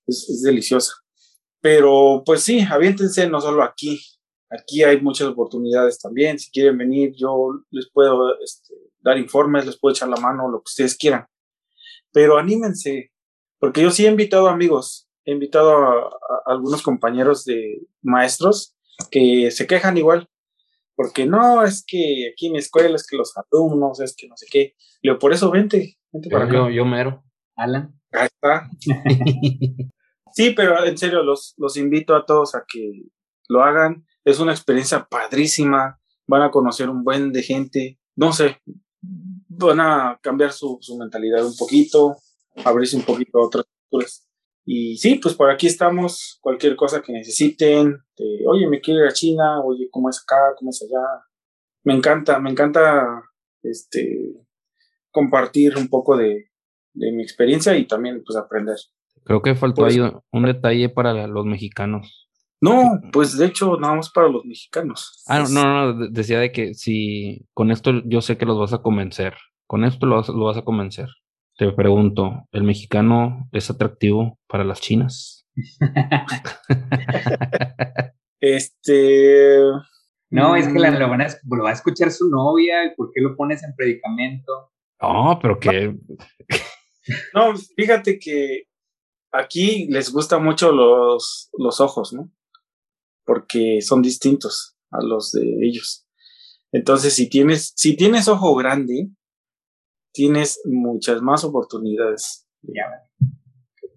es, 0.07 0.29
es, 0.29 0.41
deliciosa. 0.41 0.93
Pero 1.61 2.23
pues 2.25 2.43
sí, 2.43 2.61
aviéntense 2.61 3.27
no 3.27 3.41
solo 3.41 3.63
aquí, 3.63 3.99
aquí 4.49 4.83
hay 4.83 5.01
muchas 5.01 5.27
oportunidades 5.27 5.99
también. 5.99 6.39
Si 6.39 6.49
quieren 6.51 6.77
venir, 6.77 7.13
yo 7.17 7.51
les 7.71 7.89
puedo 7.91 8.39
este, 8.41 8.73
dar 9.09 9.17
informes, 9.17 9.65
les 9.65 9.79
puedo 9.79 9.93
echar 9.93 10.09
la 10.09 10.17
mano, 10.17 10.49
lo 10.49 10.59
que 10.59 10.69
ustedes 10.69 10.97
quieran. 10.97 11.27
Pero 12.11 12.37
anímense, 12.37 13.11
porque 13.59 13.81
yo 13.81 13.91
sí 13.91 14.05
he 14.05 14.09
invitado 14.09 14.47
amigos, 14.47 15.09
he 15.25 15.31
invitado 15.31 15.71
a, 15.71 16.05
a 16.05 16.51
algunos 16.51 16.81
compañeros 16.81 17.45
de 17.45 17.81
maestros 18.01 18.75
que 19.11 19.51
se 19.51 19.67
quejan 19.67 19.97
igual, 19.97 20.29
porque 20.99 21.25
no, 21.25 21.63
es 21.63 21.81
que 21.87 22.29
aquí 22.33 22.47
en 22.47 22.51
mi 22.51 22.59
escuela 22.59 22.93
es 22.93 23.07
que 23.07 23.15
los 23.15 23.33
alumnos, 23.37 24.01
es 24.01 24.13
que 24.17 24.27
no 24.27 24.35
sé 24.35 24.47
qué. 24.51 24.75
Yo, 25.01 25.17
por 25.17 25.31
eso 25.31 25.49
vente, 25.49 25.97
vente 26.11 26.29
para 26.29 26.51
yo, 26.51 26.63
acá. 26.65 26.73
yo 26.73 26.83
mero. 26.83 27.23
Alan. 27.55 27.97
Ahí 28.11 28.27
está. 28.27 28.69
sí, 30.33 30.49
pero 30.51 30.83
en 30.83 30.97
serio, 30.97 31.23
los, 31.23 31.53
los 31.57 31.77
invito 31.77 32.17
a 32.17 32.25
todos 32.25 32.53
a 32.53 32.65
que 32.67 33.03
lo 33.47 33.63
hagan. 33.63 34.05
Es 34.25 34.39
una 34.39 34.51
experiencia 34.51 35.07
padrísima. 35.09 36.01
Van 36.27 36.41
a 36.41 36.51
conocer 36.51 36.89
un 36.89 37.05
buen 37.05 37.31
de 37.31 37.43
gente. 37.43 37.97
No 38.17 38.33
sé, 38.33 38.61
van 39.01 39.79
a 39.79 40.19
cambiar 40.21 40.51
su, 40.51 40.77
su 40.81 40.97
mentalidad 40.97 41.45
un 41.45 41.55
poquito, 41.57 42.17
abrirse 42.63 42.95
un 42.95 43.03
poquito 43.03 43.39
a 43.39 43.45
otras 43.47 43.65
culturas. 43.89 44.25
Y 44.65 44.97
sí, 44.97 45.15
pues 45.15 45.33
por 45.35 45.49
aquí 45.49 45.67
estamos. 45.67 46.37
Cualquier 46.41 46.75
cosa 46.75 47.01
que 47.01 47.11
necesiten. 47.11 47.97
De, 48.17 48.43
oye, 48.47 48.67
me 48.67 48.79
quiero 48.81 49.01
ir 49.01 49.07
a 49.07 49.13
China. 49.13 49.61
Oye, 49.63 49.87
¿cómo 49.89 50.09
es 50.09 50.21
acá? 50.21 50.53
¿Cómo 50.57 50.69
es 50.69 50.81
allá? 50.83 51.23
Me 51.83 51.93
encanta, 51.95 52.39
me 52.39 52.51
encanta 52.51 53.23
este, 53.63 54.35
compartir 55.11 55.75
un 55.77 55.87
poco 55.87 56.15
de, 56.17 56.51
de 56.93 57.11
mi 57.11 57.23
experiencia 57.23 57.75
y 57.77 57.87
también 57.87 58.21
pues 58.25 58.37
aprender. 58.37 58.75
Creo 59.23 59.41
que 59.41 59.55
faltó 59.55 59.81
Pues- 59.83 59.95
ahí 59.95 60.01
un, 60.01 60.19
un 60.31 60.45
detalle 60.45 60.89
para 60.89 61.25
los 61.27 61.45
mexicanos. 61.45 62.28
No, 62.61 62.99
pues 63.13 63.37
de 63.37 63.45
hecho, 63.45 63.77
nada 63.79 63.95
más 63.95 64.09
para 64.11 64.27
los 64.29 64.43
mexicanos. 64.45 65.23
Ah, 65.27 65.39
no, 65.39 65.43
Es- 65.45 65.51
no, 65.51 65.63
no, 65.93 65.99
de- 65.99 66.09
decía 66.11 66.39
de 66.39 66.51
que 66.51 66.73
si 66.73 67.45
con 67.53 67.71
esto 67.71 67.91
yo 68.05 68.21
sé 68.21 68.37
que 68.37 68.45
los 68.45 68.59
vas 68.59 68.73
a 68.73 68.81
convencer. 68.81 69.35
Con 69.67 69.85
esto 69.85 70.05
lo 70.05 70.17
vas, 70.17 70.29
lo 70.29 70.45
vas 70.45 70.57
a 70.57 70.63
convencer. 70.63 71.07
Te 71.57 71.71
pregunto, 71.71 72.45
¿el 72.51 72.63
mexicano 72.63 73.47
es 73.51 73.69
atractivo 73.69 74.39
para 74.47 74.63
las 74.63 74.81
chinas? 74.81 75.45
Este. 78.41 79.59
No, 80.31 80.55
es 80.55 80.67
que 80.67 80.79
la, 80.79 80.91
mm, 80.91 80.99
lo, 80.99 81.09
van 81.09 81.21
a, 81.21 81.27
lo 81.49 81.63
va 81.63 81.71
a 81.71 81.73
escuchar 81.73 82.11
su 82.11 82.29
novia, 82.29 82.85
¿y 82.85 82.95
¿por 82.95 83.11
qué 83.13 83.21
lo 83.21 83.35
pones 83.35 83.63
en 83.63 83.75
predicamento? 83.75 84.71
No, 85.01 85.39
pero 85.41 85.59
que 85.59 85.97
No, 87.33 87.55
fíjate 87.75 88.19
que 88.19 88.63
aquí 89.33 89.87
les 89.89 90.11
gustan 90.13 90.43
mucho 90.43 90.71
los, 90.71 91.49
los 91.57 91.81
ojos, 91.81 92.13
¿no? 92.13 92.29
Porque 93.29 93.79
son 93.81 94.01
distintos 94.01 94.75
a 94.89 95.03
los 95.03 95.33
de 95.33 95.43
ellos. 95.61 96.07
Entonces, 96.71 97.13
si 97.13 97.29
tienes, 97.29 97.73
si 97.75 97.95
tienes 97.95 98.27
ojo 98.27 98.55
grande, 98.55 99.11
tienes 100.11 100.59
muchas 100.65 101.21
más 101.21 101.43
oportunidades. 101.43 102.47
Ya, 102.63 102.85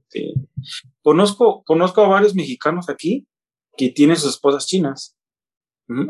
Sí. 0.09 0.35
Conozco, 1.01 1.65
conozco 1.65 2.03
a 2.03 2.09
varios 2.09 2.35
mexicanos 2.35 2.91
aquí 2.91 3.27
que 3.79 3.89
tienen 3.89 4.17
sus 4.17 4.35
esposas 4.35 4.67
chinas. 4.67 5.17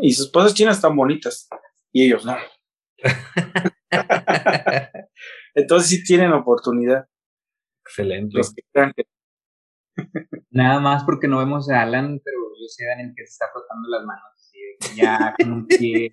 Y 0.01 0.15
sus 0.15 0.27
esposas 0.27 0.55
chinas 0.55 0.79
están 0.79 0.97
bonitas. 0.97 1.49
Y 1.93 2.07
ellos 2.07 2.25
no. 2.25 2.35
Entonces 5.55 5.89
sí 5.89 6.03
tienen 6.03 6.33
oportunidad. 6.33 7.07
excelente. 7.87 8.37
Los 8.37 8.53
que 8.53 8.63
crean 8.73 8.93
que 8.97 9.07
Nada 10.51 10.81
más 10.81 11.05
porque 11.05 11.29
no 11.29 11.39
vemos 11.39 11.71
a 11.71 11.83
Alan, 11.83 12.21
pero 12.25 12.42
yo 12.63 12.69
sé, 12.69 12.87
Daniel, 12.87 13.13
que 13.17 13.27
se 13.27 13.33
está 13.33 13.47
frotando 13.53 13.89
las 13.89 14.05
manos, 14.05 14.25
así 14.35 14.59
que 14.81 15.03
ya 15.03 15.35
con 15.39 15.53
un 15.53 15.67
pie 15.67 16.11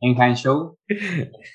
en 0.00 0.20
hand 0.20 0.36
show. 0.36 0.78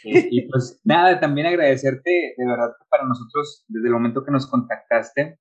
Y, 0.04 0.40
y, 0.40 0.50
pues 0.50 0.82
nada, 0.84 1.20
también 1.20 1.48
agradecerte, 1.48 2.34
de 2.38 2.46
verdad, 2.46 2.72
que 2.78 2.86
para 2.90 3.06
nosotros, 3.06 3.64
desde 3.68 3.88
el 3.88 3.94
momento 3.94 4.24
que 4.26 4.32
nos 4.32 4.48
contactaste, 4.48 5.40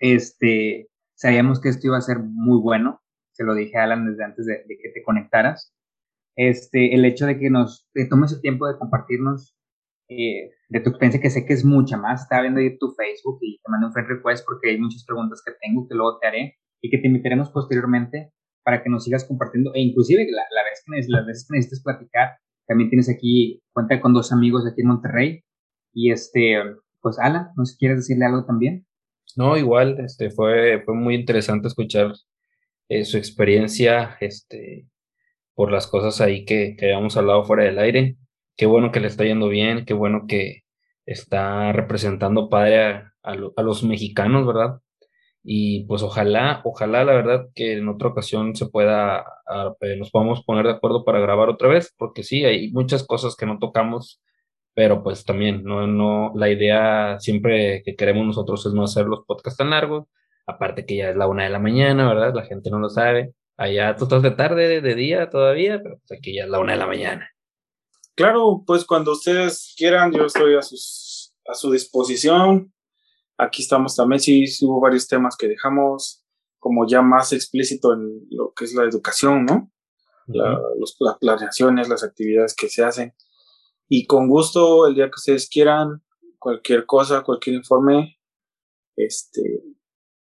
este, 0.00 0.88
sabíamos 1.14 1.60
que 1.60 1.68
esto 1.68 1.86
iba 1.86 1.98
a 1.98 2.02
ser 2.02 2.18
muy 2.18 2.60
bueno. 2.60 3.00
Se 3.32 3.44
lo 3.44 3.54
dije 3.54 3.78
a 3.78 3.84
Alan 3.84 4.06
desde 4.06 4.24
antes 4.24 4.46
de, 4.46 4.64
de 4.66 4.78
que 4.80 4.90
te 4.90 5.02
conectaras. 5.02 5.74
Este, 6.36 6.94
el 6.94 7.04
hecho 7.04 7.26
de 7.26 7.38
que 7.38 7.50
nos 7.50 7.88
te 7.92 8.06
tomes 8.06 8.32
el 8.32 8.40
tiempo 8.40 8.66
de 8.66 8.76
compartirnos 8.76 9.56
eh, 10.08 10.50
de 10.68 10.80
tu 10.80 10.90
experiencia, 10.90 11.20
que 11.20 11.30
sé 11.30 11.46
que 11.46 11.52
es 11.52 11.64
mucha 11.64 11.96
más. 11.96 12.22
Estaba 12.22 12.42
viendo 12.42 12.60
ahí 12.60 12.76
tu 12.78 12.92
Facebook 12.92 13.38
y 13.40 13.58
te 13.58 13.70
mandé 13.70 13.86
un 13.86 13.92
friend 13.92 14.08
request 14.08 14.44
porque 14.44 14.70
hay 14.70 14.78
muchas 14.78 15.04
preguntas 15.04 15.42
que 15.44 15.52
tengo 15.60 15.86
que 15.88 15.94
luego 15.94 16.18
te 16.18 16.26
haré 16.26 16.58
y 16.84 16.90
que 16.90 16.98
te 16.98 17.06
invitaremos 17.06 17.48
posteriormente 17.48 18.30
para 18.62 18.82
que 18.82 18.90
nos 18.90 19.04
sigas 19.04 19.24
compartiendo. 19.24 19.72
E 19.74 19.80
inclusive 19.80 20.26
la, 20.30 20.42
la 20.50 20.64
vez 20.64 20.82
que, 20.84 21.10
las 21.10 21.26
veces 21.26 21.46
que 21.48 21.56
necesites 21.56 21.82
platicar, 21.82 22.36
también 22.66 22.90
tienes 22.90 23.08
aquí, 23.08 23.62
cuenta 23.72 23.98
con 24.02 24.12
dos 24.12 24.32
amigos 24.32 24.66
aquí 24.66 24.82
en 24.82 24.88
Monterrey. 24.88 25.44
Y 25.94 26.12
este, 26.12 26.58
pues 27.00 27.18
Alan, 27.18 27.48
¿no 27.56 27.64
sé 27.64 27.76
quieres 27.78 28.00
decirle 28.00 28.26
algo 28.26 28.44
también? 28.44 28.86
No, 29.34 29.56
igual, 29.56 29.98
este, 29.98 30.30
fue, 30.30 30.82
fue 30.84 30.94
muy 30.94 31.14
interesante 31.14 31.68
escuchar 31.68 32.12
eh, 32.90 33.06
su 33.06 33.16
experiencia, 33.16 34.18
este, 34.20 34.86
por 35.54 35.72
las 35.72 35.86
cosas 35.86 36.20
ahí 36.20 36.44
que, 36.44 36.76
que 36.76 36.92
habíamos 36.92 37.16
hablado 37.16 37.44
fuera 37.44 37.64
del 37.64 37.78
aire. 37.78 38.18
Qué 38.58 38.66
bueno 38.66 38.92
que 38.92 39.00
le 39.00 39.06
está 39.06 39.24
yendo 39.24 39.48
bien, 39.48 39.86
qué 39.86 39.94
bueno 39.94 40.26
que 40.28 40.64
está 41.06 41.72
representando 41.72 42.50
padre 42.50 42.82
a, 42.82 43.14
a 43.22 43.62
los 43.62 43.84
mexicanos, 43.84 44.46
¿verdad? 44.46 44.80
Y 45.44 45.84
pues 45.86 46.02
ojalá, 46.02 46.62
ojalá 46.64 47.04
la 47.04 47.12
verdad 47.12 47.46
que 47.54 47.74
en 47.74 47.88
otra 47.88 48.08
ocasión 48.08 48.56
se 48.56 48.66
pueda, 48.66 49.18
a- 49.46 49.74
eh, 49.80 49.96
nos 49.98 50.10
podamos 50.10 50.42
poner 50.44 50.64
de 50.66 50.72
acuerdo 50.72 51.04
para 51.04 51.20
grabar 51.20 51.50
otra 51.50 51.68
vez, 51.68 51.94
porque 51.98 52.22
sí, 52.22 52.44
hay 52.44 52.70
muchas 52.72 53.06
cosas 53.06 53.36
que 53.36 53.46
no 53.46 53.58
tocamos 53.58 54.20
pero 54.74 55.02
pues 55.04 55.24
también, 55.24 55.62
no, 55.62 55.86
no, 55.86 56.32
la 56.34 56.50
idea 56.50 57.20
siempre 57.20 57.82
que 57.84 57.94
queremos 57.94 58.26
nosotros 58.26 58.66
es 58.66 58.72
no 58.72 58.82
hacer 58.82 59.06
los 59.06 59.24
podcasts 59.24 59.58
tan 59.58 59.70
largos, 59.70 60.08
aparte 60.48 60.84
que 60.84 60.96
ya 60.96 61.10
es 61.10 61.16
la 61.16 61.28
una 61.28 61.44
de 61.44 61.50
la 61.50 61.60
mañana, 61.60 62.08
¿verdad? 62.08 62.34
La 62.34 62.44
gente 62.44 62.70
no 62.70 62.80
lo 62.80 62.88
sabe. 62.88 63.34
Allá 63.56 63.94
tú 63.94 64.02
estás 64.04 64.22
de 64.22 64.32
tarde, 64.32 64.80
de 64.80 64.94
día 64.96 65.30
todavía, 65.30 65.80
pero 65.80 65.98
pues 65.98 66.18
aquí 66.18 66.34
ya 66.34 66.42
es 66.44 66.50
la 66.50 66.58
una 66.58 66.72
de 66.72 66.78
la 66.78 66.88
mañana. 66.88 67.30
Claro, 68.16 68.64
pues 68.66 68.84
cuando 68.84 69.12
ustedes 69.12 69.74
quieran, 69.76 70.12
yo 70.12 70.24
estoy 70.26 70.56
a, 70.56 70.62
sus, 70.62 71.32
a 71.46 71.54
su 71.54 71.70
disposición. 71.70 72.73
Aquí 73.36 73.62
estamos 73.62 73.96
también, 73.96 74.20
sí, 74.20 74.44
hubo 74.62 74.80
varios 74.80 75.08
temas 75.08 75.36
que 75.36 75.48
dejamos 75.48 76.24
como 76.58 76.86
ya 76.86 77.02
más 77.02 77.32
explícito 77.32 77.92
en 77.92 78.26
lo 78.30 78.52
que 78.54 78.64
es 78.64 78.74
la 78.74 78.84
educación, 78.84 79.44
¿no? 79.44 79.70
los, 80.26 80.96
las 81.00 81.18
planeaciones, 81.18 81.88
las 81.88 82.02
actividades 82.04 82.54
que 82.54 82.68
se 82.68 82.84
hacen. 82.84 83.14
Y 83.88 84.06
con 84.06 84.28
gusto, 84.28 84.86
el 84.86 84.94
día 84.94 85.06
que 85.06 85.16
ustedes 85.16 85.48
quieran, 85.48 86.02
cualquier 86.38 86.86
cosa, 86.86 87.22
cualquier 87.22 87.56
informe, 87.56 88.18
este, 88.96 89.62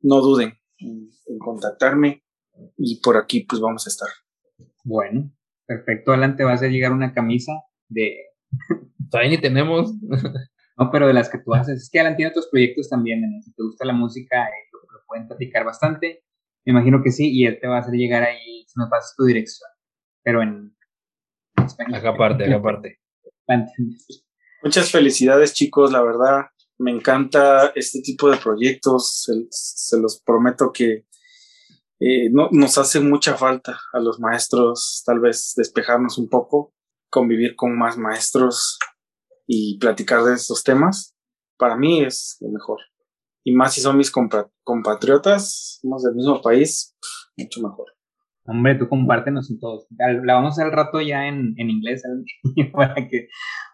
no 0.01 0.21
duden 0.21 0.53
en, 0.77 1.09
contactarme 1.39 2.23
y 2.77 2.99
por 3.01 3.17
aquí 3.17 3.41
pues 3.41 3.61
vamos 3.61 3.85
a 3.87 3.89
estar. 3.89 4.09
Bueno, 4.83 5.31
perfecto. 5.65 6.11
Adelante 6.11 6.43
vas 6.43 6.61
a 6.61 6.67
llegar 6.67 6.91
una 6.91 7.13
camisa 7.13 7.51
de... 7.87 8.15
Todavía 9.09 9.31
ni 9.31 9.41
tenemos. 9.41 9.91
no, 10.77 10.91
pero 10.91 11.07
de 11.07 11.13
las 11.13 11.29
que 11.29 11.39
tú 11.39 11.55
haces. 11.55 11.83
Es 11.83 11.89
que 11.89 11.99
Alan 11.99 12.15
tiene 12.15 12.29
otros 12.29 12.47
proyectos 12.51 12.87
también. 12.87 13.41
Si 13.41 13.51
te 13.53 13.63
gusta 13.63 13.83
la 13.83 13.93
música, 13.93 14.43
eh, 14.43 14.69
lo, 14.71 14.79
pueden 15.07 15.27
platicar 15.27 15.65
bastante. 15.65 16.23
Me 16.65 16.71
imagino 16.71 17.01
que 17.03 17.11
sí, 17.11 17.31
y 17.31 17.45
él 17.47 17.57
te 17.59 17.67
va 17.67 17.77
a 17.77 17.79
hacer 17.79 17.95
llegar 17.95 18.23
ahí, 18.23 18.63
si 18.67 18.79
me 18.79 18.87
pasas 18.87 19.15
tu 19.15 19.25
dirección. 19.25 19.69
Pero 20.23 20.43
en 20.43 20.75
español. 21.65 21.95
Acá 21.95 22.09
aparte, 22.09 22.45
acá 22.45 22.55
aparte. 22.57 22.99
Muchas 24.61 24.91
felicidades, 24.91 25.53
chicos, 25.53 25.91
la 25.91 26.03
verdad. 26.03 26.45
Me 26.77 26.91
encanta 26.91 27.71
este 27.73 28.01
tipo 28.01 28.29
de 28.29 28.37
proyectos. 28.37 29.25
Se, 29.49 29.97
los 29.97 30.21
prometo 30.21 30.71
que 30.71 31.05
eh, 31.99 32.29
no, 32.31 32.49
nos 32.51 32.77
hace 32.77 32.99
mucha 32.99 33.35
falta 33.35 33.79
a 33.93 33.99
los 33.99 34.19
maestros, 34.19 35.01
tal 35.03 35.21
vez 35.21 35.53
despejarnos 35.55 36.19
un 36.19 36.29
poco, 36.29 36.75
convivir 37.09 37.55
con 37.55 37.75
más 37.75 37.97
maestros 37.97 38.77
y 39.47 39.79
platicar 39.79 40.23
de 40.23 40.35
estos 40.35 40.63
temas. 40.63 41.15
Para 41.57 41.75
mí 41.75 42.03
es 42.03 42.37
lo 42.41 42.49
mejor. 42.49 42.79
Y 43.43 43.53
más 43.53 43.73
si 43.73 43.81
son 43.81 43.97
mis 43.97 44.11
compatriotas, 44.11 45.79
somos 45.81 46.03
del 46.03 46.15
mismo 46.15 46.41
país, 46.41 46.95
mucho 47.37 47.61
mejor. 47.61 47.87
Hombre, 48.45 48.75
tú 48.75 48.87
compártenos 48.87 49.49
en 49.49 49.59
todos. 49.59 49.87
La 49.97 50.35
vamos 50.35 50.51
a 50.51 50.53
hacer 50.53 50.65
al 50.65 50.71
rato 50.77 51.01
ya 51.01 51.27
en, 51.27 51.53
en 51.57 51.69
inglés 51.69 52.03
para, 52.73 52.95
que, 52.95 53.27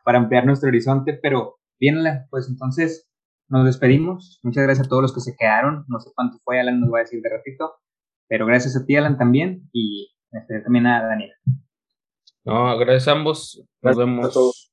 para 0.04 0.20
ampliar 0.20 0.46
nuestro 0.46 0.70
horizonte, 0.70 1.20
pero 1.22 1.60
bien, 1.80 1.98
pues 2.30 2.48
entonces 2.50 3.10
nos 3.50 3.66
despedimos. 3.66 4.40
Muchas 4.44 4.64
gracias 4.64 4.88
a 4.88 4.90
todos 4.90 5.02
los 5.02 5.14
que 5.14 5.22
se 5.22 5.36
quedaron. 5.38 5.86
No 5.88 6.00
sé 6.00 6.12
cuánto 6.16 6.38
fue, 6.44 6.60
Alan 6.60 6.80
nos 6.80 6.92
va 6.92 7.00
a 7.00 7.02
decir 7.02 7.22
de 7.22 7.30
ratito, 7.30 7.74
pero 8.28 8.46
gracias 8.46 8.76
a 8.76 8.86
ti, 8.86 8.96
Alan, 8.96 9.18
también, 9.18 9.70
y 9.74 10.12
también 10.64 10.88
a 10.88 11.04
Daniel. 11.04 11.32
No, 12.46 12.78
gracias 12.78 13.08
a 13.08 13.12
ambos. 13.12 13.64
Nos 13.82 13.98
vemos. 13.98 14.73